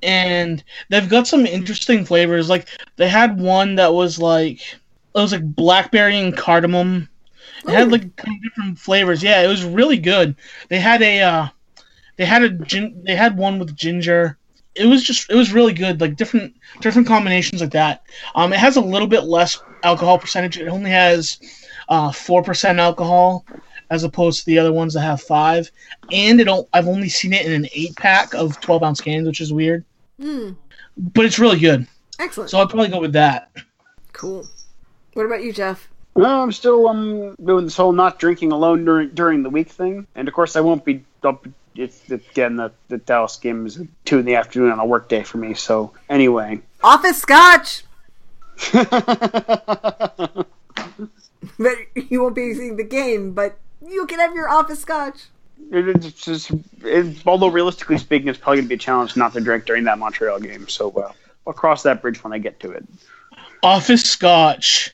and 0.03 0.63
they've 0.89 1.09
got 1.09 1.27
some 1.27 1.45
interesting 1.45 2.05
flavors. 2.05 2.49
Like 2.49 2.67
they 2.97 3.09
had 3.09 3.39
one 3.39 3.75
that 3.75 3.93
was 3.93 4.19
like 4.19 4.61
it 4.61 5.19
was 5.19 5.31
like 5.33 5.55
blackberry 5.55 6.17
and 6.19 6.35
cardamom. 6.35 7.07
It 7.67 7.71
had 7.73 7.91
like 7.91 8.15
different 8.43 8.79
flavors. 8.79 9.21
Yeah, 9.21 9.41
it 9.43 9.47
was 9.47 9.63
really 9.63 9.97
good. 9.97 10.35
They 10.69 10.79
had 10.79 11.01
a 11.03 11.21
uh, 11.21 11.47
they 12.17 12.25
had 12.25 12.43
a 12.43 12.49
gin- 12.49 13.03
they 13.05 13.15
had 13.15 13.37
one 13.37 13.59
with 13.59 13.75
ginger. 13.75 14.37
It 14.75 14.85
was 14.85 15.03
just 15.03 15.29
it 15.29 15.35
was 15.35 15.51
really 15.51 15.73
good. 15.73 15.99
Like 15.99 16.15
different 16.15 16.55
different 16.79 17.07
combinations 17.07 17.61
like 17.61 17.71
that. 17.71 18.03
Um, 18.35 18.53
it 18.53 18.59
has 18.59 18.77
a 18.77 18.81
little 18.81 19.07
bit 19.07 19.23
less 19.23 19.61
alcohol 19.83 20.17
percentage. 20.17 20.57
It 20.57 20.67
only 20.67 20.91
has 20.91 21.39
uh 21.89 22.11
four 22.11 22.41
percent 22.41 22.79
alcohol 22.79 23.45
as 23.89 24.05
opposed 24.05 24.39
to 24.39 24.45
the 24.45 24.57
other 24.57 24.71
ones 24.71 24.93
that 24.93 25.01
have 25.01 25.21
five. 25.21 25.69
And 26.11 26.39
it 26.39 26.45
don't, 26.45 26.67
I've 26.71 26.87
only 26.87 27.09
seen 27.09 27.33
it 27.33 27.45
in 27.45 27.51
an 27.51 27.67
eight 27.73 27.95
pack 27.97 28.33
of 28.33 28.59
twelve 28.61 28.83
ounce 28.83 29.01
cans, 29.01 29.27
which 29.27 29.41
is 29.41 29.51
weird. 29.51 29.83
Hmm. 30.19 30.51
But 30.97 31.25
it's 31.25 31.39
really 31.39 31.59
good. 31.59 31.87
Excellent. 32.19 32.49
So 32.49 32.59
I'd 32.59 32.69
probably 32.69 32.87
go 32.87 33.01
with 33.01 33.13
that. 33.13 33.51
Cool. 34.13 34.45
What 35.13 35.25
about 35.25 35.43
you, 35.43 35.51
Jeff? 35.51 35.89
Well, 36.13 36.41
I'm 36.41 36.51
still 36.51 36.87
um 36.87 37.35
doing 37.43 37.65
this 37.65 37.75
whole 37.75 37.91
not 37.91 38.19
drinking 38.19 38.51
alone 38.51 38.85
during 38.85 39.09
during 39.09 39.43
the 39.43 39.49
week 39.49 39.69
thing, 39.69 40.07
and 40.15 40.27
of 40.27 40.33
course 40.33 40.55
I 40.55 40.61
won't 40.61 40.85
be. 40.85 41.03
I'll, 41.23 41.41
it's 41.75 42.09
again 42.09 42.55
the 42.57 42.71
the 42.89 42.97
Dallas 42.97 43.37
game 43.37 43.65
is 43.65 43.81
two 44.05 44.19
in 44.19 44.25
the 44.25 44.35
afternoon 44.35 44.71
on 44.71 44.79
a 44.79 44.85
work 44.85 45.09
day 45.09 45.23
for 45.23 45.37
me. 45.37 45.53
So 45.53 45.91
anyway, 46.09 46.61
Office 46.83 47.21
Scotch. 47.21 47.83
But 48.73 48.87
you 52.09 52.21
won't 52.21 52.35
be 52.35 52.53
seeing 52.53 52.77
the 52.77 52.83
game, 52.83 53.33
but 53.33 53.57
you 53.87 54.05
can 54.05 54.19
have 54.19 54.33
your 54.35 54.49
Office 54.49 54.81
Scotch. 54.81 55.27
it's 55.71 56.23
just 56.23 56.51
it, 56.83 57.25
although 57.25 57.47
realistically 57.47 57.97
speaking, 57.97 58.27
it's 58.27 58.37
probably 58.37 58.57
gonna 58.57 58.69
be 58.69 58.75
a 58.75 58.79
challenge 58.79 59.15
not 59.15 59.33
to 59.33 59.41
drink 59.41 59.65
during 59.65 59.83
that 59.85 59.97
Montreal 59.99 60.39
game. 60.39 60.67
So 60.67 60.91
uh, 60.91 61.11
I'll 61.47 61.53
cross 61.53 61.83
that 61.83 62.01
bridge 62.01 62.23
when 62.23 62.33
I 62.33 62.37
get 62.37 62.59
to 62.61 62.71
it. 62.71 62.85
Office 63.63 64.03
Scotch. 64.03 64.93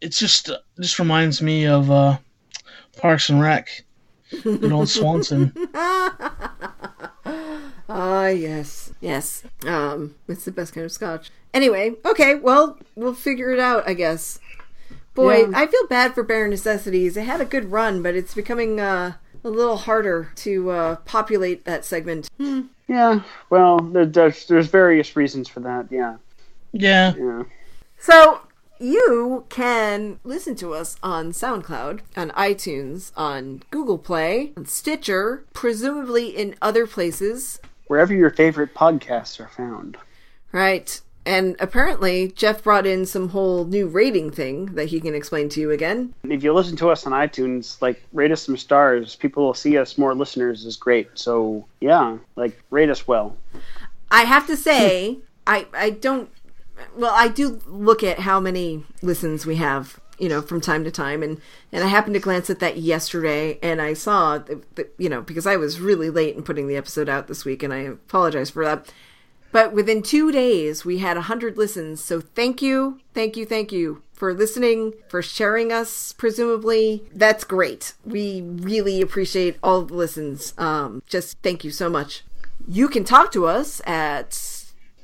It's 0.00 0.18
just 0.18 0.48
it 0.50 0.60
just 0.80 0.98
reminds 0.98 1.42
me 1.42 1.66
of 1.66 1.90
uh, 1.90 2.18
Parks 2.96 3.30
and 3.30 3.40
Rec. 3.40 3.84
Good 4.42 4.72
old 4.72 4.88
Swanson. 4.88 5.52
Ah, 7.90 8.26
yes, 8.28 8.92
yes. 9.00 9.44
Um, 9.66 10.14
it's 10.28 10.44
the 10.44 10.50
best 10.52 10.74
kind 10.74 10.84
of 10.84 10.92
Scotch. 10.92 11.30
Anyway, 11.54 11.94
okay. 12.04 12.34
Well, 12.34 12.78
we'll 12.94 13.14
figure 13.14 13.50
it 13.50 13.58
out, 13.58 13.88
I 13.88 13.94
guess. 13.94 14.38
Boy, 15.14 15.38
Yeah. 15.46 15.52
I 15.54 15.66
feel 15.66 15.86
bad 15.86 16.14
for 16.14 16.22
Bare 16.22 16.48
Necessities. 16.48 17.16
It 17.16 17.24
had 17.24 17.40
a 17.40 17.46
good 17.46 17.72
run, 17.72 18.02
but 18.02 18.14
it's 18.14 18.34
becoming 18.34 18.78
uh, 18.78 19.14
a 19.42 19.48
little 19.48 19.78
harder 19.78 20.30
to 20.36 20.70
uh, 20.70 20.96
populate 21.06 21.64
that 21.64 21.84
segment. 21.84 22.28
Hmm. 22.36 22.62
Yeah, 22.88 23.20
well, 23.50 23.78
there's 23.80 24.46
there's 24.46 24.66
various 24.68 25.16
reasons 25.16 25.48
for 25.48 25.60
that. 25.60 25.88
Yeah, 25.90 26.16
Yeah. 26.72 27.14
yeah. 27.18 27.42
So 27.98 28.40
you 28.80 29.44
can 29.48 30.20
listen 30.24 30.54
to 30.56 30.74
us 30.74 30.96
on 31.02 31.32
SoundCloud, 31.32 32.00
on 32.16 32.30
iTunes, 32.30 33.12
on 33.16 33.62
Google 33.70 33.98
Play, 33.98 34.52
on 34.56 34.66
Stitcher, 34.66 35.44
presumably 35.52 36.28
in 36.28 36.54
other 36.62 36.86
places. 36.86 37.60
Wherever 37.86 38.14
your 38.14 38.30
favorite 38.30 38.74
podcasts 38.74 39.40
are 39.40 39.48
found. 39.48 39.96
Right. 40.52 41.00
And 41.28 41.56
apparently 41.60 42.32
Jeff 42.32 42.62
brought 42.62 42.86
in 42.86 43.04
some 43.04 43.28
whole 43.28 43.66
new 43.66 43.86
rating 43.86 44.30
thing 44.30 44.66
that 44.76 44.86
he 44.86 44.98
can 44.98 45.14
explain 45.14 45.50
to 45.50 45.60
you 45.60 45.70
again. 45.70 46.14
If 46.24 46.42
you 46.42 46.54
listen 46.54 46.76
to 46.76 46.88
us 46.88 47.06
on 47.06 47.12
iTunes, 47.12 47.82
like 47.82 48.02
rate 48.14 48.32
us 48.32 48.42
some 48.42 48.56
stars. 48.56 49.14
People 49.14 49.44
will 49.44 49.52
see 49.52 49.76
us 49.76 49.98
more 49.98 50.14
listeners 50.14 50.64
is 50.64 50.76
great. 50.76 51.10
So 51.18 51.66
yeah, 51.80 52.16
like 52.36 52.58
rate 52.70 52.88
us 52.88 53.06
well. 53.06 53.36
I 54.10 54.22
have 54.22 54.46
to 54.46 54.56
say, 54.56 55.18
I 55.46 55.66
I 55.74 55.90
don't 55.90 56.30
well, 56.96 57.12
I 57.14 57.28
do 57.28 57.60
look 57.66 58.02
at 58.02 58.20
how 58.20 58.40
many 58.40 58.84
listens 59.02 59.46
we 59.46 59.56
have, 59.56 60.00
you 60.18 60.28
know, 60.28 60.42
from 60.42 60.60
time 60.60 60.84
to 60.84 60.90
time 60.90 61.22
and 61.22 61.40
and 61.72 61.84
I 61.84 61.88
happened 61.88 62.14
to 62.14 62.20
glance 62.20 62.50
at 62.50 62.60
that 62.60 62.78
yesterday 62.78 63.58
and 63.62 63.80
I 63.80 63.94
saw 63.94 64.40
you 64.98 65.08
know, 65.08 65.22
because 65.22 65.46
I 65.46 65.56
was 65.56 65.80
really 65.80 66.10
late 66.10 66.36
in 66.36 66.42
putting 66.42 66.68
the 66.68 66.76
episode 66.76 67.08
out 67.08 67.28
this 67.28 67.44
week 67.44 67.62
and 67.62 67.72
I 67.72 67.78
apologize 67.78 68.50
for 68.50 68.64
that. 68.64 68.92
But 69.50 69.72
within 69.72 70.02
2 70.02 70.30
days 70.30 70.84
we 70.84 70.98
had 70.98 71.16
a 71.16 71.20
100 71.20 71.56
listens. 71.56 72.02
So 72.02 72.20
thank 72.20 72.60
you. 72.60 73.00
Thank 73.14 73.36
you. 73.36 73.46
Thank 73.46 73.72
you 73.72 74.02
for 74.12 74.34
listening, 74.34 74.94
for 75.08 75.22
sharing 75.22 75.72
us 75.72 76.12
presumably. 76.12 77.04
That's 77.14 77.44
great. 77.44 77.94
We 78.04 78.42
really 78.42 79.00
appreciate 79.00 79.56
all 79.62 79.82
the 79.82 79.94
listens. 79.94 80.52
Um 80.58 81.02
just 81.06 81.38
thank 81.42 81.64
you 81.64 81.70
so 81.70 81.88
much. 81.88 82.24
You 82.66 82.88
can 82.88 83.04
talk 83.04 83.32
to 83.32 83.46
us 83.46 83.80
at 83.86 84.57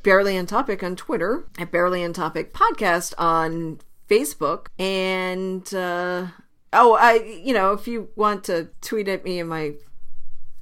Barely 0.05 0.39
on 0.39 0.47
Topic 0.47 0.82
on 0.85 0.94
Twitter, 0.94 1.44
at 1.59 1.72
Barely 1.72 2.05
on 2.05 2.12
Topic 2.12 2.52
Podcast 2.52 3.14
on 3.18 3.81
Facebook, 4.09 4.66
and 4.78 5.62
uh, 5.74 6.26
oh, 6.72 6.94
I 6.94 7.40
you 7.43 7.52
know 7.52 7.72
if 7.72 7.89
you 7.89 8.10
want 8.14 8.44
to 8.44 8.68
tweet 8.82 9.09
at 9.09 9.24
me 9.24 9.40
in 9.40 9.48
my 9.48 9.72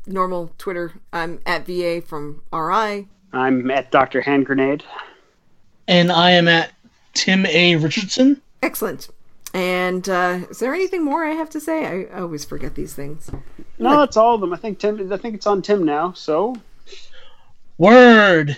normal 0.07 0.53
Twitter, 0.59 0.93
I'm 1.13 1.41
at 1.45 1.67
VA 1.67 2.01
from 2.01 2.43
RI. 2.53 3.09
I'm 3.33 3.71
at 3.71 3.91
Dr. 3.91 4.21
Hand 4.21 4.47
Grenade. 4.47 4.85
And 5.89 6.13
I 6.13 6.31
am 6.31 6.49
at 6.49 6.71
Tim 7.15 7.45
A. 7.47 7.77
Richardson. 7.77 8.41
Excellent. 8.63 9.09
And 9.53 10.09
uh, 10.09 10.41
is 10.51 10.61
there 10.61 10.73
anything 10.73 11.05
more 11.05 11.25
I 11.25 11.33
have 11.33 11.51
to 11.51 11.61
say? 11.61 11.85
I, 11.85 12.17
I 12.17 12.21
always 12.21 12.45
forget 12.45 12.75
these 12.75 12.95
things. 12.95 13.31
No, 13.79 13.99
that's 13.99 14.17
all 14.17 14.37
of 14.37 14.41
them. 14.41 14.53
I 14.53 14.57
think 14.57 14.79
Tim. 14.79 15.13
I 15.13 15.17
think 15.17 15.35
it's 15.35 15.47
on 15.47 15.63
Tim 15.63 15.85
now. 15.85 16.13
So 16.13 16.55
Word. 17.77 18.57